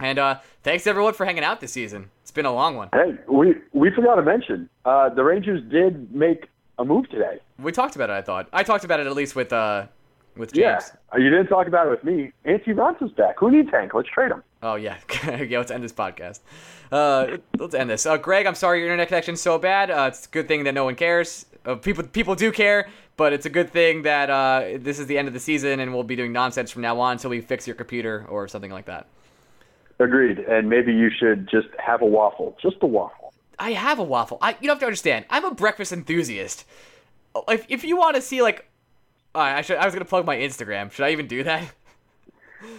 And 0.00 0.18
uh, 0.18 0.38
thanks 0.62 0.86
everyone 0.86 1.14
for 1.14 1.26
hanging 1.26 1.42
out 1.42 1.60
this 1.60 1.72
season. 1.72 2.10
It's 2.22 2.30
been 2.30 2.46
a 2.46 2.52
long 2.52 2.76
one. 2.76 2.88
Hey, 2.92 3.16
we 3.26 3.56
we 3.72 3.90
forgot 3.90 4.14
to 4.14 4.22
mention 4.22 4.68
uh, 4.84 5.08
the 5.08 5.24
Rangers 5.24 5.60
did 5.68 6.14
make 6.14 6.48
a 6.78 6.84
move 6.84 7.10
today. 7.10 7.40
We 7.58 7.72
talked 7.72 7.96
about 7.96 8.10
it. 8.10 8.12
I 8.12 8.22
thought 8.22 8.48
I 8.52 8.62
talked 8.62 8.84
about 8.84 9.00
it 9.00 9.08
at 9.08 9.14
least 9.14 9.34
with 9.34 9.52
uh, 9.52 9.86
with 10.36 10.52
James. 10.52 10.60
Yeah, 10.62 10.80
Uh, 11.12 11.18
you 11.18 11.30
didn't 11.30 11.48
talk 11.48 11.66
about 11.66 11.88
it 11.88 11.90
with 11.90 12.04
me. 12.04 12.30
Antti 12.46 12.68
Raanta's 12.68 13.10
back. 13.12 13.40
Who 13.40 13.50
needs 13.50 13.70
Hank? 13.72 13.92
Let's 13.92 14.08
trade 14.08 14.30
him. 14.30 14.44
Oh 14.62 14.76
yeah, 14.76 14.98
yeah. 15.26 15.58
Let's 15.58 15.72
end 15.72 15.82
this 15.82 15.92
podcast. 15.92 16.40
Uh, 16.92 17.38
let's 17.58 17.74
end 17.74 17.90
this. 17.90 18.06
Uh, 18.06 18.18
Greg, 18.18 18.46
I'm 18.46 18.54
sorry 18.54 18.78
your 18.78 18.86
internet 18.86 19.08
connection's 19.08 19.40
so 19.40 19.58
bad. 19.58 19.90
Uh, 19.90 20.04
it's 20.12 20.26
a 20.26 20.28
good 20.28 20.46
thing 20.46 20.62
that 20.64 20.74
no 20.74 20.84
one 20.84 20.94
cares. 20.94 21.44
Uh, 21.68 21.74
people 21.74 22.02
people 22.02 22.34
do 22.34 22.50
care, 22.50 22.88
but 23.18 23.34
it's 23.34 23.44
a 23.44 23.50
good 23.50 23.70
thing 23.70 24.02
that 24.02 24.30
uh, 24.30 24.78
this 24.78 24.98
is 24.98 25.06
the 25.06 25.18
end 25.18 25.28
of 25.28 25.34
the 25.34 25.40
season 25.40 25.80
and 25.80 25.92
we'll 25.92 26.02
be 26.02 26.16
doing 26.16 26.32
nonsense 26.32 26.70
from 26.70 26.80
now 26.80 26.98
on 26.98 27.12
until 27.12 27.28
we 27.28 27.42
fix 27.42 27.66
your 27.66 27.76
computer 27.76 28.24
or 28.28 28.48
something 28.48 28.70
like 28.70 28.86
that. 28.86 29.06
Agreed. 29.98 30.38
And 30.38 30.70
maybe 30.70 30.94
you 30.94 31.10
should 31.10 31.48
just 31.48 31.68
have 31.78 32.00
a 32.00 32.06
waffle. 32.06 32.56
Just 32.62 32.76
a 32.80 32.86
waffle. 32.86 33.34
I 33.58 33.72
have 33.72 33.98
a 33.98 34.04
waffle. 34.04 34.38
I 34.40 34.50
you 34.52 34.56
don't 34.62 34.70
have 34.70 34.78
to 34.80 34.86
understand. 34.86 35.26
I'm 35.28 35.44
a 35.44 35.54
breakfast 35.54 35.92
enthusiast. 35.92 36.64
If 37.48 37.66
if 37.68 37.84
you 37.84 37.96
want 37.96 38.16
to 38.16 38.22
see 38.22 38.40
like, 38.40 38.70
uh, 39.34 39.40
I 39.40 39.60
should 39.60 39.76
I 39.76 39.84
was 39.84 39.94
gonna 39.94 40.06
plug 40.06 40.24
my 40.24 40.36
Instagram. 40.36 40.90
Should 40.90 41.04
I 41.04 41.10
even 41.10 41.26
do 41.26 41.42
that? 41.44 41.70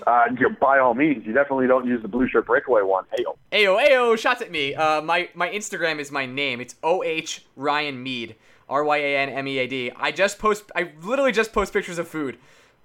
Uh, 0.05 0.25
by 0.59 0.79
all 0.79 0.93
means, 0.93 1.25
you 1.25 1.33
definitely 1.33 1.67
don't 1.67 1.85
use 1.85 2.01
the 2.01 2.07
blue 2.07 2.27
shirt 2.27 2.45
breakaway 2.45 2.81
one. 2.81 3.05
Hey, 3.15 3.23
Ayo, 3.63 3.81
ayo, 3.81 4.17
shots 4.17 4.41
at 4.41 4.51
me. 4.51 4.75
Uh, 4.75 5.01
my 5.01 5.29
my 5.35 5.49
Instagram 5.49 5.99
is 5.99 6.11
my 6.11 6.25
name. 6.25 6.59
It's 6.59 6.75
O 6.83 7.03
H 7.03 7.45
Ryan 7.55 8.01
Mead, 8.01 8.35
R 8.69 8.83
Y 8.83 8.97
A 8.97 9.17
N 9.17 9.29
M 9.29 9.47
E 9.47 9.57
A 9.59 9.67
D. 9.67 9.91
I 9.95 10.11
just 10.11 10.39
post. 10.39 10.71
I 10.75 10.91
literally 11.01 11.31
just 11.31 11.53
post 11.53 11.73
pictures 11.73 11.97
of 11.97 12.07
food, 12.07 12.37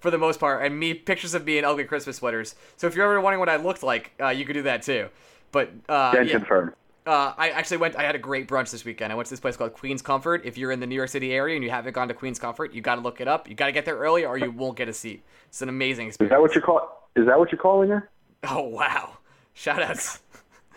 for 0.05 0.11
the 0.11 0.19
most 0.19 0.39
part, 0.39 0.65
and 0.65 0.79
me 0.79 0.93
pictures 0.93 1.35
of 1.35 1.47
me 1.47 1.59
in 1.59 1.65
ugly 1.65 1.85
Christmas 1.85 2.17
sweaters. 2.17 2.55
So 2.77 2.87
if 2.87 2.95
you're 2.95 3.05
ever 3.05 3.21
wondering 3.21 3.41
what 3.41 3.49
I 3.49 3.57
looked 3.57 3.83
like, 3.83 4.13
uh, 4.21 4.29
you 4.29 4.45
could 4.45 4.53
do 4.53 4.63
that 4.63 4.83
too. 4.83 5.09
But 5.51 5.71
uh, 5.89 6.13
can 6.13 6.27
yeah. 6.27 6.33
confirm. 6.33 6.75
Uh, 7.07 7.35
I 7.37 7.51
actually 7.51 7.77
went. 7.79 7.97
I 7.97 8.03
had 8.03 8.15
a 8.15 8.19
great 8.19 8.49
brunch 8.49 8.71
this 8.71 8.85
weekend. 8.85 9.13
I 9.13 9.17
went 9.17 9.27
to 9.27 9.31
this 9.31 9.41
place 9.41 9.57
called 9.57 9.75
Queen's 9.75 10.03
Comfort. 10.03 10.43
If 10.45 10.57
you're 10.57 10.73
in 10.73 10.81
the 10.81 10.87
New 10.87 10.95
York 10.95 11.11
City 11.11 11.33
area 11.33 11.55
and 11.55 11.65
you 11.65 11.71
haven't 11.71 11.93
gone 11.93 12.09
to 12.09 12.15
Queen's 12.15 12.39
Comfort, 12.39 12.73
you 12.73 12.81
got 12.81 12.97
to 12.97 13.01
look 13.01 13.21
it 13.21 13.29
up. 13.29 13.49
You 13.49 13.55
got 13.55 13.67
to 13.67 13.73
get 13.73 13.85
there 13.85 13.97
early, 13.97 14.25
or 14.25 14.39
you 14.39 14.51
won't 14.51 14.77
get 14.77 14.89
a 14.89 14.93
seat. 14.93 15.23
It's 15.49 15.61
an 15.63 15.69
amazing 15.69 16.09
Is 16.09 16.15
experience. 16.15 16.33
that 16.33 16.41
what 16.41 16.55
you 16.55 16.61
call? 16.61 17.11
Is 17.17 17.27
that 17.27 17.39
what 17.39 17.53
you're 17.53 17.61
calling 17.61 17.91
her? 17.91 18.11
Oh 18.43 18.63
wow! 18.63 19.19
Shout 19.55 19.83
outs. 19.83 20.21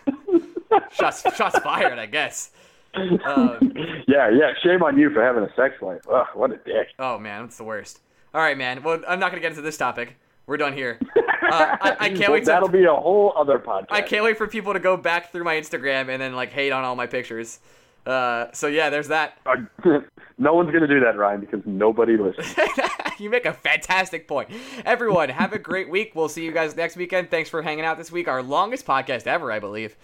shots 0.92 1.22
shots 1.36 1.58
fired, 1.58 1.98
I 1.98 2.06
guess. 2.06 2.50
Um, 3.24 3.72
Yeah, 4.08 4.30
yeah. 4.30 4.52
Shame 4.62 4.82
on 4.82 4.98
you 4.98 5.10
for 5.12 5.22
having 5.22 5.42
a 5.44 5.54
sex 5.54 5.74
life. 5.82 6.00
Ugh, 6.10 6.26
what 6.34 6.50
a 6.50 6.56
dick. 6.56 6.88
oh 6.98 7.18
man, 7.18 7.42
that's 7.42 7.58
the 7.58 7.64
worst. 7.64 8.00
All 8.32 8.40
right, 8.40 8.56
man. 8.56 8.82
Well, 8.82 9.02
I'm 9.06 9.20
not 9.20 9.30
gonna 9.30 9.42
get 9.42 9.50
into 9.52 9.62
this 9.62 9.76
topic. 9.76 10.16
We're 10.46 10.56
done 10.56 10.72
here. 10.72 10.98
Uh, 11.14 11.76
I, 11.80 11.96
I 12.00 12.08
can't 12.10 12.32
wait 12.32 12.46
That'll 12.46 12.68
be 12.70 12.84
a 12.84 12.94
whole 12.94 13.34
other 13.36 13.58
podcast. 13.58 13.86
I 13.90 14.00
can't 14.00 14.24
wait 14.24 14.38
for 14.38 14.46
people 14.46 14.72
to 14.72 14.80
go 14.80 14.96
back 14.96 15.30
through 15.30 15.44
my 15.44 15.56
Instagram 15.56 16.08
and 16.08 16.20
then 16.22 16.34
like 16.34 16.50
hate 16.52 16.72
on 16.72 16.84
all 16.84 16.96
my 16.96 17.06
pictures. 17.06 17.60
Uh, 18.06 18.46
so 18.52 18.66
yeah, 18.66 18.88
there's 18.88 19.08
that. 19.08 19.38
Uh, 19.44 19.56
no 20.38 20.54
one's 20.54 20.72
gonna 20.72 20.86
do 20.88 21.00
that, 21.00 21.18
Ryan, 21.18 21.40
because 21.40 21.60
nobody 21.66 22.16
listens. 22.16 22.54
you 23.18 23.28
make 23.28 23.44
a 23.44 23.52
fantastic 23.52 24.26
point. 24.26 24.48
Everyone, 24.86 25.28
have 25.28 25.52
a 25.52 25.58
great 25.58 25.90
week. 25.90 26.12
We'll 26.14 26.30
see 26.30 26.44
you 26.46 26.52
guys 26.52 26.74
next 26.74 26.96
weekend. 26.96 27.30
Thanks 27.30 27.50
for 27.50 27.60
hanging 27.60 27.84
out 27.84 27.98
this 27.98 28.10
week. 28.10 28.26
Our 28.26 28.42
longest 28.42 28.86
podcast 28.86 29.26
ever, 29.26 29.52
I 29.52 29.58
believe, 29.58 29.96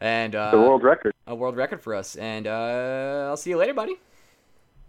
and 0.00 0.34
uh, 0.34 0.50
the 0.50 0.58
world 0.58 0.82
record. 0.82 1.14
a 1.26 1.34
world 1.34 1.56
record 1.56 1.80
for 1.80 1.94
us. 1.94 2.16
And 2.16 2.46
uh, 2.46 3.26
I'll 3.28 3.36
see 3.36 3.50
you 3.50 3.56
later, 3.56 3.74
buddy. 3.74 3.96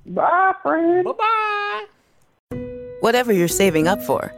Bye, 0.06 0.54
friend. 0.62 1.06
Bye 1.06 1.12
bye. 1.12 1.86
Whatever 3.02 3.32
you're 3.34 3.48
saving 3.48 3.88
up 3.88 4.02
for, 4.02 4.34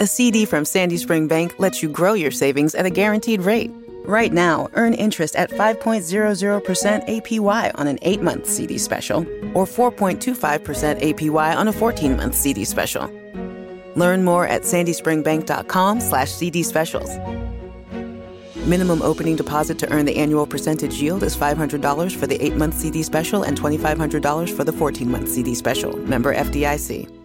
a 0.00 0.06
CD 0.06 0.44
from 0.44 0.64
Sandy 0.64 0.96
Spring 0.96 1.28
Bank 1.28 1.54
lets 1.58 1.82
you 1.82 1.88
grow 1.88 2.12
your 2.14 2.30
savings 2.30 2.74
at 2.74 2.86
a 2.86 2.90
guaranteed 2.90 3.42
rate. 3.42 3.70
Right 4.04 4.32
now, 4.32 4.68
earn 4.74 4.94
interest 4.94 5.36
at 5.36 5.50
5.00% 5.50 7.08
APY 7.08 7.70
on 7.78 7.86
an 7.86 7.98
8 8.02 8.20
month 8.20 8.46
CD 8.46 8.78
special 8.78 9.20
or 9.54 9.64
4.25% 9.64 11.00
APY 11.00 11.56
on 11.56 11.68
a 11.68 11.72
14 11.72 12.16
month 12.16 12.34
CD 12.34 12.64
special. 12.64 13.08
Learn 13.94 14.24
more 14.24 14.46
at 14.46 14.62
sandyspringbank.com 14.62 16.00
slash 16.00 16.32
CD 16.32 16.62
specials. 16.62 17.10
Minimum 18.66 19.02
opening 19.02 19.34
deposit 19.34 19.76
to 19.80 19.92
earn 19.92 20.04
the 20.04 20.14
annual 20.14 20.46
percentage 20.46 21.02
yield 21.02 21.24
is 21.24 21.36
$500 21.36 22.14
for 22.14 22.28
the 22.28 22.40
8 22.40 22.54
month 22.54 22.74
CD 22.74 23.02
special 23.02 23.42
and 23.42 23.60
$2,500 23.60 24.56
for 24.56 24.62
the 24.62 24.72
14 24.72 25.10
month 25.10 25.28
CD 25.28 25.52
special. 25.52 25.96
Member 25.96 26.32
FDIC. 26.32 27.21